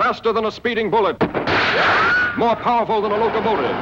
faster 0.00 0.32
than 0.32 0.46
a 0.46 0.50
speeding 0.50 0.88
bullet, 0.88 1.20
more 2.38 2.56
powerful 2.56 3.02
than 3.02 3.12
a 3.12 3.16
locomotive, 3.18 3.76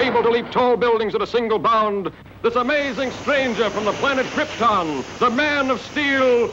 able 0.00 0.22
to 0.22 0.30
leap 0.30 0.50
tall 0.50 0.74
buildings 0.74 1.14
at 1.14 1.20
a 1.20 1.26
single 1.26 1.58
bound, 1.58 2.10
this 2.42 2.54
amazing 2.54 3.10
stranger 3.10 3.68
from 3.68 3.84
the 3.84 3.92
planet 3.92 4.24
Krypton, 4.28 5.04
the 5.18 5.28
Man 5.28 5.70
of 5.70 5.82
Steel, 5.82 6.48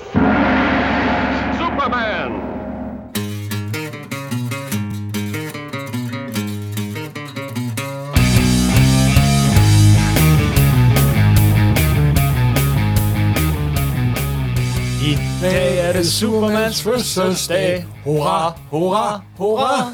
Superman. 1.57 2.49
Dag 15.43 15.72
er 16.03 16.07
Supermans 16.07 16.83
fødselsdag. 16.83 17.85
Hurra, 18.03 18.53
hurra, 18.71 19.21
hurra. 19.37 19.91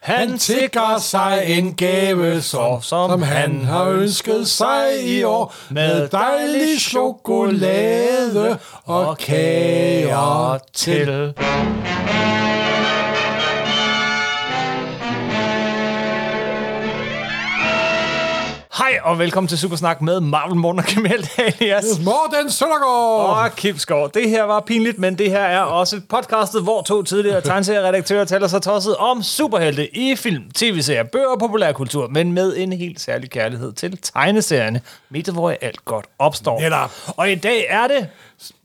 Han 0.00 0.38
tigger 0.38 0.98
sig 0.98 1.44
en 1.46 1.74
gave, 1.74 2.40
så, 2.42 2.78
som 2.82 3.22
han 3.22 3.64
har 3.64 3.84
ønsket 3.84 4.48
sig 4.48 4.84
i 5.04 5.22
år, 5.22 5.54
med 5.70 6.08
dejlig 6.08 6.80
chokolade 6.80 8.58
og 8.84 9.18
kager 9.18 10.58
til. 10.72 11.34
Hej 18.80 18.98
og 19.02 19.18
velkommen 19.18 19.48
til 19.48 19.58
Supersnak 19.58 20.02
med 20.02 20.20
Marvel 20.20 20.56
Morten 20.56 20.78
og 20.78 20.84
Kamel 20.84 21.28
alias 21.38 21.84
Morten 22.04 22.50
Søndergaard! 22.50 23.44
og 23.44 23.56
Kim 23.56 23.78
Skov. 23.78 24.10
Det 24.14 24.30
her 24.30 24.42
var 24.42 24.60
pinligt, 24.60 24.98
men 24.98 25.18
det 25.18 25.30
her 25.30 25.40
er 25.40 25.60
også 25.60 26.00
podcastet, 26.08 26.62
hvor 26.62 26.82
to 26.82 27.02
tidligere 27.02 27.40
tegneserieredaktører 27.40 28.24
taler 28.24 28.48
sig 28.48 28.62
tosset 28.62 28.96
om 28.96 29.22
superhelte 29.22 29.96
i 29.96 30.16
film, 30.16 30.50
tv-serier, 30.54 31.02
bøger 31.02 31.26
og 31.26 31.38
populærkultur, 31.38 32.08
men 32.08 32.32
med 32.32 32.56
en 32.56 32.72
helt 32.72 33.00
særlig 33.00 33.30
kærlighed 33.30 33.72
til 33.72 33.98
tegneserierne, 34.02 34.80
mediet 35.10 35.34
hvor 35.34 35.54
alt 35.60 35.84
godt 35.84 36.06
opstår. 36.18 36.60
Netop. 36.60 36.90
Og 37.06 37.32
i 37.32 37.34
dag 37.34 37.66
er 37.68 37.86
det 37.86 38.08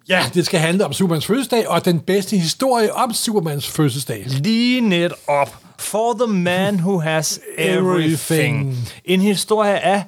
Ja, 0.10 0.24
det 0.34 0.46
skal 0.46 0.60
handle 0.60 0.86
om 0.86 0.94
Supermans 0.94 1.26
fødselsdag, 1.26 1.70
og 1.70 1.86
den 1.86 2.00
bedste 2.00 2.38
historie 2.38 2.94
om 2.94 3.14
Supermans 3.14 3.68
fødselsdag. 3.68 4.24
lige 4.28 4.82
net 4.82 5.14
op 5.28 5.56
for 5.80 6.14
the 6.14 6.28
man 6.28 6.80
who 6.80 7.00
has 7.00 7.40
everything. 7.58 8.60
Everything. 8.60 8.78
En 9.06 9.22
historie 9.22 9.80
af 9.80 10.04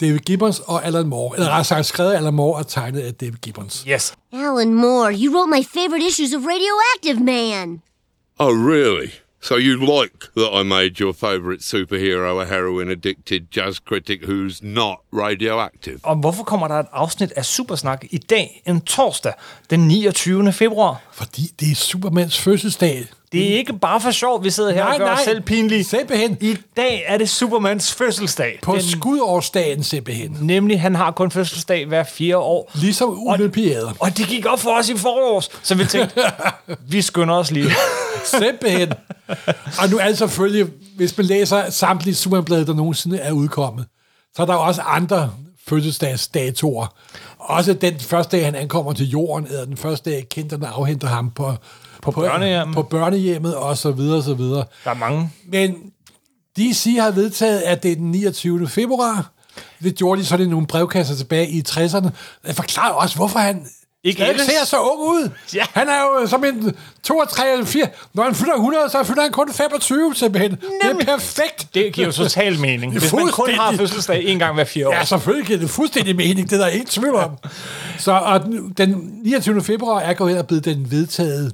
David 0.00 0.18
Gibbons 0.18 0.60
og 0.60 0.84
Alan 0.86 1.06
Moore. 1.06 1.36
Eller 1.36 1.48
rettere 1.48 1.64
sagt 1.64 1.86
skrevet 1.86 2.12
af 2.12 2.16
Alan 2.16 2.34
Moore 2.34 2.58
og 2.58 2.66
tegnet 2.68 3.00
af 3.00 3.14
David 3.14 3.36
Gibbons. 3.42 3.84
Yes. 3.88 4.14
Alan 4.32 4.74
Moore, 4.74 5.12
you 5.14 5.34
wrote 5.36 5.50
my 5.50 5.64
favorite 5.74 6.06
issues 6.06 6.34
of 6.34 6.42
Radioactive 6.46 7.24
Man. 7.24 7.82
Oh, 8.38 8.66
really? 8.68 9.10
So 9.44 9.54
you 9.58 9.76
like 10.02 10.18
that 10.36 10.60
I 10.60 10.62
made 10.62 10.90
your 11.00 11.12
favourite 11.12 11.62
superhero 11.64 12.40
a 12.40 12.44
heroin 12.44 12.90
addicted 12.90 13.40
jazz 13.56 13.76
critic 13.88 14.20
who's 14.22 14.58
not 14.62 14.96
radioactive? 15.12 15.98
Og 16.02 16.16
hvorfor 16.16 16.44
kommer 16.44 16.68
der 16.68 16.74
et 16.74 16.86
afsnit 16.92 17.32
af 17.36 17.44
Supersnak 17.44 18.04
i 18.10 18.18
dag, 18.18 18.62
en 18.66 18.80
torsdag, 18.80 19.32
den 19.70 19.80
29. 19.88 20.52
februar? 20.52 21.00
Fordi 21.12 21.42
det 21.60 21.70
er 21.70 21.74
Supermans 21.74 22.38
fødselsdag. 22.40 23.04
Det 23.32 23.52
er 23.52 23.56
ikke 23.56 23.72
bare 23.72 24.00
for 24.00 24.10
sjov, 24.10 24.44
vi 24.44 24.50
sidder 24.50 24.72
her 24.72 24.84
Nej, 24.84 24.92
og 24.92 24.98
gør 24.98 25.06
os 25.12 25.16
nej. 25.16 25.24
selv 25.24 25.40
pinlige. 25.40 25.84
Simpelthen. 25.84 26.36
I 26.40 26.56
dag 26.76 27.02
er 27.06 27.18
det 27.18 27.28
Supermans 27.28 27.94
fødselsdag. 27.94 28.58
På 28.62 28.72
Den- 28.74 28.82
skudårsdagen 28.82 29.82
simpelthen. 29.84 30.36
Nemlig, 30.40 30.80
han 30.80 30.94
har 30.94 31.10
kun 31.10 31.30
fødselsdag 31.30 31.86
hver 31.86 32.04
fire 32.04 32.38
år. 32.38 32.70
Ligesom 32.74 33.26
olympiader. 33.26 33.92
Og 34.00 34.16
det 34.18 34.26
gik 34.28 34.46
op 34.46 34.60
for 34.60 34.70
os 34.78 34.88
i 34.88 34.96
forårs, 34.96 35.48
så 35.62 35.74
vi 35.74 35.84
tænkte, 35.84 36.20
vi 36.92 37.02
skynder 37.02 37.34
os 37.34 37.50
lige. 37.50 37.70
Simpelthen. 38.24 38.92
og 39.80 39.90
nu 39.90 39.98
er 39.98 40.08
det 40.08 40.18
selvfølgelig, 40.18 40.66
hvis 40.96 41.16
man 41.16 41.26
læser 41.26 41.70
samtlige 41.70 42.14
Superman-blade, 42.14 42.66
der 42.66 42.74
nogensinde 42.74 43.18
er 43.18 43.32
udkommet, 43.32 43.86
så 44.36 44.42
er 44.42 44.46
der 44.46 44.54
jo 44.54 44.62
også 44.62 44.82
andre 44.82 45.30
fødselsdagsdatoer. 45.68 46.86
Også 47.38 47.72
den 47.72 48.00
første 48.00 48.36
dag, 48.36 48.44
han 48.44 48.54
ankommer 48.54 48.92
til 48.92 49.10
jorden, 49.10 49.46
eller 49.46 49.64
den 49.64 49.76
første 49.76 50.10
dag, 50.10 50.28
kenderne 50.28 50.66
afhenter 50.66 51.08
ham 51.08 51.30
på, 51.30 51.54
på, 52.02 52.10
børnehjemmet. 52.10 52.74
på 52.74 52.82
børnehjemmet, 52.82 53.56
og 53.56 53.78
så 53.78 53.90
videre, 53.90 54.16
og 54.16 54.22
så 54.22 54.34
videre. 54.34 54.64
Der 54.84 54.90
er 54.90 54.94
mange. 54.94 55.30
Men 55.48 55.76
DC 56.56 56.96
har 56.98 57.10
vedtaget, 57.10 57.60
at 57.60 57.82
det 57.82 57.92
er 57.92 57.96
den 57.96 58.10
29. 58.10 58.68
februar. 58.68 59.32
Det 59.82 59.94
gjorde 59.94 60.20
de 60.20 60.26
så 60.26 60.36
det 60.36 60.48
nogle 60.48 60.66
brevkasser 60.66 61.14
tilbage 61.14 61.48
i 61.48 61.62
60'erne. 61.68 62.08
Det 62.46 62.56
forklarer 62.56 62.92
også, 62.92 63.16
hvorfor 63.16 63.38
han 63.38 63.66
Ikke 64.04 64.16
stadig 64.16 64.30
ellers. 64.30 64.46
ser 64.46 64.64
så 64.64 64.80
ung 64.80 65.00
ud. 65.00 65.30
Ja. 65.54 65.64
Han 65.72 65.88
er 65.88 66.00
jo 66.02 66.26
som 66.26 66.44
en 66.44 66.74
32 67.02 67.52
eller 67.52 67.66
4. 67.66 67.86
Når 68.14 68.22
han 68.22 68.34
fylder 68.34 68.54
100, 68.54 68.90
så 68.90 69.04
fylder 69.04 69.22
han 69.22 69.32
kun 69.32 69.52
25 69.52 70.14
simpelthen. 70.14 70.50
Det 70.50 70.90
er 70.90 71.04
perfekt. 71.04 71.66
Det 71.74 71.92
giver 71.92 72.06
jo 72.06 72.12
total 72.12 72.58
mening. 72.58 72.92
Det 72.92 73.00
Hvis 73.00 73.12
man 73.12 73.28
kun 73.28 73.50
har 73.50 73.72
fødselsdag 73.72 74.24
en 74.24 74.38
gang 74.38 74.54
hver 74.54 74.64
fire 74.64 74.88
år. 74.88 74.94
Ja, 74.94 75.04
selvfølgelig 75.04 75.46
giver 75.46 75.58
det 75.58 75.70
fuldstændig 75.70 76.16
mening. 76.16 76.50
Det 76.50 76.56
er 76.60 76.64
der 76.64 76.68
ingen 76.68 76.86
tvivl 76.86 77.14
om. 77.14 77.30
Så 77.98 78.12
og 78.12 78.42
den, 78.44 78.74
den 78.76 79.20
29. 79.24 79.62
februar 79.62 80.00
er 80.00 80.12
gået 80.14 80.30
hen 80.30 80.38
og 80.38 80.46
blevet 80.46 80.64
den 80.64 80.90
vedtaget 80.90 81.52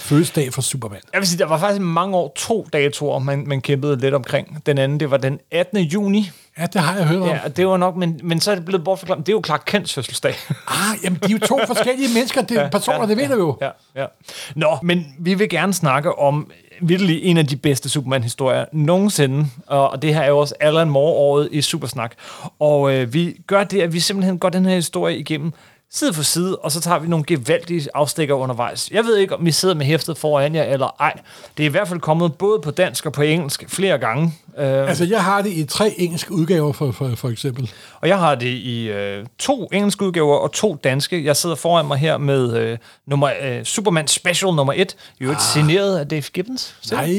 fødselsdag 0.00 0.52
for 0.52 0.62
Superman. 0.62 1.00
Jeg 1.12 1.20
vil 1.20 1.28
sige, 1.28 1.38
der 1.38 1.46
var 1.46 1.58
faktisk 1.58 1.80
mange 1.80 2.16
år 2.16 2.32
to 2.36 2.66
datoer, 2.72 3.18
man, 3.18 3.44
man 3.46 3.60
kæmpede 3.60 3.96
lidt 3.96 4.14
omkring. 4.14 4.62
Den 4.66 4.78
anden, 4.78 5.00
det 5.00 5.10
var 5.10 5.16
den 5.16 5.38
18. 5.50 5.78
juni. 5.78 6.30
Ja, 6.58 6.66
det 6.66 6.80
har 6.80 6.96
jeg 6.96 7.06
hørt 7.06 7.22
om. 7.22 7.28
Ja, 7.28 7.38
det 7.56 7.66
var 7.66 7.76
nok, 7.76 7.96
men, 7.96 8.20
men 8.22 8.40
så 8.40 8.50
er 8.50 8.54
det 8.54 8.64
blevet 8.64 8.84
bortforklaret. 8.84 9.26
Det 9.26 9.32
er 9.32 9.36
jo 9.36 9.42
Clark 9.46 9.62
Kents 9.66 9.94
fødselsdag. 9.94 10.34
Ah, 10.68 11.04
jamen, 11.04 11.18
de 11.26 11.32
er 11.32 11.38
jo 11.40 11.46
to 11.46 11.58
forskellige 11.74 12.08
mennesker, 12.14 12.42
det 12.42 12.56
er 12.56 12.70
personer, 12.70 13.06
det 13.06 13.16
ved 13.16 13.28
du 13.28 13.36
jo. 13.36 13.58
Ja, 13.60 13.70
ja. 13.96 14.06
Nå, 14.54 14.78
men 14.82 15.14
vi 15.18 15.34
vil 15.34 15.48
gerne 15.48 15.74
snakke 15.74 16.18
om 16.18 16.50
virkelig 16.80 17.24
en 17.24 17.36
af 17.36 17.46
de 17.46 17.56
bedste 17.56 17.88
Superman-historier 17.88 18.64
nogensinde. 18.72 19.46
Og 19.66 20.02
det 20.02 20.14
her 20.14 20.20
er 20.22 20.28
jo 20.28 20.38
også 20.38 20.54
Alan 20.60 20.90
Moore-året 20.90 21.48
i 21.52 21.62
Supersnak. 21.62 22.12
Og 22.58 22.94
øh, 22.94 23.14
vi 23.14 23.36
gør 23.46 23.64
det, 23.64 23.80
at 23.82 23.92
vi 23.92 24.00
simpelthen 24.00 24.38
går 24.38 24.48
den 24.48 24.66
her 24.66 24.74
historie 24.74 25.18
igennem 25.18 25.52
side 25.92 26.14
for 26.14 26.22
side, 26.22 26.56
og 26.56 26.72
så 26.72 26.80
tager 26.80 26.98
vi 26.98 27.08
nogle 27.08 27.24
gevaldige 27.24 27.88
afstikker 27.94 28.34
undervejs. 28.34 28.90
Jeg 28.90 29.04
ved 29.04 29.16
ikke, 29.16 29.34
om 29.36 29.46
I 29.46 29.50
sidder 29.50 29.74
med 29.74 29.86
hæftet 29.86 30.18
foran 30.18 30.54
jer 30.54 30.62
eller 30.62 30.96
ej. 31.00 31.12
Det 31.56 31.62
er 31.62 31.68
i 31.68 31.70
hvert 31.70 31.88
fald 31.88 32.00
kommet 32.00 32.34
både 32.34 32.60
på 32.60 32.70
dansk 32.70 33.06
og 33.06 33.12
på 33.12 33.22
engelsk 33.22 33.64
flere 33.68 33.98
gange. 33.98 34.34
Øh, 34.58 34.88
Altså, 34.88 35.04
jeg 35.04 35.24
har 35.24 35.42
det 35.42 35.52
i 35.52 35.64
tre 35.64 35.94
engelske 35.98 36.32
udgaver, 36.32 36.72
for, 36.72 36.92
for, 36.92 37.10
for 37.14 37.28
eksempel. 37.28 37.70
Og 38.00 38.08
jeg 38.08 38.18
har 38.18 38.34
det 38.34 38.46
i 38.46 38.88
øh, 38.88 39.26
to 39.38 39.68
engelske 39.72 40.04
udgaver 40.04 40.36
og 40.36 40.52
to 40.52 40.76
danske. 40.84 41.24
Jeg 41.24 41.36
sidder 41.36 41.56
foran 41.56 41.86
mig 41.86 41.98
her 41.98 42.18
med 42.18 42.56
øh, 42.56 42.78
nummer, 43.06 43.30
øh, 43.42 43.64
Superman 43.64 44.08
Special 44.08 44.54
nummer 44.54 44.72
1, 44.76 44.96
i 45.20 45.22
øvrigt 45.22 45.40
ah. 45.40 45.42
signeret 45.42 45.98
af 45.98 46.08
Dave 46.08 46.22
Gibbons. 46.22 46.76
Se, 46.80 46.94
Nej, 46.94 47.10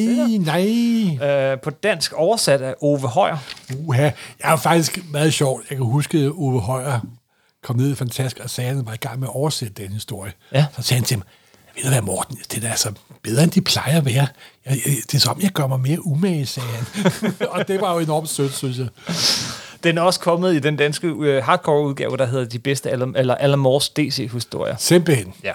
nej. 1.20 1.52
Øh, 1.52 1.60
på 1.60 1.70
dansk 1.70 2.14
oversat 2.14 2.62
af 2.62 2.76
Ove 2.82 3.08
Højer. 3.08 3.38
Uha. 3.86 4.02
Jeg 4.04 4.14
er 4.54 4.56
faktisk 4.56 5.00
meget 5.12 5.34
sjovt. 5.34 5.66
Jeg 5.70 5.78
kan 5.78 5.86
huske, 5.86 6.32
Ove 6.32 6.60
Højer 6.60 7.00
kom 7.64 7.76
ned 7.76 7.92
i 7.92 7.96
Fantask 7.96 8.40
og 8.44 8.50
sagde, 8.50 8.70
at 8.70 8.76
han 8.76 8.86
var 8.86 8.94
i 8.94 8.98
gang 8.98 9.20
med 9.20 9.28
at 9.28 9.36
oversætte 9.36 9.84
den 9.84 9.92
historie. 9.92 10.32
Ja. 10.54 10.66
Så 10.76 10.82
sagde 10.82 11.00
han 11.00 11.06
til 11.06 11.18
mig, 11.18 11.26
ved 11.76 11.84
du 11.84 11.90
hvad, 11.90 12.02
Morten, 12.02 12.38
det 12.52 12.64
er 12.64 12.70
altså 12.70 12.92
bedre, 13.24 13.44
end 13.44 13.52
de 13.52 13.62
plejer 13.62 13.98
at 13.98 14.06
være. 14.06 14.28
Jeg, 14.66 14.82
jeg, 14.86 14.96
det 15.12 15.14
er 15.14 15.20
som, 15.20 15.42
jeg 15.42 15.52
gør 15.52 15.68
mig 15.68 15.80
mere 15.80 16.06
umage, 16.06 16.46
sagde 16.46 16.70
han. 16.70 17.34
og 17.52 17.68
det 17.68 17.82
var 17.82 17.94
jo 17.94 18.00
enormt 18.00 18.30
sødt, 18.30 18.54
synes 18.54 18.78
jeg. 18.78 18.88
Den 19.84 19.98
er 19.98 20.02
også 20.02 20.20
kommet 20.20 20.56
i 20.56 20.60
den 20.60 20.76
danske 20.76 21.08
øh, 21.08 21.44
hardcore 21.44 21.84
udgave, 21.84 22.18
der 22.18 22.26
hedder 22.26 22.46
De 22.46 22.60
bedste 22.60 22.90
Alan, 22.90 23.16
eller 23.16 23.36
Alan 23.36 23.60
Moores 23.60 23.90
DC-historier. 23.90 24.76
Simpelthen. 24.78 25.34
Ja. 25.44 25.54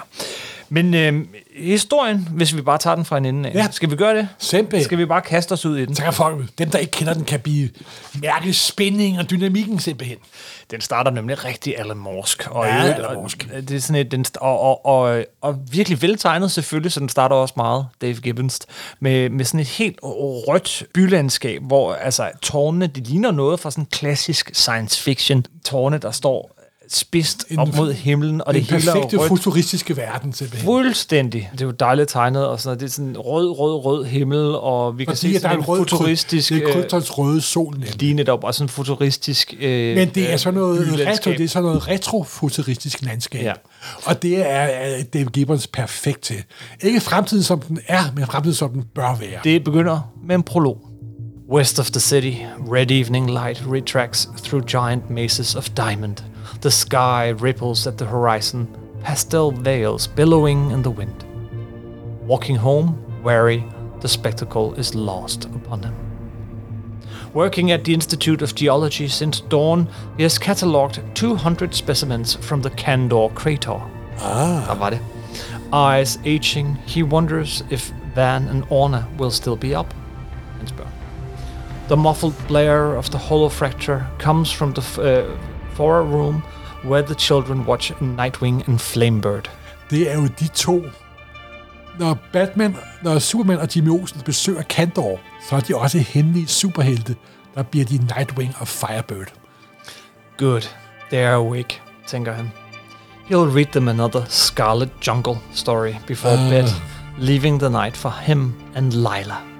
Men 0.69 0.95
øh, 0.95 1.25
historien, 1.57 2.29
hvis 2.33 2.57
vi 2.57 2.63
bare 2.63 2.79
tager 2.79 2.95
den 2.95 3.05
fra 3.05 3.19
en 3.19 3.25
ende 3.25 3.49
af, 3.49 3.55
Ja. 3.55 3.67
skal 3.71 3.91
vi 3.91 3.97
gøre 3.97 4.17
det? 4.17 4.29
Simpelthen. 4.39 4.85
Skal 4.85 4.99
vi 4.99 5.07
bare 5.07 5.21
kaste 5.23 5.53
os 5.53 5.67
ud 5.67 5.79
i 5.79 5.87
den? 5.87 5.95
Så 5.95 6.03
kan 6.03 6.13
folk, 6.13 6.45
dem, 6.59 6.71
der 6.71 6.79
ikke 6.79 6.91
kender 6.91 7.15
den, 7.15 7.25
kan 7.25 7.41
blive 7.41 7.69
mærke 8.23 8.53
spænding 8.53 9.19
og 9.19 9.31
dynamikken 9.31 9.79
simpelthen. 9.79 10.17
Den 10.71 10.81
starter 10.81 11.11
nemlig 11.11 11.45
rigtig 11.45 11.79
Alan 11.79 11.97
Morsk. 11.97 12.47
Og, 12.51 12.67
Ja, 12.67 12.77
Alan 12.83 13.05
og 13.05 13.15
Morsk. 13.15 13.49
Det 13.69 13.77
er 13.77 13.81
sådan 13.81 14.01
et, 14.07 14.11
den, 14.13 14.25
og, 14.41 14.61
og, 14.61 14.87
og, 14.87 15.25
og 15.41 15.59
virkelig 15.71 16.03
veltegnet 16.03 16.51
selvfølgelig, 16.51 16.93
så 16.93 17.01
den 17.01 17.09
starter 17.09 17.37
også 17.37 17.55
meget 17.57 17.87
Dave 18.03 18.15
Gibbons, 18.15 18.59
med, 19.01 19.29
med 19.31 19.45
sådan 19.45 19.61
et 19.61 19.67
helt 19.69 19.99
rødt 20.03 20.85
bylandskab, 20.95 21.63
hvor 21.63 21.95
altså 21.95 22.31
tårnene, 22.43 22.87
de 22.87 23.01
ligner 23.01 23.31
noget 23.31 23.61
fra 23.61 23.71
sådan 23.71 23.87
klassisk 23.87 24.51
science 24.55 25.03
fiction. 25.03 25.45
Tårne, 25.65 25.99
der 25.99 26.11
står 26.11 26.56
spidst 26.89 27.45
En- 27.51 27.59
op 27.59 27.77
mod 27.77 27.93
himlen, 27.93 28.43
og 28.47 28.55
Den 28.55 28.63
det 28.63 28.71
hele 28.71 28.91
er 28.91 28.95
perfekte 28.95 29.17
rødt. 29.17 29.29
futuristiske 29.29 29.97
verden 29.97 30.33
simpelthen. 30.33 30.65
Fuldstændig. 30.67 31.49
Det 31.53 31.61
er 31.61 31.65
jo 31.65 31.71
dejligt 31.71 32.09
tegnet, 32.09 32.47
og 32.47 32.61
sådan 32.61 32.69
noget. 32.69 32.81
Det 32.81 32.87
er 32.87 32.91
sådan 32.91 33.17
rød, 33.19 33.51
rød, 33.59 33.85
rød 33.85 34.05
himmel, 34.05 34.55
og 34.55 34.99
vi 34.99 35.05
kan 35.05 35.17
Fordi 35.17 35.31
se 35.33 35.37
at 35.37 35.43
der 35.43 35.49
er 35.49 35.53
sådan 35.53 35.59
en 35.59 35.63
en 35.63 35.69
rød 35.69 35.79
futuristisk... 35.79 36.49
Det 36.53 36.63
er 36.63 36.69
øh, 36.69 36.75
kryptons 36.75 37.19
røde 37.19 37.41
sol 37.41 37.73
nemlig. 37.73 38.01
lige 38.01 38.15
netop, 38.15 38.45
og 38.45 38.55
sådan 38.55 38.65
en 38.65 38.69
futuristisk 38.69 39.55
øh, 39.61 39.97
Men 39.97 40.09
det 40.09 40.33
er 40.33 40.37
sådan 40.37 40.61
noget, 40.61 41.07
retro, 41.07 41.31
det 41.31 41.41
er 41.41 41.49
sådan 41.49 41.65
noget 41.67 41.89
retrofuturistisk 41.89 43.03
landskab. 43.03 43.43
Ja. 43.43 43.53
Og 44.05 44.23
det 44.23 44.39
er, 44.39 44.45
er 44.47 45.03
Dave 45.03 45.25
Gibbons 45.31 45.67
perfekt 45.67 46.21
til. 46.23 46.37
Ikke 46.83 47.01
fremtiden, 47.01 47.43
som 47.43 47.61
den 47.61 47.79
er, 47.89 48.01
men 48.17 48.27
fremtiden, 48.27 48.55
som 48.55 48.71
den 48.73 48.85
bør 48.95 49.17
være. 49.21 49.41
Det 49.45 49.65
begynder 49.65 50.13
med 50.27 50.35
en 50.35 50.43
prolog. 50.43 50.79
West 51.53 51.79
of 51.81 51.91
the 51.91 52.01
city, 52.01 52.33
red 52.73 52.91
evening 52.91 53.31
light 53.31 53.63
retracts 53.73 54.29
through 54.45 54.65
giant 54.67 55.11
mazes 55.11 55.55
of 55.55 55.69
diamond. 55.77 56.17
The 56.61 56.71
sky 56.71 57.29
ripples 57.29 57.87
at 57.87 57.99
the 57.99 58.07
horizon, 58.07 58.67
pastel 59.03 59.53
veils 59.53 60.07
billowing 60.07 60.71
in 60.71 60.83
the 60.83 60.91
wind. 60.91 61.25
Walking 62.27 62.57
home, 62.57 63.23
weary, 63.23 63.65
the 64.01 64.09
spectacle 64.09 64.75
is 64.75 64.95
lost 64.95 65.45
upon 65.45 65.83
him. 65.83 65.95
Working 67.35 67.71
at 67.71 67.85
the 67.85 67.93
Institute 67.93 68.41
of 68.43 68.55
Geology 68.55 69.09
since 69.09 69.41
dawn, 69.41 69.89
he 70.17 70.23
has 70.23 70.39
catalogued 70.39 71.01
200 71.15 71.75
specimens 71.75 72.35
from 72.35 72.63
the 72.63 72.71
Candor 72.71 73.29
crater. 73.35 73.81
Ah. 74.19 74.65
Der 74.67 74.75
var 74.75 74.91
det. 74.91 75.01
Eyes 75.73 76.19
aging, 76.25 76.77
he 76.87 77.03
wonders 77.03 77.63
if 77.71 77.93
Van 78.15 78.49
and 78.49 78.65
Orna 78.71 79.07
will 79.19 79.31
still 79.31 79.57
be 79.57 79.75
up. 79.75 79.93
The 81.89 81.97
muffled 81.97 82.35
blare 82.49 82.97
of 82.97 83.11
the 83.11 83.19
hollow 83.19 83.49
fracture 83.49 84.07
comes 84.19 84.51
from 84.51 84.73
the 84.73 84.81
f- 84.81 84.99
uh, 85.77 85.87
forward 85.87 86.13
room 86.15 86.43
where 86.85 87.03
the 87.07 87.15
children 87.15 87.61
watch 87.67 87.93
Nightwing 87.93 88.69
and 88.69 88.79
Flamebird. 88.79 89.51
Det 89.91 90.11
er 90.11 90.15
jo 90.15 90.27
de 90.27 90.49
to. 90.49 90.83
Når 91.99 92.19
Batman, 92.33 92.77
når 93.03 93.19
Superman 93.19 93.59
og 93.59 93.69
Jimmy 93.77 93.89
Olsen 93.91 94.21
besøger 94.25 94.63
Kandor, 94.63 95.21
så 95.49 95.57
er 95.57 95.61
de 95.61 95.77
også 95.77 95.99
hemmelige 95.99 96.47
superhelte. 96.47 97.17
Der 97.55 97.63
bliver 97.63 97.85
de 97.85 97.99
Nightwing 97.99 98.55
og 98.59 98.69
Firebird. 98.69 99.27
Good, 100.39 100.63
they 101.11 101.19
are 101.25 101.35
awake, 101.35 101.81
tænker 102.07 102.33
han. 102.33 102.53
He'll 103.31 103.57
read 103.57 103.67
them 103.73 103.89
another 103.89 104.23
Scarlet 104.29 104.91
Jungle 105.07 105.37
story 105.53 105.93
before 106.07 106.33
Ah. 106.33 106.51
bed, 106.51 106.69
leaving 107.19 107.61
the 107.61 107.71
night 107.71 107.97
for 107.97 108.11
him 108.23 108.55
and 108.75 108.93
Lila. 108.93 109.56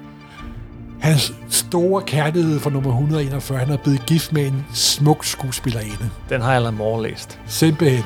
Hans 1.01 1.33
store 1.49 2.01
kærlighed 2.01 2.59
for 2.59 2.69
nummer 2.69 2.89
141, 2.89 3.57
han 3.57 3.69
er 3.69 3.77
blevet 3.77 4.05
gift 4.05 4.33
med 4.33 4.47
en 4.47 4.65
smuk 4.73 5.25
skuespillerinde. 5.25 6.09
Den 6.29 6.41
har 6.41 6.53
Alan 6.55 6.73
Moore 6.73 7.03
læst. 7.03 7.39
Simpelthen. 7.47 8.03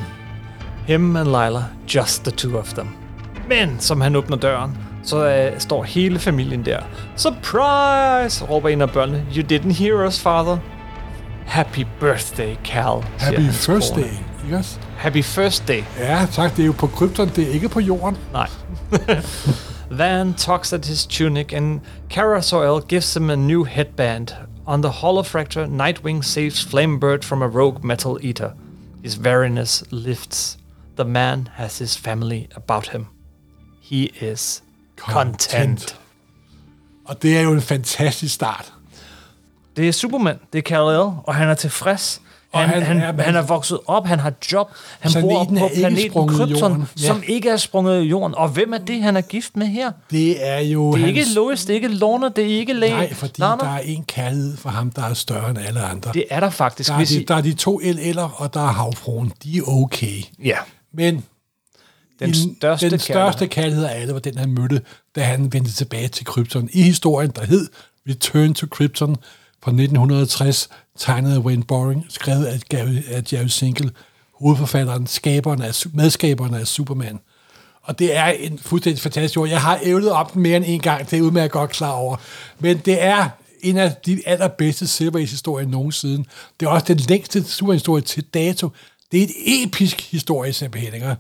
Him 0.88 1.16
and 1.16 1.28
Lila, 1.28 1.64
just 1.96 2.24
the 2.24 2.32
two 2.32 2.60
of 2.60 2.74
them. 2.74 2.88
Men 3.50 3.80
som 3.80 4.02
han 4.02 4.16
åbner 4.16 4.38
døren, 4.38 4.78
så 5.04 5.26
øh, 5.30 5.60
står 5.60 5.84
hele 5.84 6.20
familien 6.20 6.66
der. 6.66 6.80
Surprise! 7.16 8.46
råber 8.46 8.70
en 8.70 8.82
af 8.82 8.90
børnene. 8.90 9.26
You 9.38 9.44
didn't 9.52 9.74
hear 9.74 10.08
us, 10.08 10.20
father. 10.20 10.58
Happy 11.46 11.86
birthday, 12.00 12.56
Cal. 12.66 13.04
Happy 13.18 13.52
first 13.52 13.96
day, 13.96 14.10
ikke 14.46 14.58
også? 14.58 14.80
Happy 14.98 15.24
first 15.24 15.68
day. 15.68 15.84
Ja, 16.00 16.28
tak. 16.32 16.56
Det 16.56 16.62
er 16.62 16.66
jo 16.66 16.72
på 16.78 16.88
Krypton, 16.88 17.32
det 17.36 17.50
er 17.50 17.54
ikke 17.54 17.70
på 17.70 17.80
jorden. 17.80 18.18
Nej. 18.34 18.48
Van 19.92 20.34
tugs 20.34 20.72
at 20.72 20.86
his 20.86 21.06
tunic, 21.06 21.52
and 21.52 21.82
Kara 22.10 22.42
Soil 22.42 22.80
gives 22.80 23.16
him 23.16 23.30
a 23.30 23.36
new 23.36 23.66
headband. 23.66 24.34
On 24.66 24.82
the 24.82 24.90
hollow 24.90 25.24
fracture, 25.24 25.68
Nightwing 25.68 26.24
saves 26.24 26.64
Flamebird 26.64 27.26
from 27.26 27.42
a 27.42 27.48
rogue 27.48 27.84
metal 27.84 28.18
eater. 28.22 28.54
His 29.04 29.20
weariness 29.20 29.84
lifts. 29.92 30.58
The 30.96 31.04
man 31.04 31.50
has 31.56 31.80
his 31.80 31.98
family 31.98 32.48
about 32.56 32.88
him. 32.88 33.08
He 33.82 34.12
is 34.22 34.64
content. 34.96 36.00
Og 37.06 37.22
det 37.22 37.38
er 37.38 37.42
jo 37.42 37.54
en 37.54 37.62
fantastisk 37.62 38.34
start. 38.34 38.74
Det 39.76 39.88
er 39.88 39.92
Superman, 39.92 40.40
det 40.54 40.60
er 40.60 40.64
Kal-El, 40.64 41.14
og 41.24 41.36
han 41.36 41.50
er 41.50 41.56
tilfreds. 41.56 42.22
Og 42.54 42.60
Han, 42.60 42.70
han, 42.84 43.02
han 43.02 43.20
han, 43.20 43.36
er- 43.36 43.42
vokset 43.42 43.80
op, 43.86 44.06
han 44.08 44.20
har 44.20 44.34
job, 44.52 44.72
han 45.00 45.22
bor 45.22 45.44
på 45.44 45.70
planeten 45.76 46.28
Krypton. 46.28 46.88
Ja. 47.02 47.08
som 47.08 47.24
ikke 47.28 47.50
er 47.50 47.58
sprunget 47.58 48.04
i 48.04 48.06
jorden. 48.08 48.36
Og 48.36 48.50
hvem 48.50 48.74
er 48.74 48.78
det, 48.78 49.02
han 49.04 49.18
er 49.18 49.22
gift 49.22 49.58
med 49.58 49.68
her? 49.68 49.92
Det 50.12 50.48
er 50.48 50.60
jo 50.60 50.92
Det 50.96 51.02
er 51.02 51.06
hans... 51.06 51.18
ikke 51.18 51.34
Lois, 51.36 51.62
det 51.66 51.70
er 51.70 51.76
ikke 51.76 51.88
Lorna, 51.88 52.30
det 52.30 52.44
er 52.54 52.60
ikke 52.60 52.74
Læge. 52.74 52.94
Nej, 52.94 53.14
fordi 53.14 53.42
nej, 53.42 53.56
der 53.60 53.66
er 53.68 53.80
en 53.80 54.04
kærlighed 54.04 54.58
for 54.58 54.70
ham, 54.70 54.92
der 54.92 55.04
er 55.04 55.14
større 55.14 55.50
end 55.50 55.58
alle 55.58 55.82
andre. 55.82 56.12
Det 56.14 56.26
er 56.30 56.40
der 56.40 56.50
faktisk. 56.50 56.88
der, 56.88 56.94
er 56.94 56.98
hvis 56.98 57.10
de, 57.10 57.26
der 57.28 57.36
er 57.36 57.42
de 57.42 57.54
to 57.54 57.80
LL'er, 57.84 58.42
og 58.42 58.54
der 58.54 58.62
er 58.62 58.72
havfruen. 58.72 59.32
De 59.44 59.58
er 59.58 59.62
okay. 59.68 60.22
ja, 60.44 60.58
Men 60.94 61.24
den 62.20 62.34
største, 62.34 62.90
den 62.90 63.00
største 63.00 63.48
kærlighed 63.48 63.86
af 63.86 64.02
alle 64.02 64.14
var 64.14 64.20
den, 64.20 64.38
han 64.38 64.52
mødte, 64.52 64.82
da 65.16 65.22
han 65.24 65.54
vendte 65.54 65.72
tilbage 65.72 66.08
til 66.08 66.26
Krypton. 66.26 66.70
I 66.74 66.82
historien, 66.82 67.32
der 67.36 67.46
hed 67.46 67.70
Return 68.10 68.54
to 68.54 68.68
Krypton 68.72 69.16
fra 69.64 69.72
1960, 69.72 70.70
tegnet 70.98 71.34
af 71.36 71.40
Wayne 71.40 71.64
Boring, 71.64 72.06
skrevet 72.10 72.46
af, 72.46 72.60
Gary- 72.74 73.12
af 73.14 73.24
Jerry 73.34 73.48
Sinkle, 73.48 73.92
hovedforfatteren, 74.40 75.08
skaberen 75.08 75.62
af, 75.62 75.76
medskaberen 75.94 76.54
af 76.54 76.68
Superman. 76.68 77.20
Og 77.84 78.00
det 78.00 78.16
er 78.16 78.26
en 78.26 78.60
fuldstændig 78.60 79.02
fantastisk 79.02 79.40
ord. 79.40 79.50
Jeg 79.50 79.62
har 79.62 79.80
ævlet 79.84 80.12
op 80.12 80.34
den 80.34 80.42
mere 80.42 80.58
end 80.58 80.66
en 80.68 80.80
gang, 80.80 81.10
det 81.12 81.20
er 81.20 81.24
udmærket 81.24 81.52
godt 81.52 81.70
klar 81.70 81.92
over. 81.92 82.18
Men 82.60 82.78
det 82.78 83.04
er 83.04 83.30
en 83.62 83.78
af 83.78 83.96
de 84.06 84.22
allerbedste 84.26 84.88
Silver 84.88 85.20
Age-historier 85.20 85.68
nogensinde. 85.68 86.26
Det 86.60 86.66
er 86.66 86.70
også 86.70 86.86
den 86.88 86.98
længste 86.98 87.44
superhistorie 87.44 88.02
til 88.02 88.24
dato. 88.24 88.70
Det 89.12 89.20
er 89.20 89.24
et 89.24 89.32
episk 89.64 90.12
historie, 90.12 90.54
simpelthen. 90.54 90.94
Ikke? 90.94 91.16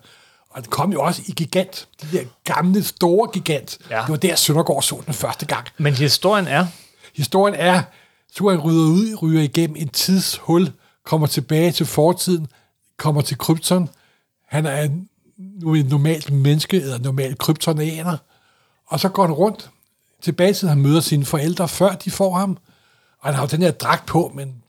Og 0.50 0.62
det 0.62 0.69
kom 0.69 0.91
jo 0.91 1.01
også 1.01 1.21
i 1.27 1.31
gigant. 1.31 1.88
De 2.01 2.18
der 2.18 2.23
gamle, 2.44 2.83
store 2.83 3.29
gigant. 3.33 3.77
Ja. 3.89 3.95
Det 4.01 4.09
var 4.09 4.15
der, 4.15 4.35
Søndergaard 4.35 4.81
så 4.81 5.01
den 5.06 5.13
første 5.13 5.45
gang. 5.45 5.68
Men 5.77 5.94
historien 5.94 6.47
er, 6.47 6.65
Historien 7.15 7.56
er, 7.56 7.81
Superman 8.36 8.60
rydder 8.60 8.89
ud, 8.89 9.16
ryger 9.22 9.42
igennem 9.42 9.75
en 9.75 9.89
tidshul, 9.89 10.72
kommer 11.06 11.28
tilbage 11.28 11.72
til 11.72 11.86
fortiden, 11.86 12.48
kommer 12.98 13.22
til 13.22 13.38
Krypton. 13.38 13.89
Han 14.48 14.66
er 14.66 14.81
en, 14.81 15.10
nu 15.38 15.74
en 15.74 15.86
normalt 15.86 16.31
menneske, 16.31 16.81
eller 16.81 17.00
normalt 17.00 17.38
kryptonianer. 17.38 18.18
Og 18.88 19.00
så 19.00 19.10
går 19.10 19.25
han 19.25 19.31
rundt 19.31 19.69
tilbage 20.22 20.54
til, 20.54 20.69
han 20.69 20.81
møder 20.81 21.00
sine 21.00 21.25
forældre, 21.25 21.68
før 21.68 21.95
de 21.95 22.12
får 22.12 22.38
ham. 22.38 22.57
Og 23.19 23.28
han 23.28 23.33
har 23.33 23.42
jo 23.42 23.48
den 23.48 23.62
her 23.62 23.72
dragt 23.72 24.06
på, 24.06 24.31
men 24.36 24.61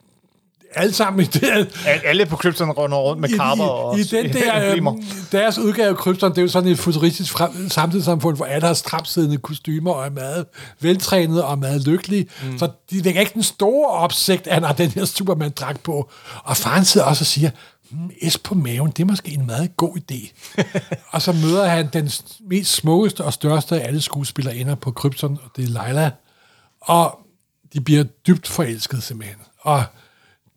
alle 0.75 0.95
sammen 0.95 1.23
i 1.23 1.25
det, 1.25 1.75
alle 2.05 2.27
på 2.27 2.37
Krypton 2.37 2.71
runder 2.71 2.99
rundt 2.99 3.21
med 3.21 3.29
karper 3.29 3.65
og 3.65 3.99
i, 3.99 4.01
i 4.01 4.05
den 4.05 4.33
der, 4.33 4.73
øhm, 4.75 4.87
deres 5.33 5.59
udgave 5.59 5.89
af 5.89 5.97
Krypton, 5.97 6.31
det 6.31 6.39
er 6.39 6.43
jo 6.43 6.49
sådan 6.49 6.71
et 6.71 6.79
futuristisk 6.79 7.37
samtidssamfund, 7.69 8.37
hvor 8.37 8.45
alle 8.45 8.67
har 8.67 8.75
stramsiddende 8.75 9.39
kostymer 9.39 9.93
og 9.93 10.07
er 10.07 10.11
meget 10.11 10.47
veltrænet 10.81 11.43
og 11.43 11.59
meget 11.59 11.87
lykkelige. 11.87 12.27
Mm. 12.43 12.59
Så 12.59 12.71
de 12.91 13.05
vækker 13.05 13.21
ikke 13.21 13.35
den 13.35 13.43
store 13.43 13.89
opsigt, 13.89 14.47
at 14.47 14.55
han 14.55 14.63
har 14.63 14.73
den 14.73 14.91
her 14.91 15.05
Superman-dragt 15.05 15.83
på. 15.83 16.11
Og 16.45 16.57
faren 16.57 16.85
sidder 16.85 17.07
også 17.07 17.23
og 17.23 17.27
siger, 17.27 17.51
hmm, 17.91 18.11
S 18.29 18.39
på 18.39 18.55
maven, 18.55 18.91
det 18.91 19.03
er 19.03 19.07
måske 19.07 19.31
en 19.31 19.47
meget 19.47 19.77
god 19.77 19.97
idé. 19.97 20.33
og 21.13 21.23
så 21.23 21.33
møder 21.33 21.67
han 21.67 21.89
den 21.93 22.11
mest 22.41 22.73
smukkeste 22.73 23.25
og 23.25 23.33
største 23.33 23.81
af 23.81 23.87
alle 23.87 24.01
skuespillerinder 24.01 24.75
på 24.75 24.91
Krypton, 24.91 25.39
og 25.45 25.51
det 25.57 25.65
er 25.65 25.69
Leila. 25.69 26.11
Og 26.81 27.19
de 27.73 27.81
bliver 27.81 28.05
dybt 28.05 28.49
forelsket 28.49 29.03
simpelthen. 29.03 29.39
Og 29.61 29.85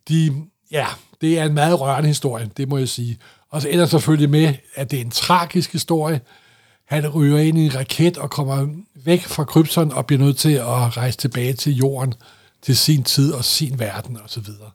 de, 0.09 0.33
ja, 0.71 0.87
det 1.21 1.39
er 1.39 1.45
en 1.45 1.53
meget 1.53 1.81
rørende 1.81 2.07
historie, 2.07 2.49
det 2.57 2.69
må 2.69 2.77
jeg 2.77 2.89
sige. 2.89 3.17
Og 3.49 3.61
så 3.61 3.69
ender 3.69 3.85
selvfølgelig 3.85 4.29
med, 4.29 4.53
at 4.75 4.91
det 4.91 4.97
er 4.97 5.03
en 5.03 5.11
tragisk 5.11 5.71
historie. 5.71 6.21
Han 6.85 7.07
ryger 7.07 7.37
ind 7.37 7.57
i 7.57 7.65
en 7.65 7.75
raket 7.75 8.17
og 8.17 8.29
kommer 8.29 8.67
væk 8.95 9.21
fra 9.21 9.43
Krypton 9.43 9.91
og 9.91 10.05
bliver 10.05 10.19
nødt 10.19 10.37
til 10.37 10.53
at 10.53 10.97
rejse 10.97 11.17
tilbage 11.17 11.53
til 11.53 11.75
jorden, 11.75 12.13
til 12.61 12.77
sin 12.77 13.03
tid 13.03 13.33
og 13.33 13.45
sin 13.45 13.79
verden 13.79 14.17
og 14.17 14.29
så 14.29 14.39
videre. 14.39 14.71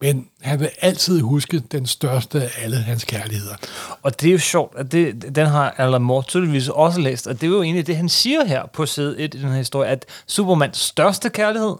Men 0.00 0.28
han 0.40 0.60
vil 0.60 0.70
altid 0.80 1.20
huske 1.20 1.58
den 1.58 1.86
største 1.86 2.42
af 2.42 2.50
alle 2.58 2.76
hans 2.76 3.04
kærligheder. 3.04 3.56
Og 4.02 4.20
det 4.20 4.28
er 4.28 4.32
jo 4.32 4.38
sjovt, 4.38 4.78
at 4.78 4.92
det, 4.92 5.34
den 5.36 5.46
har 5.46 5.70
Alan 5.70 6.02
Moore 6.02 6.22
tydeligvis 6.22 6.68
også 6.68 7.00
læst, 7.00 7.26
og 7.26 7.40
det 7.40 7.46
er 7.46 7.50
jo 7.50 7.62
egentlig 7.62 7.86
det, 7.86 7.96
han 7.96 8.08
siger 8.08 8.44
her 8.44 8.66
på 8.66 8.86
side 8.86 9.18
1 9.18 9.34
i 9.34 9.38
den 9.38 9.48
her 9.48 9.56
historie, 9.56 9.88
at 9.88 10.06
Supermans 10.26 10.78
største 10.78 11.30
kærlighed 11.30 11.76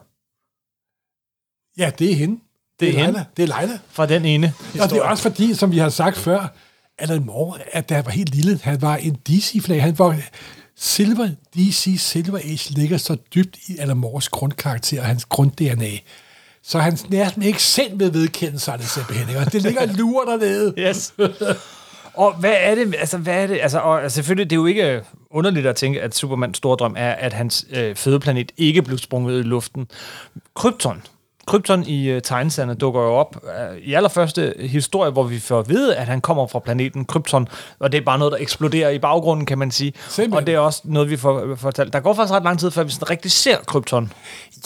Ja, 1.78 1.90
det 1.99 2.11
er 2.11 2.14
hende. 2.14 2.40
Det 2.80 2.88
er 2.88 2.92
hende. 2.92 3.04
Leila. 3.12 3.25
Det 3.37 3.42
er 3.42 3.60
Leila. 3.60 3.78
fra 3.92 4.06
den 4.06 4.25
ene 4.25 4.46
historie. 4.46 4.82
Og 4.82 4.90
det 4.90 4.99
er 4.99 5.02
også 5.02 5.22
fordi, 5.22 5.54
som 5.54 5.72
vi 5.72 5.78
har 5.78 5.88
sagt 5.88 6.16
før, 6.16 6.54
Alan 6.99 7.25
Moore, 7.26 7.58
at 7.72 7.88
da 7.88 7.94
han 7.94 8.04
var 8.04 8.10
helt 8.12 8.34
lille, 8.34 8.60
han 8.62 8.82
var 8.82 8.96
en 8.96 9.14
DC-flag. 9.28 9.82
Han 9.82 9.99
var 9.99 10.16
Silver, 10.76 11.28
DC 11.56 11.96
Silver 11.99 12.38
Age 12.38 12.70
ligger 12.70 12.99
så 12.99 13.16
dybt 13.34 13.56
i 13.68 13.78
Alan 13.78 13.96
Moores 13.96 14.28
grundkarakter 14.28 15.00
og 15.00 15.06
hans 15.06 15.25
grund-DNA. 15.25 15.90
Så 16.62 16.78
han 16.78 16.99
næsten 17.08 17.42
ikke 17.42 17.62
selv 17.62 18.00
vil 18.00 18.14
vedkende 18.14 18.58
sig 18.58 18.78
det 18.78 18.88
simpelthen. 18.88 19.28
ikke? 19.28 19.44
Det 19.44 19.62
ligger 19.62 19.87
lurer 19.87 20.25
dernede. 20.25 20.75
Yes. 20.88 21.14
og 22.14 22.34
hvad 22.34 22.54
er 22.60 22.75
det, 22.75 22.94
altså 22.99 23.18
hvad 23.18 23.42
er 23.42 23.46
det, 23.46 23.58
altså 23.62 23.78
og 23.78 24.02
altså, 24.02 24.14
selvfølgelig, 24.14 24.50
det 24.50 24.56
er 24.56 24.60
jo 24.60 24.66
ikke 24.66 25.00
underligt 25.30 25.66
at 25.66 25.76
tænke, 25.76 26.02
at 26.02 26.14
Supermans 26.16 26.56
store 26.56 26.76
drøm 26.76 26.94
er, 26.99 27.12
at 27.12 27.32
hans 27.32 27.66
øh, 27.70 27.96
fødeplanet 27.96 28.52
ikke 28.56 28.82
blev 28.82 28.99
sprunget 28.99 29.34
ud 29.34 29.40
i 29.40 29.42
luften. 29.42 29.88
Krypton. 30.54 31.02
Krypton 31.50 31.87
i 31.87 32.09
øh, 32.09 32.23
tegneserierne 32.23 32.75
dukker 32.75 33.00
jo 33.00 33.12
op 33.12 33.37
øh, 33.45 33.78
i 33.78 33.95
allerførste 33.95 34.54
historie, 34.59 35.11
hvor 35.11 35.23
vi 35.23 35.38
får 35.38 35.59
at 35.59 35.69
vide, 35.69 35.97
at 35.97 36.07
han 36.07 36.21
kommer 36.21 36.47
fra 36.47 36.59
planeten 36.59 37.04
Krypton, 37.04 37.49
og 37.78 37.92
det 37.92 37.99
er 37.99 38.04
bare 38.04 38.19
noget, 38.19 38.33
der 38.33 38.38
eksploderer 38.38 38.90
i 38.90 38.99
baggrunden, 38.99 39.47
kan 39.47 39.59
man 39.59 39.71
sige. 39.71 39.92
Simpelthen. 40.09 40.33
Og 40.33 40.47
det 40.47 40.54
er 40.54 40.59
også 40.59 40.80
noget, 40.85 41.11
vi 41.11 41.16
får 41.16 41.54
fortalt. 41.57 41.92
Der 41.92 42.00
går 42.00 42.14
faktisk 42.14 42.33
ret 42.33 42.42
lang 42.42 42.59
tid, 42.59 42.71
før 42.71 42.83
vi 42.83 42.90
sådan 42.90 43.11
rigtig 43.11 43.30
ser 43.30 43.57
Krypton. 43.57 44.12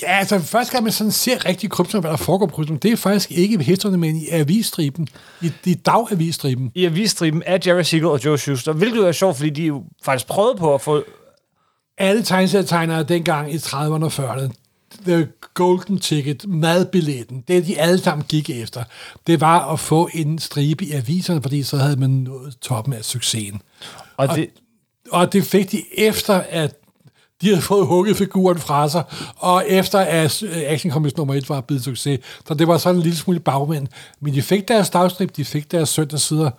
Ja, 0.02 0.18
altså 0.18 0.38
først 0.38 0.70
kan 0.70 0.82
man 0.82 0.92
sådan 0.92 1.10
se 1.10 1.36
rigtig 1.36 1.70
krypton, 1.70 2.00
hvad 2.00 2.10
der 2.10 2.16
foregår 2.16 2.46
på 2.46 2.54
krypton. 2.54 2.76
Det 2.76 2.92
er 2.92 2.96
faktisk 2.96 3.30
ikke 3.30 3.54
i 3.60 3.64
hæfterne, 3.64 3.96
men 3.96 4.16
i 4.16 4.28
avisstriben. 4.30 5.08
I, 5.42 5.52
i 5.64 5.74
dagavisstriben. 5.74 6.72
I 6.74 6.84
avisstriben 6.84 7.42
af 7.42 7.58
Jerry 7.66 7.82
Siegel 7.82 8.06
og 8.06 8.24
Joe 8.24 8.38
Shuster, 8.38 8.72
hvilket 8.72 8.96
jo 8.96 9.06
er 9.06 9.12
sjovt, 9.12 9.36
fordi 9.36 9.50
de 9.50 9.62
jo 9.62 9.82
faktisk 10.04 10.26
prøvede 10.26 10.56
på 10.58 10.74
at 10.74 10.80
få 10.80 11.02
alle 11.98 12.22
tegneserietegnere 12.22 13.02
dengang 13.02 13.52
i 13.54 13.56
30'erne 13.56 14.04
og 14.04 14.12
40'erne, 14.12 14.63
The 15.06 15.28
Golden 15.54 15.98
Ticket, 15.98 16.48
madbilletten, 16.48 17.44
det 17.48 17.66
de 17.66 17.80
alle 17.80 17.98
sammen 17.98 18.24
gik 18.28 18.50
efter, 18.50 18.84
det 19.26 19.40
var 19.40 19.72
at 19.72 19.80
få 19.80 20.08
en 20.14 20.38
stribe 20.38 20.84
i 20.84 20.92
aviserne, 20.92 21.42
fordi 21.42 21.62
så 21.62 21.76
havde 21.76 21.96
man 21.96 22.10
nået 22.10 22.56
toppen 22.60 22.94
af 22.94 23.04
succesen. 23.04 23.62
Og 24.16 24.28
det, 24.36 24.48
Og 25.10 25.32
det 25.32 25.44
fik 25.44 25.72
de 25.72 25.82
efter, 25.98 26.34
at 26.34 26.76
De 27.42 27.48
havde 27.48 27.62
fået 27.62 27.86
hugget 27.86 28.16
figuren 28.16 28.58
fra 28.58 28.88
sig, 28.88 29.02
og 29.36 29.64
efter 29.68 29.98
at 29.98 30.42
øh, 30.42 30.62
Action 30.66 30.92
Comics 30.92 31.16
nummer 31.16 31.34
1 31.34 31.48
var 31.48 31.60
blevet 31.60 31.84
succes, 31.84 32.20
så 32.48 32.54
det 32.54 32.68
var 32.68 32.78
sådan 32.78 32.96
en 32.96 33.02
lille 33.02 33.18
smule 33.18 33.40
bagmænd. 33.40 33.86
Men 34.20 34.34
de 34.34 34.42
fik 34.42 34.68
deres 34.68 34.90
dagstrip, 34.90 35.36
de 35.36 35.44
fik 35.44 35.70
deres 35.70 35.88
søndagssider, 35.88 36.50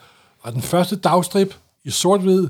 og 0.42 0.54
den 0.54 0.62
første 0.62 0.96
dagstrip 0.96 1.56
i 1.84 1.90
sort-hvid, 1.90 2.48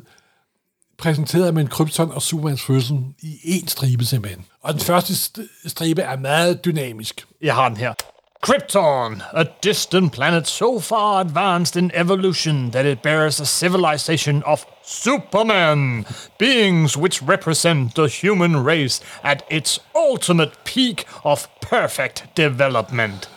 præsenteret 0.98 1.54
med 1.54 1.62
en 1.62 1.68
Krypton 1.70 2.12
og 2.12 2.22
Supermans 2.22 2.62
fødsel 2.62 2.98
i 3.22 3.60
én 3.62 3.68
stribe 3.68 4.06
simpelthen. 4.06 4.46
Og 4.64 4.74
den 4.74 4.82
første 4.82 5.14
st- 5.14 5.70
stribe 5.70 6.02
er 6.02 6.18
meget 6.18 6.66
dynamisk. 6.66 7.26
Jeg 7.42 7.56
har 7.56 7.68
den 7.70 7.78
her. 7.78 7.94
Krypton, 8.42 9.22
a 9.34 9.44
distant 9.64 10.14
planet 10.14 10.48
so 10.48 10.80
far 10.80 11.20
advanced 11.20 11.76
in 11.82 11.92
evolution 11.94 12.72
that 12.72 12.86
it 12.86 13.02
bears 13.02 13.42
a 13.42 13.46
civilization 13.46 14.44
of 14.46 14.64
Superman, 14.86 16.06
beings 16.40 16.98
which 16.98 17.24
represent 17.30 17.96
the 17.96 18.10
human 18.22 18.68
race 18.68 19.04
at 19.24 19.44
its 19.52 19.80
ultimate 20.12 20.52
peak 20.66 21.06
of 21.24 21.48
perfect 21.62 22.26
development. 22.38 23.30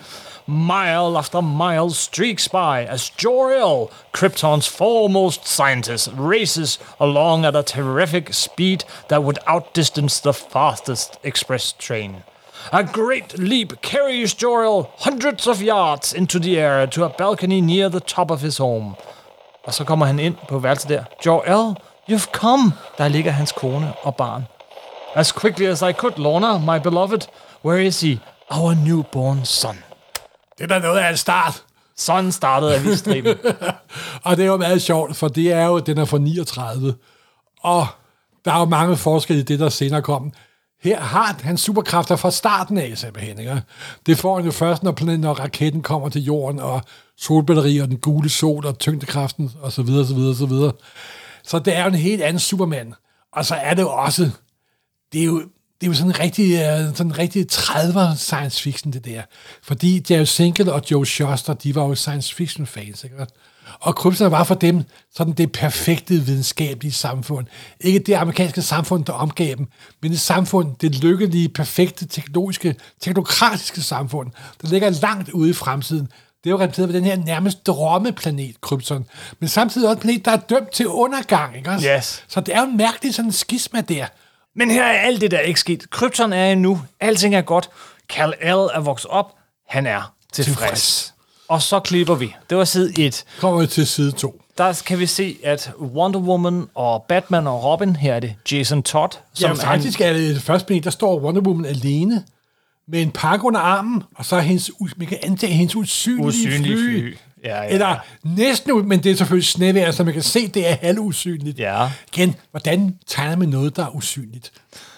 Mile 0.49 1.19
after 1.19 1.43
mile 1.43 1.91
streaks 1.91 2.49
by 2.49 2.87
as 2.87 3.11
Jor-El, 3.11 3.91
Krypton's 4.15 4.67
foremost 4.67 5.47
scientist, 5.47 6.09
races 6.15 6.79
along 6.99 7.45
at 7.45 7.55
a 7.55 7.63
terrific 7.63 8.33
speed 8.33 8.85
that 9.09 9.23
would 9.23 9.39
outdistance 9.47 10.21
the 10.21 10.33
fastest 10.33 11.19
express 11.23 11.73
train. 11.73 12.23
A 12.73 12.83
great 12.83 13.39
leap 13.39 13.83
carries 13.83 14.33
Jor-El 14.33 14.91
hundreds 15.01 15.47
of 15.47 15.61
yards 15.61 16.15
into 16.15 16.39
the 16.39 16.59
air 16.59 16.87
to 16.87 17.05
a 17.05 17.11
balcony 17.11 17.61
near 17.61 17.91
the 17.91 18.01
top 18.01 18.31
of 18.31 18.41
his 18.41 18.57
home. 18.57 18.97
Og 19.65 19.75
så 19.75 19.85
kommer 19.85 20.07
han 20.07 20.19
ind 20.19 20.37
på 20.49 20.59
værelset 20.59 20.89
der. 20.89 21.05
Jor-El, 21.27 21.77
you've 22.11 22.31
come. 22.33 22.73
Der 22.99 23.09
ligger 23.09 23.31
hans 23.31 23.53
kone 23.53 23.93
og 24.03 24.17
barn. 24.17 24.47
As 25.15 25.33
quickly 25.33 25.67
as 25.67 25.83
I 25.83 25.93
could, 25.93 26.19
Lorna, 26.19 26.59
my 26.59 26.83
beloved. 26.83 27.21
Where 27.65 27.87
is 27.87 28.01
he? 28.01 28.21
Our 28.51 28.75
newborn 28.75 29.45
son. 29.45 29.77
Det 30.59 30.65
er 30.65 30.67
da 30.67 30.79
noget 30.79 30.99
af 30.99 31.11
en 31.11 31.17
start. 31.17 31.65
Sådan 31.97 32.33
startede 32.33 32.77
avisstriben. 32.77 33.37
Og 34.25 34.37
det 34.37 34.43
er 34.43 34.47
jo 34.47 34.57
meget 34.57 34.83
sjovt, 34.83 35.17
for 35.17 35.29
det 35.29 35.53
er 35.53 35.67
jo, 35.67 35.79
den 35.79 35.99
er 35.99 36.05
fra 36.05 36.19
39. 36.19 36.95
Og 37.61 37.87
der 38.45 38.53
er 38.53 38.59
jo 38.59 38.65
mange 38.65 38.97
forskelle 38.97 39.41
i 39.41 39.45
det, 39.45 39.59
der 39.59 39.69
senere 39.69 40.03
kom. 40.03 40.33
Her 40.83 41.01
har 41.01 41.37
han 41.43 41.59
superkræfter 41.59 42.17
fra 42.17 42.31
starten 42.31 42.79
af, 42.79 42.99
simpelthen. 42.99 43.39
Ikke? 43.39 43.63
Det 44.07 44.19
får 44.19 44.37
han 44.37 44.45
jo 44.45 44.51
først, 44.51 44.83
når, 44.83 44.93
planeten, 44.93 45.21
når 45.21 45.35
raketten 45.35 45.83
kommer 45.83 46.09
til 46.09 46.25
jorden, 46.25 46.61
og 46.61 46.83
solbatterier, 47.17 47.83
og 47.83 47.89
den 47.89 47.99
gule 47.99 48.29
sol, 48.29 48.67
og 48.67 48.79
tyngdekraften, 48.79 49.53
og 49.61 49.73
så 49.73 49.83
videre, 49.83 50.07
så 50.07 50.15
videre, 50.15 50.35
så 50.35 50.47
videre. 50.47 50.73
Så 51.43 51.59
det 51.59 51.77
er 51.77 51.83
jo 51.83 51.89
en 51.89 51.95
helt 51.95 52.23
anden 52.23 52.41
Superman. 52.41 52.95
Og 53.33 53.45
så 53.45 53.55
er 53.55 53.75
det 53.75 53.83
jo 53.83 53.91
også, 53.91 54.31
det 55.13 55.21
er 55.21 55.25
jo, 55.25 55.43
det 55.81 55.87
er 55.87 55.91
jo 55.91 55.95
sådan 55.95 56.11
en 56.11 56.21
rigtig, 56.21 56.53
øh, 56.53 56.97
sådan 56.97 57.07
en 57.07 57.19
rigtig 57.19 57.47
30'er 57.53 58.17
science 58.17 58.63
fiction, 58.63 58.93
det 58.93 59.05
der. 59.05 59.23
Fordi 59.63 60.07
Jerry 60.11 60.25
Sinkle 60.25 60.73
og 60.73 60.83
Joe 60.91 61.07
Shuster, 61.07 61.55
de 61.55 61.75
var 61.75 61.85
jo 61.85 61.95
science 61.95 62.35
fiction 62.35 62.67
fans, 62.67 63.05
ikke? 63.05 63.17
Og 63.81 63.97
Krypton 63.97 64.31
var 64.31 64.45
for 64.45 64.55
dem 64.55 64.83
sådan 65.15 65.33
det 65.33 65.53
perfekte 65.53 66.15
videnskabelige 66.15 66.93
samfund. 66.93 67.47
Ikke 67.81 67.99
det 67.99 68.15
amerikanske 68.15 68.63
samfund, 68.63 69.05
der 69.05 69.13
omgav 69.13 69.55
dem, 69.57 69.67
men 70.03 70.11
det 70.11 70.21
samfund, 70.21 70.77
det 70.81 70.95
lykkelige, 70.95 71.49
perfekte, 71.49 72.07
teknologiske, 72.07 72.75
teknokratiske 73.01 73.83
samfund, 73.83 74.31
der 74.63 74.69
ligger 74.69 74.91
langt 74.91 75.29
ude 75.29 75.51
i 75.51 75.53
fremtiden. 75.53 76.09
Det 76.45 76.47
er 76.47 76.51
jo 76.51 76.61
repræsenteret 76.61 76.89
ved 76.89 76.95
den 76.95 77.05
her 77.05 77.17
nærmest 77.17 77.67
drømmeplanet, 77.67 78.61
Krypton. 78.61 79.07
Men 79.41 79.49
samtidig 79.49 79.89
også 79.89 79.97
en 79.97 80.01
planet, 80.01 80.25
der 80.25 80.31
er 80.31 80.37
dømt 80.37 80.71
til 80.71 80.87
undergang, 80.87 81.57
ikke 81.57 81.71
også? 81.71 81.89
Yes. 81.97 82.25
Så 82.29 82.41
det 82.41 82.55
er 82.55 82.61
jo 82.61 82.67
en 82.67 82.77
mærkelig 82.77 83.15
sådan 83.15 83.33
skisma 83.33 83.81
der. 83.81 84.07
Men 84.57 84.71
her 84.71 84.85
er 84.85 84.99
alt 84.99 85.21
det 85.21 85.31
der 85.31 85.41
ikke 85.41 85.61
sket. 85.61 85.91
Krypton 85.91 86.33
er 86.33 86.53
endnu. 86.53 86.81
Alting 87.01 87.35
er 87.35 87.41
godt. 87.41 87.71
Kal-El 88.09 88.53
er 88.75 88.81
vokset 88.81 89.11
op. 89.11 89.35
Han 89.69 89.87
er 89.87 90.13
tilfreds. 90.33 90.59
Tilfreds. 90.59 91.15
Og 91.49 91.63
så 91.63 91.81
klipper 91.81 92.15
vi. 92.15 92.35
Det 92.51 92.59
var 92.59 92.65
side 92.65 93.07
1. 93.07 93.25
Kommer 93.41 93.61
vi 93.61 93.67
til 93.67 93.87
side 93.87 94.13
2. 94.13 94.43
Der 94.59 94.83
kan 94.87 94.99
vi 94.99 95.07
se, 95.07 95.37
at 95.45 95.71
Wonder 95.81 96.21
Woman 96.21 96.67
og 96.75 97.05
Batman 97.09 97.47
og 97.47 97.65
Robin, 97.65 97.97
her 97.97 98.15
er 98.15 98.21
det 98.21 98.35
Jason 98.53 98.83
Todd, 98.83 99.11
Som 99.35 99.51
ja, 99.51 99.65
faktisk 99.73 100.01
er 100.01 100.13
det, 100.13 100.35
det 100.35 100.43
første 100.43 100.67
planet, 100.67 100.85
der 100.85 100.91
står 100.91 101.21
Wonder 101.21 101.41
Woman 101.41 101.65
alene 101.65 102.25
med 102.89 103.03
en 103.03 103.11
pakke 103.11 103.45
under 103.47 103.61
armen, 103.61 104.03
og 104.15 104.25
så 104.25 104.37
er 104.37 104.41
hendes, 104.41 104.71
man 104.97 105.07
kan 105.07 105.19
antage 105.23 105.53
hendes 105.53 105.77
usynlige, 105.77 106.27
Usynlige 106.27 106.77
fly. 106.77 107.01
fly. 107.01 107.17
Ja, 107.45 107.63
ja, 107.63 107.69
Eller 107.69 107.89
ja. 107.89 107.95
næsten, 108.23 108.73
ud- 108.73 108.83
men 108.83 109.03
det 109.03 109.13
er 109.13 109.17
selvfølgelig 109.17 109.47
snevejr, 109.49 109.91
så 109.91 110.05
man 110.05 110.13
kan 110.15 110.23
se, 110.23 110.49
det 110.49 110.71
er 110.71 110.75
halvusynligt. 110.81 111.59
Ja. 111.59 111.91
Igen, 112.13 112.35
hvordan 112.51 112.95
tegner 113.07 113.37
man 113.37 113.49
noget, 113.49 113.77
der 113.77 113.85
er 113.85 113.97
usynligt? 113.97 114.53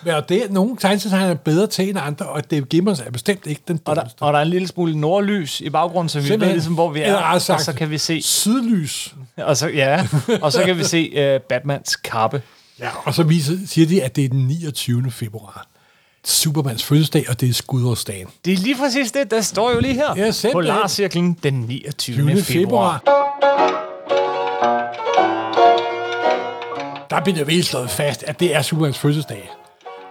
Men 0.04 0.14
det, 0.28 0.42
nogle 0.50 0.76
tegneserier 0.76 1.26
er 1.26 1.34
bedre 1.34 1.66
til 1.66 1.88
end 1.88 1.98
andre, 1.98 2.26
og 2.26 2.50
det 2.50 2.68
Gibbons 2.68 3.00
er 3.00 3.10
bestemt 3.10 3.46
ikke 3.46 3.62
den 3.68 3.80
og, 3.84 3.96
der, 3.96 4.02
og 4.20 4.32
der 4.32 4.38
er 4.38 4.42
en 4.42 4.48
lille 4.50 4.68
smule 4.68 4.98
nordlys 5.00 5.60
i 5.60 5.70
baggrunden, 5.70 6.08
så 6.08 6.18
vi 6.18 6.22
ved 6.22 6.28
Simpelthen. 6.28 6.54
ligesom, 6.56 6.74
hvor 6.74 6.90
vi 6.90 7.00
er. 7.00 7.14
Og 7.16 7.40
så 7.40 7.72
kan 7.76 7.90
vi 7.90 7.98
se, 7.98 8.22
Sydlys. 8.22 9.14
og 9.36 9.56
så, 9.56 9.68
ja, 9.68 10.06
og 10.42 10.52
så 10.52 10.62
kan 10.64 10.78
vi 10.78 10.84
se 10.84 11.34
uh, 11.36 11.40
Batmans 11.42 11.96
kappe. 11.96 12.42
Ja, 12.80 12.88
og 13.04 13.14
så 13.14 13.22
viser, 13.22 13.52
siger 13.66 13.86
de, 13.86 14.02
at 14.02 14.16
det 14.16 14.24
er 14.24 14.28
den 14.28 14.46
29. 14.46 15.10
februar. 15.10 15.66
Supermans 16.24 16.84
fødselsdag, 16.84 17.24
og 17.28 17.40
det 17.40 17.48
er 17.48 17.52
skudårsdagen. 17.52 18.26
Det 18.44 18.52
er 18.52 18.56
lige 18.56 18.76
præcis 18.76 19.12
det, 19.12 19.30
der 19.30 19.40
står 19.40 19.70
jo 19.72 19.80
lige 19.80 19.94
her. 19.94 20.16
Ja, 20.16 20.30
simpelthen. 20.30 20.52
Polarcirklen 20.52 21.38
den 21.42 21.54
29. 21.54 22.16
20. 22.16 22.42
februar. 22.42 23.02
Der 27.10 27.20
bliver 27.20 27.36
det 27.36 27.46
virkelig 27.46 27.64
slået 27.64 27.90
fast, 27.90 28.22
at 28.22 28.40
det 28.40 28.54
er 28.54 28.62
Supermans 28.62 28.98
fødselsdag. 28.98 29.50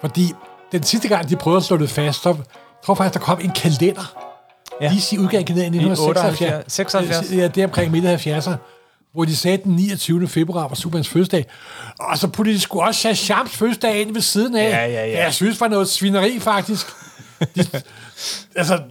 Fordi 0.01 0.31
den 0.71 0.83
sidste 0.83 1.07
gang, 1.07 1.29
de 1.29 1.35
prøvede 1.35 1.57
at 1.57 1.63
slå 1.63 1.77
det 1.77 1.89
fast, 1.89 2.21
så 2.21 2.29
jeg 2.29 2.37
tror 2.85 2.95
faktisk, 2.95 3.13
der 3.13 3.19
kom 3.19 3.39
en 3.43 3.51
kalender. 3.51 4.15
Ja. 4.81 4.89
Lige 4.89 5.01
sige 5.01 5.19
udgang 5.19 5.49
i 5.49 5.51
1976. 5.51 6.73
76. 6.73 7.31
Ja, 7.31 7.47
det 7.47 7.61
er 7.61 7.67
omkring 7.67 7.91
midt 7.91 8.05
af 8.05 8.27
70'erne 8.27 8.78
hvor 9.13 9.25
de 9.25 9.35
sagde, 9.35 9.57
at 9.57 9.63
den 9.63 9.75
29. 9.75 10.27
februar 10.27 10.67
var 10.67 10.75
Supermans 10.75 11.09
fødselsdag. 11.09 11.45
Og 11.99 12.17
så 12.17 12.27
puttede 12.27 12.55
de 12.55 12.61
sgu 12.61 12.81
også 12.81 12.99
Shazams 12.99 13.51
fødselsdag 13.51 14.01
ind 14.01 14.13
ved 14.13 14.21
siden 14.21 14.55
af. 14.55 14.69
Ja, 14.69 14.85
ja, 14.85 15.05
ja. 15.05 15.23
Jeg 15.23 15.33
synes, 15.33 15.61
var 15.61 15.67
noget 15.67 15.89
svineri, 15.89 16.39
faktisk. 16.39 16.87
De, 17.55 17.65
altså, 18.55 18.81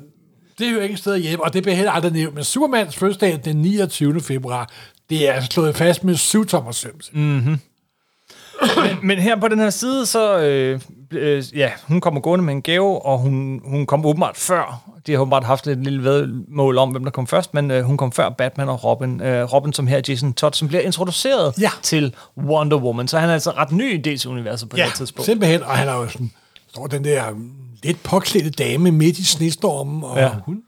det 0.59 0.67
er 0.67 0.73
jo 0.73 0.81
ikke 0.81 0.93
et 0.93 0.99
sted 0.99 1.19
hjemme, 1.19 1.45
og 1.45 1.53
det 1.53 1.63
bliver 1.63 1.77
heller 1.77 1.93
aldrig 1.93 2.13
nævnt. 2.13 2.35
Men 2.35 2.45
Supermans 2.45 2.97
fødselsdag 2.97 3.41
den 3.45 3.57
29. 3.57 4.21
februar, 4.21 4.71
det 5.11 5.29
er 5.29 5.41
slået 5.41 5.77
fast 5.77 6.05
med 6.05 6.17
syv 6.17 6.47
tommer 6.47 6.73
søm. 6.73 7.01
Mm. 7.13 7.59
Men 9.03 9.19
her 9.19 9.41
på 9.41 9.49
den 9.49 9.59
her 9.59 9.71
side, 9.71 10.07
så 10.07 10.39
øh, 10.39 10.81
øh, 11.11 11.45
ja, 11.59 11.71
hun 11.89 12.01
kommer 12.01 12.21
gående 12.21 12.45
med 12.45 12.55
en 12.55 12.63
gave, 12.63 13.07
og 13.07 13.19
hun, 13.19 13.61
hun 13.65 13.87
kom 13.87 14.07
åbenbart 14.07 14.37
før. 14.37 14.91
De 15.07 15.13
har 15.13 15.19
åbenbart 15.21 15.45
haft 15.45 15.67
et 15.67 15.79
lille 15.79 16.05
vedmål 16.05 16.79
om, 16.79 16.91
hvem 16.91 17.05
der 17.05 17.11
kom 17.11 17.27
først, 17.27 17.55
men 17.55 17.71
øh, 17.71 17.85
hun 17.85 17.97
kom 17.97 18.13
før 18.13 18.29
Batman 18.29 18.69
og 18.69 18.85
Robin. 18.85 19.21
Øh, 19.23 19.53
Robin, 19.53 19.73
som 19.73 19.87
her 19.87 19.97
er 19.97 20.01
Jason 20.09 20.33
Todd, 20.33 20.55
som 20.55 20.69
bliver 20.69 20.81
introduceret 20.83 21.55
Ja. 21.61 21.71
til 21.83 22.15
Wonder 22.39 22.77
Woman. 22.77 23.09
Så 23.09 23.19
han 23.19 23.29
er 23.31 23.35
altså 23.35 23.51
ret 23.51 23.73
ny 23.73 24.07
i 24.07 24.15
DC-universet 24.15 24.69
på 24.69 24.77
det 24.77 24.83
Ja, 24.83 24.87
her 24.87 24.95
tidspunkt. 24.95 25.27
simpelthen. 25.27 25.63
Og 25.63 25.71
han 25.71 25.89
er 25.89 25.93
jo 25.95 26.09
sådan, 26.09 26.31
står 26.69 26.87
den 26.87 27.05
der 27.05 27.31
um, 27.31 27.51
lidt 27.83 28.03
påklædte 28.03 28.51
dame 28.51 28.91
midt 28.91 29.19
i 29.19 29.25
snestormen, 29.25 30.05
og 30.05 30.19
ja. 30.19 30.31
hun 30.47 30.63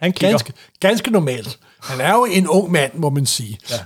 Han 0.00 0.12
kigger. 0.12 0.28
ganske, 0.30 0.52
ganske 0.80 1.10
normalt. 1.10 1.58
Han 1.82 2.00
er 2.00 2.12
jo 2.14 2.24
en 2.30 2.48
ung 2.48 2.72
mand, 2.72 2.92
må 2.94 3.10
man 3.10 3.26
sige. 3.26 3.58
Ja, 3.70 3.76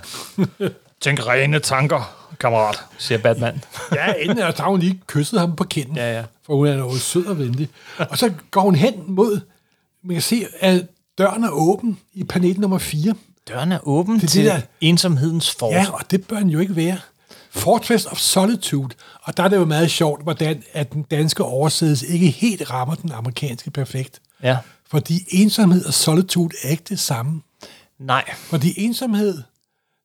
Tænk 1.01 1.27
rene 1.27 1.59
tanker, 1.59 2.20
kammerat, 2.41 2.79
siger 2.97 3.17
Batman. 3.19 3.63
ja 3.95 4.13
inden 4.13 4.37
at 4.39 4.57
så 4.57 4.63
har 4.63 4.69
hun 4.69 4.79
lige 4.79 4.99
kysset 5.07 5.39
ham 5.39 5.55
på 5.55 5.63
kinden. 5.63 5.95
Ja, 5.95 6.13
ja. 6.17 6.23
For 6.45 6.55
hun 6.55 6.67
er 6.67 6.73
jo 6.77 6.95
sød 6.97 7.25
og 7.25 7.39
venlig. 7.39 7.69
Og 7.97 8.17
så 8.17 8.31
går 8.51 8.61
hun 8.61 8.75
hen 8.75 8.93
mod, 9.07 9.39
man 10.03 10.15
kan 10.15 10.21
se, 10.21 10.45
at 10.59 10.85
døren 11.17 11.43
er 11.43 11.49
åben 11.49 11.97
i 12.13 12.23
panel 12.23 12.59
nummer 12.59 12.77
4. 12.77 13.15
Døren 13.47 13.71
er 13.71 13.87
åben 13.87 14.19
det 14.19 14.29
til 14.29 14.45
der- 14.45 14.61
ensomhedens 14.81 15.51
force. 15.51 15.75
Ja, 15.77 15.91
og 15.91 16.11
det 16.11 16.27
bør 16.27 16.37
den 16.39 16.49
jo 16.49 16.59
ikke 16.59 16.75
være. 16.75 16.97
Fortress 17.51 18.05
of 18.05 18.17
Solitude. 18.17 18.95
Og 19.23 19.37
der 19.37 19.43
er 19.43 19.47
det 19.47 19.57
jo 19.57 19.65
meget 19.65 19.91
sjovt, 19.91 20.23
hvordan 20.23 20.63
at 20.73 20.93
den 20.93 21.01
danske 21.03 21.43
oversættelse 21.43 22.07
ikke 22.07 22.27
helt 22.29 22.69
rammer 22.71 22.95
den 22.95 23.11
amerikanske 23.11 23.71
perfekt. 23.71 24.21
ja. 24.43 24.57
Fordi 24.89 25.19
ensomhed 25.29 25.85
og 25.85 25.93
solitude 25.93 26.55
er 26.63 26.69
ikke 26.69 26.83
det 26.89 26.99
samme. 26.99 27.41
Nej. 27.99 28.23
Fordi 28.37 28.73
ensomhed, 28.85 29.41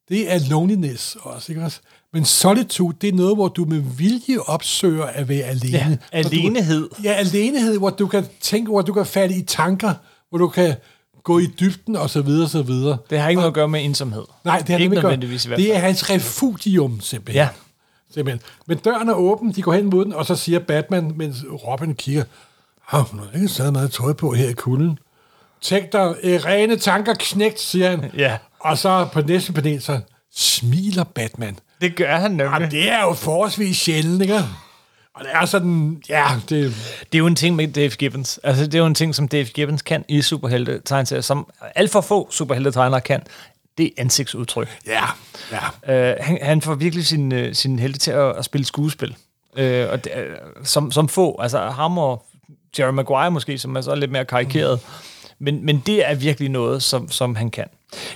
det 0.08 0.32
er 0.34 0.38
loneliness 0.50 1.16
også, 1.20 1.52
ikke 1.52 1.62
også? 1.64 1.80
Men 2.12 2.24
solitude, 2.24 2.96
det 3.00 3.08
er 3.08 3.12
noget, 3.12 3.36
hvor 3.36 3.48
du 3.48 3.64
med 3.64 3.78
vilje 3.96 4.38
opsøger 4.46 5.04
at 5.04 5.28
være 5.28 5.42
alene. 5.44 5.78
Ja, 5.78 5.96
alenehed. 6.18 6.80
Du, 6.88 7.02
ja, 7.02 7.12
alenehed, 7.12 7.78
hvor 7.78 7.90
du 7.90 8.06
kan 8.06 8.26
tænke, 8.40 8.70
hvor 8.70 8.82
du 8.82 8.92
kan 8.92 9.06
falde 9.06 9.36
i 9.36 9.42
tanker, 9.42 9.94
hvor 10.30 10.38
du 10.38 10.48
kan 10.48 10.74
gå 11.24 11.38
i 11.38 11.46
dybden, 11.46 11.96
og 11.96 12.10
så 12.10 12.22
videre, 12.22 12.44
og 12.44 12.50
så 12.50 12.62
videre. 12.62 12.98
Det 13.10 13.18
har 13.18 13.28
ikke 13.28 13.38
noget 13.38 13.50
at 13.50 13.54
gøre 13.54 13.68
med 13.68 13.84
ensomhed. 13.84 14.22
Nej, 14.44 14.58
det 14.66 14.74
er 14.74 14.78
ikke 14.78 14.94
nødvendigvis 14.94 15.44
i 15.44 15.48
hvert 15.48 15.58
Det 15.60 15.66
fald. 15.66 15.76
er 15.76 15.80
hans 15.80 16.10
refugium, 16.10 17.00
simpelthen. 17.00 17.42
Ja. 17.42 17.48
simpelthen. 18.14 18.40
Men 18.66 18.78
døren 18.78 19.08
er 19.08 19.14
åben, 19.14 19.52
de 19.52 19.62
går 19.62 19.72
hen 19.72 19.86
mod 19.86 20.04
den, 20.04 20.12
og 20.12 20.26
så 20.26 20.36
siger 20.36 20.58
Batman, 20.58 21.12
mens 21.16 21.36
Robin 21.66 21.94
kigger, 21.94 22.24
Åh, 22.92 23.00
hun 23.00 23.20
har 23.20 23.26
ikke 23.34 23.48
så 23.48 23.70
meget 23.70 23.92
tøj 23.92 24.12
på 24.12 24.32
her 24.32 24.48
i 24.48 24.52
kulden. 24.52 24.98
Tænk 25.60 25.92
dig, 25.92 26.14
øh, 26.22 26.44
rene 26.44 26.76
tanker 26.76 27.14
knægt, 27.18 27.60
siger 27.60 27.90
han. 27.90 28.04
Ja. 28.16 28.36
Og 28.66 28.78
så 28.78 29.08
på 29.12 29.20
næste 29.20 29.52
panel, 29.52 29.82
så 29.82 30.00
smiler 30.34 31.04
Batman. 31.04 31.58
Det 31.80 31.96
gør 31.96 32.16
han 32.16 32.30
nemlig. 32.30 32.52
Jamen, 32.52 32.70
det 32.70 32.90
er 32.90 33.02
jo 33.02 33.12
forholdsvis 33.12 33.76
sjældent, 33.76 34.22
ikke? 34.22 34.34
Og 35.14 35.24
det 35.24 35.30
er 35.34 35.44
sådan, 35.44 36.02
ja, 36.08 36.26
det, 36.48 36.74
Det 37.12 37.14
er 37.14 37.18
jo 37.18 37.26
en 37.26 37.36
ting 37.36 37.56
med 37.56 37.68
Dave 37.68 37.90
Gibbons. 37.90 38.40
Altså, 38.42 38.64
det 38.64 38.74
er 38.74 38.78
jo 38.78 38.86
en 38.86 38.94
ting, 38.94 39.14
som 39.14 39.28
Dave 39.28 39.44
Gibbons 39.44 39.82
kan 39.82 40.04
i 40.08 40.22
superhelte-tegneserier, 40.22 41.20
som 41.20 41.50
alt 41.74 41.90
for 41.92 42.00
få 42.00 42.28
superhelte-tegnere 42.30 43.00
kan. 43.00 43.22
Det 43.78 43.86
er 43.86 43.90
ansigtsudtryk. 43.98 44.78
ja, 44.86 45.04
ja. 45.86 46.12
Uh, 46.12 46.24
han, 46.24 46.38
han 46.42 46.62
får 46.62 46.74
virkelig 46.74 47.06
sin, 47.06 47.32
uh, 47.32 47.52
sin 47.52 47.78
helte 47.78 47.98
til 47.98 48.10
at, 48.10 48.36
at 48.36 48.44
spille 48.44 48.64
skuespil. 48.64 49.16
Uh, 49.52 49.62
og 49.62 50.04
det, 50.04 50.10
uh, 50.14 50.64
som, 50.64 50.92
som 50.92 51.08
få. 51.08 51.40
Altså 51.40 51.70
ham 51.70 51.98
og 51.98 52.26
Jerry 52.78 52.92
Maguire 52.92 53.30
måske, 53.30 53.58
som 53.58 53.76
er 53.76 53.80
så 53.80 53.94
lidt 53.94 54.10
mere 54.10 54.24
karikeret. 54.24 54.80
Men, 55.38 55.64
men 55.64 55.82
det 55.86 56.10
er 56.10 56.14
virkelig 56.14 56.48
noget, 56.48 56.82
som, 56.82 57.10
som 57.10 57.36
han 57.36 57.50
kan. 57.50 57.66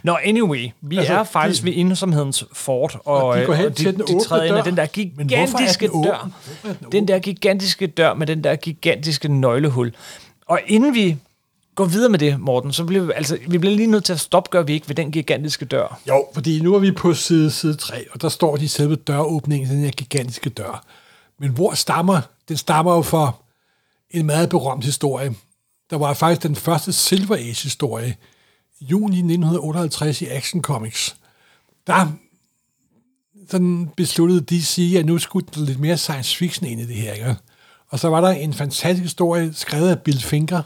Nå, 0.03 0.19
anyway, 0.25 0.69
vi 0.81 0.97
Altså, 0.97 1.13
er 1.15 1.25
faktisk 1.25 1.61
de- 1.63 1.67
ved 1.67 1.73
ensomhedens 1.77 2.45
fort, 2.53 2.97
og, 3.05 3.23
Og 3.23 3.39
de 3.39 3.45
går 3.47 3.55
hen 3.55 3.67
og 3.67 3.77
til 3.77 3.87
den 3.87 4.07
de 4.19 4.25
træder 4.25 4.45
ind 4.45 4.55
dør. 4.55 4.63
den 4.63 4.77
der 4.77 4.83
er 4.83 4.87
gigantiske 4.87 5.89
den 5.89 6.03
dør. 6.05 6.31
Den 6.63 6.93
Den 6.93 7.09
der 7.09 7.19
gigantiske 7.19 7.87
dør 7.87 8.15
med 8.15 8.27
den 8.27 8.45
der 8.45 8.57
gigantiske 8.57 9.29
nøglehul. 9.29 9.93
Og 10.47 10.61
inden 10.67 10.95
vi 10.95 11.17
går 11.75 11.85
videre 11.85 12.09
med 12.11 12.19
det, 12.19 12.41
Morten, 12.41 12.73
så 12.73 12.85
bliver 12.85 13.05
vi, 13.05 13.13
altså, 13.17 13.39
vi 13.49 13.59
bliver 13.59 13.77
lige 13.77 13.87
nødt 13.91 14.05
til 14.05 14.13
at 14.13 14.21
stoppe, 14.21 14.51
gør 14.51 14.63
vi 14.63 14.73
ikke, 14.73 14.89
ved 14.89 14.95
den 14.97 15.11
gigantiske 15.13 15.65
dør. 15.65 16.01
Jo, 16.09 16.27
fordi 16.35 16.61
nu 16.63 16.75
er 16.75 16.79
vi 16.79 16.91
på 16.93 17.15
side, 17.15 17.51
side 17.51 17.75
3, 17.75 18.05
og 18.13 18.23
der 18.23 18.29
står 18.29 18.57
de 18.57 18.69
selve 18.69 18.97
døråbningen 18.97 19.69
til 19.69 19.77
den 19.77 19.85
her 19.85 19.91
gigantiske 19.93 20.51
dør. 20.51 20.85
Men 21.39 21.51
hvor 21.51 21.75
stammer? 21.75 22.21
Den 22.49 22.57
stammer 22.57 22.95
jo 22.95 23.03
fra 23.03 23.33
en 24.11 24.27
meget 24.27 24.49
berømt 24.49 24.85
historie. 24.85 25.35
Der 25.91 25.99
var 25.99 26.15
faktisk 26.15 26.43
den 26.43 26.57
første 26.57 26.93
Silver 26.93 27.37
Age-historie, 27.37 28.17
juni 28.81 29.17
1958 29.17 30.23
i 30.23 30.27
Action 30.27 30.63
Comics. 30.63 31.17
Der 31.87 32.07
sådan 33.51 33.91
besluttede 33.97 34.41
DC, 34.41 34.95
at 34.99 35.07
nu 35.07 35.19
skulle 35.19 35.47
der 35.55 35.61
lidt 35.61 35.81
mere 35.81 35.97
science 35.97 36.37
fiction 36.37 36.67
ind 36.67 36.81
i 36.81 36.87
det 36.87 36.97
her. 36.97 37.13
Ikke? 37.13 37.37
Og 37.89 37.99
så 37.99 38.09
var 38.09 38.21
der 38.21 38.29
en 38.29 38.55
fantastisk 38.55 39.03
historie, 39.03 39.53
skrevet 39.55 39.91
af 39.91 39.99
Bill 39.99 40.21
Finger 40.21 40.63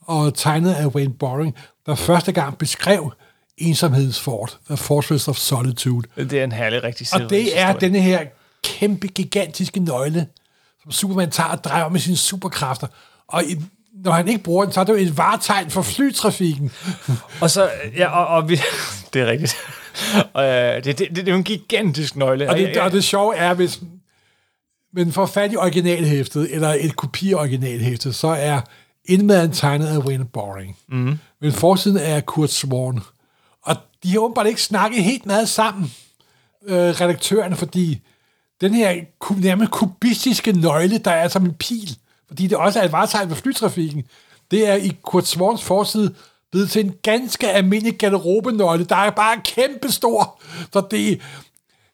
og 0.00 0.34
tegnet 0.34 0.72
af 0.72 0.86
Wayne 0.86 1.14
Boring, 1.14 1.54
der 1.86 1.94
første 1.94 2.32
gang 2.32 2.58
beskrev 2.58 3.12
ensomhedsfort, 3.58 4.58
The 4.66 4.76
Fortress 4.76 5.28
of 5.28 5.36
Solitude. 5.36 6.08
Det 6.16 6.32
er 6.32 6.44
en 6.44 6.52
herlig, 6.52 6.82
rigtig 6.82 7.06
Og 7.12 7.30
det 7.30 7.58
er 7.60 7.72
denne 7.72 8.00
her 8.00 8.24
kæmpe, 8.64 9.06
gigantiske 9.06 9.80
nøgle, 9.80 10.26
som 10.82 10.92
Superman 10.92 11.30
tager 11.30 11.50
og 11.50 11.64
drejer 11.64 11.88
med 11.88 12.00
sine 12.00 12.16
superkræfter. 12.16 12.86
Og 13.26 13.44
i, 13.44 13.56
når 14.04 14.12
han 14.12 14.28
ikke 14.28 14.42
bruger 14.44 14.64
den, 14.64 14.72
så 14.72 14.80
er 14.80 14.84
det 14.84 14.92
jo 14.92 14.98
et 14.98 15.16
varetegn 15.18 15.70
for 15.70 15.82
flytrafikken. 15.82 16.72
Og 17.42 17.50
så, 17.50 17.70
ja, 17.96 18.06
og, 18.08 18.26
og 18.26 18.48
vi, 18.48 18.60
det 19.12 19.22
er 19.22 19.26
rigtigt. 19.26 19.56
Og, 20.32 20.44
øh, 20.44 20.74
det, 20.74 20.84
det, 20.84 20.98
det, 20.98 21.16
det 21.16 21.28
er 21.28 21.32
jo 21.32 21.38
en 21.38 21.44
gigantisk 21.44 22.16
nøgle. 22.16 22.50
Og 22.50 22.56
det, 22.56 22.62
jeg- 22.74 22.82
og 22.82 22.92
det 22.92 23.04
sjove 23.04 23.36
er, 23.36 23.54
hvis 23.54 23.80
man 24.94 25.12
får 25.12 25.26
fat 25.26 25.52
i 25.52 25.56
originalhæftet, 25.56 26.54
eller 26.54 26.68
et 26.80 26.96
kopi 26.96 27.32
af 27.32 27.36
originalhæftet, 27.36 28.14
så 28.14 28.28
er 28.28 28.60
indmaden 29.04 29.52
tegnet 29.52 29.86
af 29.86 29.98
Wayne 29.98 30.24
Boring. 30.24 30.76
Mm. 30.88 31.18
Men 31.40 31.52
forsiden 31.52 31.96
er 31.98 32.20
Kurt 32.20 32.50
Swan. 32.50 33.00
Og 33.62 33.76
de 34.02 34.10
har 34.12 34.18
åbenbart 34.18 34.46
ikke 34.46 34.62
snakket 34.62 35.04
helt 35.04 35.26
meget 35.26 35.48
sammen, 35.48 35.92
øh, 36.66 36.76
redaktørerne, 36.76 37.56
fordi 37.56 38.00
den 38.60 38.74
her 38.74 38.94
nærmest 39.36 39.70
kubistiske 39.70 40.52
nøgle, 40.52 40.98
der 40.98 41.10
er 41.10 41.28
som 41.28 41.44
en 41.44 41.54
pil, 41.54 41.96
fordi 42.28 42.46
det 42.46 42.58
også 42.58 42.80
er 42.80 42.84
et 42.84 42.92
varetegn 42.92 43.28
for 43.28 43.36
flytrafikken, 43.36 44.04
det 44.50 44.68
er 44.68 44.74
i 44.74 44.96
Kurt 45.02 45.26
Swans 45.26 45.62
forside 45.62 46.14
blevet 46.52 46.70
til 46.70 46.84
en 46.84 46.94
ganske 47.02 47.50
almindelig 47.50 47.98
garderobenøgle, 47.98 48.84
der 48.84 48.96
er 48.96 49.10
bare 49.10 49.40
kæmpestor. 49.44 50.40
Så 50.72 50.86
det, 50.90 51.20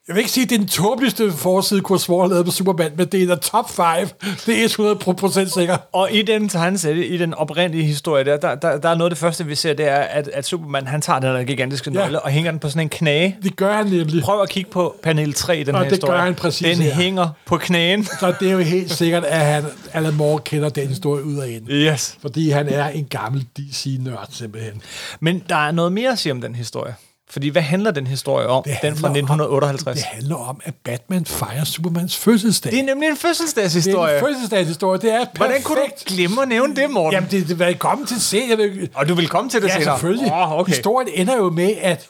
jeg 0.08 0.14
vil 0.16 0.20
ikke 0.20 0.30
sige, 0.30 0.44
at 0.44 0.50
det 0.50 0.54
er 0.56 0.58
den 0.58 0.68
tåbeligste 0.68 1.32
forside, 1.32 1.80
Kurt 1.80 2.00
Swan 2.00 2.20
har 2.20 2.28
lavet 2.28 2.44
på 2.44 2.50
Superman, 2.50 2.92
men 2.96 3.06
det 3.06 3.22
er 3.22 3.26
der 3.26 3.36
top 3.36 3.70
5. 3.70 4.08
Det 4.46 4.64
er 4.64 5.44
100% 5.44 5.54
sikker. 5.54 5.76
Og 5.92 6.12
i 6.12 6.22
den 6.22 6.48
tegnesætte, 6.48 7.06
i 7.06 7.18
den 7.18 7.34
oprindelige 7.34 7.84
historie, 7.84 8.24
der, 8.24 8.36
der, 8.36 8.54
der, 8.54 8.78
der 8.78 8.88
er 8.88 8.94
noget 8.94 9.10
af 9.10 9.10
det 9.10 9.18
første, 9.18 9.46
vi 9.46 9.54
ser, 9.54 9.74
det 9.74 9.88
er, 9.88 9.94
at, 9.96 10.28
at 10.28 10.46
Superman, 10.46 10.86
han 10.86 11.00
tager 11.00 11.18
den 11.18 11.28
der 11.34 11.44
gigantiske 11.44 11.90
Ja. 11.90 11.98
nøgle, 11.98 12.20
og 12.22 12.30
hænger 12.30 12.50
den 12.50 12.60
på 12.60 12.68
sådan 12.68 12.82
en 12.82 12.88
knage. 12.88 13.36
Det 13.42 13.56
gør 13.56 13.76
han 13.76 13.86
nemlig. 13.86 14.22
Prøv 14.22 14.42
at 14.42 14.48
kigge 14.48 14.70
på 14.70 14.96
panel 15.02 15.32
3 15.34 15.58
i 15.60 15.62
den 15.64 15.74
Og 15.74 15.82
her 15.82 15.88
det 15.90 16.00
gør 16.00 16.06
historie. 16.06 16.20
han 16.22 16.34
præcis 16.34 16.76
Den 16.76 16.84
her. 16.86 16.94
hænger 16.94 17.28
på 17.46 17.56
knæen. 17.56 18.04
Så 18.20 18.34
det 18.40 18.48
er 18.48 18.52
jo 18.52 18.58
helt 18.58 18.92
sikkert, 18.92 19.24
at 19.24 19.40
han, 19.46 19.64
Alan 19.92 20.14
Moore 20.14 20.40
kender 20.44 20.68
den 20.68 20.88
historie 20.88 21.24
ud 21.24 21.36
og 21.36 21.48
ind. 21.50 21.70
Yes. 21.70 22.16
Fordi 22.22 22.50
han 22.50 22.68
er 22.68 22.88
en 22.88 23.04
gammel 23.04 23.46
DC-nørd 23.58 24.28
simpelthen. 24.30 24.82
Men 25.20 25.42
der 25.48 25.56
er 25.56 25.70
noget 25.72 25.92
mere 25.92 26.10
at 26.12 26.18
sige 26.18 26.32
om 26.32 26.40
den 26.40 26.54
historie. 26.54 26.94
Fordi 27.32 27.48
hvad 27.48 27.62
handler 27.62 27.90
den 27.90 28.06
historie 28.06 28.46
om? 28.46 28.62
Det 28.62 28.78
den 28.82 28.96
fra 28.96 29.08
handler 29.08 29.22
1958. 29.22 29.86
Om, 29.86 29.94
det 29.94 30.04
handler 30.04 30.36
om, 30.36 30.60
at 30.64 30.74
Batman 30.84 31.26
fejrer 31.26 31.64
Supermans 31.64 32.16
fødselsdag. 32.16 32.72
det 32.72 32.78
er 32.78 32.84
nemlig 32.84 33.06
en 33.06 33.14
det 33.14 33.22
er 33.22 33.28
fødselsdagshistorie. 33.28 34.14
en 34.14 34.20
fødselsdagshistorie. 34.20 35.00
Det 35.00 35.12
er 35.12 35.18
perfekt. 35.18 35.36
Hvordan 35.36 35.62
kunne 35.62 35.78
du 35.78 35.84
glemme 36.06 36.42
at 36.42 36.48
nævne 36.48 36.76
det, 36.76 36.90
Morten? 36.90 37.12
Jamen, 37.12 37.30
det, 37.30 37.48
det 37.48 37.58
var 37.58 37.72
kommet 37.78 38.08
til 38.08 38.22
se. 38.22 38.42
Jeg 38.48 38.58
vil, 38.58 38.90
og 38.94 39.08
du 39.08 39.14
vil 39.14 39.28
komme 39.28 39.50
til 39.50 39.62
det 39.62 39.68
ja, 39.68 39.72
senere? 39.78 39.94
selvfølgelig. 39.94 40.32
Oh, 40.32 40.52
okay. 40.52 40.72
Historien 40.72 41.08
ender 41.14 41.36
jo 41.36 41.50
med, 41.50 41.74
at 41.82 42.08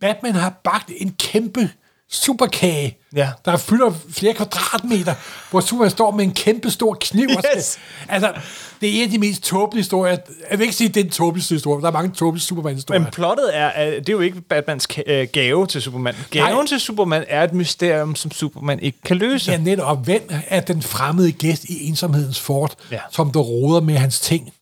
Batman 0.00 0.34
har 0.34 0.60
bagt 0.64 0.90
en 0.96 1.14
kæmpe 1.18 1.70
superkage, 2.10 2.97
Ja. 3.14 3.30
der 3.44 3.56
fylder 3.56 3.92
flere 4.10 4.34
kvadratmeter, 4.34 5.14
hvor 5.50 5.60
Superman 5.60 5.90
står 5.90 6.10
med 6.10 6.24
en 6.24 6.32
kæmpe 6.34 6.70
stor 6.70 6.96
kniv. 7.00 7.28
Yes. 7.56 7.78
altså, 8.08 8.32
det 8.80 8.88
er 8.88 8.92
en 8.98 9.02
af 9.04 9.10
de 9.10 9.18
mest 9.18 9.42
tåbelige 9.42 9.80
historier. 9.82 10.16
Jeg 10.50 10.58
vil 10.58 10.64
ikke 10.64 10.74
sige, 10.76 10.88
at 10.88 10.94
det 10.94 11.00
er 11.00 11.04
den 11.04 11.12
tåbeligste 11.12 11.54
historie. 11.54 11.82
Der 11.82 11.88
er 11.88 11.92
mange 11.92 12.10
tåbelige 12.14 12.42
Superman-historier. 12.44 13.00
Men 13.00 13.10
plottet 13.12 13.56
er, 13.56 13.68
at 13.68 13.92
det 13.92 14.08
er 14.08 14.12
jo 14.12 14.20
ikke 14.20 14.40
Batmans 14.40 14.88
øh, 15.06 15.28
gave 15.32 15.66
til 15.66 15.82
Superman. 15.82 16.14
Gaven 16.30 16.52
Nej. 16.54 16.66
til 16.66 16.80
Superman 16.80 17.24
er 17.28 17.44
et 17.44 17.52
mysterium, 17.54 18.16
som 18.16 18.30
Superman 18.30 18.80
ikke 18.80 18.98
kan 19.04 19.16
løse. 19.16 19.50
Ja, 19.50 19.56
netop. 19.58 20.04
Hvem 20.04 20.30
er 20.48 20.60
den 20.60 20.82
fremmede 20.82 21.32
gæst 21.32 21.64
i 21.64 21.88
ensomhedens 21.88 22.40
fort, 22.40 22.74
Ja. 22.90 23.00
som 23.10 23.32
der 23.32 23.40
råder 23.40 23.80
med 23.80 23.96
hans 23.96 24.20
ting? 24.20 24.52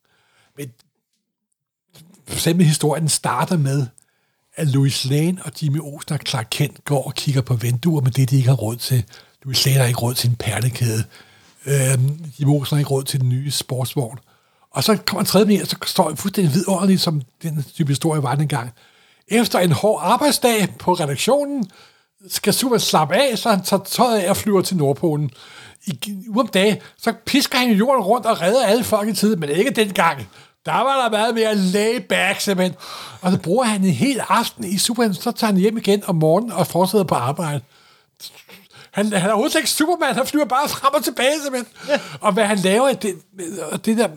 Men 0.58 0.68
selve 2.28 2.64
historien 2.64 3.08
starter 3.08 3.56
med, 3.56 3.86
at 4.56 4.68
Louis 4.68 5.04
Lane 5.04 5.38
og 5.44 5.52
Jimmy 5.62 5.80
Olsen 5.80 6.12
og 6.12 6.20
Clark 6.26 6.46
Kent 6.50 6.84
går 6.84 7.02
og 7.02 7.14
kigger 7.14 7.40
på 7.40 7.54
vinduer 7.54 8.00
med 8.00 8.10
det, 8.10 8.30
de 8.30 8.36
ikke 8.36 8.48
har 8.48 8.56
råd 8.56 8.76
til. 8.76 9.04
Louis 9.44 9.66
Lane 9.66 9.78
har 9.78 9.86
ikke 9.86 10.00
råd 10.00 10.14
til 10.14 10.30
en 10.30 10.36
perlekæde. 10.36 11.04
Øhm, 11.66 12.24
Jimmy 12.40 12.52
Olsen 12.52 12.76
har 12.76 12.78
ikke 12.78 12.90
råd 12.90 13.04
til 13.04 13.20
den 13.20 13.28
nye 13.28 13.50
sportsvogn. 13.50 14.18
Og 14.70 14.84
så 14.84 14.96
kommer 14.96 15.20
en 15.20 15.26
tredje 15.26 15.46
med, 15.46 15.62
og 15.62 15.66
så 15.66 15.76
står 15.86 16.08
jeg 16.08 16.18
fuldstændig 16.18 16.54
vidunderligt, 16.54 17.00
som 17.00 17.22
den 17.42 17.64
type 17.74 17.88
historie 17.88 18.22
var 18.22 18.34
dengang. 18.34 18.70
Efter 19.28 19.58
en 19.58 19.72
hård 19.72 20.00
arbejdsdag 20.02 20.74
på 20.78 20.92
redaktionen, 20.92 21.70
skal 22.28 22.54
Superman 22.54 22.80
slappe 22.80 23.14
af, 23.14 23.38
så 23.38 23.50
han 23.50 23.62
tager 23.62 23.82
tøjet 23.84 24.20
af 24.20 24.30
og 24.30 24.36
flyver 24.36 24.62
til 24.62 24.76
Nordpolen. 24.76 25.30
I, 25.86 26.14
uge 26.28 26.40
om 26.40 26.48
dagen, 26.48 26.76
så 26.98 27.12
pisker 27.26 27.58
han 27.58 27.70
jorden 27.70 28.02
rundt 28.02 28.26
og 28.26 28.42
redder 28.42 28.66
alle 28.66 28.84
folk 28.84 29.08
i 29.08 29.12
tid, 29.12 29.36
men 29.36 29.48
ikke 29.48 29.70
dengang. 29.70 30.28
Der 30.66 30.72
var 30.72 31.02
der 31.02 31.10
meget 31.10 31.34
mere 31.34 31.54
lay 31.54 31.96
back, 32.08 32.40
simpelthen. 32.40 32.76
Og 33.20 33.32
så 33.32 33.38
bruger 33.38 33.64
han 33.64 33.84
en 33.84 33.90
hel 33.90 34.20
aften 34.28 34.64
i 34.64 34.78
Superman, 34.78 35.14
så 35.14 35.32
tager 35.32 35.52
han 35.52 35.60
hjem 35.60 35.76
igen 35.76 36.02
om 36.06 36.14
morgenen 36.14 36.52
og 36.52 36.66
fortsætter 36.66 37.04
på 37.04 37.14
arbejde. 37.14 37.60
Han, 38.90 39.12
han 39.12 39.22
er 39.22 39.32
overhovedet 39.32 39.56
ikke 39.56 39.70
Superman, 39.70 40.14
han 40.14 40.26
flyver 40.26 40.44
bare 40.44 40.68
frem 40.68 40.94
og 40.94 41.04
tilbage, 41.04 41.32
simpelthen. 41.42 41.72
Ja. 41.88 42.00
Og 42.20 42.32
hvad 42.32 42.44
han 42.44 42.58
laver, 42.58 42.92
det, 42.92 43.14
og 43.72 43.86
det 43.86 43.98
der, 43.98 44.08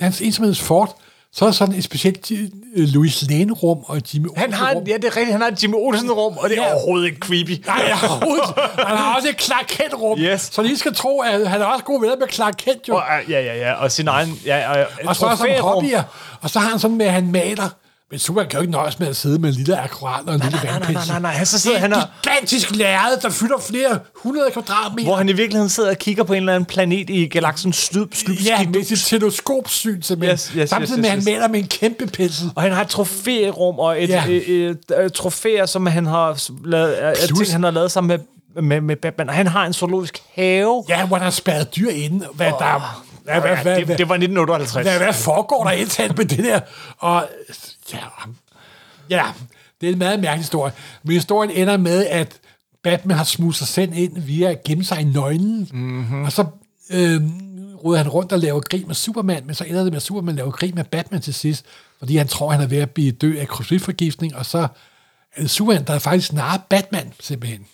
hans 0.00 0.20
ensomhedsfort, 0.20 0.96
så 1.36 1.44
er 1.44 1.46
der 1.48 1.52
sådan 1.54 1.74
et 1.74 1.84
specielt 1.84 2.30
øh, 2.30 2.48
Louis 2.76 3.22
Lane-rum 3.30 3.78
og 3.86 4.00
Jimmy 4.14 4.28
Han 4.36 4.52
har, 4.52 4.66
Olsen-rum. 4.66 4.86
ja, 4.86 4.96
det 4.96 5.04
er 5.04 5.16
rigtigt, 5.16 5.32
han 5.32 5.40
har 5.40 5.48
et 5.48 5.62
Jimmy 5.62 5.74
Olsen-rum, 5.74 6.38
og 6.38 6.48
det 6.50 6.58
er 6.58 6.62
Ja. 6.62 6.74
overhovedet 6.74 7.06
ikke 7.06 7.18
creepy. 7.20 7.62
Nej, 7.66 7.82
overhovedet. 8.08 8.44
Han 8.78 8.96
har 8.96 9.16
også 9.16 9.28
et 9.28 9.42
Clark 9.42 9.64
Kent-rum. 9.68 10.18
Yes. 10.18 10.40
Så 10.52 10.62
I 10.62 10.76
skal 10.76 10.94
tro, 10.94 11.20
at 11.20 11.48
han 11.48 11.60
er 11.60 11.64
også 11.64 11.84
god 11.84 12.00
venner 12.00 12.16
med 12.16 12.26
Clark 12.32 12.54
Kent, 12.58 12.88
jo. 12.88 12.94
Og, 12.96 13.02
ja, 13.28 13.40
ja, 13.40 13.54
ja, 13.56 13.72
og 13.72 13.92
sin 13.92 14.08
egen... 14.08 14.40
Ja, 14.46 14.70
og, 14.82 14.86
Og 15.04 15.16
så 15.16 15.26
er 15.26 15.34
sådan 15.36 15.60
hobbyer. 15.60 16.02
Og 16.40 16.50
så 16.50 16.58
har 16.58 16.68
han 16.70 16.78
sådan 16.78 16.96
med, 16.96 17.06
at 17.06 17.12
han 17.12 17.32
maler. 17.32 17.68
Men 18.14 18.18
Superman 18.18 18.48
kan 18.50 18.56
jo 18.58 18.60
ikke 18.62 18.72
nøjes 18.72 18.98
med 18.98 19.08
at 19.08 19.16
sidde 19.16 19.38
med 19.38 19.48
en 19.48 19.54
lille 19.54 19.78
akkurat 19.80 20.20
og 20.26 20.34
en 20.34 20.40
lille 20.40 20.56
nej, 20.56 20.64
nej, 20.64 20.72
vandpensel. 20.72 21.12
nej, 21.12 21.20
nej, 21.20 21.34
nej. 21.34 21.44
Så 21.44 21.58
sidder 21.58 21.76
det 21.76 21.84
er 21.84 21.88
han 21.88 21.98
et 21.98 22.02
og- 22.02 22.08
gigantisk 22.22 22.70
lærred, 22.76 23.16
der 23.22 23.30
fylder 23.30 23.58
flere 23.58 23.98
hundrede 24.16 24.50
kvadratmeter. 24.50 25.08
Hvor 25.08 25.16
han 25.16 25.28
i 25.28 25.32
virkeligheden 25.32 25.68
sidder 25.68 25.90
og 25.90 25.98
kigger 25.98 26.24
på 26.24 26.32
en 26.32 26.36
eller 26.42 26.54
anden 26.54 26.64
planet 26.66 27.10
i 27.10 27.26
galaksen 27.26 27.72
Slyb, 27.72 28.14
Slyb, 28.14 28.36
Ja, 28.44 28.66
med 28.74 28.84
sit 28.84 28.98
teleskopsyn 28.98 30.02
simpelthen. 30.02 30.34
Yes, 30.34 30.52
yes, 30.56 30.70
Samtidig 30.70 30.98
yes, 30.98 31.02
med, 31.02 31.10
at 31.10 31.16
yes, 31.16 31.24
han 31.24 31.32
yes. 31.32 31.40
maler 31.40 31.48
med 31.48 31.60
en 31.60 31.66
kæmpe 31.66 32.06
pensel. 32.06 32.50
Og 32.54 32.62
han 32.62 32.72
har 32.72 32.82
et 32.82 32.88
trofærum 32.88 33.78
og 33.78 34.02
et, 34.02 34.08
Ja. 34.08 34.24
ja. 34.28 34.32
et, 34.32 34.48
et, 34.70 35.04
et 35.04 35.12
trofæer, 35.12 35.66
som 35.66 35.86
han 35.86 36.06
har 36.06 36.40
lavet, 36.68 37.16
Plus- 37.28 37.38
ting, 37.38 37.52
han 37.52 37.62
har 37.62 37.70
lavet 37.70 37.92
sammen 37.92 38.08
med, 38.54 38.62
med, 38.62 38.80
med 38.80 38.96
Batman. 38.96 39.28
Og 39.28 39.34
han 39.34 39.46
har 39.46 39.66
en 39.66 39.72
zoologisk 39.72 40.22
have. 40.34 40.84
Ja, 40.88 41.06
hvor 41.06 41.16
han 41.16 41.24
har 41.24 41.30
spærret 41.30 41.76
dyr 41.76 41.90
inde. 41.90 42.26
Hvad, 42.34 42.52
oh. 42.52 42.58
der, 42.58 43.00
hvad, 43.24 43.40
hvad, 43.40 43.56
hvad, 43.56 43.76
det, 43.76 43.86
det 43.98 44.08
var 44.08 44.14
1958. 44.14 44.86
hvad, 44.86 44.98
hvad 44.98 45.12
foregår 45.12 45.64
der 45.64 45.70
indtalt 45.70 46.18
med 46.18 46.24
det 46.24 46.38
der? 46.44 46.60
Og 46.98 47.26
ja, 47.92 47.98
ja, 49.10 49.32
det 49.80 49.88
er 49.88 49.92
en 49.92 49.98
meget 49.98 50.20
mærkelig 50.20 50.40
historie. 50.40 50.72
Men 51.02 51.12
historien 51.12 51.50
ender 51.50 51.76
med, 51.76 52.06
at 52.06 52.40
Batman 52.82 53.16
har 53.16 53.24
smuget 53.24 53.56
sig 53.56 53.68
selv 53.68 53.92
ind 53.94 54.18
via 54.18 54.50
at 54.50 54.64
gemme 54.64 54.84
sig 54.84 55.00
i 55.00 55.04
nøglen. 55.04 55.68
Mm-hmm. 55.72 56.24
Og 56.24 56.32
så 56.32 56.46
øh, 56.90 57.20
ruder 57.84 57.98
han 57.98 58.08
rundt 58.08 58.32
og 58.32 58.38
laver 58.38 58.60
grin 58.60 58.86
med 58.86 58.94
Superman, 58.94 59.46
men 59.46 59.54
så 59.54 59.64
ender 59.64 59.82
det 59.82 59.92
med, 59.92 59.96
at 59.96 60.02
Superman 60.02 60.36
laver 60.36 60.50
grin 60.50 60.74
med 60.74 60.84
Batman 60.84 61.20
til 61.20 61.34
sidst, 61.34 61.64
fordi 61.98 62.16
han 62.16 62.28
tror, 62.28 62.50
han 62.50 62.60
er 62.60 62.66
ved 62.66 62.78
at 62.78 62.90
blive 62.90 63.12
dø 63.12 63.40
af 63.40 63.48
kryptonitforgiftning, 63.48 64.36
og 64.36 64.46
så 64.46 64.68
er 65.36 65.46
Superman, 65.46 65.84
der 65.84 65.98
faktisk 65.98 66.28
snarere 66.28 66.60
Batman, 66.70 67.12
simpelthen. 67.20 67.66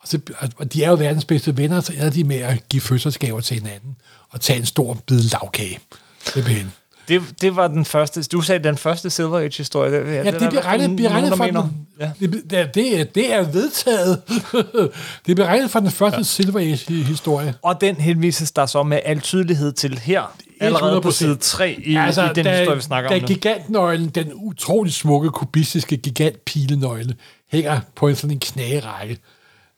Og, 0.00 0.08
så, 0.08 0.20
og 0.56 0.72
de 0.72 0.84
er 0.84 0.88
jo 0.90 0.94
verdens 0.94 1.24
bedste 1.24 1.56
venner, 1.56 1.80
så 1.80 1.92
er 1.96 2.10
de 2.10 2.24
med 2.24 2.36
at 2.36 2.68
give 2.68 2.80
fødselsgaver 2.80 3.40
til 3.40 3.60
hinanden 3.60 3.96
og 4.30 4.40
tage 4.40 4.58
en 4.58 4.66
stor 4.66 4.94
bid 5.06 5.22
lavkage. 5.22 5.78
Simpelthen. 6.24 6.72
Det, 7.08 7.22
det 7.40 7.56
var 7.56 7.68
den 7.68 7.84
første, 7.84 8.22
du 8.22 8.40
sagde 8.40 8.64
den 8.64 8.76
første 8.78 9.10
Silver 9.10 9.38
Age-historie. 9.38 9.92
Det, 9.92 10.14
Ja, 10.24 10.30
det 10.30 10.48
bliver 10.48 10.64
regnet, 10.64 10.96
bliver 10.96 11.10
regnet 11.10 11.36
for 11.36 11.44
den. 11.44 11.86
Ja. 12.00 12.10
Det, 12.20 12.32
det, 12.50 12.74
det, 12.74 13.00
er- 13.00 13.04
det 13.04 13.32
er 13.34 13.42
vedtaget. 13.52 14.22
det 15.26 15.36
bliver 15.36 15.46
regnet 15.46 15.70
for 15.70 15.80
den 15.80 15.90
første 15.90 16.16
ja. 16.18 16.22
Silver 16.22 16.60
Age-historie. 16.60 17.54
Og 17.62 17.80
den 17.80 17.96
henvises 17.96 18.52
der 18.52 18.66
så 18.66 18.82
med 18.82 19.00
al 19.04 19.20
tydelighed 19.20 19.72
til 19.72 19.98
her, 19.98 20.36
allerede 20.60 21.00
på 21.00 21.08
100%. 21.08 21.12
side 21.12 21.36
3 21.36 21.72
i, 21.84 21.96
altså, 21.96 22.24
i 22.30 22.32
den 22.34 22.44
da, 22.44 22.58
historie, 22.58 22.76
vi 22.76 22.82
snakker 22.82 23.10
da 23.10 23.16
om 23.16 23.20
nu. 23.20 23.26
gigantnøglen, 23.26 24.08
den 24.08 24.30
utrolig 24.34 24.92
smukke, 24.92 25.30
kubistiske 25.30 25.96
gigantpilenøgle, 25.96 27.16
hænger 27.52 27.80
på 27.96 28.08
en 28.08 28.16
sådan 28.16 28.30
en 28.36 28.40
knagerække. 28.40 29.18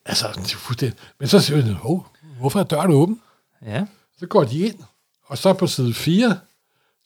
Altså, 0.06 0.26
det 0.36 0.52
er 0.52 0.56
fuldstændig- 0.56 0.98
men 1.20 1.28
så 1.28 1.40
siger 1.40 1.74
oh, 1.84 2.00
hvorfor 2.40 2.60
er 2.60 2.64
døren 2.64 2.92
åben? 2.92 3.20
Ja. 3.66 3.84
Så 4.18 4.26
går 4.26 4.44
de 4.44 4.58
ind, 4.58 4.74
og 5.26 5.38
så 5.38 5.52
på 5.52 5.66
side 5.66 5.94
4, 5.94 6.36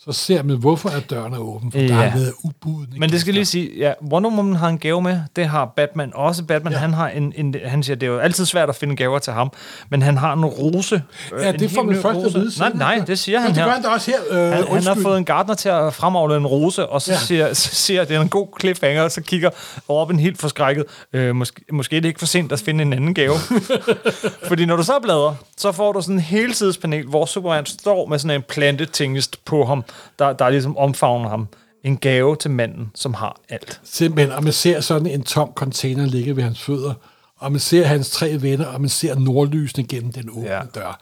så 0.05 0.13
ser 0.13 0.43
man, 0.43 0.57
hvorfor 0.57 0.89
er 0.89 1.01
døren 1.01 1.33
er 1.35 1.39
åben, 1.39 1.73
for 1.73 1.79
ja. 1.79 1.87
der 1.87 1.95
har 1.95 2.19
været 2.19 2.33
ubudne 2.43 2.99
Men 2.99 3.11
det 3.11 3.21
skal 3.21 3.35
lige 3.35 3.45
sige, 3.45 3.71
ja, 3.79 3.93
Wonder 4.13 4.31
Woman 4.31 4.57
har 4.57 4.69
en 4.69 4.79
gave 4.79 5.03
med, 5.03 5.21
det 5.37 5.47
har 5.47 5.73
Batman 5.77 6.13
også. 6.15 6.45
Batman, 6.45 6.73
ja. 6.73 6.79
han 6.79 6.93
har 6.95 7.09
en, 7.09 7.33
en, 7.37 7.55
han 7.65 7.83
siger, 7.83 7.97
det 7.97 8.07
er 8.07 8.11
jo 8.11 8.19
altid 8.19 8.45
svært 8.47 8.69
at 8.69 8.75
finde 8.77 8.97
gaver 8.97 9.19
til 9.19 9.33
ham, 9.33 9.53
men 9.91 10.03
han 10.03 10.17
har 10.19 10.33
en 10.33 10.45
rose. 10.45 11.03
øh, 11.35 11.45
Ja, 11.45 11.53
det 11.53 11.71
får 11.71 11.83
man 11.83 11.97
først 12.03 12.27
at 12.27 12.35
vide 12.35 12.53
Nej, 12.59 12.71
nej, 12.75 13.05
det 13.07 13.19
siger 13.19 13.39
han 13.41 13.49
Men 13.49 13.55
det 13.55 13.63
her. 13.63 13.69
gør 13.69 13.75
han 13.75 13.83
da 13.83 13.89
også 13.89 14.11
her. 14.11 14.47
Øh, 14.47 14.53
Han, 14.53 14.65
han 14.75 14.83
har 14.83 14.99
fået 15.03 15.19
en 15.19 15.25
gartner 15.25 15.55
til 15.55 15.69
at 15.69 15.95
fremavle 15.95 16.37
en 16.37 16.47
rose, 16.47 16.87
og 16.87 17.03
så, 17.03 17.13
ja. 17.13 17.19
Siger, 17.19 17.55
så 17.55 17.69
siger, 17.75 18.05
det 18.05 18.17
er 18.17 18.21
en 18.21 18.29
god 18.29 18.49
cliffhanger, 18.61 19.03
og 19.03 19.11
så 19.11 19.21
kigger 19.21 19.51
Robin 19.91 20.21
helt 20.21 20.39
forskrækket. 20.39 20.85
Øh, 21.13 21.37
måske, 21.37 21.61
måske 21.73 21.97
er 21.97 22.01
det 22.01 22.09
ikke 22.09 22.19
for 22.21 22.27
sent 22.27 22.53
at 22.53 22.61
finde 22.61 22.83
en 22.83 22.93
anden 22.93 23.15
gave. 23.15 23.35
Fordi 24.49 24.65
når 24.67 24.77
du 24.77 24.83
så 24.83 24.99
bladrer, 25.03 25.35
så 25.57 25.73
får 25.73 25.93
du 25.93 26.01
sådan 26.01 26.15
en 26.15 26.21
helsidespanel, 26.21 27.07
hvor 27.07 27.27
Superman 27.27 27.67
står 27.67 28.07
med 28.07 28.19
sådan 28.19 28.37
en 28.37 28.43
plantetingest 28.49 29.45
på 29.45 29.65
ham, 29.65 29.85
der, 30.18 30.33
der 30.33 30.48
ligesom 30.50 30.76
omfavner 30.76 31.29
ham. 31.29 31.48
En 31.85 31.96
gave 31.96 32.37
til 32.37 32.50
manden, 32.50 32.90
som 32.94 33.14
har 33.14 33.40
alt. 33.48 33.81
Simpelthen, 33.85 34.33
og 34.37 34.44
man 34.44 34.53
ser 34.53 34.81
sådan 34.81 35.07
en 35.07 35.22
tom 35.22 35.53
container 35.55 36.07
ligge 36.07 36.37
ved 36.37 36.42
hans 36.42 36.61
fødder, 36.62 36.94
og 37.38 37.53
man 37.53 37.61
ser 37.61 37.85
hans 37.87 38.11
tre 38.11 38.42
venner, 38.42 38.66
og 38.66 38.81
man 38.81 38.90
ser 38.90 39.14
nordlysene 39.14 39.85
gennem 39.87 40.12
den 40.12 40.31
åbne 40.31 40.48
Ja. 40.50 40.61
dør. 40.74 41.00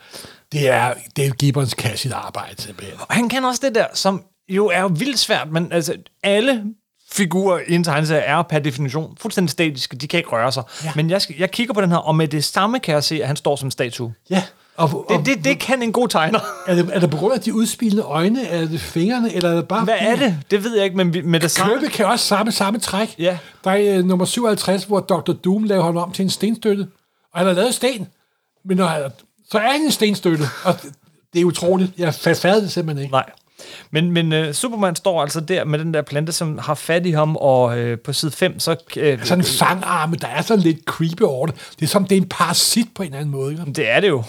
Det 0.52 0.68
er 0.68 0.94
Dave 1.16 1.30
Gibbons 1.30 1.74
kan 1.74 1.96
sit 1.96 2.12
arbejde, 2.12 2.62
simpelthen. 2.62 2.96
Og 3.00 3.14
han 3.14 3.28
kan 3.28 3.44
også 3.44 3.60
det 3.64 3.74
der, 3.74 3.86
som 3.94 4.22
jo 4.48 4.66
er 4.66 4.88
vildt 4.88 5.18
svært, 5.18 5.50
men 5.52 5.72
altså 5.72 5.94
alle 6.22 6.64
figurer 7.12 7.60
i 7.68 7.74
en 7.74 7.84
tegneserie 7.84 8.20
er 8.22 8.42
per 8.42 8.58
definition 8.58 9.16
fuldstændig 9.20 9.50
statiske. 9.50 9.96
De 9.96 10.08
kan 10.08 10.18
ikke 10.18 10.30
røre 10.30 10.52
sig. 10.52 10.62
Ja. 10.84 10.92
Men 10.96 11.10
jeg, 11.10 11.20
jeg 11.38 11.50
kigger 11.50 11.74
på 11.74 11.80
den 11.80 11.90
her, 11.90 11.96
og 11.98 12.16
med 12.16 12.28
det 12.28 12.44
samme 12.44 12.78
kan 12.80 12.94
jeg 12.94 13.04
se, 13.04 13.20
at 13.22 13.26
han 13.26 13.36
står 13.36 13.56
som 13.56 13.66
en 13.66 13.70
statue. 13.70 14.14
Ja, 14.30 14.42
og, 14.78 15.04
og 15.10 15.18
Det, 15.18 15.26
det, 15.26 15.44
det 15.44 15.58
kan 15.58 15.82
en 15.82 15.92
god 15.92 16.08
tegner. 16.08 16.40
er, 16.66 16.74
det, 16.74 16.90
er 16.92 17.00
det 17.00 17.10
på 17.10 17.16
grund 17.16 17.34
af 17.34 17.40
de 17.40 17.54
udspillende 17.54 18.02
øjne, 18.02 18.46
er 18.46 18.66
det 18.66 18.80
fingrene, 18.80 19.34
eller 19.34 19.50
er 19.50 19.54
det 19.54 19.68
bare... 19.68 19.84
Hvad 19.84 19.94
er 19.98 20.16
det? 20.16 20.38
Det 20.50 20.64
ved 20.64 20.76
jeg 20.76 20.84
ikke, 20.84 20.96
men 20.96 21.14
med 21.24 21.40
det 21.40 21.50
samme... 21.50 21.74
Kirby 21.74 21.90
kan 21.90 22.06
også 22.06 22.24
samme, 22.24 22.52
samme 22.52 22.80
træk. 22.80 23.14
Ja. 23.18 23.38
Der 23.64 23.70
er 23.70 23.98
uh, 23.98 24.04
nummer 24.04 24.24
57, 24.24 24.84
hvor 24.84 25.00
Dr. 25.00 25.32
Doom 25.32 25.64
laver 25.64 25.84
ham 25.84 25.96
om 25.96 26.12
til 26.12 26.22
en 26.22 26.30
stenstøtte. 26.30 26.88
Og 27.32 27.40
han 27.40 27.46
har 27.46 27.54
lavet 27.54 27.74
sten, 27.74 28.08
men 28.64 28.76
når 28.76 28.86
han, 28.86 29.02
så 29.50 29.58
er 29.58 29.72
han 29.72 29.80
en 29.80 29.90
stenstøtte. 29.90 30.44
Og 30.64 30.82
det, 30.82 30.92
det 31.32 31.40
er 31.40 31.44
utroligt. 31.44 31.92
Jeg 31.98 32.14
fatter 32.14 32.60
det 32.60 32.72
simpelthen 32.72 33.02
ikke. 33.02 33.12
Nej. 33.12 33.30
Men, 33.90 34.12
men 34.12 34.32
uh, 34.32 34.52
Superman 34.52 34.96
står 34.96 35.22
altså 35.22 35.40
der 35.40 35.64
med 35.64 35.78
den 35.78 35.94
der 35.94 36.02
plante, 36.02 36.32
som 36.32 36.58
har 36.58 36.74
fat 36.74 37.06
i 37.06 37.10
ham, 37.10 37.36
og 37.36 37.78
uh, 37.78 37.98
på 38.04 38.12
side 38.12 38.32
5, 38.32 38.60
så... 38.60 38.70
Uh, 38.96 39.02
Sådan 39.24 39.38
en 39.38 39.44
fangarme, 39.44 40.16
der 40.16 40.28
er 40.28 40.42
sådan 40.42 40.62
lidt 40.62 40.84
creepy 40.84 41.22
over 41.22 41.46
det. 41.46 41.54
Det 41.80 41.82
er 41.82 41.86
som, 41.88 42.04
det 42.04 42.18
er 42.18 42.20
en 42.22 42.28
parasit 42.28 42.88
på 42.94 43.02
en 43.02 43.06
eller 43.06 43.18
anden 43.18 43.32
måde. 43.32 43.52
Ikke? 43.52 43.64
det 43.72 43.90
er 43.90 44.00
det 44.00 44.08
jo. 44.08 44.24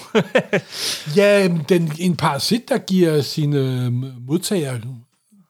Ja, 1.15 1.47
den, 1.69 1.93
en 1.99 2.15
parasit, 2.17 2.69
der 2.69 2.77
giver 2.77 3.21
sine 3.21 3.89
modtagere 4.27 4.81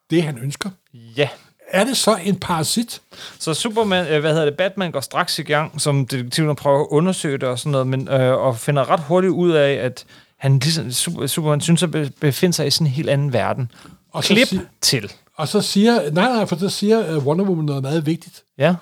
det, 0.09 0.23
han 0.23 0.37
ønsker. 0.43 0.69
ja. 0.93 1.29
Er 1.71 1.83
det 1.83 1.97
så 1.97 2.17
en 2.23 2.35
parasit? 2.35 3.01
Så 3.39 3.53
Superman, 3.53 4.05
hvad 4.05 4.31
hedder 4.31 4.45
det, 4.45 4.57
Batman 4.57 4.91
går 4.91 4.99
straks 4.99 5.39
i 5.39 5.43
gang 5.43 5.81
som 5.81 6.07
detektiven 6.07 6.55
prøver 6.55 6.79
at 6.79 6.87
undersøge 6.89 7.37
det 7.37 7.49
og 7.49 7.59
sådan 7.59 7.71
noget, 7.71 7.87
men, 7.87 8.07
øh, 8.07 8.37
og 8.37 8.57
finder 8.57 8.89
ret 8.89 8.99
hurtigt 8.99 9.31
ud 9.31 9.51
af, 9.51 9.73
at 9.73 10.05
han 10.39 10.60
ligesom, 10.60 10.91
Super, 10.91 11.28
Superman 11.28 11.62
synes 11.62 11.84
at 11.84 11.91
be- 11.91 12.12
befinde 12.19 12.54
sig 12.54 12.67
i 12.67 12.71
sådan 12.71 12.88
en 12.88 12.93
helt 12.93 13.10
anden 13.10 13.34
verden. 13.34 13.71
Og 14.12 14.23
Klip 14.23 14.47
sig- 14.47 14.60
til. 14.82 15.12
Og 15.36 15.47
så 15.47 15.62
siger, 15.62 16.12
nej, 16.12 16.34
nej, 16.34 16.45
for 16.45 16.56
så 16.56 16.69
siger 16.69 17.17
uh, 17.17 17.25
Wonder 17.28 17.45
Woman 17.45 17.65
noget 17.65 17.82
meget 17.82 18.06
vigtigt. 18.06 18.43
Ja. 18.58 18.75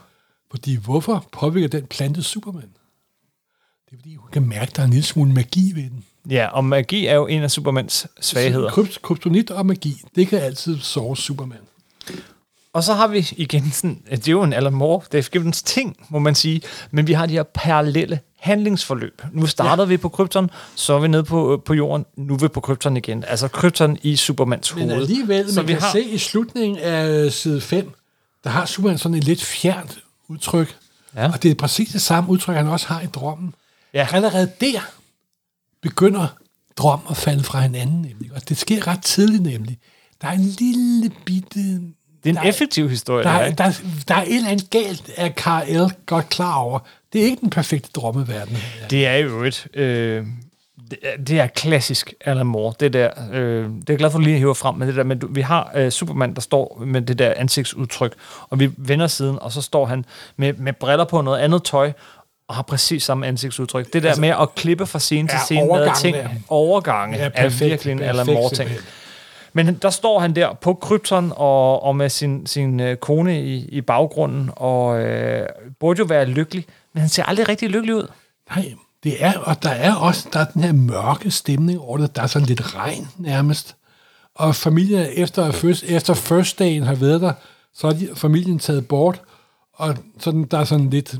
Fordi 0.51 0.75
hvorfor 0.75 1.25
påvirker 1.31 1.67
den 1.67 1.85
plante 1.87 2.23
Superman? 2.23 2.61
Det 3.89 3.93
er 3.93 3.97
fordi, 3.97 4.15
hun 4.15 4.29
kan 4.31 4.47
mærke, 4.47 4.61
at 4.69 4.75
der 4.75 4.81
er 4.81 4.85
en 4.85 4.91
lille 4.91 5.05
smule 5.05 5.33
magi 5.33 5.71
ved 5.75 5.83
den. 5.83 6.03
ja, 6.29 6.47
og 6.47 6.65
magi 6.65 7.05
er 7.05 7.15
jo 7.15 7.27
en 7.27 7.43
af 7.43 7.51
Supermans 7.51 8.07
svagheder. 8.21 8.69
Krypt, 8.69 9.01
kryptonit 9.01 9.51
og 9.51 9.65
magi, 9.65 10.01
det 10.15 10.27
kan 10.27 10.39
altid 10.39 10.79
sove 10.79 11.17
Superman. 11.17 11.57
Og 12.73 12.83
så 12.83 12.93
har 12.93 13.07
vi 13.07 13.29
igen 13.37 13.71
sådan, 13.71 14.01
det 14.11 14.27
er 14.27 14.31
jo 14.31 14.43
en 14.43 14.53
Alan 14.53 14.73
Moore, 14.73 15.01
det 15.11 15.17
er 15.25 15.29
Gibbons 15.31 15.63
ting, 15.63 15.97
må 16.09 16.19
man 16.19 16.35
sige, 16.35 16.61
men 16.91 17.07
vi 17.07 17.13
har 17.13 17.25
de 17.25 17.33
her 17.33 17.43
parallelle 17.43 18.19
handlingsforløb. 18.39 19.21
Nu 19.31 19.47
starter 19.47 19.83
ja. 19.83 19.87
vi 19.87 19.97
på 19.97 20.09
Krypton, 20.09 20.49
så 20.75 20.93
er 20.93 20.99
vi 20.99 21.07
nede 21.07 21.23
på, 21.23 21.61
på 21.65 21.73
jorden, 21.73 22.05
nu 22.15 22.33
er 22.33 22.37
vi 22.37 22.47
på 22.47 22.59
Krypton 22.59 22.97
igen. 22.97 23.23
Altså 23.27 23.47
Krypton 23.47 23.97
i 24.01 24.15
Supermans 24.15 24.75
Men 24.75 24.89
hoved. 24.89 25.01
alligevel, 25.01 25.53
så 25.53 25.59
man 25.59 25.67
vi 25.67 25.73
kan 25.73 25.81
har, 25.81 25.91
se 25.91 26.03
i 26.03 26.17
slutningen 26.17 26.79
af 26.79 27.31
side 27.31 27.61
5, 27.61 27.93
der 28.43 28.49
har 28.49 28.65
Superman 28.65 28.97
sådan 28.97 29.17
et 29.17 29.23
lidt 29.23 29.43
fjernt 29.43 29.99
udtryk. 30.27 30.77
Ja. 31.15 31.31
Og 31.31 31.43
det 31.43 31.51
er 31.51 31.55
præcis 31.55 31.89
det 31.89 32.01
samme 32.01 32.29
udtryk, 32.29 32.55
han 32.55 32.67
også 32.67 32.87
har 32.87 33.01
i 33.01 33.05
drømmen. 33.05 33.53
Ja. 33.93 34.07
Allerede 34.11 34.51
der 34.61 34.79
begynder 35.81 36.27
drøm 36.77 36.99
at 37.09 37.17
falde 37.17 37.43
fra 37.43 37.59
hinanden, 37.59 38.01
nemlig. 38.01 38.31
Og 38.35 38.49
det 38.49 38.57
sker 38.57 38.87
ret 38.87 39.03
tidligt, 39.03 39.43
nemlig. 39.43 39.79
Der 40.21 40.27
er 40.27 40.31
en 40.31 40.55
lille 40.59 41.11
bitte... 41.25 41.59
det 41.59 42.29
er 42.29 42.33
der 42.33 42.41
en 42.41 42.47
effektiv 42.47 42.89
historie. 42.89 43.23
Der, 43.23 43.29
er, 43.29 43.45
ikke? 43.45 43.57
der, 43.57 43.81
der 44.07 44.15
er 44.15 44.21
et 44.21 44.35
eller 44.35 44.49
andet 44.49 44.69
galt, 44.69 45.11
er 45.15 45.29
Karl 45.29 45.91
godt 46.05 46.29
klar 46.29 46.55
over. 46.55 46.79
Det 47.13 47.21
er 47.21 47.25
ikke 47.25 47.41
den 47.41 47.49
perfekte 47.49 47.89
drømmeverden. 47.95 48.57
Det 48.89 49.07
er 49.07 49.15
jo 49.15 49.43
et... 49.43 49.67
Øh, 49.73 50.25
det, 50.91 50.97
er- 51.03 51.17
det 51.23 51.39
er 51.39 51.47
klassisk 51.47 52.13
Alan 52.25 52.45
Moore, 52.45 52.73
det 52.79 52.93
der. 52.93 53.09
Øh, 53.33 53.63
det 53.63 53.69
er 53.69 53.69
jeg 53.89 53.97
glad 53.97 54.11
for 54.11 54.19
lige 54.19 54.33
at 54.33 54.39
hive 54.39 54.55
frem 54.55 54.75
med 54.75 54.87
det 54.87 54.95
der. 54.95 55.03
Men 55.03 55.19
du, 55.19 55.27
vi 55.31 55.41
har 55.41 55.71
øh, 55.75 55.91
Superman, 55.91 56.33
der 56.33 56.41
står 56.41 56.83
med 56.85 57.01
det 57.01 57.19
der 57.19 57.33
ansigtsudtryk, 57.37 58.13
og 58.49 58.59
vi 58.59 58.69
vender 58.77 59.07
siden, 59.07 59.39
og 59.41 59.51
så 59.51 59.61
står 59.61 59.85
han 59.85 60.05
med, 60.37 60.53
med 60.53 60.73
briller 60.73 61.05
på 61.05 61.17
og 61.17 61.23
noget 61.23 61.39
andet 61.39 61.63
tøj, 61.63 61.91
og 62.47 62.55
har 62.55 62.61
præcis 62.63 63.03
samme 63.03 63.27
ansigtsudtryk. 63.27 63.93
Det 63.93 64.03
der 64.03 64.09
altså, 64.09 64.21
med 64.21 64.29
at 64.29 64.55
klippe 64.55 64.85
fra 64.85 64.99
scene 64.99 65.27
til 65.27 65.35
Ja, 65.35 65.43
scene, 65.43 65.67
med 65.67 65.89
ting, 66.01 66.15
der. 66.15 66.29
overgange, 66.49 67.17
Ja, 67.17 67.25
er 67.25 67.29
perfekt, 67.29 67.69
virkelig 67.69 67.91
en 67.91 68.01
Alan 68.01 68.25
Moore-ting. 68.25 68.69
Men 69.53 69.73
der 69.81 69.89
står 69.89 70.19
han 70.19 70.35
der 70.35 70.53
på 70.53 70.73
krypton 70.73 71.33
og, 71.35 71.83
og 71.83 71.95
med 71.95 72.09
sin, 72.09 72.47
sin 72.47 72.79
øh, 72.79 72.95
kone 72.97 73.41
i, 73.41 73.55
i 73.69 73.81
baggrunden, 73.81 74.49
og 74.55 74.99
øh, 74.99 75.47
burde 75.79 75.99
jo 75.99 76.05
være 76.05 76.25
lykkelig, 76.25 76.65
men 76.97 77.01
han 77.01 77.09
ser 77.09 77.23
aldrig 77.23 77.49
rigtig 77.49 77.69
lykkelig 77.69 77.95
ud. 77.95 78.07
Nej, 78.49 78.73
det 79.03 79.23
er, 79.23 79.37
og 79.37 79.63
der 79.63 79.69
er 79.69 79.93
også 79.95 80.29
der 80.33 80.39
er 80.39 80.45
den 80.45 80.63
her 80.63 80.71
mørke 80.71 81.31
stemning 81.31 81.79
over 81.79 81.97
det. 81.97 82.15
Der 82.15 82.21
er 82.21 82.27
sådan 82.27 82.47
lidt 82.47 82.75
regn 82.75 83.07
nærmest. 83.17 83.75
Og 84.35 84.55
familien 84.55 85.07
efter, 85.13 85.51
first, 85.51 85.83
efter 85.83 86.13
first 86.13 86.59
dagen 86.59 86.83
har 86.83 86.95
været 86.95 87.21
der, 87.21 87.33
så 87.73 87.87
er 87.87 87.91
de, 87.91 88.09
familien 88.15 88.59
taget 88.59 88.87
bort, 88.87 89.21
og 89.73 89.95
sådan, 90.19 90.43
der 90.43 90.57
er 90.57 90.63
sådan 90.63 90.89
lidt, 90.89 91.15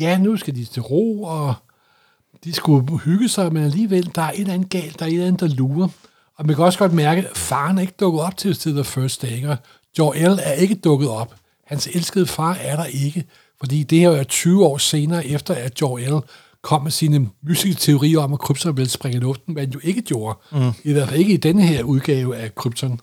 ja, 0.00 0.18
nu 0.18 0.36
skal 0.36 0.54
de 0.54 0.64
til 0.64 0.82
ro, 0.82 1.22
og 1.22 1.54
de 2.44 2.52
skulle 2.52 2.98
hygge 2.98 3.28
sig, 3.28 3.52
men 3.52 3.64
alligevel, 3.64 4.10
der 4.14 4.22
er 4.22 4.30
et 4.30 4.40
eller 4.40 4.54
andet 4.54 4.70
galt, 4.70 4.98
der 4.98 5.04
er 5.04 5.08
et 5.08 5.12
eller 5.12 5.26
andet, 5.26 5.40
der 5.40 5.56
lurer. 5.56 5.88
Og 6.36 6.46
man 6.46 6.56
kan 6.56 6.64
også 6.64 6.78
godt 6.78 6.92
mærke, 6.92 7.28
at 7.28 7.36
faren 7.36 7.78
er 7.78 7.82
ikke 7.82 7.94
dukket 8.00 8.22
op 8.22 8.36
til 8.36 8.54
stedet 8.54 8.86
first 8.86 9.22
day, 9.22 9.30
ikke? 9.30 9.56
Og 9.98 10.16
er 10.16 10.52
ikke 10.52 10.74
dukket 10.74 11.08
op. 11.08 11.34
Hans 11.66 11.86
elskede 11.86 12.26
far 12.26 12.54
er 12.54 12.76
der 12.76 12.84
ikke, 12.84 13.24
fordi 13.60 13.82
det 13.82 13.98
her 13.98 14.10
er 14.10 14.24
20 14.24 14.66
år 14.66 14.78
senere, 14.78 15.26
efter 15.26 15.54
at 15.54 15.80
Jor-El 15.80 16.20
kom 16.62 16.82
med 16.82 16.90
sine 16.90 17.30
mystiske 17.42 17.80
teorier 17.80 18.18
om, 18.20 18.32
at 18.32 18.38
Krypton 18.38 18.76
ville 18.76 18.90
springe 18.90 19.16
i 19.16 19.20
luften, 19.20 19.52
hvad 19.52 19.62
han 19.62 19.72
jo 19.72 19.80
ikke 19.82 20.02
gjorde. 20.02 20.38
Mm. 20.52 20.72
I 20.84 20.92
hvert 20.92 21.08
fald 21.08 21.20
ikke 21.20 21.32
i 21.32 21.36
denne 21.36 21.66
her 21.66 21.82
udgave 21.82 22.36
af 22.36 22.54
Krypton. 22.54 23.00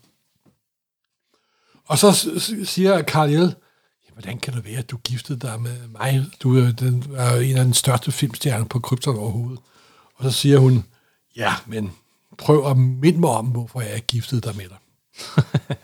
Og 1.85 1.97
så 1.97 2.11
siger 2.65 3.03
Carl 3.03 3.29
L., 3.29 3.33
"Ja, 4.05 4.11
hvordan 4.13 4.37
kan 4.37 4.53
det 4.53 4.65
være, 4.65 4.77
at 4.77 4.91
du 4.91 4.97
giftede 4.97 5.39
dig 5.39 5.61
med 5.61 5.87
mig? 5.87 6.25
Du 6.43 6.57
er, 6.57 6.71
den, 6.71 7.05
er 7.15 7.35
en 7.35 7.57
af 7.57 7.63
den 7.65 7.73
største 7.73 8.11
filmstjerner 8.11 8.65
på 8.65 8.79
Krypton 8.79 9.17
overhovedet. 9.17 9.59
Og 10.15 10.23
så 10.23 10.31
siger 10.31 10.57
hun, 10.57 10.83
ja, 11.35 11.53
men 11.67 11.91
prøv 12.37 12.65
at 12.71 12.77
minde 12.77 13.19
mig 13.19 13.29
om, 13.29 13.45
hvorfor 13.45 13.81
jeg 13.81 13.93
er 13.93 13.99
giftet 13.99 14.43
dig 14.43 14.55
med 14.55 14.65
dig. 14.69 14.77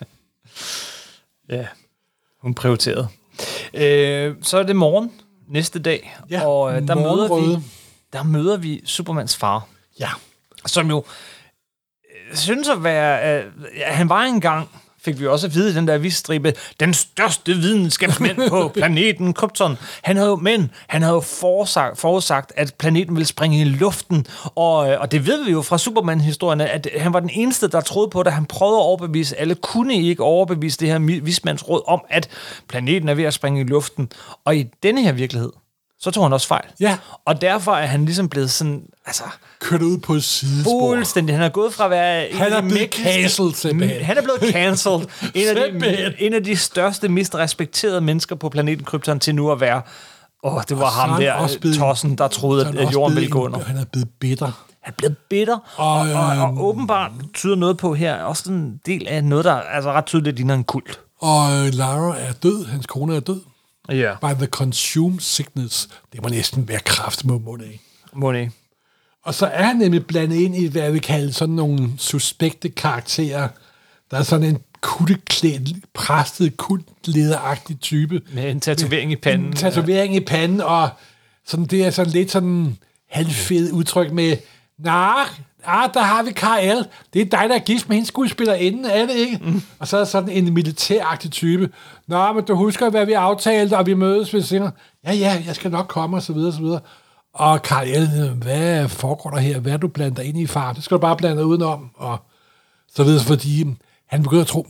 Ja, 1.50 1.68
hun 2.42 2.54
prioriterede. 2.54 3.08
Øh, 3.74 4.36
så 4.42 4.58
er 4.58 4.64
det 4.64 4.76
morgen 4.76 5.12
næste 5.48 5.80
dag, 5.80 6.18
Ja, 6.30 6.46
og 6.48 6.76
øh, 6.76 6.88
der, 6.88 6.96
møder 6.96 7.36
vi, 7.58 7.64
der 8.14 8.24
møder 8.24 8.58
vi 8.58 8.82
Supermans 8.86 9.38
far, 9.38 9.68
Ja, 10.00 10.10
som 10.66 10.90
jo 10.90 11.04
øh, 12.30 12.36
synes 12.36 12.70
at 12.70 12.84
være... 12.84 13.44
Øh, 13.44 13.52
ja, 13.78 13.92
han 13.92 14.10
var 14.10 14.22
engang 14.22 14.70
fik 15.06 15.20
vi 15.20 15.28
også 15.28 15.48
at 15.48 15.56
vide 15.56 15.72
i 15.72 15.74
den 15.74 15.88
der 15.88 15.94
avisstribe, 15.94 16.54
den 16.80 16.94
største 16.94 17.54
videnskabsmænd 17.54 18.50
på 18.50 18.68
planeten 18.76 19.34
Krypton. 19.34 19.78
Han 20.02 20.16
havde 20.16 20.30
jo, 20.30 20.36
men 20.36 20.72
han 20.88 21.02
havde 21.02 21.14
jo 21.14 21.20
forudsagt, 21.20 22.00
forudsagt, 22.00 22.52
at 22.56 22.74
planeten 22.80 23.16
ville 23.16 23.28
springe 23.28 23.62
i 23.62 23.64
luften, 23.64 24.26
og, 24.56 24.90
øh, 24.90 25.02
og 25.02 25.12
det 25.12 25.28
ved 25.28 25.44
vi 25.46 25.52
jo 25.52 25.62
fra 25.62 25.78
Superman-historien, 25.78 26.62
at 26.62 26.88
han 26.98 27.14
var 27.14 27.20
den 27.20 27.30
eneste, 27.34 27.68
der 27.68 27.82
troede 27.82 28.10
på 28.10 28.24
det. 28.24 28.34
Han 28.34 28.46
prøvede 28.46 28.78
at 28.78 28.84
overbevise 28.84 29.40
alle, 29.40 29.56
kunne 29.56 29.96
ikke 29.96 30.24
overbevise 30.24 30.78
det 30.80 30.88
her 30.88 31.22
vismandsråd 31.22 31.82
om, 31.88 32.02
at 32.10 32.30
planeten 32.68 33.10
er 33.10 33.14
ved 33.14 33.24
at 33.24 33.34
springe 33.34 33.62
i 33.62 33.64
luften. 33.64 34.12
Og 34.46 34.56
i 34.56 34.66
denne 34.84 35.04
her 35.04 35.12
virkelighed, 35.12 35.52
så 36.04 36.12
tog 36.12 36.24
han 36.26 36.34
også 36.34 36.48
fejl. 36.48 36.66
Ja. 36.80 36.98
Og 37.26 37.42
derfor 37.42 37.72
er 37.72 37.86
han 37.86 38.06
ligesom 38.06 38.30
blevet 38.30 38.52
sådan, 38.52 38.84
altså, 39.06 39.24
Kørt 39.60 39.82
ud 39.82 39.98
på 39.98 40.14
et 40.14 40.24
sidespor. 40.24 40.80
fuldstændig. 40.96 41.36
Han 41.36 41.44
er 41.46 41.50
gået 41.50 41.74
fra 41.74 41.84
at 41.86 41.90
være... 41.92 42.30
en 42.32 42.38
Han 42.38 42.54
er 42.54 42.62
blevet 42.62 42.94
cancelled, 42.94 43.54
simpelthen. 43.54 44.00
Mm, 44.00 44.06
Han 44.06 44.18
er 44.18 44.22
blevet 44.22 44.54
cancelled. 44.54 45.00
en, 45.36 45.58
af 45.58 45.72
de, 45.82 46.14
en 46.20 46.34
af 46.34 46.44
de 46.44 46.56
største, 46.58 47.10
mest 47.10 47.36
respekterede 47.36 48.02
mennesker 48.02 48.36
på 48.36 48.50
planeten 48.50 48.86
Krypton 48.86 49.20
til 49.20 49.36
nu 49.36 49.52
at 49.52 49.60
være... 49.62 49.82
Åh, 50.44 50.62
det 50.70 50.78
var 50.78 50.84
Og 50.86 50.92
ham 50.92 51.22
der, 51.22 51.48
blevet- 51.62 51.78
tossen, 51.78 52.18
der 52.18 52.28
troede, 52.28 52.68
at, 52.68 52.94
jorden 52.94 53.16
ville 53.16 53.30
gå 53.30 53.46
under. 53.46 53.60
Han 53.64 53.78
er 53.78 53.86
blevet 53.86 54.08
bitter. 54.20 54.46
Han 54.82 54.94
er 54.94 54.98
blevet 54.98 55.18
bitter, 55.30 55.58
og, 55.76 55.92
Og, 56.00 56.00
og, 56.00 56.26
og, 56.42 56.48
øhm, 56.50 56.62
åbenbart 56.62 57.12
tyder 57.34 57.56
noget 57.56 57.78
på 57.78 57.94
her, 57.94 58.16
også 58.24 58.52
en 58.52 58.80
del 58.86 59.08
af 59.08 59.24
noget, 59.24 59.46
der 59.46 59.54
altså 59.54 59.92
ret 59.92 60.06
tydeligt 60.06 60.36
ligner 60.36 60.54
en 60.54 60.64
kult. 60.64 61.00
Og 61.22 61.52
øh, 61.52 61.74
Lara 61.74 62.18
er 62.20 62.32
død. 62.44 62.66
Hans 62.66 62.86
kone 62.86 63.16
er 63.16 63.20
død. 63.20 63.40
Ja. 63.90 64.16
By 64.22 64.38
the 64.38 64.46
consumed 64.46 65.20
sickness. 65.20 65.90
Det 66.14 66.22
må 66.24 66.30
næsten 66.30 66.68
være 66.68 66.80
kraft 66.80 67.26
med 67.26 67.40
mund 67.40 67.64
af. 67.64 67.80
Money. 68.14 68.50
Og 69.24 69.34
så 69.34 69.46
er 69.46 69.64
han 69.64 69.76
nemlig 69.76 70.06
blandet 70.06 70.36
ind 70.36 70.56
i, 70.56 70.68
hvad 70.68 70.82
jeg 70.82 70.94
vil 70.94 71.02
kalde 71.02 71.34
sådan 71.34 71.56
nogle 71.56 71.90
suspekte 71.98 72.70
karakterer. 72.70 73.48
Der 74.12 74.18
er 74.18 74.24
sådan 74.24 74.50
en 74.50 74.58
kutteklædt, 74.82 75.94
præstet, 75.94 76.58
kultlederagtig 76.58 77.80
type. 77.80 78.22
Med 78.34 78.52
en 78.52 78.60
tatovering 78.60 79.12
i 79.12 79.16
panden. 79.16 79.48
En 79.48 79.54
tatovering 79.54 80.16
i 80.16 80.20
panden, 80.20 80.62
og 80.62 80.90
sådan, 81.46 81.66
det 81.66 81.86
er 81.86 81.90
sådan 81.90 82.12
lidt 82.12 82.32
sådan 82.32 82.78
halvfed 83.10 83.72
udtryk 83.72 84.12
med, 84.12 84.38
nej, 84.78 85.26
ah, 85.66 85.90
der 85.94 86.02
har 86.02 86.24
vi 86.24 86.32
Karl. 86.32 86.86
Det 87.14 87.22
er 87.22 87.26
dig, 87.26 87.50
der 87.50 87.56
er 87.56 87.60
gift 87.60 87.90
med 87.90 87.96
hende 87.96 88.08
skuespillerinde, 88.08 88.90
er 88.90 89.06
det 89.06 89.16
ikke? 89.16 89.40
Mm. 89.42 89.62
Og 89.80 89.88
så 89.88 89.98
er 89.98 90.04
sådan 90.04 90.30
en 90.30 90.54
militæragtig 90.54 91.32
type. 91.32 91.70
Nå, 92.08 92.34
men 92.34 92.46
du 92.46 92.56
husker, 92.56 92.90
hvad 92.90 93.06
vi 93.06 93.14
aftalte, 93.14 93.78
og 93.78 93.86
vi 93.86 93.94
mødes 93.94 94.34
ved 94.34 94.42
senere. 94.42 94.72
Ja, 95.06 95.14
ja, 95.14 95.44
jeg 95.46 95.56
skal 95.56 95.72
nok 95.72 95.88
komme, 95.88 96.18
og 96.18 96.24
så 96.24 96.34
videre, 96.34 96.50
og 96.50 96.54
så 96.54 96.62
videre. 96.62 96.80
Og 97.34 97.62
Karl 97.62 98.34
hvad 98.36 98.90
foregår 98.90 99.30
der 99.30 99.40
her? 99.40 99.60
Hvad 99.60 99.74
er 99.74 99.78
du 99.78 99.88
blandet 99.88 100.18
dig 100.18 100.26
ind 100.26 100.40
i, 100.40 100.48
far? 100.48 100.74
Det 100.74 100.84
skal 100.84 100.96
du 100.96 101.02
bare 101.02 101.18
blande 101.18 101.38
dig 101.38 101.46
udenom. 101.46 101.90
Og 101.96 102.18
så 102.96 103.04
videre, 103.04 103.24
fordi 103.24 103.66
han 104.08 104.24
begynder 104.24 104.42
at 104.42 104.48
tro, 104.48 104.68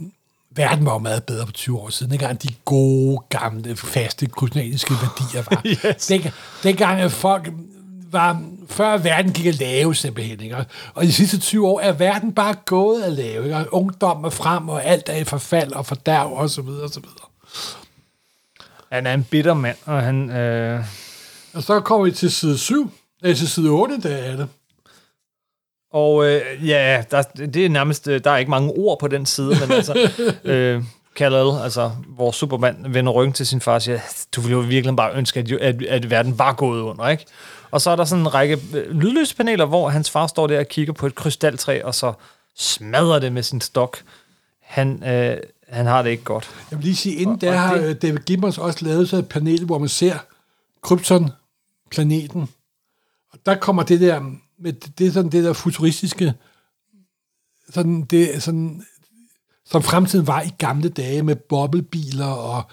verden 0.52 0.86
var 0.86 0.94
jo 0.94 1.00
meget 1.00 1.24
bedre 1.24 1.46
for 1.46 1.54
20 1.54 1.80
år 1.80 1.90
siden, 1.90 2.12
dengang 2.12 2.44
de 2.44 2.48
gode, 2.66 3.20
gamle, 3.30 3.76
faste, 3.76 4.26
kryptonatiske 4.26 4.94
værdier 4.94 5.44
var. 5.50 5.62
Yes. 5.90 6.08
Den, 6.08 6.32
dengang 6.64 7.02
at 7.02 7.12
folk 7.12 7.52
var, 8.14 8.42
før 8.70 8.98
verden 8.98 9.34
gik 9.34 9.46
at 9.46 9.60
lave 9.60 9.96
simpelthen, 9.96 10.42
ikke? 10.42 10.66
og 10.94 11.04
de 11.04 11.14
sidste 11.14 11.40
20 11.40 11.68
år 11.68 11.80
er 11.80 11.92
verden 11.92 12.34
bare 12.34 12.56
gået 12.66 13.04
at 13.04 13.12
lave, 13.14 13.44
ikke? 13.44 13.58
og 13.58 13.68
ungdom 13.72 14.24
er 14.24 14.30
frem, 14.30 14.70
og 14.70 14.86
alt 14.86 15.10
er 15.10 15.16
i 15.18 15.24
forfald 15.24 15.72
og 15.74 15.86
fordærv, 15.86 16.32
og 16.34 16.50
så 16.50 16.62
videre, 16.62 16.84
og 16.84 16.90
så 16.90 17.00
videre. 17.00 17.28
Han 18.92 19.08
er 19.08 19.14
en 19.14 19.24
bitter 19.24 19.54
mand, 19.54 19.78
og 19.86 20.02
han... 20.02 20.30
Øh, 20.30 20.84
Og 21.54 21.64
så 21.64 21.80
kommer 21.80 22.06
vi 22.06 22.12
til 22.12 22.32
side 22.32 22.58
7, 22.58 22.92
eller 23.24 23.36
til 23.36 23.50
side 23.50 23.70
8, 23.70 24.02
der 24.02 24.16
er 24.16 24.36
det. 24.36 24.48
Og 25.94 26.26
øh, 26.26 26.42
ja, 26.68 27.04
der, 27.12 27.22
det 27.22 27.66
er 27.66 27.70
nærmest, 27.70 28.08
øh, 28.08 28.24
der 28.24 28.32
er 28.32 28.38
ikke 28.38 28.52
mange 28.52 28.70
ord 28.72 29.00
på 29.00 29.08
den 29.08 29.26
side, 29.26 29.50
men 29.50 29.72
altså, 29.72 30.10
øh, 30.44 30.84
Kal-El, 31.16 31.64
altså 31.64 31.92
vores 32.18 32.36
Superman, 32.36 32.86
vender 32.90 33.12
ryggen 33.12 33.34
til 33.34 33.48
sin 33.48 33.62
far 33.62 33.74
og 33.74 33.82
siger, 33.82 34.00
du 34.36 34.42
ville 34.42 34.54
jo 34.58 34.60
virkelig 34.60 34.96
bare 34.96 35.14
ønske, 35.16 35.40
at, 35.40 35.52
at, 35.52 35.82
at 35.84 36.10
verden 36.10 36.40
var 36.40 36.54
gået 36.54 36.82
under, 36.82 37.08
ikke? 37.08 37.26
Og 37.74 37.82
så 37.82 37.90
er 37.90 37.96
der 37.96 38.06
sådan 38.06 38.22
en 38.22 38.34
række 38.34 38.60
øh, 38.74 38.92
lydløspaneler, 38.92 39.66
hvor 39.66 39.90
hans 39.90 40.10
far 40.10 40.28
står 40.28 40.48
der 40.48 40.60
og 40.60 40.68
kigger 40.68 40.94
på 40.94 41.06
et 41.08 41.16
krystaltræ, 41.16 41.82
og 41.84 41.96
så 41.96 42.14
smadrer 42.56 43.20
det 43.20 43.34
med 43.34 43.44
sin 43.44 43.62
stok. 43.62 43.98
Han, 44.62 45.04
øh, 45.04 45.38
han 45.68 45.86
har 45.86 46.02
det 46.02 46.10
ikke 46.10 46.24
godt. 46.24 46.50
Jeg 46.72 46.78
vil 46.80 46.84
lige 46.86 46.96
sige, 46.96 47.16
inden 47.16 47.36
Og- 47.36 47.42
der 47.42 47.54
og 47.54 47.60
har 47.60 47.76
det- 47.78 47.84
øh, 47.90 47.96
David 48.02 48.20
Gibbons 48.20 48.58
også 48.58 48.86
lavet 48.86 49.10
så 49.10 49.18
et 49.18 49.30
panel, 49.30 49.66
hvor 49.66 49.78
man 49.78 49.90
ser 49.90 50.18
Krypton-planeten. 50.82 52.50
Og 53.32 53.40
der 53.46 53.56
kommer 53.56 53.84
det 53.84 54.02
der, 54.02 54.22
med, 54.60 54.74
det 54.74 55.08
er 55.08 55.12
sådan 55.12 55.32
det 55.32 55.44
der 55.44 55.54
futuristiske, 55.54 56.34
sådan 57.74 58.02
det 58.02 58.44
sådan, 58.44 58.84
som 59.66 59.84
fremtiden 59.84 60.28
var 60.28 60.42
i 60.42 60.50
gamle 60.58 60.90
dage 60.90 61.24
med 61.24 61.36
boblebiler 61.36 62.26
og 62.28 62.64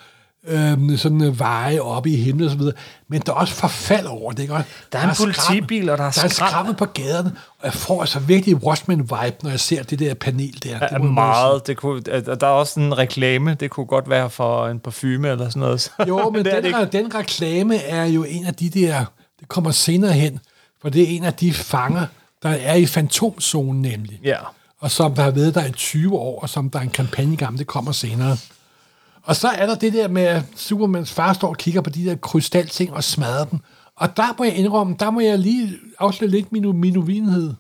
øhm, 0.49 0.97
sådan 0.97 1.23
øh, 1.25 1.39
veje 1.41 1.81
oppe 1.81 2.11
i 2.11 2.17
himlen 2.17 2.45
og 2.47 2.51
så 2.53 2.57
videre. 2.59 2.75
Men 3.09 3.23
der 3.27 3.33
er 3.33 3.37
også 3.37 3.55
forfald 3.55 4.07
over 4.07 4.33
det, 4.33 4.43
ikke? 4.43 4.55
Og 4.55 4.63
Der 4.93 4.99
er 4.99 5.03
en 5.03 5.11
skrammel- 5.15 5.47
politibil, 5.49 5.91
og 5.91 5.99
der 5.99 6.05
er 6.05 6.11
der 6.11 6.69
er 6.69 6.73
på 6.73 6.85
gaderne, 6.85 7.33
og 7.59 7.65
jeg 7.65 7.73
får 7.75 8.01
altså 8.01 8.19
virkelig 8.19 8.57
Watchmen-vibe, 8.57 9.37
når 9.43 9.51
jeg 9.51 9.61
ser 9.61 9.83
det 9.83 9.99
der 9.99 10.15
panel 10.15 10.63
der. 10.65 10.77
Er 10.77 10.89
Det 10.89 10.97
sige. 11.01 11.13
meget. 11.13 11.67
Det 11.67 11.77
kunne, 11.77 12.01
der 12.01 12.35
der 12.35 12.47
er 12.47 12.51
også 12.51 12.81
en 12.81 12.99
reklame. 12.99 13.55
Det 13.55 13.71
kunne 13.71 13.87
godt 13.87 14.11
være 14.11 14.31
for 14.31 14.69
en 14.69 14.79
parfume 14.81 15.29
eller 15.29 15.49
sådan 15.49 15.61
noget. 15.61 15.93
Jo, 16.09 16.31
men 16.31 16.47
er 16.47 16.55
den, 16.55 16.63
det 16.63 16.69
ikke. 16.69 16.99
den 16.99 17.15
reklame 17.15 17.77
er 17.77 18.05
jo 18.05 18.25
en 18.25 18.47
af 18.47 18.55
de 18.55 18.69
der, 18.71 19.05
det 19.41 19.49
kommer 19.49 19.71
senere 19.71 20.13
hen, 20.13 20.41
for 20.83 20.89
det 20.89 21.03
er 21.03 21.07
en 21.17 21.25
af 21.25 21.35
de 21.35 21.53
fanger, 21.53 22.07
der 22.43 22.49
er 22.49 22.75
i 22.75 22.87
fantomzonen 22.87 23.83
nemlig. 23.83 24.21
Ja. 24.25 24.37
Og 24.81 24.91
som 24.91 25.15
der 25.15 25.23
har 25.23 25.31
været 25.31 25.55
der 25.55 25.65
i 25.67 25.73
20 25.73 26.19
år, 26.19 26.41
og 26.43 26.49
som 26.49 26.71
der 26.71 26.79
er 26.79 26.83
en 26.83 26.91
kampagne 26.91 27.37
gang, 27.37 27.59
det 27.59 27.67
kommer 27.67 27.93
senere. 27.93 28.37
Og 29.23 29.37
så 29.37 29.49
er 29.49 29.67
der 29.67 29.75
det 29.75 29.93
der 29.93 30.09
med, 30.09 30.23
at 30.23 30.43
Supermans 30.57 31.13
far 31.13 31.33
står 31.33 31.49
og 31.49 31.57
kigger 31.57 31.81
på 31.81 31.91
de 31.91 32.05
der 32.05 32.17
krystalting 32.17 32.93
og 32.93 33.05
smadrer 33.05 33.45
dem. 33.45 33.59
Og 33.97 34.17
der 34.17 34.35
må 34.39 34.45
jeg 34.45 34.55
indrømme, 34.55 34.97
der 35.01 35.11
må 35.11 35.21
jeg 35.21 35.39
lige 35.39 35.73
afsløre 35.99 36.31
lidt 36.31 36.53
min, 36.53 36.81
min 36.81 36.97
uvidenhed. 36.97 37.55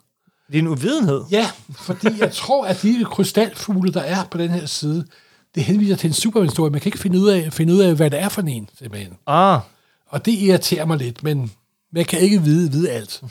Din 0.52 0.66
uvidenhed. 0.66 1.22
Ja, 1.30 1.50
fordi 1.70 2.08
jeg 2.18 2.32
tror, 2.32 2.66
at 2.66 2.82
de 2.82 3.04
krystalfugle, 3.04 3.92
der 3.92 4.00
er 4.00 4.24
på 4.24 4.38
den 4.38 4.50
her 4.50 4.66
side, 4.66 5.06
det 5.54 5.62
henviser 5.62 5.96
til 5.96 6.08
en 6.08 6.14
Superman-historie. 6.14 6.70
Man 6.70 6.80
kan 6.80 6.88
ikke 6.88 6.98
finde 6.98 7.18
ud 7.18 7.28
af, 7.28 7.52
finde 7.52 7.74
ud 7.74 7.80
af 7.80 7.94
hvad 7.94 8.10
det 8.10 8.20
er 8.20 8.28
for 8.28 8.42
en, 8.42 8.68
simpelthen. 8.78 9.12
Ah, 9.26 9.60
Og 10.06 10.24
det 10.26 10.32
irriterer 10.32 10.84
mig 10.84 10.98
lidt, 10.98 11.22
men 11.22 11.52
man 11.92 12.04
kan 12.04 12.18
ikke 12.20 12.42
vide, 12.42 12.72
vide 12.72 12.90
alt. 12.90 13.22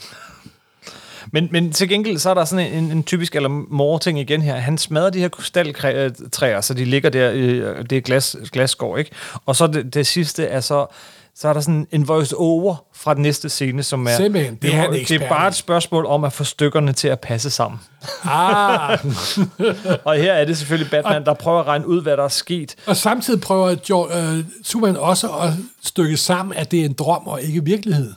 Men, 1.34 1.48
men 1.52 1.72
til 1.72 1.89
gengæld, 1.89 2.18
så 2.18 2.30
er 2.30 2.34
der 2.34 2.46
sådan 2.46 2.74
en, 2.74 2.92
en 2.92 3.04
typisk 3.04 3.36
eller 3.36 3.50
mor 3.50 3.98
ting 3.98 4.20
igen 4.20 4.42
her. 4.42 4.56
Han 4.56 4.78
smadrer 4.78 5.10
de 5.10 5.20
her 5.20 5.28
krystaltræer, 5.28 6.62
så 6.62 6.74
de 6.74 6.86
ligger 6.86 7.10
der, 7.10 7.32
øh, 7.34 7.86
det 7.89 7.98
er 7.98 8.02
glas, 8.02 8.36
glasskår, 8.52 8.98
ikke? 8.98 9.12
Og 9.46 9.56
så 9.56 9.68
det, 9.68 9.94
det 9.94 10.08
sidste 10.08 10.46
er 10.46 10.60
så, 10.60 10.86
så 11.36 11.48
er 11.48 11.54
der 11.54 11.62
sådan 11.62 11.88
en 11.92 12.08
voice 12.08 12.38
over 12.38 12.76
fra 12.96 13.13
den 13.13 13.22
næste 13.22 13.50
scene, 13.50 13.84
som 13.84 14.08
er... 14.08 14.15
Simpelthen, 14.15 14.56
det 14.56 14.74
er 14.74 14.78
han 14.78 14.94
det 14.94 15.12
er 15.12 15.30
bare 15.30 15.48
i. 15.48 15.48
et 15.48 15.56
spørgsmål 15.56 16.06
om 16.06 16.24
at 16.24 16.34
få 16.34 16.44
stykkerne 16.44 16.94
til 16.94 17.08
at 17.08 17.20
passe 17.20 17.50
sammen. 17.50 17.80
Ah, 18.24 19.00
Og 20.06 20.15
her 20.15 20.34
er 20.34 20.46
det 20.46 20.58
selvfølgelig 20.58 20.92
Batman, 20.92 21.26
der 21.26 21.34
prøver 21.34 21.60
at 21.60 21.68
regne 21.68 21.88
ud, 21.88 22.02
hvad 22.02 22.18
der 22.18 22.24
er 22.24 22.28
sket. 22.28 22.76
og 22.88 22.98
samtidig 22.98 23.42
prøver 23.42 23.76
jo, 23.89 24.10
øh, 24.10 24.46
Superman 24.63 24.98
også 24.98 25.28
at 25.28 25.50
stykke 25.84 26.18
sammen, 26.18 26.58
at 26.58 26.72
det 26.72 26.82
er 26.82 26.86
en 26.86 26.94
drøm 26.94 27.28
og 27.28 27.42
ikke 27.42 27.65
virkelighed. 27.65 28.13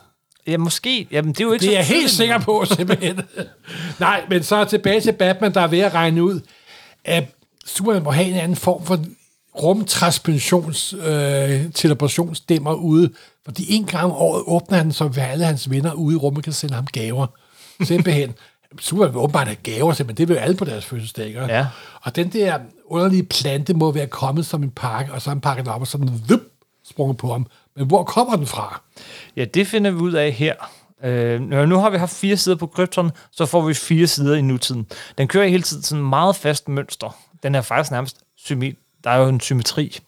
Ja, 0.46 0.56
måske. 0.56 1.06
Jamen, 1.10 1.32
det 1.32 1.40
er 1.40 1.44
jo 1.44 1.52
ikke 1.52 1.62
Det 1.62 1.68
så 1.68 1.72
er 1.72 1.78
jeg 1.78 1.86
helt 1.86 2.10
sikker 2.10 2.38
på, 2.38 2.64
simpelthen. 2.76 3.20
Nej, 4.00 4.22
men 4.30 4.42
så 4.42 4.64
tilbage 4.64 5.00
til 5.00 5.12
Batman, 5.12 5.54
der 5.54 5.60
er 5.60 5.66
ved 5.66 5.78
at 5.78 5.94
regne 5.94 6.24
ud, 6.24 6.40
at 7.04 7.24
Superman 7.66 8.02
må 8.02 8.10
have 8.10 8.28
en 8.28 8.34
anden 8.34 8.56
form 8.56 8.84
for 8.84 8.98
rumtranspensions 9.62 10.94
øh, 11.06 11.72
teleportationsstemmer 11.74 12.74
ude, 12.74 13.10
fordi 13.44 13.74
en 13.74 13.84
gang 13.84 14.04
om 14.04 14.12
året 14.12 14.42
åbner 14.46 14.78
han, 14.78 14.92
så 14.92 15.10
alle 15.16 15.44
hans 15.44 15.70
venner 15.70 15.92
ude 15.92 16.14
i 16.14 16.18
rummet 16.18 16.44
kan 16.44 16.52
sende 16.52 16.74
ham 16.74 16.86
gaver. 16.86 17.26
Simpelthen. 17.82 18.32
Superman 18.80 19.12
vil 19.14 19.20
åbenbart 19.20 19.46
have 19.46 19.56
gaver, 19.56 19.92
simpelthen. 19.92 20.16
det 20.16 20.28
vil 20.28 20.34
jo 20.34 20.40
alle 20.40 20.56
på 20.56 20.64
deres 20.64 20.84
fødselsdag. 20.84 21.26
Ikke? 21.26 21.40
Ja. 21.40 21.66
Og 22.02 22.16
den 22.16 22.28
der 22.28 22.58
underlige 22.86 23.22
plante 23.22 23.74
må 23.74 23.92
være 23.92 24.06
kommet 24.06 24.46
som 24.46 24.62
en 24.62 24.70
pakke, 24.70 25.12
og 25.12 25.22
så 25.22 25.30
har 25.30 25.34
han 25.34 25.40
pakket 25.40 25.64
den 25.64 25.72
op, 25.72 25.80
og 25.80 25.86
sådan 25.86 26.10
vup, 26.28 26.40
sprunget 26.84 27.16
på 27.16 27.32
ham. 27.32 27.46
Men 27.76 27.86
hvor 27.86 28.04
kommer 28.04 28.36
den 28.36 28.46
fra? 28.46 28.80
Ja, 29.36 29.44
det 29.44 29.66
finder 29.66 29.90
vi 29.90 29.96
ud 29.96 30.12
af 30.12 30.32
her. 30.32 30.54
Øh, 31.04 31.40
nu 31.40 31.66
nu 31.66 31.78
har 31.78 31.90
vi 31.90 31.96
haft 31.96 32.14
fire 32.14 32.36
sider 32.36 32.56
på 32.56 32.66
Krypton, 32.66 33.10
så 33.32 33.46
får 33.46 33.60
vi 33.60 33.74
fire 33.74 34.06
sider 34.06 34.34
i 34.34 34.40
nutiden. 34.40 34.86
Den 35.18 35.28
kører 35.28 35.46
hele 35.46 35.62
tiden 35.62 35.82
sådan 35.82 36.04
meget 36.04 36.36
fast 36.36 36.68
mønster. 36.68 37.16
Den 37.42 37.54
er 37.54 37.60
faktisk 37.60 37.90
nærmest 37.90 38.16
symmetri. 38.36 38.78
Der 39.04 39.10
er 39.10 39.16
jo 39.18 39.28
en 39.28 39.40
symmetri. 39.40 39.98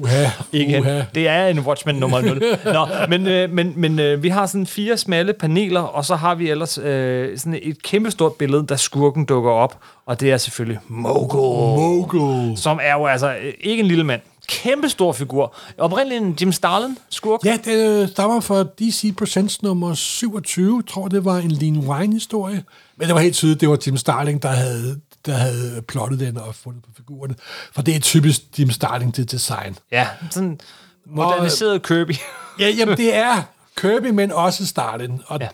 Uha, 0.00 0.24
uha. 0.78 1.02
Det 1.14 1.28
er 1.28 1.46
en 1.46 1.58
Watchmen 1.60 1.94
nummer 1.96 2.20
0. 2.20 2.42
Nå, 2.64 2.86
men, 3.08 3.26
øh, 3.26 3.50
men, 3.50 3.72
men 3.76 3.98
øh, 3.98 4.22
vi 4.22 4.28
har 4.28 4.46
sådan 4.46 4.66
fire 4.66 4.96
smalle 4.96 5.32
paneler, 5.32 5.80
og 5.80 6.04
så 6.04 6.16
har 6.16 6.34
vi 6.34 6.50
ellers 6.50 6.78
øh, 6.78 7.38
sådan 7.38 7.60
et 7.62 7.82
kæmpestort 7.82 8.34
billede, 8.34 8.66
der 8.66 8.76
skurken 8.76 9.24
dukker 9.24 9.50
op, 9.50 9.78
og 10.06 10.20
det 10.20 10.32
er 10.32 10.36
selvfølgelig 10.36 10.80
Mogul. 10.88 11.78
Mogul. 11.78 12.56
Som 12.56 12.80
er 12.82 12.92
jo 12.92 13.06
altså 13.06 13.34
øh, 13.34 13.52
ikke 13.60 13.80
en 13.80 13.86
lille 13.86 14.04
mand. 14.04 14.20
Kæmpestor 14.52 15.12
figur. 15.12 15.54
Oprindeligt 15.78 16.22
en 16.22 16.36
Jim 16.40 16.52
Starlin 16.52 16.98
skurk. 17.08 17.44
Ja, 17.44 17.58
det 17.64 18.02
øh, 18.02 18.08
stammer 18.08 18.40
fra 18.40 18.62
DC 18.62 19.16
Presents 19.16 19.62
nummer 19.62 19.94
27. 19.94 20.76
Jeg 20.76 20.92
tror, 20.94 21.08
det 21.08 21.24
var 21.24 21.36
en 21.38 21.50
Lean 21.50 21.78
Wine-historie. 21.78 22.64
Men 22.96 23.06
det 23.06 23.14
var 23.14 23.20
helt 23.20 23.34
tydeligt, 23.34 23.60
det 23.60 23.68
var 23.68 23.76
Tim 23.76 23.96
Starling, 23.96 24.42
der 24.42 24.48
havde 24.48 25.00
der 25.26 25.32
havde 25.34 25.82
plottet 25.88 26.20
den 26.20 26.36
og 26.38 26.54
fundet 26.54 26.82
på 26.82 26.90
figurerne. 26.96 27.34
For 27.72 27.82
det 27.82 27.96
er 27.96 28.00
typisk 28.00 28.42
Jim 28.58 28.70
Starling 28.70 29.14
til 29.14 29.30
design. 29.30 29.76
Ja, 29.92 30.08
sådan 30.30 30.60
moderniseret 31.06 31.82
Kirby. 31.82 32.14
Ja, 32.60 32.68
jamen 32.68 32.96
det 32.96 33.14
er 33.14 33.42
Kirby, 33.76 34.06
men 34.06 34.32
også 34.32 34.66
Starling. 34.66 35.22
Og 35.26 35.40
Ja. 35.40 35.44
ja. 35.44 35.50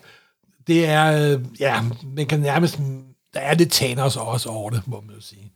det 0.66 0.86
er, 0.86 1.32
øh, 1.34 1.40
ja, 1.60 1.82
man 2.16 2.26
kan 2.26 2.40
nærmest, 2.40 2.78
der 3.34 3.40
er 3.40 3.54
lidt 3.54 3.72
Thanos 3.72 4.16
også 4.16 4.48
over 4.48 4.70
det, 4.70 4.82
må 4.86 5.00
man 5.06 5.14
jo 5.14 5.20
sige. 5.20 5.52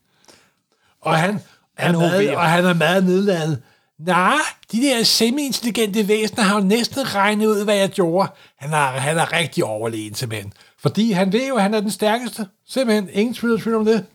Og 1.01 1.17
han, 1.17 1.41
han, 1.77 1.95
er 1.95 1.99
meget, 1.99 2.37
og 2.37 2.45
han 2.45 2.65
er 2.65 2.75
meget 2.75 3.05
nedladet. 3.05 3.63
Nej, 3.99 4.39
de 4.73 4.81
der 4.81 5.03
semi-intelligente 5.03 6.09
væsener 6.09 6.43
har 6.43 6.61
jo 6.61 6.67
næsten 6.67 7.15
regnet 7.15 7.47
ud, 7.47 7.65
hvad 7.65 7.77
jeg 7.77 7.91
gjorde. 7.91 8.29
Han 8.59 8.73
er, 8.73 8.87
han 8.87 9.19
er 9.19 9.33
rigtig 9.33 9.65
overlegen, 9.65 10.15
simpelthen. 10.15 10.53
Fordi 10.79 11.13
han 11.13 11.33
ved 11.33 11.49
jo, 11.49 11.57
at 11.57 11.63
han 11.63 11.75
er 11.75 11.81
den 11.81 11.91
stærkeste. 11.91 12.47
Simpelthen, 12.69 13.09
ingen 13.13 13.35
tvivl 13.35 13.61
tvivl 13.61 13.77
om 13.77 13.85
det. 13.85 14.07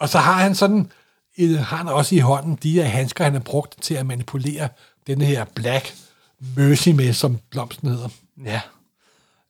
Og 0.00 0.08
så 0.08 0.18
har 0.18 0.42
han 0.42 0.54
sådan, 0.54 0.90
et, 1.36 1.58
har 1.58 1.76
han 1.76 1.88
også 1.88 2.14
i 2.14 2.18
hånden 2.18 2.58
de 2.62 2.72
her 2.72 2.84
handsker, 2.84 3.24
han 3.24 3.32
har 3.32 3.40
brugt 3.40 3.82
til 3.82 3.94
at 3.94 4.06
manipulere 4.06 4.68
den 5.06 5.20
her 5.20 5.44
Black 5.54 5.94
Mercy 6.56 6.88
med, 6.88 7.12
som 7.12 7.38
blomsten 7.50 7.88
hedder. 7.88 8.08
Ja. 8.44 8.60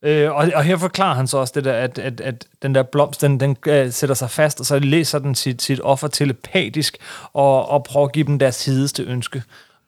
Øh, 0.03 0.31
og, 0.31 0.51
og 0.55 0.63
her 0.63 0.77
forklarer 0.77 1.15
han 1.15 1.27
så 1.27 1.37
også 1.37 1.53
det 1.55 1.65
der, 1.65 1.73
at, 1.73 1.99
at, 1.99 2.21
at 2.21 2.45
den 2.61 2.75
der 2.75 2.83
blomst, 2.83 3.21
den, 3.21 3.39
den 3.39 3.57
øh, 3.67 3.91
sætter 3.91 4.15
sig 4.15 4.29
fast, 4.29 4.59
og 4.59 4.65
så 4.65 4.79
læser 4.79 5.19
den 5.19 5.35
sit, 5.35 5.61
sit 5.61 5.79
offer 5.83 6.07
telepatisk, 6.07 6.97
og, 7.33 7.69
og 7.69 7.83
prøver 7.83 8.05
at 8.07 8.11
give 8.13 8.25
dem 8.27 8.39
deres 8.39 8.65
hedeste 8.65 9.03
ønske. 9.03 9.43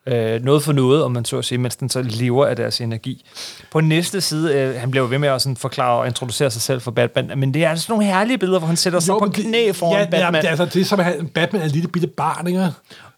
Øh, 0.07 0.43
noget 0.43 0.63
for 0.63 0.73
noget, 0.73 1.03
om 1.03 1.11
man 1.11 1.25
så 1.25 1.37
at 1.37 1.45
sige, 1.45 1.57
mens 1.57 1.75
den 1.75 1.89
så 1.89 2.01
lever 2.01 2.45
af 2.45 2.55
deres 2.55 2.81
energi. 2.81 3.25
På 3.71 3.79
næste 3.81 4.21
side, 4.21 4.53
øh, 4.55 4.75
han 4.79 4.91
bliver 4.91 5.03
jo 5.03 5.09
ved 5.09 5.17
med 5.19 5.29
at 5.29 5.41
sådan 5.41 5.57
forklare 5.57 5.99
og 5.99 6.07
introducere 6.07 6.51
sig 6.51 6.61
selv 6.61 6.81
for 6.81 6.91
Batman, 6.91 7.39
men 7.39 7.53
det 7.53 7.63
er 7.63 7.69
altså 7.69 7.85
nogle 7.89 8.05
herlige 8.05 8.37
billeder, 8.37 8.59
hvor 8.59 8.67
han 8.67 8.77
sætter 8.77 8.99
sig 8.99 9.15
på 9.19 9.29
knæ 9.33 9.71
foran 9.71 9.99
ja, 9.99 10.05
Batman. 10.05 10.33
Ja, 10.35 10.41
det, 10.41 10.45
er 10.45 10.49
altså, 10.49 10.65
det 10.79 10.87
som, 10.87 10.99
han- 10.99 11.27
Batman 11.27 11.61
er 11.61 11.65
en 11.65 11.71
lille 11.71 11.87
bitte 11.87 12.07
barn, 12.07 12.47
ikke? 12.47 12.67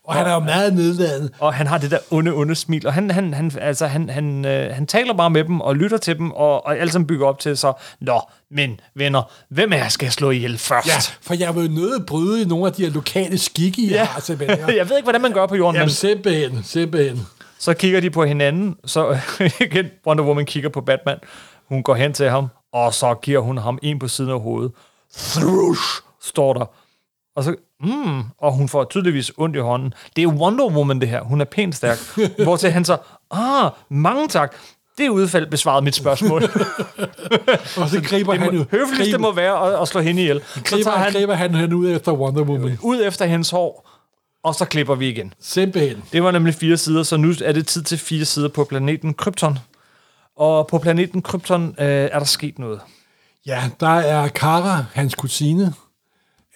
Og 0.08 0.16
han 0.16 0.26
er 0.28 0.34
jo 0.34 0.40
meget 0.40 0.74
nedladende. 0.74 1.30
og 1.40 1.54
han 1.54 1.68
har 1.68 1.78
det 1.78 1.92
der 1.92 1.98
onde, 2.12 2.32
onde 2.34 2.56
smil, 2.56 2.88
og 2.88 2.94
han, 2.94 3.12
han, 3.12 3.34
han, 3.34 3.52
altså, 3.62 3.88
han, 3.88 4.10
han, 4.10 4.46
øh, 4.46 4.76
han 4.76 4.88
taler 4.88 5.14
bare 5.14 5.30
med 5.30 5.44
dem 5.44 5.62
og 5.62 5.76
lytter 5.76 5.98
til 5.98 6.18
dem, 6.18 6.32
og, 6.32 6.66
og 6.66 6.78
alt 6.78 6.92
sammen 6.92 7.08
bygger 7.08 7.28
op 7.28 7.40
til 7.40 7.58
så, 7.58 7.74
nå, 8.02 8.22
men 8.52 8.80
venner, 8.96 9.32
hvem 9.50 9.74
af 9.74 9.78
jer 9.78 9.88
skal 9.88 10.06
jeg 10.06 10.14
slå 10.14 10.30
ihjel 10.32 10.58
først? 10.58 10.88
Ja, 10.88 10.94
for 11.22 11.34
jeg 11.34 11.56
vil 11.56 11.66
jo 11.66 11.72
nødt 11.72 12.00
at 12.00 12.06
bryde 12.06 12.42
i 12.42 12.46
nogle 12.46 12.68
af 12.68 12.74
de 12.74 12.84
her 12.86 12.92
lokale 12.92 13.38
skikke, 13.38 13.82
I 13.82 13.90
Ja. 13.90 14.04
har 14.04 14.22
simpelthen. 14.22 14.60
Jeg 14.78 14.90
ved 14.90 14.98
ikke, 14.98 15.06
hvordan 15.06 15.22
man 15.22 15.32
gør 15.34 15.46
på 15.46 15.56
jorden, 15.56 15.76
Jamen 15.76 15.86
men 15.86 15.94
simpelthen, 15.94 16.64
simpelthen. 16.64 17.28
så 17.60 17.74
kigger 17.74 18.00
de 18.00 18.10
på 18.10 18.26
hinanden, 18.26 18.76
så 18.86 19.18
igen, 19.62 19.86
Wonder 20.08 20.24
Woman 20.24 20.46
kigger 20.46 20.70
på 20.70 20.82
Batman, 20.82 21.18
hun 21.70 21.84
går 21.84 21.96
hen 21.96 22.14
til 22.14 22.30
ham, 22.30 22.48
og 22.74 22.94
så 22.94 23.14
giver 23.14 23.40
hun 23.40 23.58
ham 23.58 23.80
en 23.84 24.00
på 24.00 24.08
siden 24.08 24.32
af 24.32 24.40
hovedet. 24.42 24.72
Thrush, 25.18 26.02
står 26.24 26.54
der. 26.54 26.66
Og 27.36 27.44
så, 27.44 27.56
mm, 27.82 28.24
og 28.38 28.54
hun 28.54 28.70
får 28.70 28.84
tydeligvis 28.84 29.32
ondt 29.38 29.56
i 29.56 29.60
hånden. 29.60 29.94
Det 30.16 30.24
er 30.24 30.28
Wonder 30.28 30.66
Woman, 30.66 31.02
det 31.02 31.10
her. 31.10 31.22
Hun 31.22 31.42
er 31.42 31.46
pænt 31.46 31.76
stærk. 31.76 31.98
Hvor 32.44 32.58
til 32.58 32.72
han 32.72 32.86
så, 32.86 32.98
ah, 33.32 33.72
mange 33.90 34.28
tak. 34.28 34.56
Det 34.98 35.10
udfald 35.10 35.48
besvarede 35.48 35.84
mit 35.84 35.96
spørgsmål. 35.96 36.44
Og 37.82 37.90
så 37.90 38.02
griber 38.04 38.34
det 38.34 38.42
han 38.42 38.54
jo... 38.54 38.66
høfligste 38.72 39.04
griber, 39.06 39.18
må 39.18 39.32
være 39.32 39.68
at, 39.68 39.82
at 39.82 39.88
slå 39.88 40.02
hende 40.02 40.22
ihjel. 40.22 40.42
Så 40.48 40.62
griber, 40.64 40.84
tager 40.84 40.98
han, 40.98 41.04
han 41.04 41.14
griber 41.14 41.34
han 41.34 41.56
hende 41.56 41.76
ud 41.76 41.92
efter 41.92 42.12
Wonder 42.12 42.44
Woman. 42.44 42.78
ud 42.82 43.02
efter 43.04 43.26
hendes 43.26 43.50
hår, 43.50 43.90
og 44.44 44.56
så 44.56 44.66
klipper 44.66 44.96
vi 44.96 45.10
igen. 45.10 45.34
Simpelthen. 45.40 46.04
Det 46.14 46.24
var 46.24 46.32
nemlig 46.32 46.56
fire 46.56 46.78
sider, 46.78 47.04
så 47.04 47.18
nu 47.18 47.34
er 47.44 47.52
det 47.52 47.68
tid 47.68 47.84
til 47.84 47.98
fire 47.98 48.26
sider 48.26 48.48
på 48.50 48.64
planeten 48.64 49.14
Krypton. 49.14 49.60
Og 50.38 50.68
på 50.68 50.78
planeten 50.78 51.22
Krypton 51.22 51.76
øh, 51.80 51.86
er 51.86 52.20
der 52.20 52.26
sket 52.26 52.60
noget. 52.60 52.80
Ja, 53.46 53.64
der 53.80 53.90
er 53.90 54.28
Kara, 54.28 54.86
hans 54.94 55.16
kusine, 55.16 55.74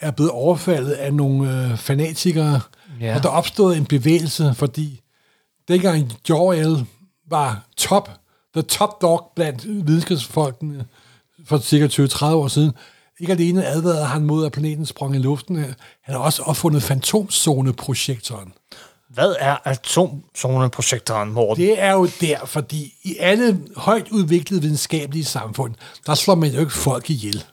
er 0.01 0.11
blevet 0.11 0.31
overfaldet 0.31 0.91
af 0.91 1.13
nogle 1.13 1.63
øh, 1.71 1.77
fanatikere. 1.77 2.61
Ja. 3.01 3.15
Og 3.15 3.23
der 3.23 3.29
opstod 3.29 3.75
en 3.75 3.85
bevægelse, 3.85 4.53
fordi 4.55 5.01
dengang 5.67 6.13
Jor-El 6.29 6.85
var 7.29 7.67
top, 7.77 8.09
the 8.53 8.61
top 8.61 9.01
dog 9.01 9.31
blandt 9.35 9.87
videnskabsfolkene 9.87 10.85
for 11.45 11.57
cirka 11.57 11.87
20-30 11.87 12.25
år 12.25 12.47
siden, 12.47 12.71
ikke 13.19 13.33
alene 13.33 13.65
advarede 13.65 14.05
han 14.05 14.23
mod, 14.25 14.45
at 14.45 14.51
planeten 14.51 14.85
sprang 14.85 15.15
i 15.15 15.19
luften, 15.19 15.57
han 15.57 15.75
har 16.07 16.17
også 16.17 16.43
opfundet 16.43 16.83
fantomzoneprojektoren. 16.83 18.53
Hvad 19.09 19.35
er 19.39 19.57
atomzoneprojektoren, 19.63 21.31
Morten? 21.31 21.63
Det 21.63 21.81
er 21.81 21.91
jo 21.91 22.09
der, 22.21 22.45
fordi 22.45 22.93
i 23.03 23.17
alle 23.19 23.61
højt 23.75 24.07
udviklede 24.11 24.61
videnskabelige 24.61 25.25
samfund, 25.25 25.73
der 26.05 26.15
slår 26.15 26.35
man 26.35 26.51
jo 26.51 26.59
ikke 26.59 26.73
folk 26.73 27.09
ihjel. 27.09 27.43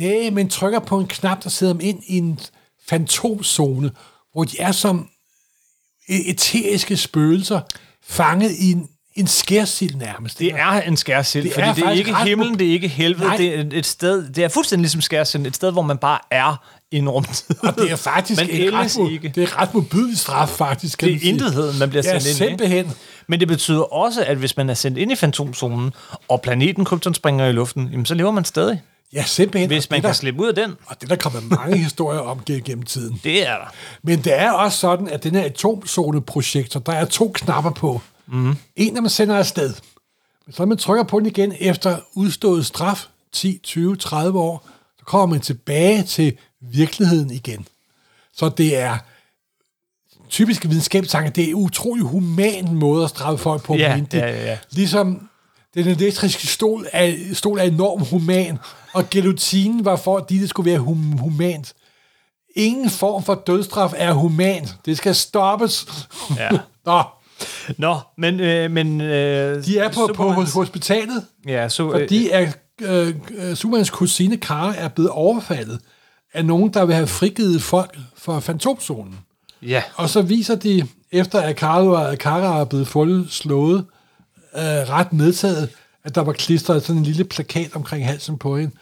Nej, 0.00 0.30
man 0.32 0.48
trykker 0.48 0.78
på 0.78 0.98
en 0.98 1.06
knap, 1.06 1.42
der 1.44 1.50
sidder 1.50 1.72
dem 1.72 1.80
ind 1.84 2.02
i 2.06 2.18
en 2.18 2.40
fantomzone, 2.88 3.90
hvor 4.32 4.44
de 4.44 4.60
er 4.60 4.72
som 4.72 5.08
e- 6.10 6.30
eteriske 6.30 6.96
spøgelser, 6.96 7.60
fanget 8.08 8.50
i 8.58 8.72
en, 8.72 8.88
en 9.14 9.26
skærsild 9.26 9.94
nærmest. 9.94 10.38
Det 10.38 10.52
er 10.54 10.80
en 10.80 10.96
skærsild, 10.96 11.44
Det 11.44 11.52
fordi 11.52 11.66
er 11.68 11.74
det 11.74 11.84
er 11.84 11.90
ikke 11.90 12.14
himlen, 12.16 12.58
det 12.58 12.66
er 12.68 12.72
ikke 12.72 12.88
helvede, 12.88 13.24
Nej. 13.24 13.36
det 13.36 13.58
er 13.58 13.64
et- 13.72 13.86
sted, 13.86 14.28
det 14.28 14.44
er 14.44 14.48
fuldstændig 14.48 14.82
ligesom 14.82 15.00
skærsild, 15.00 15.46
et 15.46 15.56
sted, 15.56 15.72
hvor 15.72 15.82
man 15.82 15.98
bare 15.98 16.18
er 16.30 16.56
i 16.90 16.96
en 16.98 17.08
rumtid. 17.08 17.54
og 17.62 17.74
det 17.76 17.90
er 17.92 17.96
faktisk 17.96 18.40
Men 18.40 18.50
en 18.50 18.72
ret, 18.74 18.98
ikke. 19.12 19.32
det 19.34 19.42
er 19.42 19.58
ret 19.58 19.74
modbydelig 19.74 20.18
straf, 20.18 20.48
faktisk. 20.48 20.98
Kan 20.98 21.08
Det 21.08 21.14
er 21.14 21.18
man 21.20 21.28
intetheden, 21.34 21.78
man 21.78 21.88
bliver 21.88 22.02
Ja, 22.06 22.18
sendt 22.18 22.26
ind 22.26 22.34
i. 22.34 22.48
simpelthen. 22.48 22.92
Men 23.28 23.40
det 23.40 23.48
betyder 23.48 23.92
også, 23.94 24.24
at 24.24 24.36
hvis 24.36 24.56
man 24.56 24.70
er 24.70 24.74
sendt 24.74 24.98
ind 24.98 25.12
i 25.12 25.16
fantomzonen, 25.16 25.92
og 26.28 26.42
planeten 26.42 26.84
Krypton 26.84 27.14
springer 27.14 27.46
i 27.46 27.52
luften, 27.52 27.88
jamen, 27.92 28.06
så 28.06 28.14
lever 28.14 28.30
man 28.30 28.44
stadig. 28.44 28.80
Ja, 29.12 29.24
simpelthen. 29.24 29.68
Hvis 29.68 29.90
man 29.90 29.96
det, 29.96 30.02
kan 30.02 30.08
der, 30.08 30.14
slippe 30.14 30.42
ud 30.42 30.48
af 30.48 30.54
den, 30.54 30.74
Og 30.86 31.00
det 31.00 31.10
der 31.10 31.16
kommer 31.16 31.40
mange 31.40 31.76
historier 31.84 32.20
om 32.20 32.40
gennem- 32.46 32.82
tiden. 32.82 33.20
det 33.24 33.48
er 33.48 33.56
der. 33.58 33.74
Men 34.02 34.24
det 34.24 34.38
er 34.40 34.50
også 34.52 34.78
sådan, 34.78 35.08
at 35.08 35.24
den 35.24 35.34
her 35.34 35.42
atomzoneprojektor, 35.44 36.80
der 36.80 36.92
er 36.92 37.04
to 37.04 37.30
knapper 37.34 37.70
på. 37.70 38.00
Mm. 38.26 38.56
En, 38.76 38.92
når 38.94 39.00
man 39.00 39.10
sender 39.10 39.36
afsted. 39.36 39.74
Men 40.46 40.52
så 40.52 40.62
når 40.62 40.66
man 40.66 40.78
trykker 40.78 41.04
på 41.04 41.18
den 41.18 41.26
igen 41.26 41.54
efter 41.60 41.98
udstået 42.14 42.66
straf, 42.66 43.06
10, 43.32 43.60
20, 43.62 43.96
30 43.96 44.38
år, 44.38 44.68
så 44.98 45.04
kommer 45.04 45.26
man 45.26 45.40
tilbage 45.40 46.02
til 46.02 46.36
virkeligheden 46.60 47.30
igen. 47.30 47.66
Så 48.34 48.48
det 48.48 48.76
er 48.76 48.98
typiske 50.28 50.68
videnskabstanker, 50.68 51.30
det 51.30 51.44
er 51.44 51.48
en 51.48 51.54
utrolig 51.54 52.04
human 52.04 52.74
måde 52.74 53.04
at 53.04 53.10
straffe 53.10 53.42
folk 53.42 53.62
på. 53.62 53.74
Ja, 53.74 54.00
ja, 54.12 54.18
ja, 54.18 54.44
ja. 54.44 54.58
Ligesom 54.70 55.28
den 55.74 55.86
elektriske 55.88 56.46
stol 56.46 56.86
er, 56.92 57.14
stol 57.32 57.58
er 57.58 57.62
enormt 57.62 58.08
human, 58.08 58.58
og 58.92 59.10
guillotinen 59.10 59.84
var 59.84 59.96
for, 59.96 60.16
at 60.16 60.28
det 60.28 60.48
skulle 60.48 60.70
være 60.70 60.80
hum, 60.80 61.12
humant. 61.18 61.74
Ingen 62.56 62.90
form 62.90 63.22
for 63.24 63.42
dødstraf 63.46 63.92
er 63.96 64.12
humant. 64.12 64.76
Det 64.86 64.96
skal 64.96 65.14
stoppes. 65.14 65.86
Ja. 66.38 66.48
Nå, 66.86 67.02
Nå, 67.78 67.98
men... 68.18 68.40
Øh, 68.40 68.70
men 68.70 69.00
øh, 69.00 69.64
de 69.64 69.78
er 69.78 69.88
på, 69.92 70.10
på 70.14 70.32
Supermans- 70.32 70.54
hospitalet, 70.54 71.24
Ja, 71.46 71.68
så, 71.68 71.92
øh, 71.92 72.00
fordi 72.00 72.28
at, 72.28 72.58
øh, 72.82 73.14
Supermans 73.54 73.90
kusine 73.90 74.36
Kara 74.36 74.74
er 74.76 74.88
blevet 74.88 75.10
overfaldet 75.10 75.80
af 76.34 76.44
nogen, 76.44 76.74
der 76.74 76.84
vil 76.84 76.94
have 76.94 77.06
frigivet 77.06 77.62
folk 77.62 77.98
fra 78.16 78.40
fantomzonen. 78.40 79.18
ja. 79.62 79.82
Og 79.94 80.08
så 80.08 80.22
viser 80.22 80.54
de, 80.54 80.86
efter 81.12 81.40
at 81.40 81.56
Kara, 81.56 82.14
Kara 82.14 82.60
er 82.60 82.64
blevet 82.64 82.88
fundet 82.88 83.26
slået, 83.30 83.84
øh, 84.56 84.62
ret 84.62 85.12
medtaget, 85.12 85.68
at 86.04 86.14
der 86.14 86.20
var 86.20 86.32
klistret 86.32 86.82
sådan 86.82 86.98
en 86.98 87.04
lille 87.04 87.24
plakat 87.24 87.70
omkring 87.74 88.06
halsen 88.06 88.38
på 88.38 88.58
hende. 88.58 88.74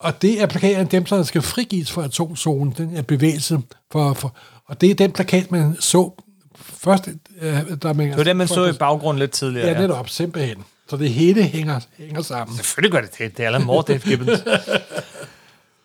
Og 0.00 0.22
det 0.22 0.42
er 0.42 0.46
plakaten 0.46 0.86
dem, 0.86 1.04
der 1.04 1.22
skal 1.22 1.42
frigives 1.42 1.92
fra 1.92 2.04
atomzonen, 2.04 2.74
den 2.76 2.96
er 2.96 3.02
bevægelse. 3.02 3.58
For, 3.92 4.14
for, 4.14 4.36
og 4.66 4.80
det 4.80 4.90
er 4.90 4.94
den 4.94 5.12
plakat, 5.12 5.50
man 5.50 5.76
så 5.80 6.10
først, 6.56 7.08
øh, 7.40 7.62
der 7.82 7.92
man... 7.92 8.08
Det 8.08 8.16
var 8.16 8.24
det, 8.24 8.36
man 8.36 8.48
så 8.48 8.66
i 8.66 8.72
baggrunden 8.72 9.18
lidt 9.18 9.30
tidligere. 9.30 9.68
Ja, 9.68 9.80
netop, 9.80 10.08
simpelthen. 10.08 10.56
Så 10.88 10.96
det 10.96 11.10
hele 11.10 11.42
hænger, 11.42 11.80
hænger 11.98 12.22
sammen. 12.22 12.56
Selvfølgelig 12.56 12.92
gør 12.92 13.00
det 13.00 13.18
det. 13.18 13.36
Det 13.36 13.42
er 13.42 13.48
Alan 13.48 13.64
Moore, 13.64 13.84
Dave 13.88 13.98
Gibbons. 13.98 14.30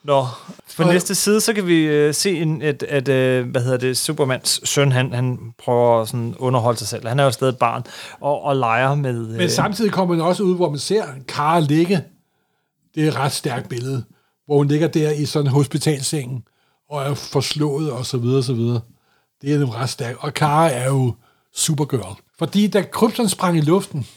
Nå, 0.10 0.28
på 0.78 0.84
næste 0.84 1.16
side, 1.16 1.42
så 1.42 1.54
kan 1.54 1.68
vi 1.68 1.84
øh, 1.84 2.14
se, 2.14 2.42
en, 2.42 2.62
at, 2.62 2.84
at 2.84 3.08
øh, 3.08 3.50
hvad 3.50 3.62
hedder 3.62 3.78
det, 3.78 3.98
Supermans 3.98 4.62
søn, 4.64 4.92
han, 4.92 5.14
han 5.14 5.54
prøver 5.58 6.02
at 6.02 6.08
sådan 6.08 6.36
underholde 6.40 6.80
sig 6.80 6.88
selv. 6.88 7.08
Han 7.08 7.20
er 7.20 7.24
jo 7.24 7.32
stadig 7.32 7.52
et 7.52 7.58
barn, 7.58 7.84
og, 8.22 8.42
og 8.42 8.56
leger 8.56 8.96
med... 8.96 9.30
Øh, 9.30 9.38
Men 9.38 9.50
samtidig 9.50 9.92
kommer 9.92 10.16
man 10.16 10.26
også 10.26 10.44
ud, 10.44 10.56
hvor 10.56 10.70
man 10.70 10.80
ser 10.80 11.06
Kara 11.28 11.60
ligge. 11.60 12.04
Det 12.96 13.04
er 13.04 13.08
et 13.08 13.16
ret 13.16 13.32
stærkt 13.32 13.70
billede, 13.70 14.04
hvor 14.46 14.58
hun 14.58 14.68
ligger 14.68 14.88
der 14.88 15.12
i 15.12 15.26
sådan 15.26 15.48
en 15.48 15.52
hospitalseng, 15.52 16.44
og 16.90 17.02
er 17.04 17.14
forslået 17.14 17.92
og 17.92 18.06
så 18.06 18.18
videre, 18.18 18.44
så 18.44 18.54
videre. 18.54 18.82
Det 19.42 19.54
er 19.54 19.60
jo 19.60 19.74
ret 19.74 19.90
stærkt. 19.90 20.18
Og 20.22 20.34
Kara 20.34 20.70
er 20.70 20.86
jo 20.86 21.16
Supergirl. 21.56 22.20
Fordi 22.40 22.68
da 22.68 22.82
Krypton 22.82 23.30
sprang 23.30 23.58
i 23.58 23.62
luften, 23.62 24.08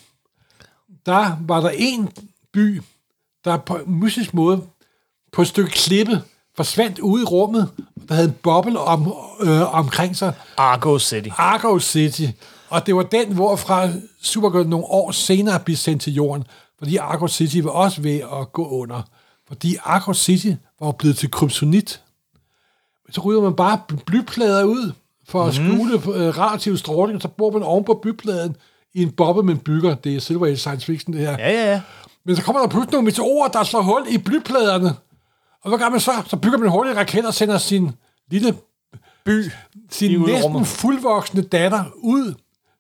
der 1.07 1.37
var 1.41 1.61
der 1.61 1.71
en 1.77 2.09
by, 2.53 2.83
der 3.45 3.57
på 3.57 3.75
en 3.75 4.01
mystisk 4.01 4.35
måde 4.35 4.63
på 5.33 5.43
et 5.43 5.49
stykke 5.49 5.71
klippe 5.71 6.23
forsvandt 6.57 6.99
ude 6.99 7.23
i 7.23 7.25
rummet, 7.25 7.69
der 8.09 8.15
havde 8.15 8.29
en 8.29 8.35
boble 8.43 8.81
om, 8.81 9.15
øh, 9.41 9.75
omkring 9.75 10.17
sig, 10.17 10.35
Argo 10.57 10.99
City. 10.99 11.29
Argo 11.37 11.79
City. 11.79 12.27
Og 12.71 12.87
det 12.87 12.97
var 12.97 13.03
den, 13.03 13.35
hvorfra 13.35 13.89
Supergirl 14.23 14.67
nogle 14.67 14.87
år 14.87 15.11
senere 15.11 15.61
blev 15.61 15.77
sendt 15.77 16.03
til 16.03 16.15
jorden, 16.15 16.45
fordi 16.79 16.97
Argo 16.97 17.29
City 17.29 17.57
var 17.57 17.71
også 17.71 18.03
ved 18.03 18.21
at 18.41 18.53
gå 18.53 18.69
under. 18.69 19.03
Fordi 19.49 19.77
Argo 19.85 20.15
City 20.15 20.53
var 20.81 20.93
blevet 20.93 21.17
til 21.17 21.31
kryptonit. 21.31 22.03
så 23.11 23.21
rydder 23.21 23.43
man 23.43 23.57
bare 23.57 23.81
blyplader 24.07 24.65
ud 24.65 24.93
for 25.29 25.45
at 25.45 25.55
skjule 25.55 25.95
øh, 25.95 26.39
radioaktiv 26.39 26.77
stråling, 26.77 27.17
og 27.17 27.23
så 27.23 27.29
bor 27.29 27.51
man 27.51 27.63
oven 27.63 27.85
på 27.85 27.99
blypladen 28.03 28.57
i 28.95 29.03
en 29.03 29.11
boble, 29.11 29.43
man 29.43 29.59
bygger. 29.59 29.95
Det 29.95 30.17
er 30.17 30.21
Silver 30.21 30.47
Age 30.47 30.57
science 30.57 30.87
fiction, 30.87 31.15
det 31.15 31.21
her. 31.21 31.31
Ja, 31.39 31.51
ja, 31.51 31.73
ja. 31.73 31.81
Men 32.25 32.37
så 32.37 32.43
kommer 32.43 32.61
der 32.61 32.69
pludselig 32.69 32.93
nogle 32.93 33.05
meteorer, 33.05 33.49
der 33.49 33.65
slår 33.65 33.83
hul 33.83 34.07
i 34.11 34.19
blypladerne. 34.19 34.95
Og 35.63 35.69
hvad 35.69 35.79
gør 35.79 35.89
man 35.89 36.01
så? 36.01 36.13
Så 36.27 36.37
bygger 36.37 36.59
man 36.59 36.69
i 36.69 36.95
raket 36.95 37.27
og 37.27 37.35
sender 37.35 37.59
sin 37.59 37.91
lille 38.31 38.57
By. 39.25 39.51
sin 39.91 40.21
næsten 40.21 40.65
fuldvoksne 40.65 41.43
datter 41.43 41.85
ud 41.95 42.35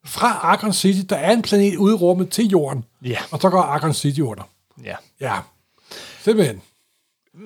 fra 0.04 0.26
Argon 0.28 0.72
City. 0.72 1.00
Der 1.08 1.16
er 1.16 1.32
en 1.32 1.42
planet 1.42 1.76
ude 1.76 1.94
i 1.94 1.96
rummet 1.96 2.30
til 2.30 2.48
jorden. 2.48 2.84
Ja. 3.04 3.18
Og 3.30 3.40
så 3.40 3.50
går 3.50 3.62
Argon 3.62 3.94
City 3.94 4.20
under. 4.20 4.42
Ja. 4.84 4.96
Ja. 5.20 5.38
Simpelthen. 6.24 6.62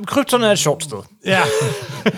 Krypton 0.07 0.43
er 0.43 0.53
et 0.53 0.59
sjovt 0.59 0.85
sted. 0.85 0.99
Ja. 1.25 1.43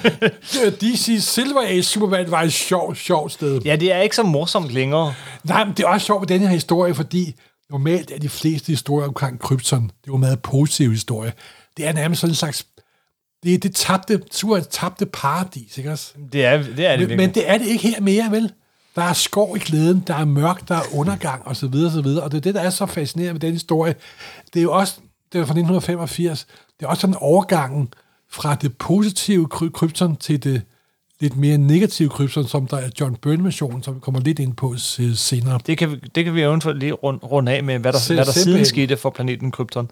DC 0.81 1.16
Silver 1.21 1.62
Age 1.62 1.83
Superman 1.83 2.31
var 2.31 2.43
et 2.43 2.53
sjovt, 2.53 2.99
sjovt 2.99 3.33
sted. 3.33 3.61
Ja, 3.64 3.77
det 3.77 3.93
er 3.93 4.01
ikke 4.01 4.16
så 4.16 4.23
morsomt 4.23 4.71
længere. 4.71 5.14
Nej, 5.45 5.64
men 5.64 5.75
det 5.77 5.85
er 5.85 5.89
også 5.89 6.07
sjovt 6.07 6.21
med 6.21 6.29
den 6.29 6.41
her 6.41 6.49
historie, 6.49 6.95
fordi 6.95 7.35
normalt 7.71 8.11
er 8.11 8.19
de 8.19 8.29
fleste 8.29 8.66
historier 8.66 9.09
omkring 9.09 9.41
Krypton, 9.41 9.83
det 9.83 10.09
jo 10.09 10.14
en 10.14 10.21
meget 10.21 10.43
positiv 10.43 10.91
historie. 10.91 11.33
Det 11.77 11.87
er 11.87 11.93
nærmest 11.93 12.21
sådan 12.21 12.31
en 12.31 12.35
slags, 12.37 12.66
det 13.43 13.55
er 13.55 13.59
det 13.59 13.74
tabte, 13.74 14.22
super 14.30 14.61
tabte 14.61 15.07
paradis, 15.07 15.78
ikke 15.78 15.91
også? 15.91 16.12
Det 16.32 16.45
er 16.45 16.62
det, 16.62 16.66
er 16.68 16.72
det 16.72 16.76
Men, 16.76 16.99
virkelig. 16.99 17.16
men 17.16 17.34
det 17.34 17.51
er 17.51 17.59
det 17.59 17.66
ikke 17.66 17.89
her 17.89 18.01
mere, 18.01 18.28
vel? 18.30 18.53
Der 18.97 19.03
er 19.03 19.12
skov 19.12 19.57
i 19.57 19.59
glæden, 19.59 20.05
der 20.07 20.14
er 20.14 20.24
mørk, 20.24 20.68
der 20.68 20.74
er 20.74 20.82
undergang, 20.95 21.47
og 21.47 21.57
så 21.57 21.66
videre, 21.66 21.86
og 21.89 21.93
så 21.93 22.03
videre. 22.03 22.22
Og 22.24 22.30
det 22.32 22.36
er 22.36 22.41
det, 22.43 22.55
der 22.55 22.61
er 22.61 22.70
så 22.70 22.86
fascinerende 22.86 23.32
med 23.32 23.41
den 23.41 23.53
historie. 23.53 23.95
Det 24.55 24.61
er 24.61 24.62
jo 24.62 24.72
også, 24.72 24.95
det 25.32 25.39
er 25.39 25.43
fra 25.45 25.53
1985, 25.53 26.47
det 26.80 26.86
er 26.86 26.89
også 26.91 27.01
sådan 27.01 27.16
overgangen 27.20 27.89
fra 28.30 28.55
det 28.55 28.76
positive 28.78 29.49
kry- 29.55 29.70
krypton 29.70 30.16
til 30.16 30.45
det 30.45 30.62
lidt 31.20 31.36
mere 31.36 31.59
negative 31.59 32.09
krypton, 32.09 32.49
som 32.49 32.66
der 32.66 32.76
er 32.76 32.91
John 33.01 33.16
Byrne-versionen, 33.16 33.82
som 33.82 33.95
vi 33.95 34.01
kommer 34.01 34.20
lidt 34.20 34.39
ind 34.39 34.55
på 34.55 34.74
senere. 35.14 35.61
Det 35.66 35.78
kan, 35.78 35.91
vi, 35.91 35.97
det 36.14 36.24
kan 36.24 36.34
vi 36.34 36.43
eventuelt 36.43 36.78
lige 36.78 36.93
rund, 36.93 37.20
runde 37.22 37.53
af 37.53 37.64
med, 37.64 37.78
hvad 37.78 37.93
der, 37.93 38.14
hvad 38.14 38.24
der 38.24 38.32
siden 38.32 38.64
skete 38.64 38.97
for 38.97 39.11
planeten 39.11 39.51
Krypton. 39.51 39.91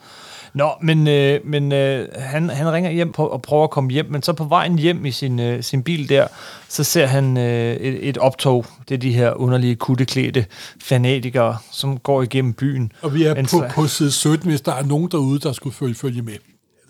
Nå, 0.54 0.72
men, 0.82 1.08
øh, 1.08 1.40
men 1.44 1.72
øh, 1.72 2.08
han, 2.14 2.50
han 2.50 2.72
ringer 2.72 2.90
hjem 2.90 3.12
på, 3.12 3.26
og 3.26 3.42
prøver 3.42 3.64
at 3.64 3.70
komme 3.70 3.90
hjem, 3.90 4.06
men 4.10 4.22
så 4.22 4.32
på 4.32 4.44
vejen 4.44 4.78
hjem 4.78 5.06
i 5.06 5.10
sin, 5.10 5.40
øh, 5.40 5.62
sin 5.62 5.82
bil 5.82 6.08
der, 6.08 6.26
så 6.68 6.84
ser 6.84 7.06
han 7.06 7.36
øh, 7.36 7.76
et, 7.76 8.08
et 8.08 8.18
optog. 8.18 8.66
Det 8.88 8.94
er 8.94 8.98
de 8.98 9.12
her 9.12 9.32
underlige 9.32 9.76
kutteklædte 9.76 10.46
fanatikere, 10.82 11.58
som 11.70 11.98
går 11.98 12.22
igennem 12.22 12.54
byen. 12.54 12.92
Og 13.02 13.14
vi 13.14 13.24
er 13.24 13.34
Men 13.34 13.46
på, 13.46 13.64
på 13.74 13.86
side 13.86 14.12
17, 14.12 14.48
hvis 14.48 14.60
der 14.60 14.72
er 14.72 14.82
nogen 14.82 15.10
derude, 15.10 15.40
der 15.40 15.52
skulle 15.52 15.76
følge, 15.76 15.94
følge 15.94 16.22
med. 16.22 16.34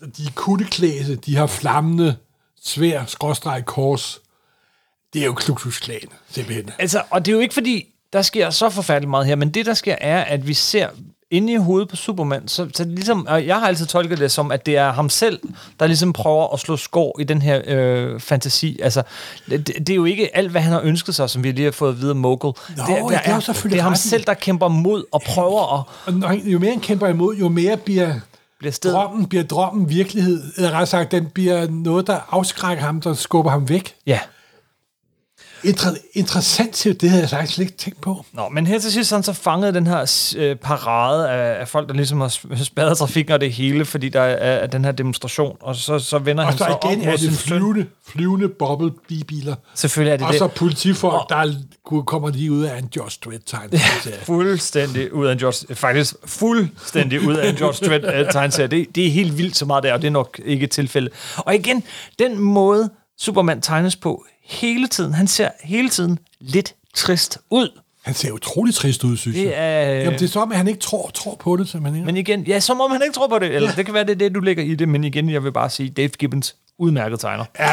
Altså, 0.01 0.23
De 0.23 0.31
kutteklæse, 0.35 1.15
de 1.15 1.35
har 1.35 1.47
flammende 1.47 2.15
svær, 2.63 3.05
skråstreg, 3.05 3.65
kors. 3.65 4.21
Det 5.13 5.21
er 5.21 5.25
jo 5.25 5.33
Kluksusklan, 5.33 5.99
simpelthen. 6.29 6.69
Altså, 6.79 7.01
og 7.09 7.25
det 7.25 7.31
er 7.31 7.35
jo 7.35 7.41
ikke 7.41 7.53
fordi, 7.53 7.85
der 8.13 8.21
sker 8.21 8.49
så 8.49 8.69
forfærdeligt 8.69 9.09
meget 9.09 9.25
her, 9.25 9.35
men 9.35 9.49
det 9.49 9.65
der 9.65 9.73
sker 9.73 9.95
er, 10.01 10.23
at 10.23 10.47
vi 10.47 10.53
ser 10.53 10.89
inde 11.31 11.53
i 11.53 11.55
hovedet 11.55 11.89
på 11.89 11.95
Superman, 11.95 12.47
så, 12.47 12.69
så 12.73 12.83
ligesom, 12.83 13.27
og 13.27 13.47
jeg 13.47 13.59
har 13.59 13.67
altid 13.67 13.85
tolket 13.85 14.17
det 14.17 14.31
som, 14.31 14.51
at 14.51 14.65
det 14.65 14.77
er 14.77 14.91
ham 14.91 15.09
selv, 15.09 15.39
der 15.79 15.87
ligesom 15.87 16.13
prøver 16.13 16.53
at 16.53 16.59
slå 16.59 16.77
skår 16.77 17.19
i 17.19 17.23
den 17.23 17.41
her 17.41 17.61
øh, 17.65 18.19
fantasi. 18.19 18.79
Altså, 18.83 19.03
det, 19.49 19.67
det 19.67 19.89
er 19.89 19.95
jo 19.95 20.05
ikke 20.05 20.37
alt, 20.37 20.51
hvad 20.51 20.61
han 20.61 20.71
har 20.71 20.81
ønsket 20.81 21.15
sig, 21.15 21.29
som 21.29 21.43
vi 21.43 21.51
lige 21.51 21.65
har 21.65 21.71
fået 21.71 21.91
at 21.91 22.01
vide 22.01 22.09
af 22.09 22.15
Mogul. 22.15 22.53
Nå, 22.77 22.83
det, 22.87 23.03
det 23.09 23.19
er 23.23 23.35
jo 23.35 23.41
selvfølgelig 23.41 23.75
det 23.75 23.79
er 23.79 23.83
ham 23.83 23.95
selv, 23.95 24.23
der 24.23 24.33
kæmper 24.33 24.67
mod 24.67 25.03
og 25.11 25.21
prøver 25.21 25.79
at 25.79 26.13
Og 26.23 26.35
jo 26.35 26.59
mere 26.59 26.71
han 26.71 26.79
kæmper 26.79 27.07
imod, 27.07 27.35
jo 27.35 27.49
mere 27.49 27.77
bliver 27.77 28.13
blive 28.59 28.71
sted. 28.71 28.93
drømmen, 28.93 29.25
bliver 29.25 29.43
drømmen 29.43 29.89
virkelighed. 29.89 30.43
Eller 30.55 30.69
rettere 30.69 30.85
sagt, 30.85 31.11
den 31.11 31.25
bliver 31.25 31.67
noget, 31.69 32.07
der 32.07 32.19
afskrækker 32.29 32.83
ham, 32.83 33.01
der 33.01 33.13
skubber 33.13 33.51
ham 33.51 33.69
væk. 33.69 33.95
Ja. 34.05 34.19
Inter- 35.65 35.97
interessant 36.13 36.87
det 37.01 37.09
havde 37.09 37.21
jeg 37.21 37.29
faktisk 37.29 37.59
ikke 37.59 37.77
tænkt 37.77 38.01
på. 38.01 38.25
Nå, 38.33 38.49
men 38.49 38.67
her 38.67 38.79
til 38.79 38.91
sidst 38.91 39.11
han 39.11 39.23
så 39.23 39.33
fanget 39.33 39.73
den 39.73 39.87
her 39.87 40.33
øh, 40.37 40.55
parade 40.55 41.29
af, 41.29 41.59
af 41.61 41.67
folk, 41.67 41.87
der 41.87 41.93
ligesom 41.93 42.21
har 42.21 42.27
sp- 42.27 42.63
spadet 42.73 42.97
trafikken 42.97 43.33
og 43.33 43.41
det 43.41 43.51
hele, 43.51 43.85
fordi 43.85 44.09
der 44.09 44.21
er, 44.21 44.47
er 44.55 44.67
den 44.67 44.85
her 44.85 44.91
demonstration, 44.91 45.57
og 45.61 45.75
så, 45.75 45.99
så 45.99 46.17
vender 46.17 46.43
Og 46.43 46.49
han 46.49 46.57
så 46.57 46.65
igen 46.65 47.01
op 47.01 47.07
er 47.07 47.17
det 47.17 47.33
flyvende, 47.33 47.85
flyvende 48.07 48.49
bobble 48.49 48.91
biler. 49.27 49.55
Selvfølgelig 49.75 50.11
er 50.13 50.17
det 50.17 50.25
Og 50.25 50.31
det. 50.31 50.39
så 50.39 50.47
politifolk, 50.47 51.13
Og- 51.13 51.25
der 51.29 51.35
er- 51.35 52.03
kommer 52.05 52.29
lige 52.29 52.51
ud 52.51 52.63
af 52.63 52.77
en 52.79 52.89
Josh 52.95 53.15
Strait-tegn. 53.15 53.69
Fuldstændig 54.23 55.13
ud 55.13 55.25
af 55.25 55.31
en 55.31 55.37
George... 55.37 55.75
Faktisk 55.75 56.15
fuldstændig 56.25 57.27
ud 57.27 57.35
af 57.35 57.49
en 57.49 57.55
George 57.55 57.73
Strait 57.73 58.03
uh, 58.05 58.31
tegneserie. 58.31 58.67
Det, 58.67 58.95
det 58.95 59.05
er 59.07 59.11
helt 59.11 59.37
vildt 59.37 59.57
så 59.57 59.65
meget 59.65 59.83
der, 59.83 59.93
og 59.93 60.01
det 60.01 60.07
er 60.07 60.11
nok 60.11 60.39
ikke 60.45 60.63
et 60.63 60.71
tilfælde. 60.71 61.09
Og 61.37 61.55
igen, 61.55 61.83
den 62.19 62.39
måde 62.39 62.89
Superman 63.17 63.61
tegnes 63.61 63.95
på 63.95 64.25
hele 64.43 64.87
tiden, 64.87 65.13
han 65.13 65.27
ser 65.27 65.49
hele 65.63 65.89
tiden 65.89 66.19
lidt 66.39 66.75
trist 66.95 67.37
ud. 67.49 67.69
Han 68.03 68.13
ser 68.15 68.31
utrolig 68.31 68.75
trist 68.75 69.03
ud, 69.03 69.17
synes 69.17 69.37
Det 69.37 69.43
jeg. 69.45 69.53
er... 69.55 69.91
Jamen, 69.93 70.13
det 70.19 70.21
er 70.25 70.27
som, 70.27 70.51
at 70.51 70.57
han 70.57 70.67
ikke 70.67 70.79
tror, 70.79 71.09
tror 71.13 71.35
på 71.35 71.57
det, 71.57 71.69
simpelthen. 71.69 72.05
Men 72.05 72.17
igen, 72.17 72.43
ja, 72.43 72.59
som 72.59 72.81
om 72.81 72.91
han 72.91 73.01
ikke 73.03 73.13
tror 73.13 73.27
på 73.27 73.39
det. 73.39 73.55
Eller 73.55 73.71
det 73.71 73.85
kan 73.85 73.93
være, 73.93 74.03
det 74.03 74.11
er 74.11 74.15
det, 74.15 74.35
du 74.35 74.39
lægger 74.39 74.63
i 74.63 74.75
det. 74.75 74.89
Men 74.89 75.03
igen, 75.03 75.29
jeg 75.29 75.43
vil 75.43 75.51
bare 75.51 75.69
sige, 75.69 75.89
Dave 75.89 76.07
Gibbons 76.09 76.55
udmærket 76.77 77.19
tegner. 77.19 77.45
Ja, 77.59 77.71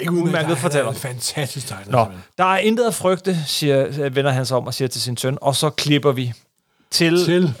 ikke 0.00 0.12
Udmærket 0.12 0.26
udmærket 0.26 0.58
fortæller. 0.58 0.58
fortæller. 0.58 0.90
En 0.90 0.96
fantastisk 0.96 1.66
tegner, 1.68 1.84
Nå, 1.92 1.98
simpelthen. 1.98 2.24
der 2.38 2.44
er 2.44 2.58
intet 2.58 2.84
at 2.84 2.94
frygte, 2.94 3.36
siger, 3.46 4.08
vender 4.08 4.30
han 4.30 4.46
sig 4.46 4.56
om 4.56 4.66
og 4.66 4.74
siger 4.74 4.88
til 4.88 5.00
sin 5.02 5.16
søn. 5.16 5.38
Og 5.40 5.56
så 5.56 5.70
klipper 5.70 6.12
vi 6.12 6.32
til, 6.90 7.24
Til. 7.24 7.44
Øh, 7.44 7.52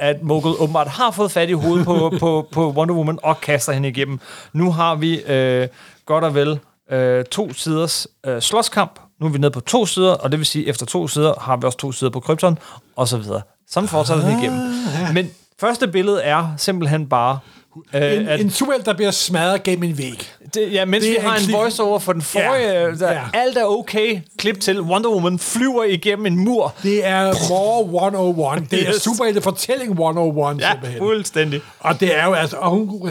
at 0.00 0.22
Mogul 0.22 0.54
åbenbart 0.58 0.88
har 0.88 1.10
fået 1.10 1.32
fat 1.32 1.48
i 1.48 1.52
hovedet 1.52 1.84
på, 1.86 2.12
på, 2.20 2.48
på 2.52 2.70
Wonder 2.72 2.94
Woman 2.94 3.18
og 3.22 3.40
kaster 3.40 3.72
hende 3.72 3.88
igennem. 3.88 4.20
Nu 4.52 4.72
har 4.72 4.94
vi 4.94 5.20
øh, 5.20 5.68
godt 6.06 6.24
og 6.24 6.34
vel 6.34 6.58
øh, 6.92 7.24
to 7.24 7.52
siders 7.52 8.06
øh, 8.26 8.40
slåskamp. 8.42 9.00
Nu 9.20 9.26
er 9.26 9.30
vi 9.30 9.38
nede 9.38 9.50
på 9.50 9.60
to 9.60 9.86
sider, 9.86 10.12
og 10.12 10.30
det 10.32 10.38
vil 10.38 10.46
sige, 10.46 10.64
at 10.64 10.70
efter 10.70 10.86
to 10.86 11.08
sider 11.08 11.34
har 11.40 11.56
vi 11.56 11.66
også 11.66 11.78
to 11.78 11.92
sider 11.92 12.10
på 12.10 12.20
Krypton, 12.20 12.58
og 12.96 13.08
så 13.08 13.16
videre. 13.18 13.42
Sådan 13.70 13.88
fortsætter 13.88 14.24
det 14.28 14.38
igennem. 14.42 14.60
Men 15.14 15.30
første 15.60 15.88
billede 15.88 16.22
er 16.22 16.54
simpelthen 16.56 17.06
bare... 17.08 17.38
Øh, 17.94 18.12
En, 18.16 18.28
at, 18.28 18.40
en 18.40 18.50
superhelt, 18.50 18.86
der 18.86 18.92
bliver 18.94 19.10
smadret 19.10 19.62
gennem 19.62 19.84
en 19.84 19.98
væg. 19.98 20.30
det, 20.54 20.72
ja, 20.72 20.84
mens 20.84 21.04
Det 21.04 21.10
vi 21.12 21.16
er 21.16 21.22
har 21.22 21.36
en 21.36 21.42
klip- 21.42 21.56
voiceover 21.56 21.98
for 21.98 22.12
den 22.12 22.22
forrige, 22.22 22.66
Ja, 22.68 22.82
ja, 22.84 22.90
der, 22.94 23.12
ja. 23.12 23.20
alt 23.34 23.56
er 23.58 23.64
okay, 23.64 24.20
klip 24.38 24.60
til 24.60 24.80
Wonder 24.80 25.10
Woman 25.10 25.38
flyver 25.38 25.84
igennem 25.84 26.26
en 26.26 26.36
mur. 26.44 26.74
Det 26.82 27.06
er 27.06 27.34
More 27.48 27.80
101. 28.06 28.70
Det 28.70 28.82
er 28.88 28.94
Yes. 28.94 29.02
superhelte 29.02 29.40
fortælling 29.42 29.90
101, 29.90 30.60
Ja, 30.60 30.70
simpelthen. 30.70 30.98
fuldstændig. 31.00 31.60
Og 31.80 32.00
det 32.00 32.18
er 32.18 32.24
jo 32.24 32.32
altså, 32.32 32.56
og 32.56 32.70
hun, 32.70 33.08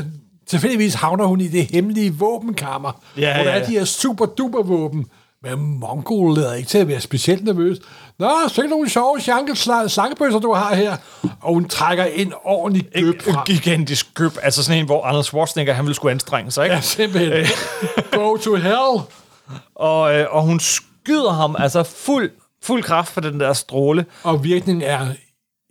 tilfældigvis 0.52 0.94
havner 0.94 1.26
hun 1.26 1.42
i 1.42 1.48
det 1.48 1.66
hemmelige 1.72 2.14
våbenkammer, 2.16 2.92
Ja, 3.18 3.36
hvor 3.36 3.44
der 3.44 3.52
ja, 3.52 3.60
er 3.60 3.66
de 3.66 3.72
her 3.72 3.86
super 3.86 4.26
duper 4.26 4.64
våben. 4.64 5.06
Men 5.44 5.80
Mongol 5.80 6.36
lader 6.36 6.54
ikke 6.54 6.70
til 6.70 6.78
at 6.78 6.88
være 6.88 7.02
specielt 7.02 7.44
nervøs. 7.44 7.78
Nå, 8.20 8.30
så 8.48 8.68
nogle 8.70 8.90
sjove 8.90 9.20
slangebøsser, 9.88 10.40
du 10.40 10.54
har 10.54 10.76
her. 10.76 10.98
Og 11.42 11.54
hun 11.54 11.66
trækker 11.70 12.04
en 12.06 12.34
ordentlig 12.44 12.88
En 12.96 13.14
frem. 13.22 13.36
gigantisk 13.46 14.14
køb, 14.14 14.32
altså 14.42 14.64
sådan 14.64 14.80
en, 14.80 14.86
hvor 14.86 15.04
Arnold 15.06 15.24
Schwarzenegger, 15.24 15.74
han 15.74 15.86
ville 15.86 15.96
skulle 15.96 16.12
anstrenge 16.12 16.52
sig, 16.52 16.64
ikke? 16.64 16.76
Ja, 16.76 16.82
simpelthen. 16.82 17.46
Go 18.12 18.38
to 18.38 18.56
hell. 18.56 19.02
Og, 19.76 20.16
øh, 20.16 20.26
og 20.30 20.42
hun 20.44 20.60
skyder 20.60 21.32
ham, 21.34 21.56
altså 21.60 21.84
fuld, 21.84 22.32
fuld 22.64 22.84
kraft 22.84 23.14
for 23.14 23.22
den 23.22 23.40
der 23.40 23.54
stråle. 23.54 24.06
Og 24.24 24.44
virkningen 24.44 24.82
er 24.84 25.08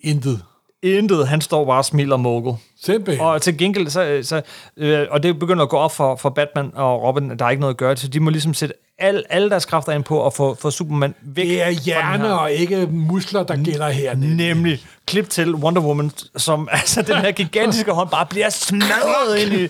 intet. 0.03 0.43
Intet, 0.83 1.29
han 1.29 1.41
står 1.41 1.65
bare 1.65 1.79
og 1.79 1.85
smiler 1.85 2.17
Mogul. 2.17 2.55
Simpelthen. 2.83 3.27
Og 3.27 3.43
til 3.43 3.59
gengæld, 3.59 3.91
så, 3.91 4.21
så, 4.23 4.43
øh, 4.77 5.07
og 5.11 5.23
det 5.23 5.39
begynder 5.39 5.63
at 5.63 5.69
gå 5.69 5.77
op 5.77 5.93
for, 5.93 6.17
for 6.17 6.31
Batman 6.31 6.71
og 6.75 7.03
Robin, 7.03 7.31
at 7.31 7.39
der 7.39 7.45
er 7.45 7.51
ikke 7.51 7.61
noget 7.61 7.75
at 7.75 7.79
gøre, 7.79 7.97
så 7.97 8.09
de 8.09 8.21
må 8.21 8.31
ligesom 8.31 8.55
sætte 8.55 8.75
al, 8.99 9.25
alle 9.31 9.51
deres 9.51 9.65
kræfter 9.65 9.93
ind 9.93 10.05
på 10.05 10.27
at 10.27 10.33
få, 10.33 10.55
få 10.55 10.71
Superman 10.71 11.15
væk 11.23 11.47
det 11.47 11.63
er 11.63 11.71
hjerne 11.71 12.41
og 12.41 12.53
ikke 12.53 12.87
muskler, 12.87 13.43
der 13.43 13.65
gælder 13.65 13.89
her. 13.89 14.15
Nemlig 14.15 14.81
klip 15.07 15.31
til 15.31 15.55
Wonder 15.55 15.83
Woman, 15.83 16.11
som 16.37 16.69
altså 16.73 17.03
den 17.03 17.17
her 17.17 17.33
gigantiske 17.33 17.93
hånd 17.93 18.09
bare 18.09 18.27
bliver 18.27 18.49
smadret 18.49 19.39
ind 19.39 19.53
i, 19.53 19.65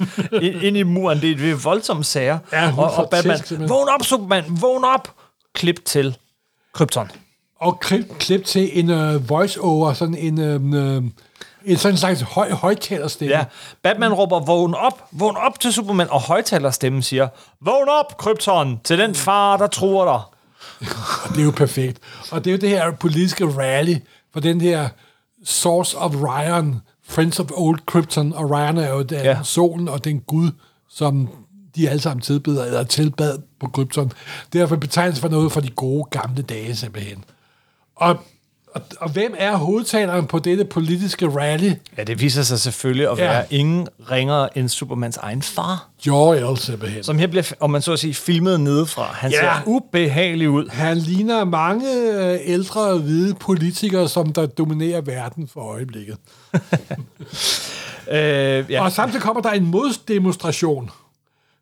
ind, 0.47 0.63
ind 0.63 0.77
i 0.77 0.83
muren. 0.83 1.21
Det 1.21 1.31
er, 1.31 1.37
det 1.37 1.51
er 1.51 1.55
voldsomme 1.55 2.05
sager. 2.05 2.39
Ja, 2.53 2.73
og, 2.79 2.91
og 2.95 3.11
Batman, 3.11 3.39
tæsk, 3.39 3.53
vågn 3.61 3.89
op 3.89 4.05
Superman, 4.05 4.45
vågn 4.49 4.85
op! 4.85 5.09
Klip 5.55 5.85
til 5.85 6.17
Krypton. 6.75 7.11
Og 7.61 7.81
klip, 7.81 8.19
klip 8.19 8.45
til 8.45 8.79
en 8.79 8.91
uh, 8.91 9.29
voice-over, 9.29 9.93
sådan 9.93 10.15
en, 10.15 10.39
uh, 10.75 11.05
en 11.65 11.77
sådan 11.77 11.97
slags 11.97 12.21
høj, 12.21 12.51
højtalerstemme. 12.51 13.35
Ja, 13.37 13.45
Batman 13.83 14.13
råber, 14.13 14.41
vågn 14.41 14.75
op, 14.75 15.05
vågn 15.13 15.37
op 15.37 15.61
til 15.61 15.73
Superman, 15.73 16.11
og 16.11 16.21
højtalerstemmen 16.21 17.03
siger, 17.03 17.29
vågn 17.61 17.89
op, 17.89 18.17
Krypton, 18.19 18.81
til 18.85 18.99
den 18.99 19.15
far, 19.15 19.57
der 19.57 19.67
truer 19.67 20.05
dig. 20.05 20.21
Og 21.25 21.31
det 21.31 21.41
er 21.41 21.45
jo 21.45 21.51
perfekt. 21.51 21.99
Og 22.33 22.45
det 22.45 22.51
er 22.51 22.55
jo 22.55 22.61
det 22.61 22.69
her 22.69 22.91
politiske 22.91 23.45
rally 23.59 23.95
for 24.33 24.41
den 24.41 24.61
her 24.61 24.89
Source 25.45 25.99
of 25.99 26.15
Ryan, 26.15 26.81
Friends 27.09 27.41
of 27.41 27.47
Old 27.55 27.79
Krypton, 27.87 28.33
og 28.33 28.51
Ryan 28.51 28.79
er 28.79 28.91
jo 28.91 29.03
den, 29.03 29.19
Ja. 29.25 29.39
solen 29.43 29.89
og 29.89 30.05
den 30.05 30.21
gud, 30.21 30.51
som 30.91 31.29
de 31.77 31.89
alle 31.91 32.01
sammen 32.03 32.21
tilbeder, 32.23 32.65
eller 32.65 32.83
tilbad 32.85 33.39
på 33.61 33.69
Krypton. 33.69 34.13
Derfor 34.53 34.77
betegnelse 34.77 35.21
for 35.21 35.29
noget 35.29 35.53
for 35.53 35.61
de 35.61 35.71
gode 35.71 36.05
gamle 36.11 36.43
dage, 36.43 36.77
simpelthen. 36.77 37.25
Og, 38.01 38.17
Og, 38.75 38.83
og 39.01 39.11
hvem 39.11 39.35
er 39.39 39.57
hovedtaleren 39.57 40.27
på 40.27 40.39
dette 40.39 40.65
politiske 40.65 41.29
rally? 41.29 41.73
Ja, 41.99 42.05
det 42.05 42.21
viser 42.21 42.43
sig 42.43 42.61
selvfølgelig 42.61 43.11
at 43.11 43.19
Ja. 43.19 43.25
være 43.25 43.45
ingen 43.51 43.89
ringere 44.11 44.59
end 44.59 44.69
Supermans 44.69 45.17
egen 45.17 45.43
far. 45.43 45.89
Jor-El 46.07 46.59
simpelthen. 46.59 47.03
Som 47.05 47.19
her 47.19 47.27
bliver, 47.27 47.53
om 47.61 47.71
man 47.71 47.83
så 47.83 47.93
at 47.93 47.99
sige, 47.99 48.15
filmet 48.15 48.61
nedefra. 48.61 49.03
Han 49.13 49.31
Ja. 49.31 49.37
ser 49.41 49.63
ubehagelig 49.67 50.51
ud. 50.51 50.69
Han 50.69 50.99
ligner 50.99 51.45
mange 51.45 51.87
øh, 52.15 52.39
ældre 52.45 52.99
hvide 52.99 53.35
politikere, 53.35 54.09
som 54.09 54.33
der 54.33 54.47
dominerer 54.47 55.01
verden 55.01 55.49
for 55.49 55.61
øjeblikket. 55.61 56.17
Øh. 58.11 58.65
Ja. 58.71 58.83
Og 58.85 58.93
samtidig 58.93 59.23
kommer 59.23 59.43
der 59.43 59.51
en 59.51 59.65
moddemonstration. 59.67 60.91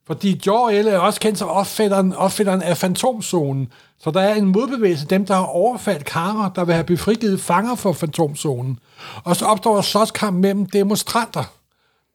Fordi 0.09 0.41
Jor-El 0.47 0.87
er 0.87 0.99
også 0.99 1.21
kendt 1.21 1.39
som 1.39 1.49
opfælderen, 1.49 2.13
opfælderen 2.13 2.63
af 2.63 2.77
Fantomzonen. 2.77 3.73
Så 3.99 4.11
der 4.11 4.21
er 4.21 4.35
en 4.35 4.45
modbevægelse, 4.45 5.07
dem 5.07 5.27
der 5.27 5.35
har 5.35 5.45
overfaldt 5.45 6.05
Kara, 6.05 6.53
der 6.55 6.65
vil 6.65 6.75
have 6.75 6.85
befrigivet 6.85 7.41
fanger 7.41 7.75
for 7.75 7.93
Fantomzonen. 7.93 8.79
Og 9.25 9.37
så 9.37 9.45
opstår 9.45 9.75
der 9.75 9.83
slåskamp 9.83 10.37
mellem 10.37 10.67
demonstranter. 10.67 11.45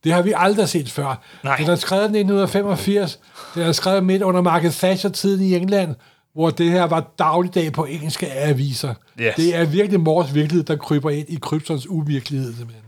Det 0.04 0.14
har 0.14 0.22
vi 0.22 0.34
aldrig 0.36 0.70
set 0.70 0.92
før. 0.92 1.22
Nej. 1.44 1.58
Den 1.58 1.70
er 1.70 1.76
skrevet 1.76 2.02
i 2.02 2.06
1985. 2.06 3.20
Den 3.56 3.62
er 3.62 3.72
skrevet 3.72 4.04
midt 4.04 4.22
under 4.22 4.42
Margaret 4.42 4.74
Thatcher-tiden 4.74 5.44
i 5.44 5.56
England, 5.56 5.96
hvor 6.34 6.50
det 6.50 6.72
her 6.72 6.84
var 6.84 7.12
dagligdag 7.20 7.74
på 7.74 7.86
engelske 7.86 8.32
aviser. 8.32 8.94
Yes. 9.20 9.36
Det 9.36 9.56
er 9.56 9.66
virkelig 9.66 10.00
Mors 10.00 10.34
virkelighed, 10.34 10.64
der 10.64 10.76
kryber 10.76 11.10
ind 11.10 11.30
i 11.30 11.38
Kryptons 11.42 11.90
uvirkelighed. 11.90 12.54
Simpelthen. 12.54 12.84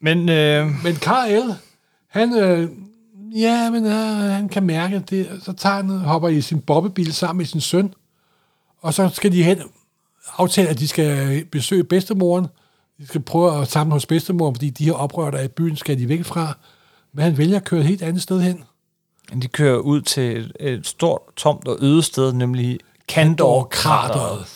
Men 0.00 0.28
øh, 0.28 0.66
Men 0.84 0.96
Karl, 0.96 1.54
han, 2.08 2.34
øh, 2.34 2.68
ja, 3.34 3.70
men 3.70 3.86
øh, 3.86 3.92
han 4.32 4.48
kan 4.48 4.62
mærke 4.62 4.98
det. 5.10 5.40
Så 5.42 5.52
tager 5.52 5.74
han, 5.74 5.88
hopper 5.88 6.28
i 6.28 6.40
sin 6.40 6.60
bobbebil 6.60 7.12
sammen 7.12 7.38
med 7.38 7.46
sin 7.46 7.60
søn, 7.60 7.94
og 8.80 8.94
så 8.94 9.08
skal 9.08 9.32
de 9.32 9.42
hen 9.42 9.62
aftale, 10.36 10.68
at 10.68 10.78
de 10.78 10.88
skal 10.88 11.44
besøge 11.44 11.84
bedstemoren. 11.84 12.46
De 12.98 13.06
skal 13.06 13.20
prøve 13.20 13.60
at 13.60 13.68
samle 13.68 13.92
hos 13.92 14.06
bedstemoren, 14.06 14.54
fordi 14.54 14.70
de 14.70 14.84
her 14.84 14.92
oprørte 14.92 15.38
af 15.38 15.50
byen 15.52 15.76
skal 15.76 15.98
de 15.98 16.08
væk 16.08 16.24
fra. 16.24 16.56
Men 17.12 17.24
han 17.24 17.38
vælger 17.38 17.56
at 17.56 17.64
køre 17.64 17.80
et 17.80 17.86
helt 17.86 18.02
andet 18.02 18.22
sted 18.22 18.40
hen. 18.40 18.64
de 19.42 19.48
kører 19.48 19.78
ud 19.78 20.00
til 20.00 20.36
et, 20.36 20.52
et 20.60 20.86
stort, 20.86 21.20
tomt 21.36 21.68
og 21.68 21.76
øde 21.80 22.02
sted, 22.02 22.32
nemlig 22.32 22.78
Kandor-krateret. 23.08 24.46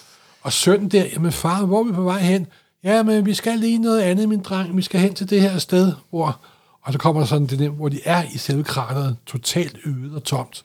Og 0.43 0.53
sønnen 0.53 0.89
der, 0.89 1.05
jamen 1.13 1.33
far, 1.33 1.67
hvor 1.67 1.81
er 1.81 1.85
vi 1.85 1.93
på 1.93 2.03
vej 2.03 2.21
hen? 2.21 2.47
Ja, 2.85 3.03
men 3.03 3.27
vi 3.27 3.35
skal 3.35 3.59
lige 3.59 3.79
noget 3.79 4.01
andet, 4.01 4.29
min 4.29 4.41
dreng. 4.41 4.77
Vi 4.77 4.83
skal 4.83 5.01
hen 5.01 5.15
til 5.15 5.31
det 5.31 5.41
her 5.41 5.59
sted, 5.59 5.93
hvor... 6.11 6.41
Og 6.83 6.93
så 6.93 6.99
kommer 6.99 7.21
der 7.21 7.27
sådan 7.29 7.47
det, 7.47 7.59
der, 7.59 7.69
hvor 7.69 7.89
de 7.89 8.01
er 8.05 8.23
i 8.35 8.39
selve 8.39 8.65
krateret, 8.65 9.17
totalt 9.27 9.77
øde 9.87 10.17
og 10.17 10.25
tomt. 10.25 10.65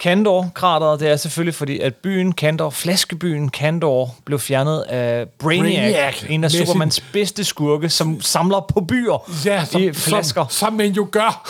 Kandor-krateret, 0.00 1.00
det 1.00 1.08
er 1.10 1.16
selvfølgelig 1.16 1.54
fordi, 1.54 1.78
at 1.80 1.94
byen 1.94 2.32
Kandor, 2.32 2.70
flaskebyen 2.70 3.48
Kandor, 3.48 4.14
blev 4.24 4.38
fjernet 4.38 4.80
af 4.80 5.28
Brainiac, 5.28 5.72
Brainiac. 5.74 6.22
en 6.28 6.32
af 6.32 6.38
Med 6.40 6.50
sin- 6.50 6.66
Supermans 6.66 7.00
bedste 7.12 7.44
skurke, 7.44 7.88
som 7.88 8.20
samler 8.20 8.60
på 8.60 8.80
byer 8.80 9.30
Ja, 9.44 9.64
som, 9.64 9.82
i 9.82 9.92
flasker. 9.92 10.42
Som, 10.46 10.50
som 10.68 10.72
man 10.72 10.92
jo 10.92 11.08
gør. 11.10 11.48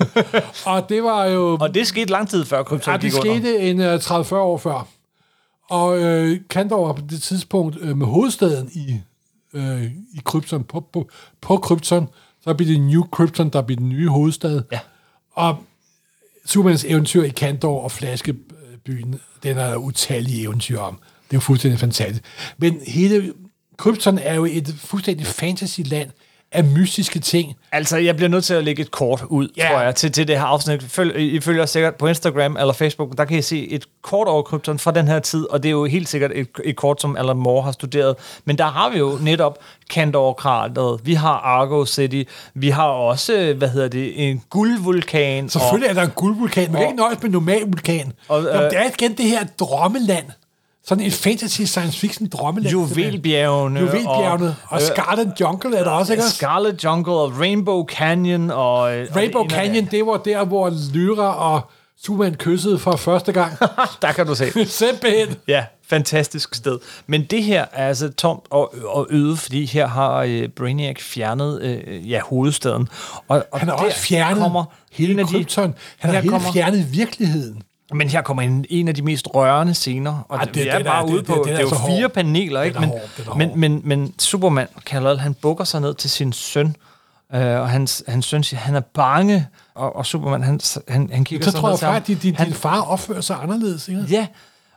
og 0.70 0.88
det 0.88 1.02
var 1.02 1.24
jo... 1.24 1.56
og 1.60 1.74
det 1.74 1.86
skete 1.86 2.10
lang 2.10 2.28
tid 2.28 2.44
før 2.44 2.62
Krypton 2.62 2.92
ja, 2.94 2.98
det 2.98 3.12
skete 3.12 3.58
en 3.58 3.80
uh, 3.80 3.94
30-40 3.94 4.34
år 4.34 4.58
før. 4.58 4.86
Og 5.70 5.98
øh, 5.98 6.40
Kandor 6.50 6.86
var 6.86 6.92
på 6.92 7.02
det 7.10 7.22
tidspunkt 7.22 7.76
øh, 7.80 7.96
med 7.96 8.06
hovedstaden 8.06 8.70
i, 8.72 9.00
øh, 9.52 9.82
i 9.84 10.20
Krypton, 10.24 10.64
på, 10.64 10.80
på, 10.92 11.08
på 11.40 11.56
Krypton. 11.56 12.08
Så 12.46 12.54
blev 12.54 12.68
det 12.68 12.80
New 12.80 13.02
Krypton, 13.02 13.48
der 13.48 13.62
blev 13.62 13.78
den 13.78 13.88
nye 13.88 14.08
hovedstad. 14.08 14.62
Ja. 14.72 14.80
Og 15.32 15.64
Supermans 16.46 16.84
eventyr 16.84 17.22
i 17.22 17.28
Kandor 17.28 17.80
og 17.80 17.92
Flaskebyen, 17.92 19.20
den 19.42 19.58
er 19.58 19.70
der 19.70 19.76
utallige 19.76 20.42
eventyr 20.42 20.78
om. 20.78 20.94
Det 20.94 21.32
er 21.32 21.36
jo 21.36 21.40
fuldstændig 21.40 21.80
fantastisk. 21.80 22.24
Men 22.58 22.80
hele 22.86 23.32
Krypton 23.76 24.18
er 24.18 24.34
jo 24.34 24.44
et 24.44 24.74
fuldstændig 24.78 25.26
fantasyland 25.26 26.10
af 26.56 26.64
mystiske 26.64 27.18
ting. 27.18 27.54
Altså, 27.72 27.96
jeg 27.96 28.16
bliver 28.16 28.28
nødt 28.28 28.44
til 28.44 28.54
at 28.54 28.64
lægge 28.64 28.82
et 28.82 28.90
kort 28.90 29.22
ud, 29.28 29.48
yeah. 29.60 29.70
tror 29.70 29.80
jeg, 29.80 29.94
til, 29.94 30.12
til 30.12 30.28
det 30.28 30.38
her 30.38 30.44
afsnit. 30.44 30.82
Følg, 30.82 31.16
I 31.34 31.40
følger 31.40 31.62
os 31.62 31.70
sikkert 31.70 31.94
på 31.94 32.06
Instagram 32.06 32.56
eller 32.56 32.72
Facebook, 32.72 33.18
der 33.18 33.24
kan 33.24 33.38
I 33.38 33.42
se 33.42 33.68
et 33.68 33.84
kort 34.02 34.28
over 34.28 34.42
Krypton 34.42 34.78
fra 34.78 34.90
den 34.90 35.08
her 35.08 35.18
tid, 35.18 35.50
og 35.50 35.62
det 35.62 35.68
er 35.68 35.72
jo 35.72 35.84
helt 35.84 36.08
sikkert 36.08 36.30
et, 36.34 36.48
et 36.64 36.76
kort, 36.76 37.00
som 37.00 37.16
Alan 37.16 37.36
Moore 37.36 37.62
har 37.62 37.72
studeret. 37.72 38.14
Men 38.44 38.58
der 38.58 38.64
har 38.64 38.90
vi 38.90 38.98
jo 38.98 39.18
netop 39.22 39.58
Kandor-krateret, 39.90 41.00
vi 41.04 41.14
har 41.14 41.32
Argo 41.34 41.84
City, 41.86 42.22
vi 42.54 42.68
har 42.70 42.86
også, 42.88 43.54
hvad 43.58 43.68
hedder 43.68 43.88
det, 43.88 44.28
en 44.30 44.42
guldvulkan. 44.50 45.48
Selvfølgelig 45.48 45.88
er 45.88 45.94
der 45.94 46.02
en 46.02 46.10
guldvulkan. 46.14 46.62
Man 46.62 46.72
kan 46.72 46.76
og- 46.86 46.90
ikke 46.90 46.96
nøjes 46.96 47.22
med 47.22 47.30
normal 47.30 47.62
vulkan. 47.66 48.12
Og, 48.28 48.36
Og, 48.36 48.42
øh, 48.42 48.48
Jamen, 48.54 48.70
det 48.70 48.78
er 48.78 48.84
igen 48.98 49.12
det 49.16 49.24
her 49.24 49.44
drømmeland. 49.60 50.24
Sådan 50.88 51.04
en 51.04 51.10
fantasy 51.10 51.62
science 51.62 51.98
fiction 51.98 52.28
drømmeland. 52.28 52.72
Juvelbjergene. 52.72 53.80
Juvelbjergene. 53.80 54.46
Og, 54.46 54.54
og 54.68 54.80
Scarlet 54.80 55.32
Jungle 55.40 55.76
er 55.76 55.84
der 55.84 55.90
også, 55.90 56.12
ikke? 56.12 56.24
også? 56.24 56.36
Scarlet 56.36 56.84
Jungle 56.84 57.12
og 57.12 57.40
Rainbow 57.40 57.86
Canyon. 57.86 58.50
Og, 58.50 58.80
Rainbow 59.16 59.42
og 59.42 59.50
Canyon, 59.50 59.84
det 59.90 60.06
var 60.06 60.16
der, 60.16 60.44
hvor 60.44 60.72
Lyra 60.94 61.54
og 61.54 61.70
Superman 62.02 62.34
kyssede 62.34 62.78
for 62.78 62.96
første 62.96 63.32
gang. 63.32 63.52
der 64.02 64.12
kan 64.12 64.26
du 64.26 64.34
se. 64.34 64.64
Simpelthen. 64.66 65.36
Ja, 65.48 65.64
fantastisk 65.88 66.54
sted. 66.54 66.78
Men 67.06 67.24
det 67.24 67.42
her 67.42 67.64
er 67.72 67.88
altså 67.88 68.08
tomt 68.12 68.44
og, 68.50 68.74
og 68.84 69.06
øde, 69.10 69.36
fordi 69.36 69.64
her 69.64 69.86
har 69.86 70.16
øh, 70.22 70.48
Brainiac 70.48 71.00
fjernet 71.00 71.62
øh, 71.62 72.10
ja, 72.10 72.20
hovedstaden. 72.20 72.88
Og, 73.28 73.44
og 73.52 73.58
Han 73.58 73.68
har 73.68 73.74
også 73.76 73.98
fjernet 73.98 74.42
kommer 74.42 74.64
hele 74.92 75.24
Krypton. 75.24 75.74
Han 75.98 76.14
har 76.14 76.20
helt 76.20 76.32
kommer- 76.32 76.52
fjernet 76.52 76.92
virkeligheden. 76.92 77.62
Men 77.92 78.08
her 78.08 78.22
kommer 78.22 78.42
en, 78.42 78.64
en 78.70 78.88
af 78.88 78.94
de 78.94 79.02
mest 79.02 79.28
rørende 79.34 79.74
scener, 79.74 80.26
og 80.28 80.40
det, 80.40 80.54
det- 80.54 80.62
vi 80.64 80.68
er 80.68 80.82
bare 80.84 81.06
ude 81.08 81.18
det- 81.18 81.26
på, 81.26 81.42
det, 81.46 81.52
er 81.52 81.56
er 81.56 81.60
jo 81.60 81.68
så 81.68 81.74
fire 81.86 82.00
hård. 82.02 82.12
paneler, 82.12 82.62
ikke? 82.62 82.80
Men, 82.80 82.88
hård, 82.88 83.36
men, 83.36 83.50
men, 83.60 83.80
men 83.84 84.14
Superman, 84.18 84.66
Kal-El, 84.86 85.18
han 85.18 85.34
bukker 85.34 85.64
sig 85.64 85.80
ned 85.80 85.94
til 85.94 86.10
sin 86.10 86.32
søn, 86.32 86.76
øh, 87.34 87.40
og 87.60 87.68
hans, 87.70 88.04
hans 88.08 88.26
søn 88.26 88.42
siger, 88.42 88.60
han 88.60 88.74
er 88.74 88.80
bange, 88.80 89.46
og, 89.74 89.96
og 89.96 90.06
Superman, 90.06 90.42
han, 90.42 90.60
han, 90.88 91.10
han 91.12 91.24
kigger 91.24 91.44
Så 91.44 91.50
sig 91.50 91.60
tror 91.60 91.68
ned 91.68 91.72
jeg 91.72 91.78
til 91.78 91.86
ham. 91.86 91.94
faktisk, 91.94 92.16
at 92.18 92.22
din, 92.22 92.34
Han- 92.34 92.46
din 92.46 92.54
far 92.54 92.80
opfører 92.80 93.20
sig 93.20 93.36
anderledes. 93.42 93.88
Ikke? 93.88 94.04
Ja, 94.10 94.26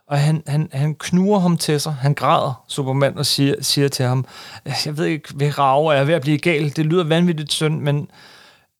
og 0.07 0.19
han, 0.19 0.43
han, 0.47 0.69
han 0.71 0.95
knuger 0.99 1.39
ham 1.39 1.57
til 1.57 1.79
sig. 1.81 1.93
Han 2.01 2.13
græder, 2.13 2.63
Superman, 2.67 3.17
og 3.17 3.25
siger, 3.25 3.55
siger 3.61 3.87
til 3.87 4.05
ham, 4.05 4.25
jeg 4.85 4.97
ved 4.97 5.05
ikke, 5.05 5.33
hvad 5.33 5.57
rager 5.59 5.91
jeg 5.91 6.01
er 6.01 6.05
ved 6.05 6.13
at 6.13 6.21
blive 6.21 6.37
gal. 6.37 6.75
Det 6.75 6.85
lyder 6.85 7.03
vanvittigt 7.03 7.51
synd, 7.53 7.79
men 7.81 8.07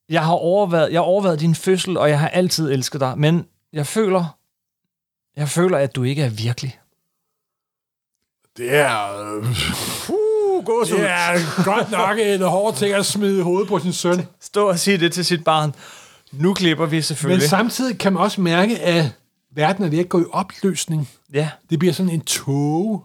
jeg 0.09 0.25
har 0.25 0.33
overvejet, 0.33 0.91
jeg 0.91 0.97
har 0.99 1.05
overvejet 1.05 1.39
din 1.39 1.55
fødsel, 1.55 1.97
og 1.97 2.09
jeg 2.09 2.19
har 2.19 2.27
altid 2.27 2.71
elsket 2.71 3.01
dig. 3.01 3.13
Men 3.17 3.45
jeg 3.73 3.87
føler, 3.87 4.37
jeg 5.35 5.49
føler, 5.49 5.77
at 5.77 5.95
du 5.95 6.03
ikke 6.03 6.23
er 6.23 6.29
virkelig. 6.29 6.79
Det 8.57 8.75
er... 8.75 9.35
Uh, 10.09 10.15
det 10.65 11.09
er 11.09 11.63
godt 11.63 11.91
nok 11.91 12.19
en 12.19 12.41
hård 12.41 12.75
ting 12.75 12.93
at 12.93 13.05
smide 13.05 13.39
i 13.39 13.41
hovedet 13.41 13.67
på 13.67 13.79
sin 13.79 13.93
søn. 13.93 14.27
Stå 14.41 14.69
og 14.69 14.79
sige 14.79 14.97
det 14.97 15.13
til 15.13 15.25
sit 15.25 15.43
barn. 15.43 15.75
Nu 16.31 16.53
klipper 16.53 16.85
vi 16.85 16.95
Men 16.95 17.03
selvfølgelig. 17.03 17.49
samtidig 17.49 17.97
kan 17.97 18.13
man 18.13 18.23
også 18.23 18.41
mærke, 18.41 18.79
at 18.79 19.11
verden 19.51 19.83
er 19.83 19.89
ved 19.89 19.99
at 19.99 20.09
gå 20.09 20.21
i 20.21 20.25
opløsning. 20.31 21.09
Ja. 21.33 21.49
Det 21.69 21.79
bliver 21.79 21.93
sådan 21.93 22.11
en 22.11 22.21
tåge. 22.21 23.01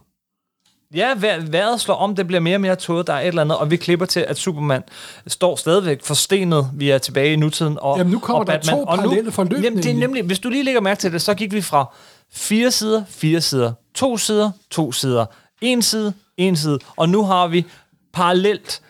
Ja, 0.95 1.13
vær- 1.15 1.49
vejret 1.51 1.81
slår 1.81 1.95
om, 1.95 2.15
det 2.15 2.27
bliver 2.27 2.39
mere 2.39 2.55
og 2.57 2.61
mere 2.61 2.75
tåget, 2.75 3.07
der 3.07 3.13
er 3.13 3.19
et 3.21 3.27
eller 3.27 3.41
andet, 3.41 3.57
og 3.57 3.71
vi 3.71 3.75
klipper 3.77 4.05
til, 4.05 4.19
at 4.19 4.37
Superman 4.37 4.83
står 5.27 5.55
stadigvæk 5.55 6.03
forstenet, 6.03 6.69
vi 6.73 6.89
er 6.89 6.97
tilbage 6.97 7.33
i 7.33 7.35
nutiden. 7.35 7.77
Og, 7.81 7.97
Jamen, 7.97 8.11
nu 8.13 8.19
kommer 8.19 8.39
og 8.39 8.47
der 8.47 8.57
to 8.59 8.83
og 8.83 8.97
parallelle 8.97 9.31
forløb, 9.31 9.63
Jamen, 9.63 9.83
det 9.83 9.91
er 9.91 9.93
nemlig. 9.95 10.23
hvis 10.23 10.39
du 10.39 10.49
lige 10.49 10.63
lægger 10.63 10.81
mærke 10.81 10.99
til 10.99 11.11
det, 11.13 11.21
så 11.21 11.33
gik 11.33 11.53
vi 11.53 11.61
fra 11.61 11.93
fire 12.33 12.71
sider, 12.71 13.03
fire 13.09 13.41
sider, 13.41 13.71
to 13.95 14.17
sider, 14.17 14.51
to 14.71 14.91
sider, 14.91 15.25
en 15.61 15.81
side, 15.81 16.13
en 16.37 16.55
side, 16.55 16.79
og 16.97 17.09
nu 17.09 17.23
har 17.23 17.47
vi 17.47 17.65
parallelt, 18.13 18.81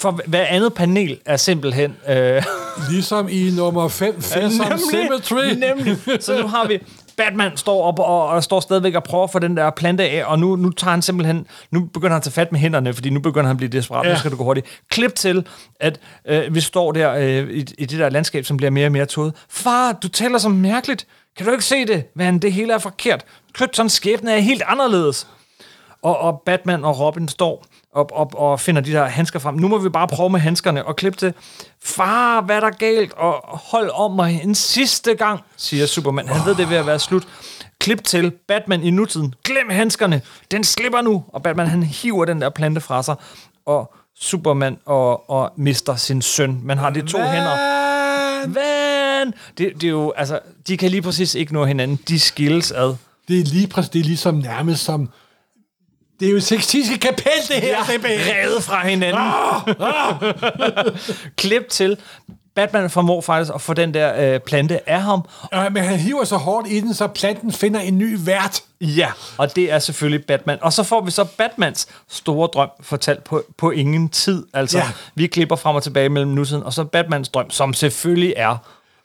for 0.00 0.20
hver 0.26 0.44
andet 0.46 0.74
panel 0.74 1.18
er 1.26 1.36
simpelthen... 1.36 1.96
Øh, 2.08 2.42
Ligesom 2.90 3.28
i 3.30 3.50
nummer 3.56 3.88
5, 3.88 4.22
Fearsome 4.22 4.78
Symmetry. 4.92 5.44
Nemlig. 5.48 5.96
Så 6.20 6.40
nu 6.42 6.46
har 6.48 6.66
vi 6.66 6.78
Batman 7.18 7.56
står 7.56 7.82
op 7.82 7.98
og, 7.98 8.28
og 8.28 8.44
står 8.44 8.60
stadigvæk 8.60 8.94
og 8.94 9.04
prøver 9.04 9.24
at 9.24 9.30
få 9.30 9.38
den 9.38 9.56
der 9.56 9.70
plante 9.70 10.04
af, 10.04 10.24
og 10.24 10.38
nu, 10.38 10.56
nu 10.56 10.70
tager 10.70 10.90
han 10.90 11.02
simpelthen, 11.02 11.46
nu 11.70 11.84
begynder 11.84 12.12
han 12.12 12.16
at 12.16 12.22
tage 12.22 12.32
fat 12.32 12.52
med 12.52 12.60
hænderne, 12.60 12.94
fordi 12.94 13.10
nu 13.10 13.20
begynder 13.20 13.46
han 13.46 13.54
at 13.54 13.56
blive 13.56 13.70
desperat, 13.70 14.06
ja. 14.06 14.12
Nu 14.12 14.18
skal 14.18 14.30
det 14.30 14.38
gå 14.38 14.44
hurtigt. 14.44 14.66
Klip 14.90 15.14
til, 15.14 15.46
at 15.80 16.00
øh, 16.24 16.54
vi 16.54 16.60
står 16.60 16.92
der 16.92 17.14
øh, 17.14 17.50
i, 17.50 17.64
i 17.78 17.84
det 17.84 17.98
der 17.98 18.08
landskab, 18.08 18.44
som 18.44 18.56
bliver 18.56 18.70
mere 18.70 18.86
og 18.86 18.92
mere 18.92 19.06
tåget. 19.06 19.34
Far, 19.48 19.92
du 19.92 20.08
taler 20.08 20.38
så 20.38 20.48
mærkeligt. 20.48 21.06
Kan 21.36 21.46
du 21.46 21.52
ikke 21.52 21.64
se 21.64 21.86
det? 21.86 22.04
Men 22.14 22.38
det 22.38 22.52
hele 22.52 22.72
er 22.72 22.78
forkert. 22.78 23.24
Kryptons 23.52 23.92
skæbne 23.92 24.32
er 24.32 24.38
helt 24.38 24.62
anderledes. 24.66 25.26
Og, 26.02 26.18
og 26.18 26.42
Batman 26.46 26.84
og 26.84 27.00
Robin 27.00 27.28
står 27.28 27.64
op, 27.92 28.12
op 28.14 28.34
og 28.34 28.60
finder 28.60 28.80
de 28.82 28.92
der 28.92 29.04
handsker 29.04 29.38
frem. 29.38 29.54
Nu 29.54 29.68
må 29.68 29.78
vi 29.78 29.88
bare 29.88 30.08
prøve 30.08 30.30
med 30.30 30.40
handskerne 30.40 30.84
og 30.86 30.96
klippe 30.96 31.18
til. 31.18 31.34
Far, 31.84 32.40
hvad 32.40 32.56
er 32.56 32.60
der 32.60 32.70
galt? 32.70 33.12
Og 33.12 33.34
hold 33.44 33.90
om 33.90 34.12
mig 34.12 34.40
en 34.44 34.54
sidste 34.54 35.14
gang, 35.14 35.40
siger 35.56 35.86
Superman. 35.86 36.28
Han 36.28 36.46
ved, 36.46 36.54
det 36.54 36.62
er 36.62 36.68
ved 36.68 36.76
at 36.76 36.86
være 36.86 36.98
slut. 36.98 37.28
Klip 37.80 38.04
til 38.04 38.30
Batman 38.48 38.82
i 38.82 38.90
nutiden. 38.90 39.34
Glem 39.44 39.70
handskerne. 39.70 40.22
Den 40.50 40.64
slipper 40.64 41.00
nu. 41.00 41.24
Og 41.28 41.42
Batman, 41.42 41.66
han 41.66 41.82
hiver 41.82 42.24
den 42.24 42.40
der 42.40 42.50
plante 42.50 42.80
fra 42.80 43.02
sig. 43.02 43.14
Og 43.66 43.94
Superman 44.20 44.78
og, 44.86 45.30
og 45.30 45.52
mister 45.56 45.96
sin 45.96 46.22
søn. 46.22 46.60
Man 46.64 46.78
har 46.78 46.90
de 46.90 47.02
to 47.02 47.18
hænder. 47.18 47.56
Van! 48.46 49.34
Det, 49.58 49.72
det 49.74 49.84
er 49.84 49.88
jo, 49.88 50.12
altså, 50.16 50.38
de 50.68 50.76
kan 50.76 50.90
lige 50.90 51.02
præcis 51.02 51.34
ikke 51.34 51.52
nå 51.52 51.64
hinanden. 51.64 51.98
De 52.08 52.20
skilles 52.20 52.72
ad. 52.72 52.94
Det 53.28 53.40
er 53.40 53.44
lige 53.44 53.66
præcis 53.66 53.90
det 53.90 53.98
er 54.00 54.04
ligesom 54.04 54.34
nærmest 54.34 54.84
som 54.84 55.08
Det 56.20 56.28
er 56.28 56.32
jo 56.32 56.40
Sixtinske 56.40 56.98
kapel, 56.98 57.32
det 57.48 57.56
her, 57.56 57.68
Ja, 57.68 57.82
revet 57.88 58.64
fra 58.64 58.88
hinanden. 58.88 59.22
Klip 61.36 61.68
til. 61.68 61.96
Batman 62.54 62.90
formår 62.90 63.20
faktisk 63.20 63.54
at 63.54 63.60
få 63.60 63.74
den 63.74 63.94
der 63.94 64.34
øh, 64.34 64.40
plante 64.40 64.88
af 64.90 65.02
ham. 65.02 65.20
Ja, 65.52 65.68
men 65.68 65.84
han 65.84 65.98
hiver 65.98 66.24
så 66.24 66.36
hårdt 66.36 66.68
i 66.68 66.80
den, 66.80 66.94
så 66.94 67.06
planten 67.06 67.52
finder 67.52 67.80
en 67.80 67.98
ny 67.98 68.16
vært. 68.20 68.60
Ja, 68.80 69.08
og 69.36 69.56
det 69.56 69.72
er 69.72 69.78
selvfølgelig 69.78 70.26
Batman. 70.26 70.58
Og 70.60 70.72
så 70.72 70.82
får 70.82 71.00
vi 71.04 71.10
så 71.10 71.24
Batmans 71.24 71.88
store 72.08 72.48
drøm 72.54 72.68
fortalt 72.80 73.24
på, 73.24 73.42
på 73.58 73.70
ingen 73.70 74.08
tid. 74.08 74.46
Altså, 74.54 74.78
Ja. 74.78 74.84
vi 75.14 75.26
klipper 75.26 75.56
frem 75.56 75.76
og 75.76 75.82
tilbage 75.82 76.08
mellem 76.08 76.30
nutiden, 76.30 76.62
og 76.62 76.72
så 76.72 76.84
Batmans 76.84 77.28
drøm, 77.28 77.50
som 77.50 77.74
selvfølgelig 77.74 78.34
er... 78.36 78.56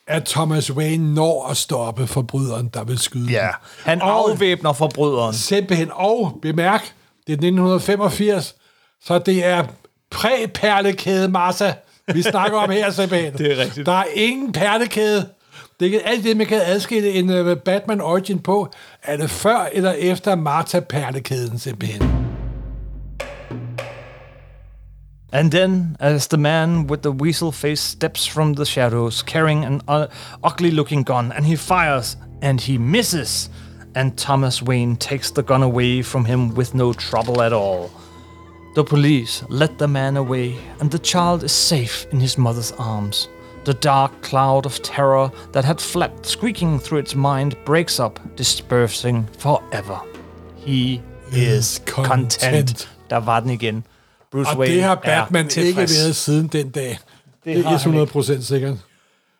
At 0.08 0.26
Thomas 0.26 0.72
Wayne 0.72 1.14
når 1.14 1.48
at 1.50 1.58
stoppe 1.58 2.08
forbryderen, 2.08 2.68
der 2.74 2.84
vil 2.84 3.00
skyde 3.00 3.32
Ja, 3.32 3.48
han 3.86 4.02
Og- 4.02 4.30
afvæbner 4.30 4.74
forbryderen. 4.74 5.34
Simpelthen. 5.34 5.90
Og 5.94 6.40
bemærk, 6.42 6.94
det 7.28 7.34
er 7.34 7.38
1985, 7.38 8.56
så 9.04 9.20
det 9.20 9.46
er 9.46 9.64
præ-perlekæde 10.12 11.28
Massa, 11.28 11.74
vi 12.14 12.22
snakker 12.22 12.58
om 12.58 12.70
her 12.70 12.92
simpelthen. 12.92 13.34
Det 13.38 13.52
er 13.52 13.58
rigtigt. 13.64 13.86
Der 13.86 13.92
er 13.92 14.06
ingen 14.14 14.52
perlekæde. 14.52 15.30
Det 15.80 15.96
er 15.96 16.00
alt 16.06 16.24
det, 16.24 16.38
man 16.38 16.48
kan 16.48 16.62
adskille 16.66 17.10
en 17.10 17.30
uh, 17.30 17.58
Batman 17.58 18.02
Origin 18.02 18.40
på. 18.40 18.74
Er 19.04 19.18
det 19.18 19.30
før 19.30 19.70
eller 19.74 19.92
efter 19.92 20.36
Martha 20.36 20.80
perlekæden 20.80 21.60
simpelthen? 21.60 22.24
And 25.32 25.52
then, 25.52 25.98
as 26.00 26.28
the 26.28 26.38
man 26.38 26.86
with 26.90 27.02
the 27.02 27.12
weasel 27.12 27.52
face 27.52 27.82
steps 27.82 28.30
from 28.30 28.56
the 28.56 28.66
shadows, 28.66 29.24
carrying 29.24 29.66
an 29.66 29.82
uh, 29.88 30.06
ugly-looking 30.44 31.04
gun, 31.04 31.32
and 31.32 31.46
he 31.46 31.58
fires, 31.58 32.18
and 32.42 32.60
he 32.60 32.78
misses, 32.78 33.50
and 33.96 34.18
Thomas 34.18 34.62
Wayne 34.62 34.96
takes 34.96 35.32
the 35.32 35.44
gun 35.44 35.64
away 35.64 36.02
from 36.02 36.26
him 36.26 36.56
with 36.56 36.74
no 36.74 36.94
trouble 36.94 37.42
at 37.42 37.54
all. 37.54 37.90
The 38.76 38.84
police 38.84 39.44
let 39.50 39.78
the 39.78 39.88
man 39.88 40.18
away, 40.18 40.58
and 40.80 40.90
the 40.92 41.00
child 41.00 41.44
is 41.44 41.52
safe 41.52 42.08
in 42.12 42.20
his 42.20 42.38
mother's 42.38 42.72
arms. 42.80 43.30
The 43.66 43.74
dark 43.74 44.12
cloud 44.22 44.66
of 44.66 44.82
terror 44.82 45.32
that 45.52 45.64
had 45.66 45.80
flapped 45.80 46.26
squeaking 46.26 46.80
through 46.80 47.00
its 47.00 47.16
mind 47.16 47.56
breaks 47.66 48.00
up, 48.00 48.20
dispersing 48.36 49.28
forever. 49.38 50.02
He 50.56 51.02
is 51.32 51.82
content. 51.86 52.40
content. 52.42 52.90
Der 53.10 53.18
var 53.18 53.40
den 53.40 53.50
igen. 53.50 53.84
Bruce 54.32 54.50
Og 54.50 54.58
Wayne 54.58 54.76
det 54.76 54.84
har 54.84 54.96
er 55.04 55.26
Batman 55.26 55.50
ikke 55.58 55.78
været 55.78 56.16
siden 56.16 56.48
den 56.48 56.70
dag. 56.70 57.00
Det, 57.46 57.56
det 57.56 57.66
er 57.66 58.38
100% 58.38 58.42
sikkert. 58.42 58.78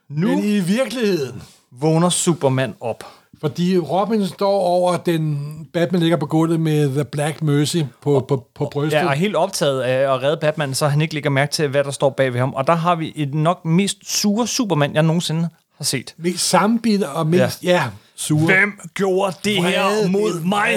Nu 0.10 0.28
Men 0.28 0.44
i 0.44 0.60
virkeligheden, 0.60 1.44
vågner 1.72 2.10
Superman 2.10 2.76
op. 2.80 3.04
fordi 3.44 3.78
Robin 3.78 4.28
står 4.28 4.60
over 4.62 4.98
den... 4.98 5.50
Batman 5.74 6.02
ligger 6.02 6.18
på 6.18 6.26
gulvet 6.26 6.60
med 6.60 6.90
The 6.90 7.06
Black 7.06 7.42
Mercy 7.42 7.78
på, 8.02 8.26
på, 8.28 8.48
på 8.56 8.70
brystet. 8.72 8.98
Ja, 8.98 9.08
og 9.08 9.14
helt 9.14 9.36
optaget 9.36 9.82
af 9.82 10.14
at 10.14 10.24
redde 10.24 10.38
Batman, 10.42 10.74
så 10.74 10.88
han 10.88 11.02
ikke 11.02 11.14
lægger 11.14 11.30
mærke 11.30 11.52
til, 11.52 11.68
hvad 11.68 11.84
der 11.84 11.92
står 11.92 12.10
bag 12.10 12.34
ved 12.34 12.40
ham. 12.40 12.54
Og 12.54 12.68
der 12.68 12.76
har 12.76 12.96
vi 12.96 13.14
et 13.16 13.34
nok 13.34 13.66
mest 13.66 13.98
sure 14.20 14.48
Superman, 14.48 14.94
jeg 14.94 15.04
nogensinde 15.04 15.50
har 15.78 15.84
set. 15.86 16.16
Mest 16.18 16.50
sammenbidt 16.50 17.04
og 17.04 17.28
mest... 17.28 17.64
Ja, 17.64 17.72
ja 17.72 17.84
sure. 18.16 18.46
Hvem 18.46 18.80
gjorde 18.94 19.36
det 19.44 19.64
her 19.64 20.08
mod 20.08 20.44
mig? 20.44 20.76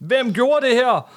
Hvem 0.00 0.32
gjorde 0.32 0.66
det 0.66 0.74
her? 0.74 1.10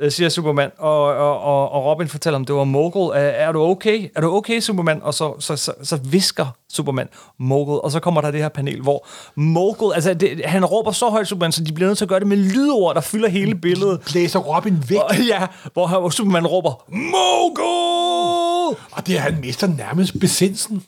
Øh, 0.00 0.12
siger 0.12 0.28
Superman, 0.28 0.70
og, 0.78 1.02
og, 1.04 1.40
og, 1.40 1.72
og 1.72 1.84
Robin 1.84 2.08
fortæller, 2.08 2.38
om 2.38 2.44
det 2.44 2.54
var 2.54 2.64
Mogul. 2.64 3.10
Er, 3.14 3.18
er 3.18 3.52
du 3.52 3.62
okay? 3.62 4.10
Er 4.16 4.20
du 4.20 4.34
okay, 4.36 4.60
Superman? 4.60 5.02
Og 5.02 5.14
så, 5.14 5.34
så, 5.38 5.56
så, 5.56 5.72
så 5.82 5.96
visker 5.96 6.46
Superman 6.72 7.08
Mogul, 7.38 7.78
og 7.82 7.90
så 7.90 8.00
kommer 8.00 8.20
der 8.20 8.30
det 8.30 8.40
her 8.40 8.48
panel, 8.48 8.80
hvor 8.80 9.06
Mogul, 9.34 9.94
altså 9.94 10.14
det, 10.14 10.44
han 10.44 10.64
råber 10.64 10.90
så 10.90 11.08
højt, 11.08 11.28
Superman, 11.28 11.52
så 11.52 11.64
de 11.64 11.72
bliver 11.72 11.88
nødt 11.88 11.98
til 11.98 12.04
at 12.04 12.08
gøre 12.08 12.20
det 12.20 12.26
med 12.28 12.36
lydord, 12.36 12.94
der 12.94 13.00
fylder 13.00 13.28
hele 13.28 13.54
billedet. 13.54 14.00
Blæser 14.00 14.38
Robin 14.38 14.84
væk, 14.88 14.98
Og, 14.98 15.16
ja, 15.28 15.46
hvor, 15.72 15.86
hvor 15.86 16.10
Superman 16.10 16.46
råber, 16.46 16.84
Mogul! 16.88 18.76
og 18.92 19.06
det 19.06 19.18
han 19.18 19.40
mister 19.40 19.66
nærmest 19.66 20.20
besindelsen. 20.20 20.82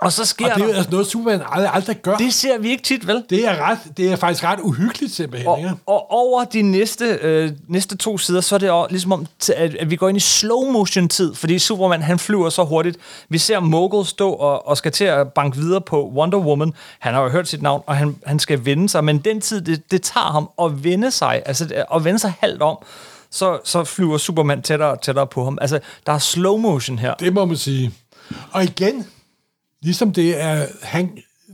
Og 0.00 0.12
så 0.12 0.24
sker 0.24 0.44
Og 0.52 0.54
det 0.54 0.62
er 0.62 0.66
der... 0.66 0.74
altså 0.74 0.90
noget, 0.90 1.06
Superman 1.06 1.42
aldrig, 1.48 1.70
aldrig 1.74 1.96
gør. 2.02 2.16
Det, 2.16 2.34
ser 2.34 2.58
vi 2.58 2.70
ikke 2.70 2.82
tit, 2.82 3.06
vel? 3.06 3.24
det, 3.30 3.48
er 3.48 3.56
ret, 3.60 3.78
det 3.96 4.12
er 4.12 4.16
faktisk 4.16 4.44
ret 4.44 4.58
uhyggeligt 4.62 5.12
simpelthen. 5.14 5.48
Og, 5.48 5.58
ikke? 5.58 5.70
og 5.86 6.10
over 6.10 6.44
de 6.44 6.62
næste, 6.62 7.18
øh, 7.22 7.50
næste 7.68 7.96
to 7.96 8.18
sider, 8.18 8.40
så 8.40 8.54
er 8.54 8.58
det 8.58 8.70
også 8.70 8.90
ligesom 8.90 9.12
om, 9.12 9.26
at, 9.56 9.74
at 9.74 9.90
vi 9.90 9.96
går 9.96 10.08
ind 10.08 10.16
i 10.16 10.20
slow 10.20 10.70
motion 10.70 11.08
tid, 11.08 11.34
fordi 11.34 11.58
Superman 11.58 12.02
han 12.02 12.18
flyver 12.18 12.50
så 12.50 12.64
hurtigt. 12.64 12.96
Vi 13.28 13.38
ser 13.38 13.60
Mogul 13.60 14.04
stå 14.04 14.32
og, 14.32 14.68
og 14.68 14.76
skal 14.76 14.92
til 14.92 15.04
at 15.04 15.32
banke 15.32 15.56
videre 15.56 15.80
på 15.80 16.08
Wonder 16.08 16.38
Woman. 16.38 16.72
Han 16.98 17.14
har 17.14 17.22
jo 17.22 17.28
hørt 17.28 17.48
sit 17.48 17.62
navn, 17.62 17.82
og 17.86 17.96
han, 17.96 18.16
han 18.26 18.38
skal 18.38 18.64
vende 18.64 18.88
sig, 18.88 19.04
men 19.04 19.18
den 19.18 19.40
tid, 19.40 19.60
det, 19.60 19.90
det 19.90 20.02
tager 20.02 20.32
ham 20.32 20.50
at 20.62 20.84
vende 20.84 21.10
sig, 21.10 21.42
altså 21.46 21.84
at 21.94 22.04
vende 22.04 22.18
sig 22.18 22.32
halvt 22.40 22.62
om, 22.62 22.78
så, 23.30 23.58
så 23.64 23.84
flyver 23.84 24.18
Superman 24.18 24.62
tættere 24.62 24.90
og 24.90 25.00
tættere 25.00 25.26
på 25.26 25.44
ham. 25.44 25.58
Altså, 25.60 25.80
der 26.06 26.12
er 26.12 26.18
slow 26.18 26.56
motion 26.56 26.98
her. 26.98 27.14
Det 27.14 27.32
må 27.32 27.44
man 27.44 27.56
sige. 27.56 27.92
Og 28.52 28.64
igen, 28.64 29.06
ligesom 29.82 30.12
det 30.12 30.40
er, 30.42 30.66
han, 30.82 31.10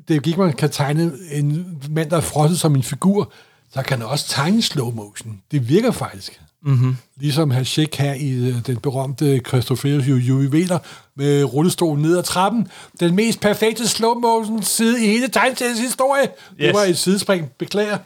det 0.08 0.22
gik, 0.22 0.38
man 0.38 0.52
kan 0.52 0.70
tegne 0.70 1.12
en 1.32 1.78
mand, 1.90 2.10
der 2.10 2.16
er 2.16 2.20
frosset 2.20 2.60
som 2.60 2.74
en 2.74 2.82
figur, 2.82 3.32
så 3.74 3.82
kan 3.82 3.98
han 3.98 4.08
også 4.08 4.28
tegne 4.28 4.62
slow 4.62 4.90
motion. 4.90 5.42
Det 5.50 5.68
virker 5.68 5.90
faktisk. 5.90 6.40
Mm-hmm. 6.64 6.96
Ligesom 7.16 7.50
Hashik 7.50 7.96
her 7.96 8.14
i 8.14 8.30
øh, 8.30 8.66
den 8.66 8.76
berømte 8.76 9.40
Christopher 9.48 9.90
juveler 10.16 10.78
med 11.16 11.44
rullestolen 11.44 12.02
ned 12.02 12.18
ad 12.18 12.22
trappen. 12.22 12.68
Den 13.00 13.14
mest 13.14 13.40
perfekte 13.40 13.88
slow 13.88 14.14
motion 14.14 14.62
side 14.62 15.04
i 15.04 15.06
hele 15.06 15.28
tegneseriens 15.28 15.80
historie. 15.80 16.22
Yes. 16.22 16.56
Det 16.58 16.74
var 16.74 16.82
et 16.82 16.98
sidespring. 16.98 17.50
Beklager. 17.58 17.98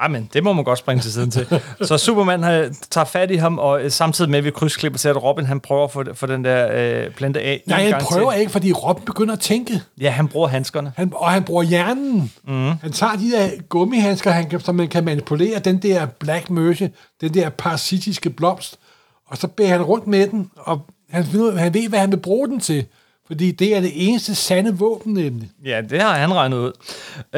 Ej, 0.00 0.08
men 0.08 0.30
det 0.32 0.44
må 0.44 0.52
man 0.52 0.64
godt 0.64 0.78
springe 0.78 1.02
til 1.02 1.12
siden 1.12 1.30
til. 1.30 1.60
Så 1.82 1.98
Superman 1.98 2.42
har, 2.42 2.68
tager 2.90 3.04
fat 3.04 3.30
i 3.30 3.36
ham, 3.36 3.58
og 3.58 3.84
øh, 3.84 3.90
samtidig 3.90 4.30
med, 4.30 4.38
at 4.38 4.44
vi 4.44 4.50
krydsklipper 4.50 4.98
til, 4.98 5.08
at 5.08 5.22
Robin 5.22 5.46
han 5.46 5.60
prøver 5.60 5.84
at 5.84 5.90
få, 5.90 6.04
få 6.14 6.26
den 6.26 6.44
der 6.44 6.68
øh, 6.72 7.10
plante 7.10 7.40
af. 7.40 7.62
Nej, 7.66 7.90
han 7.90 8.02
prøver 8.02 8.32
til. 8.32 8.40
ikke, 8.40 8.52
fordi 8.52 8.72
Robin 8.72 9.04
begynder 9.04 9.32
at 9.32 9.40
tænke. 9.40 9.82
Ja, 10.00 10.10
han 10.10 10.28
bruger 10.28 10.48
handskerne. 10.48 10.92
Han, 10.96 11.12
og 11.14 11.30
han 11.30 11.44
bruger 11.44 11.62
hjernen. 11.62 12.32
Mm. 12.48 12.70
Han 12.82 12.92
tager 12.92 13.12
de 13.12 13.30
der 13.30 13.48
gummihandsker, 13.68 14.30
han 14.30 14.50
kan, 14.50 14.60
som 14.60 14.74
man 14.74 14.88
kan 14.88 15.04
manipulere, 15.04 15.58
den 15.58 15.78
der 15.78 16.06
black 16.06 16.50
mercy, 16.50 16.82
den 17.20 17.34
der 17.34 17.48
parasitiske 17.48 18.30
blomst, 18.30 18.78
og 19.28 19.36
så 19.36 19.46
bærer 19.46 19.68
han 19.68 19.82
rundt 19.82 20.06
med 20.06 20.26
den, 20.26 20.50
og 20.56 20.86
han, 21.10 21.26
ved, 21.32 21.58
han 21.58 21.74
ved, 21.74 21.88
hvad 21.88 21.98
han 21.98 22.10
vil 22.10 22.16
bruge 22.16 22.48
den 22.48 22.60
til. 22.60 22.84
Fordi 23.26 23.50
det 23.50 23.76
er 23.76 23.80
det 23.80 23.92
eneste 24.08 24.34
sande 24.34 24.78
våben, 24.78 25.12
nemlig. 25.14 25.50
Ja, 25.64 25.80
det 25.90 26.02
har 26.02 26.14
han 26.16 26.34
regnet 26.34 26.56
ud. 26.56 26.72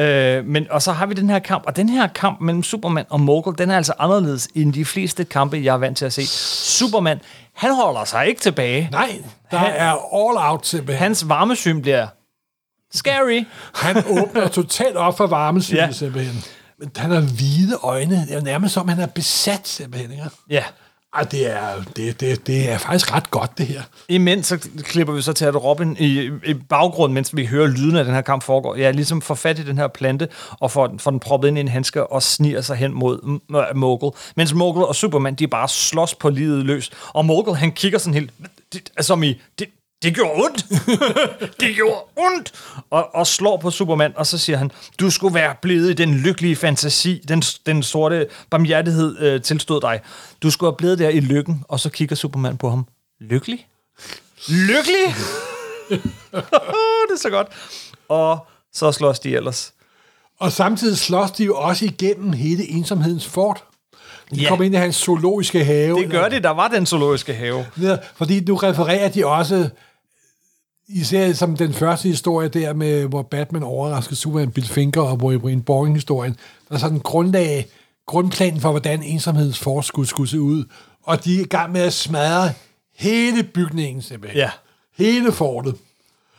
Øh, 0.03 0.45
men, 0.45 0.65
og 0.71 0.81
så 0.81 0.91
har 0.91 1.05
vi 1.05 1.13
den 1.13 1.29
her 1.29 1.39
kamp, 1.39 1.63
og 1.67 1.75
den 1.75 1.89
her 1.89 2.07
kamp 2.07 2.41
mellem 2.41 2.63
Superman 2.63 3.05
og 3.09 3.19
Mogul, 3.21 3.57
den 3.57 3.71
er 3.71 3.77
altså 3.77 3.93
anderledes 3.99 4.47
end 4.55 4.73
de 4.73 4.85
fleste 4.85 5.25
kampe, 5.25 5.57
jeg 5.63 5.73
er 5.73 5.77
vant 5.77 5.97
til 5.97 6.05
at 6.05 6.13
se. 6.13 6.27
Superman, 6.27 7.19
han 7.55 7.75
holder 7.75 8.03
sig 8.05 8.27
ikke 8.27 8.41
tilbage. 8.41 8.89
Nej, 8.91 9.21
der 9.51 9.57
Han- 9.57 9.71
er 9.75 9.91
all 9.91 10.51
out 10.51 10.67
simpelthen. 10.67 10.97
Hans 11.03 11.29
varmesyn 11.29 11.81
bliver 11.81 12.07
scary. 12.93 13.43
Han 13.75 14.03
åbner 14.19 14.47
totalt 14.47 14.95
op 14.95 15.17
for 15.17 15.27
varmesynet 15.27 15.77
Ja. 15.79 15.91
simpelthen. 15.91 16.43
Men 16.79 16.91
han 16.95 17.11
har 17.11 17.21
hvide 17.21 17.77
øjne. 17.83 18.25
Det 18.29 18.35
er 18.35 18.41
nærmest 18.41 18.73
som, 18.73 18.87
han 18.87 18.99
er 18.99 19.05
besat 19.07 19.67
simpelthen. 19.67 20.11
Ikke? 20.11 20.23
Ja. 20.49 20.63
Ej, 21.15 21.23
det 21.23 21.51
er, 21.51 21.83
det, 21.95 22.19
det, 22.19 22.47
det 22.47 22.69
er 22.69 22.77
faktisk 22.77 23.13
ret 23.13 23.31
godt, 23.31 23.57
det 23.57 23.65
her. 23.67 23.81
Imens 24.09 24.47
så 24.47 24.69
klipper 24.83 25.13
vi 25.13 25.21
så 25.21 25.33
til, 25.33 25.45
at 25.45 25.63
Robin 25.63 25.95
i, 25.99 26.29
i 26.45 26.53
baggrunden, 26.69 27.13
mens 27.13 27.35
vi 27.35 27.45
hører 27.45 27.67
lyden 27.67 27.95
af 27.95 28.05
den 28.05 28.13
her 28.13 28.21
kamp 28.21 28.43
foregår, 28.43 28.75
ja, 28.75 28.91
ligesom 28.91 29.21
får 29.21 29.35
fat 29.35 29.59
i 29.59 29.65
den 29.65 29.77
her 29.77 29.87
plante, 29.87 30.27
og 30.59 30.71
får, 30.71 30.87
den- 30.87 30.99
får 30.99 31.11
den 31.11 31.19
proppet 31.19 31.47
ind 31.47 31.57
i 31.57 31.61
en 31.61 31.67
handske, 31.67 32.07
og 32.07 32.23
sniger 32.23 32.61
sig 32.61 32.75
hen 32.77 32.93
mod 32.93 33.39
Mogul. 33.75 34.11
Mens 34.35 34.53
Mogul 34.53 34.83
og 34.83 34.95
Superman, 34.95 35.35
de 35.35 35.47
bare 35.47 35.67
slås 35.69 36.15
på 36.15 36.29
livet 36.29 36.65
løs. 36.65 36.91
Og 37.09 37.25
Mogul, 37.25 37.55
han 37.55 37.71
kigger 37.71 37.99
sådan 37.99 38.13
helt, 38.13 38.31
det, 38.73 38.89
altså 38.97 39.07
som 39.07 39.23
i, 39.23 39.41
det, 39.59 39.67
det 40.03 40.15
gjorde 40.15 40.43
ondt. 40.43 40.65
det 41.61 41.75
gjorde 41.75 42.01
ondt. 42.15 42.51
Og, 42.89 43.15
og 43.15 43.27
slår 43.27 43.57
på 43.57 43.71
Superman, 43.71 44.13
og 44.15 44.27
så 44.27 44.37
siger 44.37 44.57
han, 44.57 44.71
du 44.99 45.09
skulle 45.09 45.33
være 45.35 45.55
blevet 45.61 45.89
i 45.89 45.93
den 45.93 46.13
lykkelige 46.13 46.55
fantasi, 46.55 47.21
den, 47.27 47.41
den 47.65 47.83
sorte 47.83 48.27
barmhjertighed 48.49 49.19
øh, 49.19 49.41
tilstod 49.41 49.81
dig. 49.81 49.99
Du 50.43 50.51
skulle 50.51 50.71
have 50.71 50.77
blevet 50.77 50.99
der 50.99 51.09
i 51.09 51.19
lykken. 51.19 51.63
Og 51.67 51.79
så 51.79 51.89
kigger 51.89 52.15
Superman 52.15 52.57
på 52.57 52.69
ham. 52.69 52.85
Lykkelig? 53.21 53.67
Lykkelig? 54.47 55.15
det 57.09 57.13
er 57.13 57.19
så 57.21 57.29
godt. 57.29 57.47
Og 58.09 58.47
så 58.73 58.91
slås 58.91 59.19
de 59.19 59.35
ellers. 59.35 59.73
Og 60.39 60.51
samtidig 60.51 60.97
slås 60.97 61.31
de 61.31 61.43
jo 61.43 61.55
også 61.55 61.85
igennem 61.85 62.33
hele 62.33 62.69
ensomhedens 62.69 63.27
fort. 63.27 63.63
De 64.35 64.41
Ja. 64.41 64.49
kommer 64.49 64.65
ind 64.65 64.73
i 64.73 64.77
hans 64.77 64.95
zoologiske 64.95 65.63
have. 65.63 66.01
Det 66.01 66.11
gør 66.11 66.29
de, 66.29 66.39
der 66.39 66.49
var 66.49 66.67
den 66.67 66.85
zoologiske 66.85 67.33
have. 67.33 67.65
Ja, 67.81 67.97
fordi 68.15 68.39
nu 68.39 68.55
refererer 68.55 69.09
de 69.09 69.25
også, 69.25 69.69
især 70.89 71.33
som 71.33 71.57
den 71.57 71.73
første 71.73 72.07
historie 72.07 72.49
der, 72.49 72.73
med, 72.73 73.05
hvor 73.05 73.21
Batman 73.21 73.63
overrasker 73.63 74.15
Superman, 74.15 74.51
Bill 74.51 74.67
Finger 74.67 75.01
og 75.01 75.17
Wolverine 75.17 75.63
Boring-historien, 75.63 76.37
der 76.69 76.75
er 76.75 76.79
sådan 76.79 76.95
en 76.95 77.01
grundlag, 77.01 77.67
grundplan 78.05 78.59
for, 78.59 78.71
hvordan 78.71 79.03
ensomhedens 79.03 79.59
fort 79.59 79.85
skulle, 79.85 80.29
se 80.29 80.41
ud. 80.41 80.65
Og 81.03 81.23
de 81.23 81.35
er 81.37 81.41
i 81.41 81.47
gang 81.47 81.71
med 81.71 81.81
at 81.81 81.93
smadre 81.93 82.53
hele 82.95 83.43
bygningen 83.43 84.01
simpelthen. 84.01 84.39
Ja. 84.39 84.51
Hele 84.97 85.31
fortet. 85.31 85.75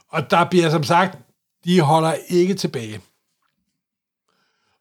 Og 0.08 0.30
der 0.30 0.44
bliver 0.44 0.70
som 0.70 0.84
sagt, 0.84 1.18
de 1.64 1.80
holder 1.80 2.14
ikke 2.28 2.54
tilbage. 2.54 3.00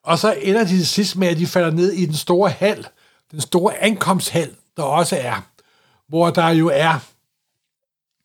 Og 0.03 0.19
så 0.19 0.35
ender 0.41 0.63
de 0.63 0.85
sidst 0.85 1.15
med, 1.15 1.27
at 1.27 1.37
de 1.37 1.47
falder 1.47 1.71
ned 1.71 1.91
i 1.91 2.05
den 2.05 2.15
store 2.15 2.49
hal, 2.49 2.87
den 3.31 3.41
store 3.41 3.77
ankomsthal, 3.77 4.55
der 4.77 4.83
også 4.83 5.17
er, 5.21 5.45
hvor 6.07 6.29
der 6.29 6.49
jo 6.49 6.71
er, 6.73 6.99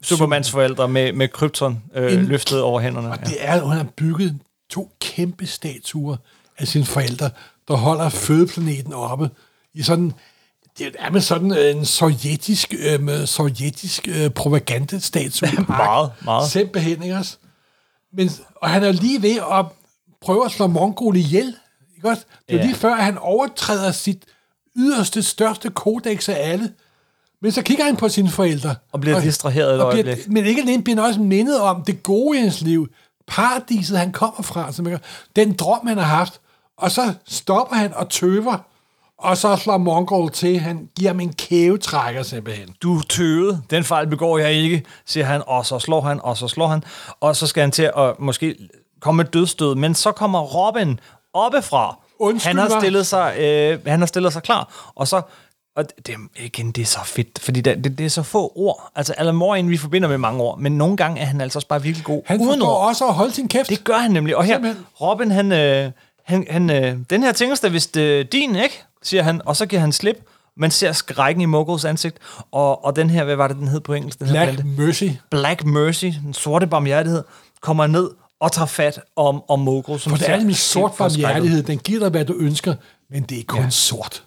Supermans 0.05 0.51
forældre 0.51 0.89
med, 0.89 1.13
med 1.13 1.29
krypton 1.29 1.83
øh, 1.95 2.13
En- 2.13 2.25
løftet 2.27 2.63
over 2.63 2.81
hænderne. 2.81 3.11
og 3.11 3.19
Ja. 3.23 3.25
det 3.31 3.37
er, 3.39 3.53
at 3.53 3.61
hun 3.61 3.73
har 3.73 3.87
bygget 3.97 4.39
to 4.71 4.91
kæmpe 5.01 5.47
statuer 5.47 6.17
af 6.59 6.69
sine 6.69 6.85
forældre, 6.85 7.31
der 7.69 7.75
holder 7.75 8.09
fødeplaneten 8.09 8.93
oppe 8.93 9.31
i 9.75 9.83
sådan, 9.83 10.13
det 10.79 10.97
er 10.99 11.11
med 11.11 11.21
sådan 11.21 11.53
en 11.77 11.85
sovjetisk, 11.85 12.75
øh, 12.79 13.27
sovjetisk 13.27 14.09
øh, 14.09 14.31
propagandastatue. 14.31 15.49
Meget, 15.69 16.11
meget. 16.25 16.51
Simpelthen, 16.51 17.03
ikke 17.03 17.17
også? 17.17 17.37
Men, 18.13 18.31
og 18.57 18.71
han 18.71 18.85
er 18.85 18.93
lige 18.93 19.23
ved 19.23 19.37
at 19.53 19.67
prøve 20.21 20.45
at 20.45 20.51
slå 20.53 20.67
Mongol 20.67 21.17
ihjel. 21.17 21.55
Ikke 21.97 22.09
også? 22.09 22.23
Det 22.49 22.55
er 22.55 22.59
Ja. 22.59 22.65
lige 22.67 22.75
før, 22.75 22.95
at 22.95 23.05
han 23.05 23.19
overtræder 23.19 23.93
sit 23.93 24.25
yderste, 24.77 25.23
største 25.23 25.71
kodex 25.71 26.29
af 26.29 26.51
alle. 26.53 26.73
Men 27.45 27.53
så 27.53 27.63
kigger 27.63 27.85
han 27.85 27.97
på 27.97 28.09
sine 28.09 28.29
forældre. 28.29 28.75
Og 28.93 29.01
bliver 29.01 29.21
distraheret 29.21 29.75
et 29.75 29.81
og 29.81 29.93
bliver, 29.93 30.07
øjeblik. 30.07 30.29
Men 30.29 30.45
ikke 30.45 30.63
alene 30.63 30.85
bliver 30.85 31.01
han 31.01 31.09
også 31.09 31.21
mindet 31.21 31.61
om 31.61 31.83
det 31.83 32.03
gode 32.03 32.39
i 32.39 32.41
hans 32.41 32.61
liv. 32.61 32.89
Paradiset, 33.27 33.99
han 33.99 34.13
kommer 34.13 34.43
fra. 34.43 34.73
Som 34.73 34.87
ikke, 34.87 35.01
den 35.37 35.53
drøm, 35.53 35.87
han 35.87 35.99
har 35.99 36.05
haft. 36.05 36.41
Og 36.79 36.91
så 36.91 37.13
stopper 37.27 37.77
han 37.77 37.95
og 37.95 38.09
tøver. 38.09 38.59
Og 39.19 39.37
så 39.37 39.57
slår 39.57 39.77
Mongol 39.77 40.31
til. 40.31 40.59
Han 40.59 40.89
giver 40.97 41.11
ham 41.11 41.21
en 41.21 41.33
kævetrækker 41.33 42.23
simpelthen. 42.23 42.69
du 42.83 43.01
tøvede, 43.01 43.63
den 43.71 43.85
fejl 43.85 44.07
begår 44.07 44.39
jeg 44.39 44.53
ikke, 44.53 44.85
siger 45.07 45.25
han, 45.25 45.43
og 45.47 45.67
så 45.67 45.79
slår 45.79 46.01
han, 46.01 46.21
og 46.23 46.37
så 46.37 46.49
slår 46.49 46.67
han, 46.67 46.83
og 47.21 47.37
så 47.37 47.47
skal 47.47 47.61
han 47.61 47.71
til 47.71 47.91
at 47.97 48.21
måske 48.21 48.57
komme 49.01 49.17
med 49.17 49.25
dødstød, 49.25 49.75
men 49.75 49.95
så 49.95 50.13
kommer 50.13 50.41
Robin 50.41 51.01
oppefra. 51.35 51.99
Undskyld 52.19 52.49
han 52.49 52.71
har 52.71 52.81
stillet 52.81 53.07
sig, 53.07 53.39
øh, 53.39 53.79
han 53.87 54.01
har 54.01 54.07
stillet 54.07 54.33
sig 54.33 54.43
klar, 54.43 54.93
og 54.95 55.09
så 55.09 55.23
og 55.77 55.85
det, 56.07 56.15
igen, 56.37 56.73
det 56.73 56.83
er 56.83 56.87
så 56.87 56.99
fedt, 57.05 57.39
fordi 57.39 57.61
det, 57.61 57.85
det, 57.85 57.99
det 57.99 58.07
er 58.07 58.11
så 58.11 58.23
få 58.23 58.53
ord. 58.57 58.91
Altså, 58.97 59.15
Alan 59.19 59.35
Moore 59.35 59.59
en, 59.59 59.71
vi 59.71 59.77
forbinder 59.77 60.09
med 60.09 60.19
mange 60.19 60.43
ord, 60.43 60.59
men 60.59 60.79
nogle 60.79 60.97
gange 60.97 61.21
er 61.21 61.25
han 61.25 61.41
altså 61.41 61.59
også 61.59 61.69
bare 61.69 61.83
virkelig 61.83 62.05
god 62.05 62.23
Han 62.27 62.41
uden 62.41 62.51
forstår 62.51 62.79
ord. 62.79 62.89
også 62.89 63.07
at 63.07 63.15
holde 63.15 63.33
sin 63.33 63.49
kæft. 63.49 63.71
Det 63.71 63.85
gør 63.85 63.99
han 63.99 64.11
nemlig. 64.11 64.37
Og 64.37 64.45
her, 64.45 64.55
Simpelthen. 64.55 64.87
Robin, 65.01 65.31
han, 65.31 65.53
øh, 65.53 65.91
han, 66.25 66.47
han 66.51 66.71
øh, 66.71 66.99
den 67.11 67.23
her 67.23 67.33
tingest 67.33 67.65
er 67.65 67.69
vist 67.69 67.97
øh, 67.97 68.27
din, 68.33 68.57
ikke? 68.57 68.83
Siger 69.03 69.23
han, 69.23 69.41
og 69.45 69.57
så 69.57 69.67
giver 69.67 69.81
han 69.81 69.93
slip. 69.93 70.17
Man 70.57 70.71
ser 70.71 70.93
skrækken 70.93 71.41
i 71.41 71.45
Muggles 71.45 71.85
ansigt, 71.85 72.19
og, 72.53 72.85
og 72.85 72.97
den 72.97 73.11
her, 73.11 73.25
hvad 73.25 73.37
var 73.37 73.49
det, 73.49 73.57
den 73.57 73.69
hed 73.69 73.81
på 73.81 73.95
engelsk? 73.95 74.19
Den 74.19 74.27
her 74.27 74.45
Black 74.45 74.61
plante? 74.61 74.83
Mercy. 74.83 75.05
Black 75.31 75.65
Mercy, 75.65 76.05
den 76.25 76.35
sorte 76.35 76.67
barmhjertighed, 76.67 77.23
kommer 77.61 77.87
ned 77.87 78.11
og 78.41 78.53
tager 78.53 78.67
fat 78.67 79.01
om, 79.17 79.43
om 79.49 79.61
Mogul. 79.61 79.99
Som 79.99 80.11
For 80.11 80.17
det 80.17 80.31
er 80.31 80.37
nemlig 80.37 80.57
sort 80.57 80.93
barmhjertighed. 80.99 81.63
Den 81.63 81.79
giver 81.79 82.01
dig, 82.01 82.09
hvad 82.09 82.25
du 82.25 82.35
ønsker, 82.35 82.75
men 83.11 83.23
det 83.23 83.39
er 83.39 83.45
kun 83.47 83.63
ja. 83.63 83.71
sort. 83.71 84.23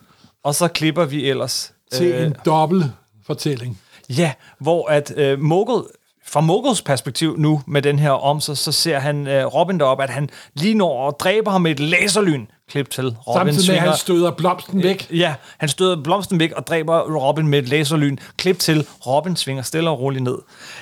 Og 0.47 0.55
så 0.55 0.67
klipper 0.67 1.05
vi 1.05 1.29
ellers 1.29 1.73
Til 1.91 2.07
øh, 2.07 2.25
en 2.25 2.35
dobbelt 2.45 2.85
fortælling. 3.25 3.81
Ja, 4.09 4.33
hvor 4.59 4.87
at 4.87 5.13
øh, 5.17 5.39
Mogul, 5.39 5.83
fra 6.30 6.41
Moguls 6.41 6.82
perspektiv 6.82 7.36
nu 7.38 7.61
med 7.67 7.82
den 7.82 7.99
her 7.99 8.11
om, 8.11 8.39
så, 8.41 8.55
så 8.55 8.71
ser 8.71 8.99
han 8.99 9.28
øh, 9.28 9.45
Robin 9.45 9.80
deroppe, 9.80 10.03
at 10.03 10.09
han 10.09 10.30
lige 10.53 10.73
når 10.73 11.05
og 11.05 11.19
dræber 11.19 11.51
ham 11.51 11.61
med 11.61 11.71
et 11.71 11.80
laserlyn. 11.80 12.45
Klip 12.69 12.89
til. 12.89 13.15
Robin 13.28 13.53
Samtidig 13.53 13.69
med, 13.69 13.75
at 13.78 13.89
han 13.89 13.97
støder 13.97 14.32
blomsten 14.32 14.84
væk. 14.84 15.07
Ja, 15.13 15.34
han 15.57 15.69
støder 15.69 16.03
blomsten 16.03 16.39
væk 16.39 16.51
og 16.51 16.67
dræber 16.67 16.99
Robin 17.28 17.47
med 17.47 17.59
et 17.59 17.69
laserlyn. 17.69 18.17
Klip 18.38 18.59
til, 18.59 18.88
Robin 19.07 19.36
svinger 19.36 19.63
stille 19.63 19.89
og 19.89 19.99
roligt 19.99 20.23
ned. 20.23 20.38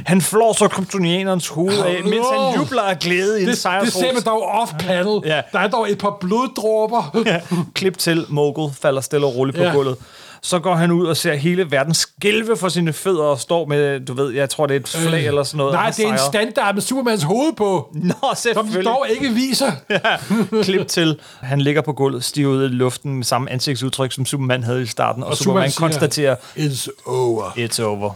Han 0.06 0.22
flår 0.22 0.54
så 0.54 0.68
kryptonianernes 0.68 1.48
hoved 1.48 1.78
af, 1.78 2.04
mens 2.04 2.26
han 2.34 2.56
jubler 2.58 2.82
af 2.82 3.00
glæde 3.00 3.40
i 3.40 3.44
en 3.44 3.50
Det, 3.50 3.58
ser 3.58 4.14
man 4.14 4.24
dog 4.26 4.44
off-panel. 4.44 5.22
Ja. 5.26 5.42
Der 5.52 5.60
er 5.60 5.68
dog 5.68 5.92
et 5.92 5.98
par 5.98 6.18
bloddråber. 6.20 7.18
Ja. 7.26 7.40
Klip 7.74 7.98
til, 7.98 8.26
Mogul 8.30 8.72
falder 8.82 9.02
stille 9.02 9.26
og 9.26 9.36
roligt 9.36 9.58
på 9.58 9.64
Ja. 9.64 9.72
gulvet. 9.72 9.98
Så 10.42 10.60
går 10.60 10.76
han 10.76 10.92
ud 10.92 11.06
og 11.08 11.18
ser 11.18 11.36
hele 11.36 11.72
verden 11.72 11.94
skælve 11.94 12.58
for 12.58 12.70
sine 12.70 12.94
fødder 12.94 13.24
og 13.24 13.40
står 13.40 13.66
med, 13.66 14.00
du 14.00 14.14
ved, 14.14 14.32
jeg 14.34 14.50
tror 14.50 14.66
det 14.66 14.76
er 14.76 14.80
et 14.80 14.88
flag 14.88 15.26
eller 15.28 15.44
sådan 15.44 15.58
noget. 15.58 15.72
Øh, 15.74 15.80
Nej, 15.80 15.90
det 15.90 16.06
er 16.08 16.12
en 16.12 16.20
standard 16.34 16.74
med 16.74 16.82
Supermans 16.82 17.24
hoved 17.24 17.54
på, 17.54 17.90
Nå, 17.94 18.14
som 18.22 18.36
selvfølgelig. 18.36 18.86
dog 18.86 19.06
ikke 19.10 19.30
viser. 19.30 19.72
Klip 20.64 20.88
til, 20.88 21.20
han 21.42 21.62
ligger 21.62 21.82
på 21.82 21.94
gulvet, 21.94 22.24
stivet 22.24 22.66
i 22.66 22.68
luften 22.74 23.14
med 23.16 23.24
samme 23.24 23.52
ansigtsudtryk, 23.52 24.12
som 24.12 24.26
Superman 24.26 24.64
havde 24.64 24.82
i 24.82 24.86
starten, 24.86 25.24
og, 25.24 25.30
og 25.30 25.38
Superman, 25.38 25.72
Superman 25.72 25.92
konstaterer, 25.92 26.36
It's 26.58 26.88
over. 27.06 27.44
it's 27.50 27.82
over. 27.84 28.14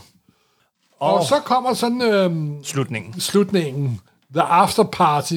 Og 0.99 1.25
så 1.25 1.35
kommer 1.45 1.73
sådan 1.73 2.01
øhm, 2.01 2.63
Slutningen. 2.63 3.21
slutningen. 3.21 3.99
The 4.33 4.41
After 4.41 4.83
Party. 4.83 5.35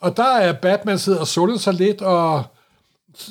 Og 0.00 0.16
der 0.16 0.36
er 0.36 0.52
Batman 0.52 0.98
sidder 0.98 1.18
og 1.20 1.26
suller 1.26 1.58
sig 1.58 1.74
lidt, 1.74 2.02
og 2.02 2.42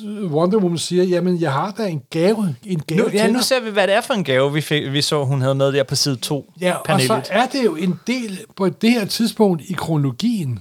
Wonder 0.06 0.58
Woman 0.58 0.78
siger, 0.78 1.04
jamen, 1.04 1.40
jeg 1.40 1.52
har 1.52 1.70
da 1.70 1.86
en 1.86 2.02
gave, 2.10 2.56
en 2.64 2.80
gave 2.80 3.00
Nu, 3.00 3.08
ja, 3.12 3.22
til 3.22 3.32
nu 3.32 3.38
dig." 3.38 3.44
ser 3.44 3.60
vi, 3.60 3.70
hvad 3.70 3.86
det 3.86 3.94
er 3.94 4.00
for 4.00 4.14
en 4.14 4.24
gave, 4.24 4.52
vi, 4.52 4.60
fik, 4.60 4.92
vi 4.92 5.02
så, 5.02 5.24
hun 5.24 5.40
havde 5.40 5.54
med 5.54 5.72
der 5.72 5.82
på 5.82 5.94
side 5.94 6.16
2. 6.16 6.52
Ja, 6.60 6.74
og 6.74 7.00
så 7.00 7.22
er 7.30 7.46
det 7.46 7.64
jo 7.64 7.76
en 7.76 8.00
del 8.06 8.40
på 8.56 8.68
det 8.68 8.90
her 8.90 9.04
tidspunkt 9.04 9.62
i 9.68 9.72
kronologien. 9.72 10.58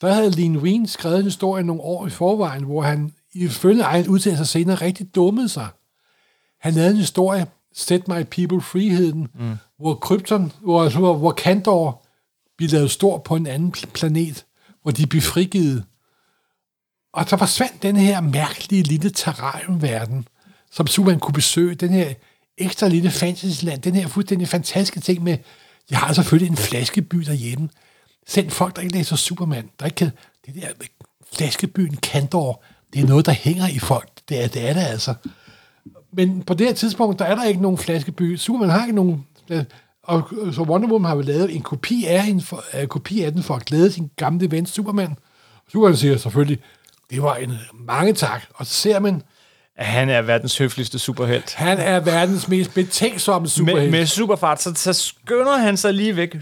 Der 0.00 0.12
havde 0.12 0.30
Lean 0.30 0.56
Wien 0.56 0.86
skrevet 0.86 1.18
en 1.18 1.24
historie 1.24 1.64
nogle 1.64 1.82
år 1.82 2.06
i 2.06 2.10
forvejen, 2.10 2.64
hvor 2.64 2.82
han 2.82 3.12
ifølge 3.34 3.82
egen 3.82 4.08
udtalelse 4.08 4.44
senere 4.44 4.76
rigtig 4.76 5.14
dummede 5.14 5.48
sig. 5.48 5.66
Han 6.60 6.74
lavede 6.74 6.90
en 6.90 6.96
historie, 6.96 7.46
Set 7.74 8.08
My 8.08 8.22
People 8.22 8.60
Freeheden, 8.60 9.28
mm. 9.38 9.54
hvor 9.78 9.94
Krypton, 9.94 10.52
hvor, 10.60 11.14
hvor, 11.14 11.30
Kandor 11.30 12.02
blev 12.56 12.70
lavet 12.70 12.90
stor 12.90 13.18
på 13.18 13.36
en 13.36 13.46
anden 13.46 13.74
pl- 13.76 13.90
planet, 13.94 14.44
hvor 14.82 14.90
de 14.90 15.06
blev 15.06 15.22
frigivet. 15.22 15.84
Og 17.16 17.28
så 17.28 17.36
forsvandt 17.36 17.82
den 17.82 17.96
her 17.96 18.20
mærkelige 18.20 18.82
lille 18.82 19.10
terrariumverden, 19.10 20.28
som 20.72 20.86
Superman 20.86 21.20
kunne 21.20 21.32
besøge. 21.32 21.74
Den 21.74 21.90
her 21.90 22.14
ekstra 22.58 22.88
lille 22.88 23.10
fantasyland, 23.10 23.82
den 23.82 23.94
her 23.94 24.06
fuldstændig 24.06 24.48
fantastiske 24.48 25.00
ting 25.00 25.22
med, 25.22 25.38
jeg 25.90 25.98
har 25.98 26.12
selvfølgelig 26.12 26.50
en 26.50 26.56
flaskeby 26.56 27.16
derhjemme. 27.16 27.68
Selv 28.26 28.50
folk, 28.50 28.76
der 28.76 28.82
ikke 28.82 28.94
læser 28.94 29.16
Superman, 29.16 29.70
der 29.80 29.86
ikke 29.86 29.94
kan, 29.94 30.10
det 30.46 30.54
der 30.54 30.68
med 30.78 30.86
flaskebyen 31.32 31.96
Kandor, 31.96 32.62
det 32.92 33.02
er 33.02 33.06
noget, 33.06 33.26
der 33.26 33.32
hænger 33.32 33.68
i 33.68 33.78
folk. 33.78 34.08
Det 34.28 34.44
er 34.44 34.48
det, 34.48 34.68
er 34.68 34.72
det 34.72 34.80
altså. 34.80 35.14
Men 36.12 36.42
på 36.42 36.54
det 36.54 36.66
her 36.66 36.74
tidspunkt, 36.74 37.18
der 37.18 37.24
er 37.24 37.34
der 37.34 37.44
ikke 37.44 37.62
nogen 37.62 37.78
flaskeby. 37.78 38.36
Superman 38.36 38.70
har 38.70 38.82
ikke 38.82 38.96
nogen... 38.96 39.26
Øh, 39.50 39.64
og 40.02 40.28
øh, 40.42 40.54
så 40.54 40.62
Wonder 40.62 40.88
Woman 40.88 41.08
har 41.08 41.16
jo 41.16 41.22
lavet 41.22 41.56
en 41.56 41.62
kopi 41.62 42.04
af, 42.04 42.24
en 42.24 42.40
for, 42.40 42.64
en 42.74 42.88
kopi 42.88 43.22
af 43.22 43.32
den 43.32 43.42
for 43.42 43.54
at 43.54 43.64
glæde 43.64 43.92
sin 43.92 44.10
gamle 44.16 44.50
ven 44.50 44.66
Superman. 44.66 45.16
Superman 45.72 45.96
siger 45.96 46.16
selvfølgelig, 46.16 46.58
det 47.10 47.22
var 47.22 47.34
en 47.34 47.58
mange 47.74 48.12
tak. 48.12 48.42
Og 48.54 48.66
så 48.66 48.72
ser 48.74 48.98
man, 48.98 49.22
at 49.76 49.86
han 49.86 50.08
er 50.08 50.22
verdens 50.22 50.58
høfligste 50.58 50.98
superhelt. 50.98 51.54
han 51.54 51.78
er 51.78 52.00
verdens 52.00 52.48
mest 52.48 52.74
betænksomme 52.74 53.44
Med, 53.44 53.48
superhelt. 53.50 53.90
med 53.90 54.06
superfart, 54.06 54.62
så, 54.62 54.72
så 54.74 54.92
skynder 54.92 55.56
han 55.56 55.76
sig 55.76 55.94
lige 55.94 56.16
væk 56.16 56.36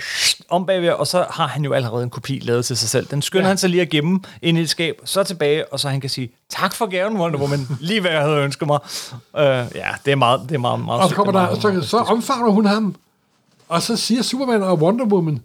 om 0.48 0.66
bagved, 0.66 0.88
og 0.90 1.06
så 1.06 1.26
har 1.30 1.46
han 1.46 1.64
jo 1.64 1.72
allerede 1.72 2.02
en 2.02 2.10
kopi 2.10 2.38
lavet 2.38 2.64
til 2.64 2.76
sig 2.76 2.88
selv. 2.88 3.06
Den 3.06 3.22
skynder 3.22 3.44
ja. 3.44 3.48
Han 3.48 3.58
sig 3.58 3.70
lige 3.70 3.80
at 3.80 3.88
gemme 3.88 4.20
ind 4.42 4.58
i 4.58 4.60
et 4.60 4.70
skab, 4.70 5.00
så 5.04 5.22
tilbage, 5.22 5.72
og 5.72 5.80
så 5.80 5.88
han 5.88 6.00
kan 6.00 6.10
sige, 6.10 6.30
tak 6.50 6.74
for 6.74 6.86
gaven, 6.86 7.16
Wonder 7.16 7.38
Woman, 7.38 7.66
lige 7.80 8.00
hvad 8.00 8.10
jeg 8.10 8.20
havde 8.20 8.36
ønsket 8.36 8.66
mig. 8.66 8.78
Uh, 9.12 9.40
ja, 9.40 9.88
det 10.04 10.12
er 10.12 10.16
meget, 10.16 10.40
det 10.48 10.54
er 10.54 10.58
meget, 10.58 10.80
meget 10.80 11.02
Og 11.02 11.08
så, 11.08 11.14
kommer 11.14 11.32
er 11.32 11.38
der, 11.38 11.60
meget, 11.62 11.82
så, 11.84 11.88
så 11.90 11.96
omfavner 11.96 12.50
hun 12.50 12.66
ham, 12.66 12.94
og 13.68 13.82
så 13.82 13.96
siger 13.96 14.22
Superman 14.22 14.62
og 14.62 14.78
Wonder 14.78 15.04
Woman, 15.04 15.42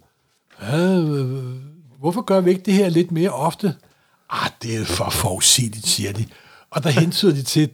øh, 0.73 1.55
hvorfor 1.99 2.21
gør 2.21 2.41
vi 2.41 2.49
ikke 2.49 2.61
det 2.61 2.73
her 2.73 2.89
lidt 2.89 3.11
mere 3.11 3.29
ofte? 3.29 3.75
Ah, 4.29 4.49
det 4.63 4.75
er 4.81 4.85
for 4.85 5.09
forudsigeligt, 5.09 5.87
siger 5.87 6.13
de. 6.13 6.25
Og 6.71 6.83
der 6.83 6.89
hentyder 6.89 7.33
de 7.33 7.43
til 7.43 7.69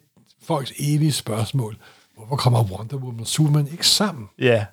folks 0.47 0.74
evige 0.80 1.12
spørgsmål. 1.12 1.78
Hvorfor 2.18 2.36
kommer 2.36 2.64
Wonder 2.64 2.95
Woman 2.97 3.20
og 3.22 3.28
Superman 3.28 3.68
ikke 3.72 3.88
sammen? 3.88 4.26
Ja, 4.39 4.66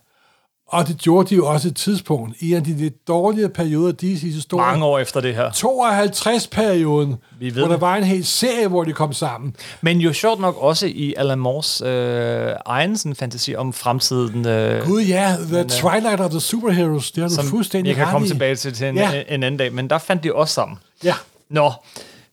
Og 0.69 0.89
det 0.89 0.99
gjorde 0.99 1.29
de 1.29 1.35
jo 1.35 1.47
også 1.47 1.69
et 1.69 1.77
tidspunkt. 1.77 2.37
I 2.41 2.51
en 2.51 2.57
af 2.57 2.65
de 2.65 2.77
lidt 2.77 3.09
dårlige 3.09 3.49
perioder 3.49 3.89
af 3.89 3.95
DC's 4.03 4.25
historie. 4.35 4.67
mange 4.67 4.85
år 4.85 4.99
efter 4.99 5.21
det 5.21 5.35
her. 5.35 5.51
52-perioden, 5.51 7.17
Vi 7.39 7.55
ved 7.55 7.63
hvor 7.63 7.69
der 7.73 7.77
var 7.77 7.97
en 7.97 8.05
hel 8.05 8.25
serie, 8.25 8.69
hvor 8.69 8.85
de 8.85 8.93
kom 8.93 9.13
sammen. 9.13 9.57
Men 9.81 9.99
jo 10.01 10.13
sjovt 10.13 10.41
nok 10.41 10.57
også 10.59 10.87
i 10.87 11.15
Alan 11.17 11.39
Moores 11.39 11.81
øh, 11.81 12.53
egen 12.67 12.97
sådan, 12.97 13.17
fantasi 13.17 13.55
om 13.55 13.73
fremtiden. 13.73 14.47
Øh, 14.47 14.87
Gud 14.87 15.03
ja, 15.03 15.37
The 15.53 15.65
Twilight 15.65 16.21
of 16.21 16.31
the 16.31 16.41
Superheroes, 16.41 17.11
det 17.11 17.23
har 17.23 17.43
du 17.43 17.49
fuldstændig 17.49 17.89
jeg 17.89 17.97
kan 17.97 18.07
komme 18.07 18.27
i. 18.27 18.31
tilbage 18.31 18.57
til, 18.57 18.73
til 18.75 18.87
en, 18.87 18.97
ja. 18.97 19.23
en 19.29 19.43
anden 19.43 19.57
dag, 19.59 19.73
men 19.73 19.91
der 19.91 19.99
fandt 19.99 20.25
de 20.25 20.35
også 20.35 20.55
sammen. 20.55 20.79
Ja. 21.05 21.15
Nå, 21.53 21.73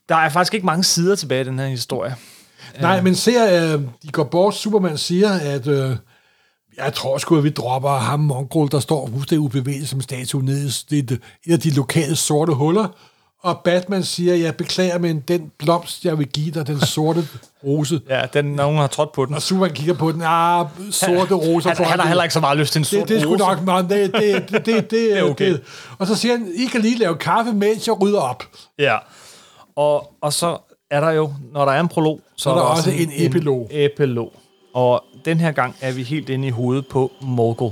der 0.09 0.15
er 0.15 0.29
faktisk 0.29 0.53
ikke 0.53 0.65
mange 0.65 0.83
sider 0.83 1.15
tilbage 1.15 1.41
i 1.41 1.43
den 1.43 1.59
her 1.59 1.67
historie. 1.67 2.15
Nej, 2.81 3.01
men 3.01 3.15
ser, 3.15 3.73
øh, 3.73 3.81
de 4.03 4.07
går 4.11 4.23
bort, 4.23 4.55
Superman 4.55 4.97
siger, 4.97 5.29
at 5.29 5.67
øh, 5.67 5.95
jeg 6.77 6.93
tror 6.93 7.17
sgu, 7.17 7.37
at 7.37 7.43
vi 7.43 7.49
dropper 7.49 7.89
ham 7.89 8.19
Mongol, 8.19 8.71
der 8.71 8.79
står 8.79 9.07
fuldstændig 9.07 9.39
ubevæget 9.39 9.89
som 9.89 10.01
statue 10.01 10.43
nede 10.43 10.71
i 10.91 11.01
det, 11.01 11.21
et 11.45 11.53
af 11.53 11.59
de 11.59 11.69
lokale 11.69 12.15
sorte 12.15 12.53
huller. 12.53 12.87
Og 13.43 13.59
Batman 13.59 14.03
siger, 14.03 14.35
jeg 14.35 14.55
beklager, 14.55 14.97
men 14.97 15.19
den 15.27 15.51
blomst, 15.57 16.05
jeg 16.05 16.17
vil 16.19 16.27
give 16.27 16.51
dig, 16.51 16.67
den 16.67 16.79
sorte 16.81 17.27
rose. 17.63 18.01
Ja, 18.09 18.21
den, 18.33 18.45
nogen 18.45 18.77
har 18.77 18.87
trådt 18.87 19.11
på 19.11 19.25
den. 19.25 19.35
Og 19.35 19.41
Superman 19.41 19.75
kigger 19.75 19.93
på 19.93 20.11
den, 20.11 20.21
ah, 20.25 20.65
sorte 20.91 21.33
roser. 21.33 21.69
Han, 21.69 21.77
for 21.77 21.83
han 21.83 21.91
har 21.91 21.97
det- 21.97 22.07
heller 22.07 22.23
ikke 22.23 22.33
så 22.33 22.39
meget 22.39 22.57
lyst 22.57 22.71
til 22.73 22.79
en 22.79 22.85
sort 22.85 22.99
det, 22.99 23.09
det 23.09 23.23
er 23.23 23.27
rose. 23.27 23.37
nok, 23.37 23.63
man. 23.65 23.89
Det, 23.89 24.13
det, 24.13 24.49
det, 24.51 24.65
det, 24.65 24.91
det, 24.91 25.13
er 25.19 25.23
okay. 25.23 25.51
det. 25.51 25.61
Og 25.99 26.07
så 26.07 26.15
siger 26.15 26.37
han, 26.37 26.47
I 26.55 26.65
kan 26.65 26.81
lige 26.81 26.97
lave 26.97 27.15
kaffe, 27.15 27.53
mens 27.53 27.87
jeg 27.87 28.01
rydder 28.01 28.19
op. 28.21 28.43
Ja. 28.79 28.97
Og, 29.75 30.13
og 30.21 30.33
så 30.33 30.57
er 30.91 30.99
der 30.99 31.11
jo, 31.11 31.33
når 31.53 31.65
der 31.65 31.71
er 31.71 31.79
en 31.79 31.87
prolog, 31.87 32.19
så 32.37 32.49
er 32.49 32.55
der 32.55 32.61
også 32.61 32.91
en 32.91 33.11
epilog. 33.13 33.67
En 33.71 33.91
epilog. 33.91 34.33
Og 34.73 35.03
den 35.25 35.39
her 35.39 35.51
gang 35.51 35.75
er 35.81 35.91
vi 35.91 36.03
helt 36.03 36.29
inde 36.29 36.47
i 36.47 36.51
hovedet 36.51 36.87
på 36.87 37.11
Morgul. 37.21 37.71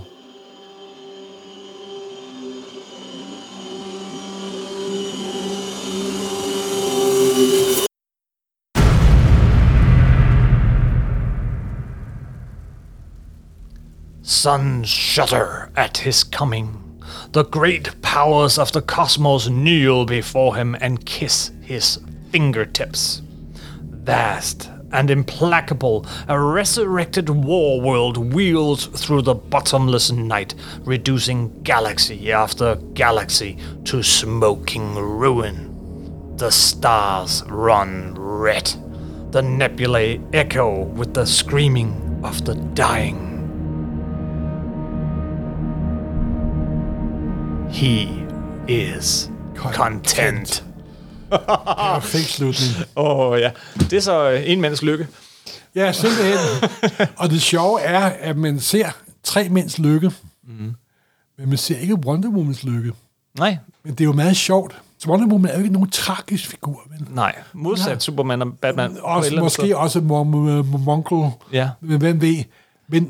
Suns 14.37 14.87
shudder 14.87 15.71
at 15.75 15.97
his 15.97 16.23
coming. 16.23 17.01
The 17.31 17.43
great 17.43 17.99
powers 18.03 18.59
of 18.59 18.71
the 18.71 18.83
cosmos 18.83 19.49
kneel 19.49 20.05
before 20.05 20.55
him 20.55 20.77
and 20.79 21.03
kiss 21.03 21.51
his 21.59 21.99
fingertips. 22.31 23.23
Vast 23.81 24.69
and 24.91 25.09
implacable, 25.09 26.05
a 26.27 26.39
resurrected 26.39 27.31
war 27.31 27.81
world 27.81 28.31
wheels 28.31 28.85
through 28.85 29.23
the 29.23 29.33
bottomless 29.33 30.11
night, 30.11 30.53
reducing 30.81 31.63
galaxy 31.63 32.31
after 32.31 32.75
galaxy 32.93 33.57
to 33.85 34.03
smoking 34.03 34.93
ruin. 34.93 36.37
The 36.37 36.51
stars 36.51 37.41
run 37.47 38.13
red. 38.13 38.71
The 39.31 39.41
nebulae 39.41 40.21
echo 40.31 40.83
with 40.83 41.15
the 41.15 41.25
screaming 41.25 42.21
of 42.23 42.45
the 42.45 42.53
dying. 42.53 43.26
He 47.71 48.07
is 48.67 49.31
content. 49.55 50.63
Perfekt 51.29 52.29
slutning. 52.29 52.85
Åh 52.95 53.17
oh, 53.19 53.39
ja, 53.39 53.51
det 53.79 53.93
er 53.93 53.99
så 53.99 54.31
øh, 54.31 54.41
en 54.45 54.61
mands 54.61 54.81
lykke. 54.81 55.07
Ja, 55.75 55.91
simpelthen. 55.91 56.37
og 57.17 57.29
det 57.29 57.41
sjove 57.41 57.81
er, 57.81 57.99
at 57.99 58.37
man 58.37 58.59
ser 58.59 58.89
tre 59.23 59.49
mænds 59.49 59.79
lykke, 59.79 60.11
mm. 60.47 60.75
men 61.37 61.49
man 61.49 61.57
ser 61.57 61.77
ikke 61.77 61.95
Wonder 61.95 62.29
Womans 62.29 62.63
lykke. 62.63 62.93
Nej, 63.39 63.57
Men 63.83 63.93
det 63.93 64.01
er 64.01 64.05
jo 64.05 64.13
meget 64.13 64.37
sjovt. 64.37 64.81
Så 64.99 65.09
Wonder 65.09 65.27
Woman 65.27 65.51
er 65.51 65.55
jo 65.55 65.59
ikke 65.59 65.73
nogen 65.73 65.89
tragisk 65.89 66.47
figur, 66.47 66.81
vel? 66.89 67.07
nej. 67.15 67.35
Modsat 67.53 67.87
Nej. 67.87 67.99
Superman 67.99 68.41
og 68.41 68.57
Batman. 68.61 68.97
Også, 69.01 69.35
måske 69.39 69.61
sted. 69.61 69.73
også 69.73 70.01
Monkel, 70.85 71.31
Ja. 71.53 71.69
men 71.81 71.97
hvem 71.99 72.21
ved. 72.21 72.43
Men 72.87 73.03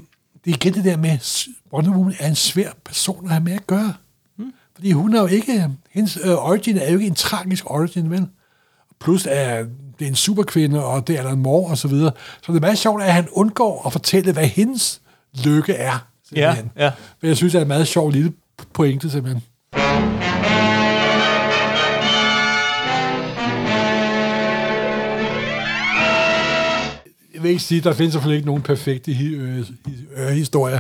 det 0.46 0.52
er 0.52 0.56
igen 0.56 0.74
det 0.74 0.84
der 0.84 0.98
med, 0.98 1.18
Wonder 1.74 1.92
Woman 1.92 2.16
er 2.20 2.28
en 2.28 2.36
svær 2.36 2.70
person 2.86 3.26
at 3.26 3.32
have 3.32 3.44
med 3.44 3.54
at 3.54 3.68
gøre. 3.68 3.94
Fordi 4.78 4.92
hun 4.92 5.16
er 5.16 5.22
jo 5.22 5.28
ikke, 5.28 5.70
hendes 5.92 6.18
øh, 6.24 6.34
origin 6.34 6.78
er 6.78 6.92
jo 6.92 6.98
ikke 6.98 7.08
en 7.08 7.16
tragisk 7.16 7.72
origin, 7.72 8.10
vel? 8.12 8.28
Plus 9.00 9.28
er 9.30 9.66
det 10.00 10.06
er 10.06 10.10
en 10.10 10.16
superkvinde, 10.16 10.86
og 10.86 11.08
det 11.08 11.16
er 11.16 11.20
Alan 11.20 11.38
Moore 11.38 11.72
og 11.72 11.78
så 11.78 11.88
videre. 11.88 12.12
Så 12.42 12.52
det 12.52 12.58
er 12.58 12.62
meget 12.62 12.78
sjovt, 12.78 13.04
at 13.04 13.14
han 13.14 13.28
undgår 13.32 13.86
at 13.86 13.92
fortælle, 13.92 14.34
hvad 14.34 14.48
hendes 14.48 15.02
lykke 15.46 15.74
er. 15.74 16.08
Ja, 16.36 16.54
simpelthen. 16.54 16.72
ja. 16.84 16.92
Men 17.22 17.30
jeg 17.30 17.38
synes, 17.38 17.54
det 17.54 17.58
er 17.58 17.62
en 17.62 17.68
meget 17.68 17.88
sjov 17.88 18.10
lille 18.10 18.34
pointe, 18.74 19.10
simpelthen. 19.10 19.44
Vil 27.48 27.52
ikke 27.52 27.64
sige, 27.64 27.82
der 27.82 27.94
findes 27.94 28.14
selvfølgelig 28.14 28.38
ikke 28.38 28.48
nogen 28.48 28.62
perfekte 28.62 29.12
øh, 29.12 29.66
øh, 30.18 30.28
historier, 30.28 30.80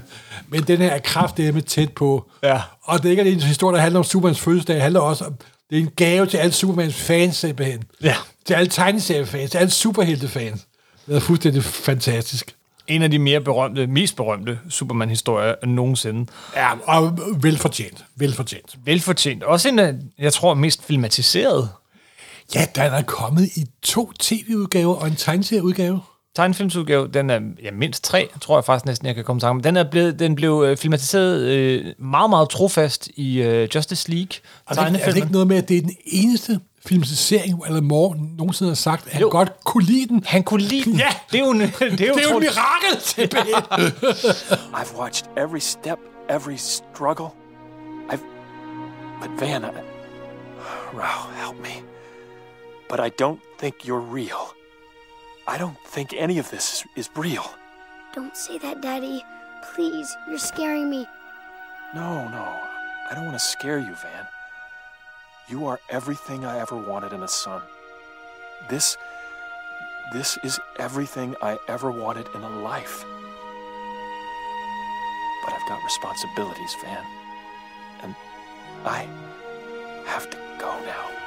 men 0.49 0.63
den 0.63 0.77
her 0.77 0.89
er 0.89 0.99
kraftedeme 0.99 1.61
tæt 1.61 1.93
på. 1.93 2.31
Ja. 2.43 2.61
Og 2.83 3.03
det 3.03 3.05
er 3.05 3.09
ikke 3.09 3.31
en 3.31 3.41
historie, 3.41 3.75
der 3.75 3.81
handler 3.81 3.99
om 3.99 4.03
Supermans 4.03 4.39
fødselsdag, 4.39 4.75
det 4.75 4.81
handler 4.81 4.99
også 4.99 5.25
om, 5.25 5.33
det 5.69 5.77
er 5.77 5.81
en 5.81 5.89
gave 5.95 6.25
til 6.25 6.37
alle 6.37 6.53
Supermans 6.53 6.95
fans 6.95 7.35
simpelthen. 7.35 7.83
Ja. 8.03 8.15
Til 8.45 8.53
alle 8.53 8.69
tegneseriefans, 8.69 9.51
til 9.51 9.57
alle 9.57 9.71
superheltefans. 9.71 10.67
Det 11.07 11.15
er 11.15 11.19
fuldstændig 11.19 11.63
fantastisk. 11.63 12.55
En 12.87 13.01
af 13.01 13.11
de 13.11 13.19
mere 13.19 13.41
berømte, 13.41 13.87
mest 13.87 14.15
berømte 14.15 14.59
Superman-historier 14.69 15.55
nogensinde. 15.65 16.31
Ja, 16.55 16.69
og 16.83 17.19
velfortjent. 17.41 18.05
Velfortjent. 18.15 18.75
Velfortjent. 18.85 19.43
Også 19.43 19.69
en 19.69 19.79
af, 19.79 19.93
jeg 20.19 20.33
tror, 20.33 20.53
mest 20.53 20.83
filmatiseret 20.83 21.69
Ja, 22.55 22.65
der 22.75 22.83
er 22.83 23.01
kommet 23.01 23.49
i 23.55 23.65
to 23.81 24.11
tv-udgaver 24.19 24.95
og 24.95 25.07
en 25.07 25.15
tegneserieudgave. 25.15 26.01
Tegnefilmsudgave. 26.37 27.07
Den 27.07 27.29
er 27.29 27.39
ja, 27.63 27.71
mindst 27.71 28.03
tre, 28.03 28.29
tror 28.41 28.57
jeg 28.57 28.65
faktisk 28.65 28.85
næsten, 28.85 29.07
jeg 29.07 29.15
kan 29.15 29.23
komme 29.23 29.39
sammen. 29.41 29.63
Den, 29.63 29.77
er 29.77 29.83
blevet, 29.83 30.19
den 30.19 30.35
blev 30.35 30.63
øh, 30.67 30.77
filmatiseret 30.77 31.39
øh, 31.41 31.85
meget, 31.99 32.29
meget 32.29 32.49
trofast 32.49 33.07
i 33.15 33.41
øh, 33.41 33.69
Justice 33.75 34.11
League. 34.11 34.29
Og 34.65 34.75
det, 34.75 34.81
er, 34.83 34.85
er 34.85 35.05
det 35.07 35.15
ikke 35.15 35.31
noget 35.31 35.47
med, 35.47 35.57
at 35.57 35.69
det 35.69 35.77
er 35.77 35.81
den 35.81 35.95
eneste 36.05 36.59
filmatisering, 36.85 37.55
hvor 37.55 37.65
Alan 37.65 37.83
Moore 37.83 38.17
nogensinde 38.37 38.69
har 38.69 38.75
sagt, 38.75 39.05
at 39.07 39.11
han 39.13 39.21
Jo. 39.21 39.27
godt 39.31 39.63
kunne 39.65 39.83
lide 39.83 40.07
den? 40.07 40.23
Han 40.25 40.43
kunne 40.43 40.61
lide 40.63 40.83
den. 40.83 40.93
Ja. 41.05 41.09
Det 41.31 41.39
er 41.39 41.45
jo, 41.45 41.51
en- 41.51 41.59
det 41.59 41.71
er 41.81 41.85
jo, 41.85 41.91
Det 41.91 42.01
er 42.25 42.29
jo 42.31 42.37
et 42.37 42.43
mirakel 42.43 43.01
tilbage. 43.03 43.55
I've 44.79 44.99
watched 44.99 45.27
every 45.37 45.59
step, 45.59 45.97
every 46.29 46.57
struggle. 46.57 47.25
I've. 48.11 48.21
But 49.21 49.29
Van, 49.39 49.61
I... 49.63 49.67
Rao, 50.99 51.29
help 51.45 51.61
me. 51.61 51.75
But 52.89 52.99
I 52.99 53.09
don't 53.23 53.39
think 53.59 53.75
you're 53.87 54.13
real. 54.15 54.56
I 55.47 55.57
don't 55.57 55.79
think 55.79 56.13
any 56.13 56.39
of 56.39 56.51
this 56.51 56.83
is, 56.95 57.07
is 57.07 57.09
real. 57.15 57.45
Don't 58.13 58.35
say 58.35 58.57
that, 58.57 58.81
Daddy. 58.81 59.23
Please, 59.73 60.15
you're 60.27 60.37
scaring 60.37 60.89
me. 60.89 61.07
No, 61.95 62.27
no. 62.27 62.59
I 63.09 63.13
don't 63.15 63.25
want 63.25 63.35
to 63.35 63.43
scare 63.43 63.79
you, 63.79 63.95
Van. 63.95 64.27
You 65.47 65.65
are 65.67 65.79
everything 65.89 66.43
I 66.43 66.59
ever 66.59 66.75
wanted 66.75 67.13
in 67.13 67.23
a 67.23 67.27
son. 67.27 67.61
This. 68.69 68.97
This 70.13 70.37
is 70.43 70.57
everything 70.79 71.35
I 71.41 71.57
ever 71.67 71.91
wanted 71.91 72.27
in 72.33 72.41
a 72.41 72.59
life. 72.61 73.03
But 75.43 75.53
I've 75.53 75.67
got 75.67 75.83
responsibilities, 75.83 76.75
Van. 76.81 77.05
And 78.03 78.15
I 78.85 79.07
have 80.05 80.29
to 80.29 80.37
go 80.59 80.79
now. 80.85 81.26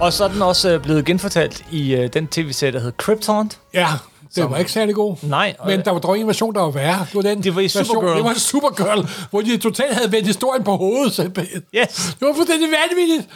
Og 0.00 0.12
så 0.12 0.24
er 0.24 0.28
den 0.28 0.42
også 0.42 0.70
øh, 0.70 0.82
blevet 0.82 1.04
genfortalt 1.04 1.64
i 1.70 1.94
øh, 1.94 2.10
den 2.12 2.26
tv-serie, 2.28 2.72
der 2.72 2.78
hedder 2.78 2.96
Krypton. 2.96 3.50
Ja, 3.74 3.88
det 4.34 4.50
var 4.50 4.56
ikke 4.56 4.72
særlig 4.72 4.94
god. 4.94 5.16
Nej, 5.22 5.54
og- 5.58 5.66
Men 5.66 5.80
der 5.84 5.90
var 5.90 5.98
dog 5.98 6.18
en 6.18 6.26
version, 6.26 6.54
der 6.54 6.60
var 6.60 6.70
værre. 6.70 6.98
Det 7.06 7.14
var 7.14 7.22
den 7.22 7.42
Det 7.42 7.54
var 7.54 7.60
i 7.60 7.64
version, 7.64 7.84
Supergirl. 7.84 8.16
Det 8.16 8.24
var 8.24 8.34
Supergirl, 8.34 9.06
hvor 9.30 9.40
de 9.40 9.56
totalt 9.58 9.94
havde 9.94 10.12
vendt 10.12 10.26
historien 10.26 10.64
på 10.64 10.76
hovedet. 10.76 11.12
simpelthen. 11.14 11.62
Yes. 11.78 12.16
Det 12.20 12.26
var 12.28 12.34
fuldstændig 12.36 12.68
vanvittigt. 12.80 13.28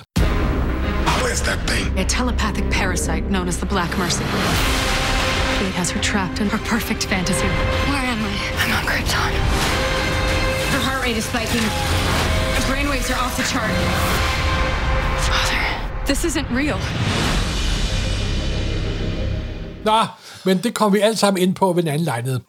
Where's 1.23 1.43
that 1.49 1.59
thing? 1.67 1.99
A 1.99 2.05
telepathic 2.19 2.65
parasite 2.81 3.25
known 3.35 3.49
as 3.49 3.57
the 3.57 3.67
Black 3.67 3.99
Mercy. 3.99 4.23
Fate 5.59 5.75
has 5.81 5.91
her 5.91 6.03
trapped 6.03 6.39
in 6.41 6.47
her 6.55 6.59
perfect 6.75 7.03
fantasy. 7.13 7.49
Where 7.91 8.07
am 8.15 8.21
I? 8.33 8.35
I'm 8.63 8.73
on 8.79 8.85
Krypton. 8.91 9.33
Her 10.75 10.81
heart 10.89 11.01
rate 11.07 11.19
is 11.19 11.25
spiking. 11.33 11.65
Her 12.57 12.63
brainwaves 12.71 13.09
are 13.15 13.21
off 13.27 13.35
the 13.41 13.47
chart. 13.53 13.71
This 16.07 16.25
isn't 16.25 16.47
real. 16.51 16.79
Nå, 19.85 20.07
men 20.45 20.63
det 20.63 20.75
kom 20.75 20.93
vi 20.93 20.99
alt 21.01 21.19
sammen 21.19 21.43
ind 21.43 21.55
på 21.55 21.73
ved 21.73 21.83
en 21.83 21.89
anden 21.89 22.05
lejlighed. 22.05 22.41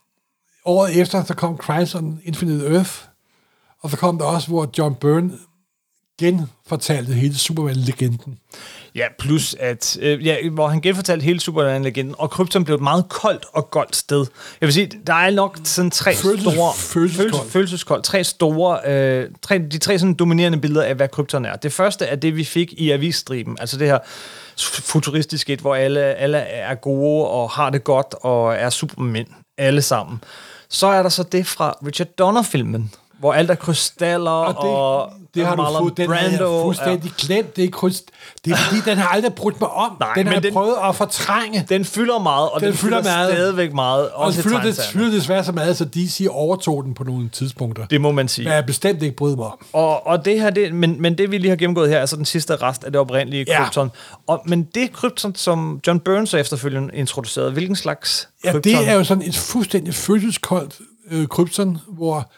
Året 0.65 1.01
efter, 1.01 1.23
så 1.23 1.33
kom 1.33 1.57
Crimes 1.57 1.95
on 1.95 2.21
Infinite 2.23 2.75
Earth, 2.75 2.91
og 3.79 3.89
så 3.89 3.97
kom 3.97 4.17
der 4.17 4.25
også, 4.25 4.47
hvor 4.47 4.69
John 4.77 4.95
Byrne 4.95 5.31
genfortalte 6.19 7.13
hele 7.13 7.37
Superman-legenden. 7.37 8.39
Ja, 8.95 9.05
plus 9.19 9.55
at, 9.59 9.97
øh, 10.01 10.25
ja, 10.25 10.49
hvor 10.49 10.67
han 10.67 10.81
genfortalte 10.81 11.23
hele 11.23 11.39
Superman-legenden, 11.39 12.15
og 12.17 12.31
Krypton 12.31 12.63
blev 12.65 12.75
et 12.75 12.81
meget 12.81 13.09
koldt 13.09 13.45
og 13.53 13.71
goldt 13.71 13.95
sted. 13.95 14.25
Jeg 14.61 14.67
vil 14.67 14.73
sige, 14.73 14.91
der 15.07 15.13
er 15.13 15.31
nok 15.31 15.57
sådan 15.63 15.91
tre 15.91 16.11
Følelses- 16.11 16.41
store... 16.51 16.73
følelseskoldt. 16.75 17.31
Følelses, 17.31 17.51
følelseskoldt. 17.53 18.03
Tre 18.05 18.23
store... 18.23 18.79
Øh, 18.87 19.29
tre, 19.41 19.57
de 19.57 19.77
tre 19.77 19.99
sådan 19.99 20.13
dominerende 20.13 20.57
billeder 20.57 20.83
af, 20.85 20.95
hvad 20.95 21.07
Krypton 21.07 21.45
er. 21.45 21.55
Det 21.55 21.73
første 21.73 22.05
er 22.05 22.15
det, 22.15 22.35
vi 22.35 22.43
fik 22.43 22.73
i 22.73 22.91
avisstriben. 22.91 23.57
Altså 23.59 23.77
det 23.77 23.87
her 23.87 23.99
futuristiske 24.57 25.53
et, 25.53 25.59
hvor 25.59 25.75
alle, 25.75 26.01
alle 26.01 26.37
er 26.37 26.75
gode 26.75 27.27
og 27.27 27.49
har 27.49 27.69
det 27.69 27.83
godt 27.83 28.15
og 28.21 28.55
er 28.55 28.69
supermænd. 28.69 29.27
Alle 29.57 29.81
sammen. 29.81 30.23
Så 30.69 30.87
er 30.87 31.01
der 31.03 31.09
så 31.09 31.23
det 31.23 31.47
fra 31.47 31.77
Richard 31.87 32.07
Donner-filmen, 32.07 32.91
hvor 33.23 33.33
alt 33.33 33.51
er 33.51 33.55
krystaller 33.55 34.31
og, 34.31 34.55
Og 34.57 35.09
det, 35.11 35.35
det 35.35 35.45
har 35.45 35.55
du 35.55 35.61
Marlon 35.61 35.81
fået, 35.81 35.97
den 35.97 36.07
Brando, 36.07 36.61
fuldstændig 36.63 37.11
glemt. 37.17 37.55
Det 37.55 37.63
er, 37.63 37.69
kryst, 37.71 38.11
det 38.45 38.53
er 38.53 38.57
fordi, 38.57 38.81
den 38.89 38.97
har 38.97 39.07
aldrig 39.07 39.33
brudt 39.33 39.61
mig 39.61 39.69
om. 39.69 39.97
Nej, 39.99 40.13
den 40.15 40.27
har 40.27 40.33
jeg 40.33 40.43
den- 40.43 40.53
prøvet 40.53 40.75
at 40.89 40.95
fortrænge. 40.95 41.65
Den 41.69 41.85
fylder 41.85 42.19
meget, 42.19 42.49
og 42.49 42.61
den, 42.61 42.67
Den 42.69 42.77
fylder 42.77 43.03
meget. 43.03 43.31
stadigvæk 43.33 43.73
meget. 43.73 44.09
Og 44.09 44.25
Også 44.25 44.41
den 44.41 44.49
fylder, 44.49 44.61
det, 44.63 44.79
fylder 44.91 45.11
desværre 45.11 45.43
så 45.43 45.51
meget, 45.51 45.77
så 45.77 45.85
DC 45.85 46.27
overtog 46.29 46.83
den 46.83 46.93
på 46.93 47.03
nogle 47.03 47.29
tidspunkter. 47.29 47.85
Det 47.85 48.01
må 48.01 48.11
man 48.11 48.27
sige. 48.27 48.45
Men 48.45 48.53
jeg 48.53 48.65
bestemt 48.65 49.01
ikke 49.03 49.15
bryder 49.15 49.35
mig 49.35 49.45
om. 49.45 49.57
Og, 49.73 50.07
og 50.07 50.25
det 50.25 50.41
her, 50.41 50.49
det, 50.49 50.73
men, 50.73 51.01
men 51.01 51.17
det 51.17 51.31
vi 51.31 51.37
lige 51.37 51.49
har 51.49 51.57
gennemgået 51.57 51.89
her, 51.89 51.97
er 51.97 52.05
så 52.05 52.15
den 52.15 52.25
sidste 52.25 52.55
rest 52.55 52.83
af 52.83 52.91
det 52.91 53.01
oprindelige 53.01 53.45
Ja. 53.47 53.63
Krypton. 53.63 53.91
Og, 54.27 54.41
men 54.45 54.63
det 54.75 54.93
Krypton, 54.93 55.35
som 55.35 55.79
John 55.87 55.99
Burns 55.99 56.33
efterfølgende 56.33 56.95
introducerede, 56.95 57.51
hvilken 57.51 57.75
slags 57.75 58.29
Ja, 58.45 58.51
Krypton? 58.51 58.73
det 58.73 58.87
er 58.89 58.93
jo 58.93 59.03
sådan 59.03 59.23
et 59.23 59.35
fuldstændig 59.35 59.93
følelseskoldt 59.93 60.79
øh, 61.11 61.27
krypton, 61.27 61.77
hvor 61.87 62.31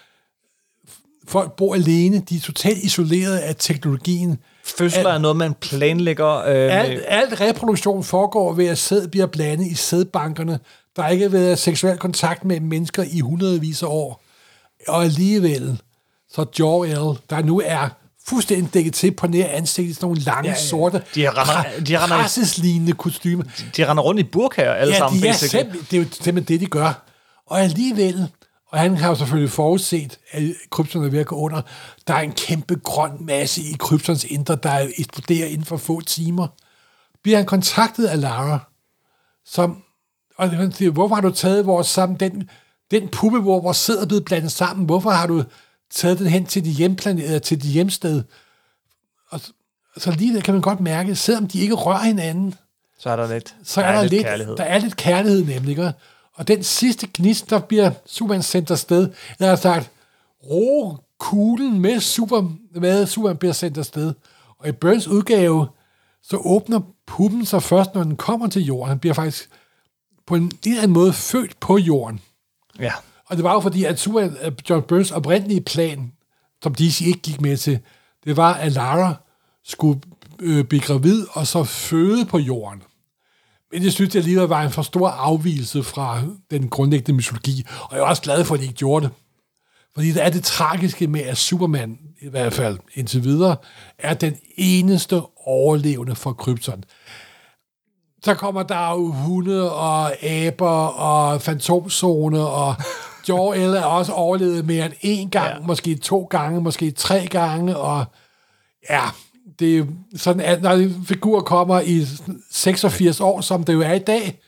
folk 1.28 1.55
bor 1.55 1.76
alene, 1.76 2.19
de 2.30 2.36
er 2.36 2.39
totalt 2.39 2.78
isoleret 2.84 3.38
af 3.38 3.55
teknologien. 3.59 4.38
Fødsler 4.65 5.09
er 5.09 5.17
noget, 5.17 5.38
man 5.38 5.53
planlægger. 5.53 6.36
Øh, 6.38 6.80
Alt, 6.80 7.01
alt 7.07 7.41
reproduktion 7.41 8.03
foregår 8.03 8.53
ved, 8.53 8.67
at 8.67 8.78
sæd 8.78 9.07
bliver 9.07 9.26
blandet 9.26 9.67
i 9.67 9.73
sædbankerne. 9.76 10.59
Der 10.95 11.01
har 11.01 11.09
ikke 11.09 11.32
været 11.32 11.59
seksuel 11.59 11.97
kontakt 11.97 12.45
med 12.45 12.59
mennesker 12.59 13.03
i 13.11 13.19
hundredvis 13.19 13.84
af 13.84 13.88
år. 13.88 14.23
Og 14.88 15.03
alligevel, 15.03 15.82
så 16.32 16.45
Jor-El, 16.59 17.19
der 17.30 17.41
nu 17.43 17.61
er 17.65 17.89
fuldstændig 18.28 18.73
dækket 18.73 18.93
til 18.93 19.11
på 19.11 19.28
nær 19.28 19.47
ansigtet, 19.47 19.95
sådan 19.95 20.05
nogle 20.07 20.21
lange, 20.21 20.49
ja, 20.49 20.55
Ja, 20.55 20.61
sorte, 20.61 21.01
De 21.15 21.30
render- 21.30 21.84
de 21.86 21.97
render- 21.99 22.93
kostymer. 22.97 23.43
de 23.78 23.89
render 23.89 24.03
rundt 24.03 24.19
i 24.19 24.23
burkaer 24.23 24.73
alle 24.73 24.93
Ja, 24.93 24.97
sammen, 24.99 25.21
de 25.21 25.28
er 25.28 25.32
basically. 25.32 25.63
simpel, 25.63 25.88
det 25.91 25.97
er 25.97 26.01
jo 26.01 26.07
simpelthen 26.21 26.53
det, 26.59 26.61
de 26.61 26.65
gør. 26.71 27.05
Og 27.47 27.61
alligevel, 27.61 28.28
og 28.68 28.80
han 28.80 28.97
har 28.97 29.09
jo 29.09 29.16
selvfølgelig 29.16 29.51
forudset, 29.51 30.20
at 30.32 30.43
krypton 30.70 31.05
er 31.05 31.09
ved 31.09 31.20
at 31.20 31.26
gå 31.26 31.36
under, 31.36 31.61
der 32.07 32.13
er 32.13 32.22
en 32.22 32.32
kæmpe 32.32 32.76
grøn 32.76 33.11
masse 33.26 33.61
i 33.61 33.76
kryptons 33.80 34.24
indre, 34.24 34.55
der 34.63 34.88
eksploderer 34.97 35.47
inden 35.47 35.66
for 35.66 35.78
få 35.78 36.01
timer. 36.01 36.47
Bliver 37.24 37.38
han 37.38 37.45
kontaktet 37.45 38.05
af 38.05 38.22
Lara, 38.22 38.59
som, 39.45 39.84
og 40.38 40.49
han 40.49 40.72
siger, 40.72 40.91
hvorfor 40.91 41.16
har 41.16 41.22
du 41.22 41.32
taget 41.32 41.66
vores 41.66 41.88
sammen, 41.88 42.20
den, 42.20 42.49
den 42.91 43.09
puppe, 43.09 43.39
hvor 43.39 43.61
vores 43.61 43.78
sæd 43.78 43.97
er 43.97 44.05
blevet 44.05 44.26
blandet 44.26 44.51
sammen, 44.51 44.86
hvorfor 44.86 45.09
har 45.09 45.28
du 45.28 45.43
taget 45.91 46.20
den 46.20 46.28
hen 46.28 46.45
til 46.45 46.66
de 46.66 46.70
hjemplanet, 46.70 47.43
til 47.43 47.63
de 47.63 47.68
hjemsted? 47.68 48.24
Og 49.32 49.41
så, 49.97 50.11
lige 50.11 50.36
der 50.36 50.41
kan 50.41 50.53
man 50.53 50.61
godt 50.61 50.80
mærke, 50.80 51.16
selvom 51.16 51.47
de 51.47 51.59
ikke 51.59 51.74
rører 51.74 52.03
hinanden, 52.03 52.55
Så 52.99 53.09
er 53.09 53.16
der 53.16 53.28
lidt, 53.34 53.55
så 53.63 53.82
er 53.82 53.91
der, 53.91 54.03
lidt, 54.03 54.24
kærlighed. 54.26 54.55
der 54.55 54.63
er 54.63 54.78
lidt 54.78 54.95
kærlighed 54.95 55.45
nemlig. 55.45 55.70
Ikke? 55.70 55.93
Og 56.36 56.47
den 56.47 56.63
sidste 56.63 57.07
gnist, 57.13 57.49
der 57.49 57.59
bliver 57.59 57.91
Superman 58.05 58.43
sendt 58.43 58.71
afsted, 58.71 59.09
der 59.39 59.47
har 59.47 59.55
sagt, 59.55 59.91
ro 60.43 60.97
kuglen 61.19 61.79
med, 61.79 61.99
super, 61.99 62.51
med 62.71 63.05
Superman 63.05 63.38
bliver 63.38 63.53
sendt 63.53 63.77
afsted. 63.77 64.13
Og 64.59 64.69
i 64.69 64.71
Burns 64.71 65.07
udgave, 65.07 65.67
så 66.23 66.38
åbner 66.38 66.79
puppen 67.07 67.45
sig 67.45 67.63
først, 67.63 67.95
når 67.95 68.03
den 68.03 68.15
kommer 68.15 68.47
til 68.47 68.61
jorden. 68.65 68.89
Han 68.89 68.99
bliver 68.99 69.13
faktisk 69.13 69.49
på 70.27 70.36
en 70.36 70.51
eller 70.65 70.77
anden 70.77 70.93
måde 70.93 71.13
født 71.13 71.59
på 71.59 71.77
jorden. 71.77 72.19
Ja. 72.79 72.91
Og 73.25 73.36
det 73.36 73.43
var 73.43 73.53
jo 73.53 73.59
fordi, 73.59 73.83
at 73.83 73.99
Superman, 73.99 74.55
John 74.69 74.81
Burns 74.81 75.11
oprindelige 75.11 75.61
plan, 75.61 76.11
som 76.63 76.75
DC 76.75 77.01
ikke 77.01 77.19
gik 77.19 77.41
med 77.41 77.57
til, 77.57 77.79
det 78.23 78.38
var, 78.38 78.53
at 78.53 78.71
Lara 78.71 79.15
skulle 79.63 80.01
øh, 80.39 80.65
blive 80.65 80.81
gravid 80.81 81.25
og 81.31 81.47
så 81.47 81.63
føde 81.63 82.25
på 82.25 82.38
jorden. 82.39 82.83
Men 83.76 83.84
det 83.84 83.93
synes 83.93 84.15
jeg 84.15 84.19
alligevel 84.19 84.47
var 84.47 84.63
en 84.63 84.71
for 84.71 84.82
stor 84.82 85.09
afvielse 85.09 85.84
fra 85.84 86.21
den 86.51 86.69
grundlæggende 86.69 87.13
mytologi, 87.13 87.65
og 87.82 87.95
jeg 87.95 87.99
er 88.03 88.05
også 88.05 88.21
glad 88.21 88.45
for, 88.45 88.53
at 88.55 88.59
de 88.59 88.65
ikke 88.65 88.78
gjorde 88.78 89.05
det. 89.05 89.13
Fordi 89.93 90.11
det 90.11 90.23
er 90.23 90.30
det 90.30 90.43
tragiske 90.43 91.07
med, 91.07 91.21
at 91.21 91.38
Superman, 91.38 91.97
i 92.21 92.30
hvert 92.30 92.53
fald 92.53 92.80
indtil 92.93 93.23
videre, 93.23 93.55
er 93.99 94.13
den 94.13 94.38
eneste 94.57 95.21
overlevende 95.45 96.15
for 96.15 96.34
Krypton. 96.34 96.84
Så 98.23 98.34
kommer 98.34 98.63
der 98.63 98.91
jo 98.91 99.11
hunde 99.11 99.71
og 99.71 100.23
aber 100.23 100.88
og 100.88 101.41
fantomzone, 101.41 102.39
og 102.39 102.76
Jor-El 103.30 103.73
er 103.73 103.84
også 103.84 104.11
overlevet 104.11 104.65
mere 104.65 104.86
end 104.86 104.93
én 104.93 105.30
gang, 105.30 105.59
ja. 105.59 105.67
måske 105.67 105.95
to 105.95 106.23
gange, 106.23 106.61
måske 106.61 106.91
tre 106.91 107.28
gange, 107.32 107.78
og 107.78 108.05
ja, 108.89 109.03
det 109.60 109.78
er 109.78 109.86
sådan, 110.16 110.41
at 110.41 110.62
når 110.62 110.72
en 110.72 111.06
figur 111.08 111.41
kommer 111.41 111.80
i 111.80 112.06
86 112.51 113.20
år, 113.20 113.41
som 113.41 113.64
det 113.64 113.74
jo 113.74 113.82
er 113.82 113.93
i 113.93 113.99
dag, 113.99 114.39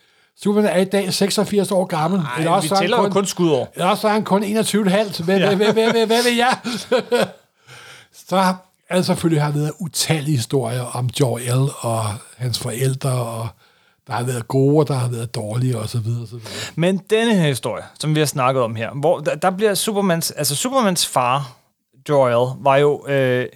Superman 0.42 0.70
er 0.70 0.80
i 0.80 0.84
dag 0.84 1.14
86 1.14 1.70
år 1.70 1.84
gammel. 1.84 2.20
Ej, 2.20 2.38
eller 2.38 2.50
også 2.50 2.68
vi 2.68 2.74
er 2.74 2.78
tæller 2.80 3.02
jo 3.02 3.08
kun 3.08 3.26
skudår. 3.26 3.72
eller 3.74 3.88
også 3.88 4.08
er 4.08 4.12
han 4.12 4.24
kun 4.24 4.44
21,5. 4.44 5.24
Hvad, 5.24 5.38
ja. 5.38 5.54
hvad, 5.54 5.56
hvad, 5.56 5.72
hvad, 5.72 5.90
hvad, 5.90 6.06
hvad 6.06 6.22
vil 6.22 6.36
jeg? 6.36 6.56
så 8.28 8.54
der 8.90 9.02
selvfølgelig 9.02 9.42
har 9.42 9.50
været 9.50 9.72
utallige 9.78 10.36
historier 10.36 10.82
om 10.82 11.10
Jor-El 11.20 11.70
og 11.78 12.04
hans 12.36 12.58
forældre, 12.58 13.10
og 13.10 13.48
der 14.06 14.12
har 14.12 14.22
været 14.22 14.48
gode, 14.48 14.78
og 14.78 14.88
der 14.88 14.94
har 14.94 15.08
været 15.08 15.34
dårlige, 15.34 15.78
og 15.78 15.88
så 15.88 15.98
videre, 15.98 16.22
og 16.22 16.28
så 16.28 16.36
videre. 16.36 16.52
Men 16.74 16.98
denne 17.10 17.34
her 17.34 17.48
historie, 17.48 17.84
som 18.00 18.14
vi 18.14 18.20
har 18.20 18.26
snakket 18.26 18.62
om 18.62 18.74
her, 18.74 18.90
hvor 18.90 19.18
der, 19.20 19.34
der 19.34 19.50
bliver 19.50 19.74
Supermans, 19.74 20.30
altså 20.30 20.56
Supermans 20.56 21.06
far, 21.06 21.57
Jor-El, 22.08 22.62
var 22.64 22.76
jo 22.76 23.06
øh, 23.08 23.46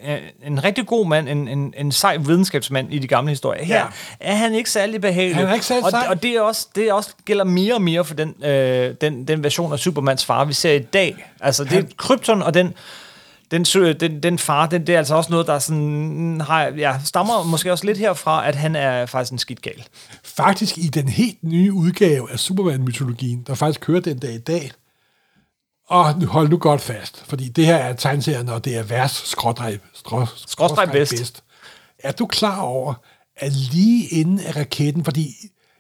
en 0.47 0.65
rigtig 0.65 0.87
god 0.87 1.07
mand, 1.07 1.29
en, 1.29 1.49
en, 1.49 1.75
en 1.77 1.93
sej 1.93 2.17
videnskabsmand 2.17 2.93
i 2.93 2.99
de 2.99 3.07
gamle 3.07 3.31
historier. 3.31 3.65
Her 3.65 3.77
Ja. 3.77 3.85
er 4.21 4.35
han 4.35 4.55
ikke 4.55 4.71
særlig 4.71 5.01
behagelig. 5.01 5.37
Han 5.37 5.47
er 5.47 5.55
ikke 5.55 5.67
særlig 5.67 5.85
og, 5.85 5.91
sej. 5.91 6.07
og 6.09 6.23
det 6.23 6.31
er 6.31 6.41
også, 6.41 6.69
det 6.75 6.89
er 6.89 6.93
også 6.93 7.11
gælder 7.25 7.45
mere 7.45 7.75
og 7.75 7.83
mere 7.83 8.05
for 8.05 8.15
den, 8.15 8.35
øh, 8.45 8.95
den, 9.01 9.29
den 9.29 9.45
version 9.45 9.73
af 9.73 9.79
Supermans 9.79 10.25
far, 10.25 10.45
vi 10.45 10.53
ser 10.53 10.73
i 10.73 10.79
dag. 10.79 11.27
Altså 11.41 11.65
det 11.65 11.73
er 11.73 11.83
Krypton 11.97 12.43
og 12.43 12.55
den 12.55 12.75
den, 13.51 13.65
den, 13.65 14.23
den 14.23 14.39
far, 14.39 14.67
den, 14.67 14.87
det 14.87 14.95
er 14.95 14.99
altså 14.99 15.15
også 15.15 15.31
noget, 15.31 15.47
der 15.47 15.59
sådan, 15.59 16.41
har, 16.47 16.63
ja, 16.77 16.95
stammer 17.05 17.45
måske 17.45 17.73
også 17.73 17.87
lidt 17.87 17.99
herfra, 17.99 18.49
at 18.49 18.55
han 18.55 18.77
er 18.77 19.07
faktisk 19.07 19.33
en 19.33 19.39
skidt 19.39 19.63
gal. 19.63 19.85
Faktisk 20.25 20.79
i 20.79 20.87
den 20.87 21.09
helt 21.09 21.45
nye 21.45 21.73
udgave 21.73 22.33
af 22.33 22.39
Superman-mytologien, 22.39 23.45
der 23.47 23.55
faktisk 23.55 23.81
kører 23.81 24.01
den 24.01 24.19
dag 24.19 24.35
i 24.35 24.39
dag, 24.39 24.71
og 25.93 26.27
hold 26.27 26.49
nu 26.49 26.59
godt 26.59 26.81
fast, 26.81 27.25
fordi 27.27 27.49
det 27.49 27.67
her 27.67 27.77
er 27.77 27.93
tegneserien, 27.93 28.49
og 28.49 28.65
det 28.65 28.77
er 28.77 28.83
værst 28.83 29.27
skrådrej, 29.27 29.79
strå, 29.95 30.27
Skråstreg 30.37 30.89
bedst. 30.93 31.45
Er 31.99 32.13
du 32.13 32.27
klar 32.27 32.61
over, 32.61 32.95
at 33.37 33.53
lige 33.53 34.09
inden 34.09 34.41
af 34.41 34.57
raketten, 34.57 35.05
fordi 35.05 35.35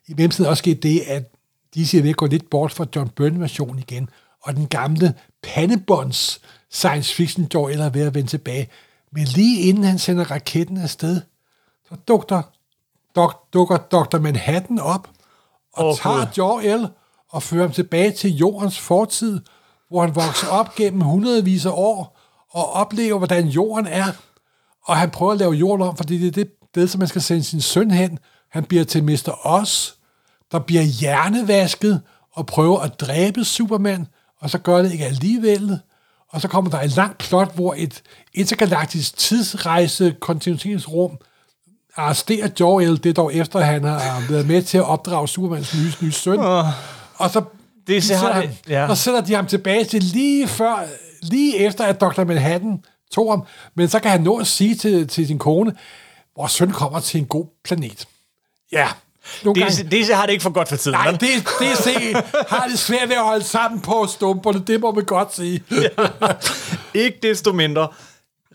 i 0.08 0.14
mellemtiden 0.14 0.50
også 0.50 0.60
skete 0.60 0.80
det, 0.80 1.00
at 1.00 1.32
de 1.74 1.86
siger, 1.86 2.00
at 2.00 2.04
vi 2.04 2.12
går 2.12 2.26
lidt 2.26 2.50
bort 2.50 2.72
fra 2.72 2.86
John 2.96 3.08
Byrne-versionen 3.08 3.78
igen, 3.78 4.08
og 4.42 4.56
den 4.56 4.66
gamle 4.66 5.14
pandebånds 5.42 6.40
science 6.70 7.14
fiction 7.14 7.48
Joy 7.54 7.70
eller 7.70 7.84
er 7.84 7.90
ved 7.90 8.06
at 8.06 8.14
vende 8.14 8.30
tilbage. 8.30 8.68
Men 9.12 9.24
lige 9.24 9.60
inden 9.60 9.84
han 9.84 9.98
sender 9.98 10.30
raketten 10.30 10.76
afsted, 10.76 11.20
så 11.88 11.96
dukker, 12.08 12.42
duk, 13.14 13.52
dukker 13.52 13.76
Dr. 13.76 14.18
Manhattan 14.18 14.78
op 14.78 15.08
og 15.72 15.88
oh, 15.88 15.96
tager. 15.96 16.26
Jor-El 16.38 16.88
og 17.28 17.42
fører 17.42 17.62
ham 17.62 17.72
tilbage 17.72 18.10
til 18.10 18.36
jordens 18.36 18.78
fortid, 18.78 19.40
hvor 19.92 20.00
han 20.00 20.14
vokser 20.14 20.48
op 20.48 20.74
gennem 20.74 21.00
hundredvis 21.00 21.66
af 21.66 21.70
år 21.74 22.18
og 22.50 22.72
oplever, 22.72 23.18
hvordan 23.18 23.48
jorden 23.48 23.86
er. 23.86 24.06
Og 24.84 24.96
han 24.96 25.10
prøver 25.10 25.32
at 25.32 25.38
lave 25.38 25.52
jorden 25.52 25.86
om, 25.88 25.96
fordi 25.96 26.18
det 26.18 26.26
er 26.26 26.30
det 26.30 26.50
sted, 26.70 26.88
som 26.88 26.98
man 26.98 27.08
skal 27.08 27.22
sende 27.22 27.42
sin 27.42 27.60
søn 27.60 27.90
hen. 27.90 28.18
Han 28.50 28.64
bliver 28.64 28.84
til 28.84 29.04
Mr. 29.04 29.46
Oz, 29.46 29.92
der 30.52 30.58
bliver 30.58 30.82
hjernevasket 30.82 32.00
og 32.32 32.46
prøver 32.46 32.80
at 32.80 33.00
dræbe 33.00 33.44
Superman, 33.44 34.06
og 34.40 34.50
så 34.50 34.58
gør 34.58 34.82
det 34.82 34.92
ikke 34.92 35.06
alligevel. 35.06 35.78
Og 36.28 36.40
så 36.40 36.48
kommer 36.48 36.70
der 36.70 36.80
et 36.80 36.96
langt 36.96 37.18
plot, 37.18 37.54
hvor 37.54 37.74
et 37.76 38.02
intergalaktisk 38.34 39.16
tidsrejse 39.16 40.16
kontinuitetsrum 40.20 41.18
arresterer 41.96 42.48
Jor-El, 42.60 42.96
det 42.96 43.06
er 43.06 43.12
dog 43.12 43.34
efter, 43.34 43.58
at 43.58 43.66
han 43.66 43.84
har 43.84 44.30
været 44.30 44.46
med 44.46 44.62
til 44.62 44.78
at 44.78 44.84
opdrage 44.84 45.28
Supermans 45.28 45.74
nye, 45.74 46.06
nye 46.06 46.12
søn. 46.12 46.38
Og 47.16 47.30
så, 47.30 47.42
Det 47.86 48.02
det- 48.02 48.16
ham, 48.16 48.44
ja. 48.68 48.88
og 48.88 48.98
sætter 48.98 49.20
de 49.20 49.34
ham 49.34 49.46
tilbage 49.46 49.84
til 49.84 50.02
lige 50.02 50.48
før, 50.48 50.84
lige 51.22 51.56
efter, 51.58 51.84
at 51.84 52.00
Dr. 52.00 52.24
Manhattan 52.24 52.84
tog 53.12 53.32
ham. 53.32 53.42
Men 53.74 53.88
så 53.88 53.98
kan 53.98 54.10
han 54.10 54.20
nå 54.20 54.38
at 54.38 54.46
sige 54.46 54.74
til, 54.74 55.08
til 55.08 55.26
sin 55.26 55.38
kone, 55.38 55.72
vores 56.36 56.52
søn 56.52 56.70
kommer 56.70 57.00
til 57.00 57.20
en 57.20 57.26
god 57.26 57.46
planet. 57.64 58.08
Ja. 58.72 58.88
Nogle 59.44 59.60
gange, 59.60 59.82
DC, 59.84 59.88
DC 59.90 60.10
har 60.14 60.26
det 60.26 60.32
ikke 60.32 60.42
for 60.42 60.50
godt 60.50 60.68
for 60.68 60.76
tiden. 60.76 60.98
nej, 60.98 61.10
det 61.10 61.78
se, 61.78 62.14
har 62.48 62.66
det 62.70 62.78
svært 62.78 63.08
ved 63.08 63.16
at 63.16 63.22
holde 63.24 63.44
sammen 63.44 63.80
på 63.80 64.06
stumperne, 64.06 64.64
det 64.66 64.80
må 64.80 64.92
man 64.92 65.04
godt 65.04 65.34
sige. 65.34 65.62
Ikke 66.94 67.18
desto 67.22 67.52
mindre. 67.52 67.88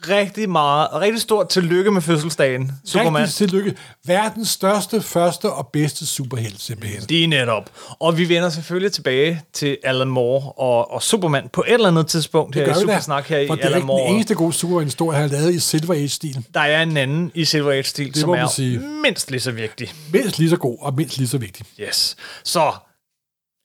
Rigtig 0.10 0.50
meget, 0.50 0.88
og 0.88 1.02
rigtig 1.02 1.22
stort 1.22 1.50
tillykke 1.50 1.92
med 1.92 2.02
fødselsdagen, 2.02 2.72
Superman. 2.86 3.22
Rigtig 3.22 3.36
tillykke. 3.36 3.76
Verdens 4.06 4.50
største, 4.50 5.02
første 5.02 5.52
og 5.52 5.68
bedste 5.74 6.06
superhelt, 6.06 6.62
simpelthen. 6.62 7.02
Det 7.02 7.24
er 7.24 7.28
netop. 7.28 7.70
Og 8.00 8.18
vi 8.18 8.30
vender 8.30 8.50
selvfølgelig 8.50 8.92
tilbage 8.92 9.42
til 9.54 9.78
Alan 9.84 10.08
Moore 10.08 10.52
og, 10.52 10.92
og 10.92 11.04
Superman 11.04 11.50
på 11.54 11.64
et 11.68 11.74
eller 11.74 11.88
andet 11.88 12.08
tidspunkt 12.08 12.56
her 12.56 12.78
i. 12.78 12.80
Supersnak 12.82 13.26
her 13.28 13.38
i 13.40 13.48
For 13.48 13.56
det 13.56 13.64
er 13.64 13.68
Alan 13.68 13.78
ikke 13.78 13.88
Moore. 13.88 14.08
den 14.08 14.16
eneste 14.16 14.36
gode 14.36 14.54
Superman-historie, 14.54 15.18
han 15.18 15.30
har 15.30 15.38
lavet 15.38 15.54
i 15.54 15.60
Silver 15.60 15.94
Age-stil. 15.94 16.46
Der 16.54 16.60
er 16.60 16.84
en 16.84 16.98
anden 16.98 17.32
i 17.34 17.46
Silver 17.46 17.72
Age-stil, 17.72 18.16
som 18.16 18.30
er 18.30 18.48
sige. 18.48 18.80
mindst 19.04 19.32
lige 19.32 19.42
så 19.42 19.52
vigtig. 19.52 19.94
Mindst 20.14 20.40
lige 20.40 20.50
så 20.50 20.58
god 20.58 20.78
og 20.82 20.94
mindst 20.96 21.18
lige 21.18 21.28
så 21.28 21.38
vigtig. 21.38 21.66
Yes. 21.80 22.16
Så, 22.44 22.72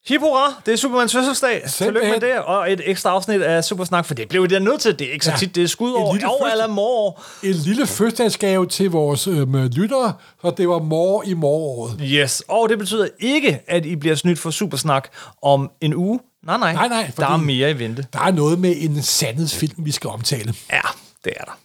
hip 0.07 0.21
hurra, 0.21 0.63
det 0.67 0.73
er 0.73 0.77
Supermans 0.77 1.13
fødselsdag. 1.13 1.63
Tillykke 1.69 2.09
med 2.09 2.21
det, 2.21 2.39
og 2.39 2.73
et 2.73 2.81
ekstra 2.85 3.11
afsnit 3.11 3.43
af 3.43 3.65
Supersnak, 3.65 4.07
for 4.07 4.15
det 4.15 4.29
blev 4.29 4.49
da 4.49 4.59
nødt 4.59 4.81
til. 4.81 4.99
Det 4.99 5.09
er 5.09 5.13
ikke 5.13 5.25
så 5.25 5.33
tit, 5.39 5.55
det 5.55 5.63
er 5.63 5.67
skud 5.69 5.93
over. 5.93 6.13
lille 6.13 6.29
Og 6.29 6.53
Alan 6.53 6.71
Moore. 6.71 7.13
En 7.43 7.53
lille 7.55 7.87
fødselsdagsgave 7.87 8.67
til 8.67 8.91
vores 8.91 9.27
øhm, 9.27 9.55
lyttere, 9.55 10.13
for 10.41 10.51
det 10.51 10.69
var 10.69 10.79
mor 10.79 11.23
i 11.27 11.35
moråret. 11.35 12.01
Yes, 12.03 12.43
og 12.49 12.69
det 12.69 12.79
betyder 12.79 13.09
ikke, 13.19 13.61
at 13.69 13.87
I 13.87 13.97
bliver 13.97 14.17
snydt 14.17 14.39
for 14.39 14.51
Supersnak 14.51 15.09
om 15.43 15.71
en 15.81 15.95
uge. 15.95 16.21
Nej, 16.47 16.59
nej. 16.59 16.73
Nej, 16.73 16.89
nej, 16.89 17.11
Der 17.17 17.27
er 17.27 17.37
mere 17.37 17.71
i 17.71 17.79
vente. 17.79 18.07
Der 18.13 18.21
er 18.21 18.31
noget 18.31 18.59
med 18.59 18.75
en 18.79 19.03
sandhedsfilm, 19.03 19.75
vi 19.79 19.91
skal 19.91 20.11
omtale. 20.11 20.55
Ja, 20.73 20.81
det 21.25 21.33
er 21.37 21.45
der. 21.45 21.59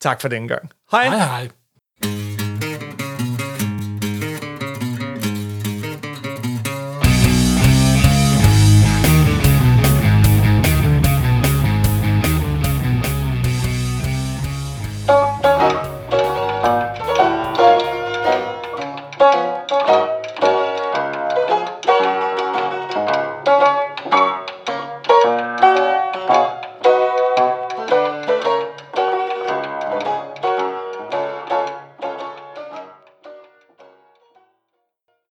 Tak 0.00 0.20
for 0.20 0.28
den 0.28 0.48
gang. 0.48 0.70
Hej. 0.92 1.08
Hej 1.08 1.18
hej. 1.18 2.39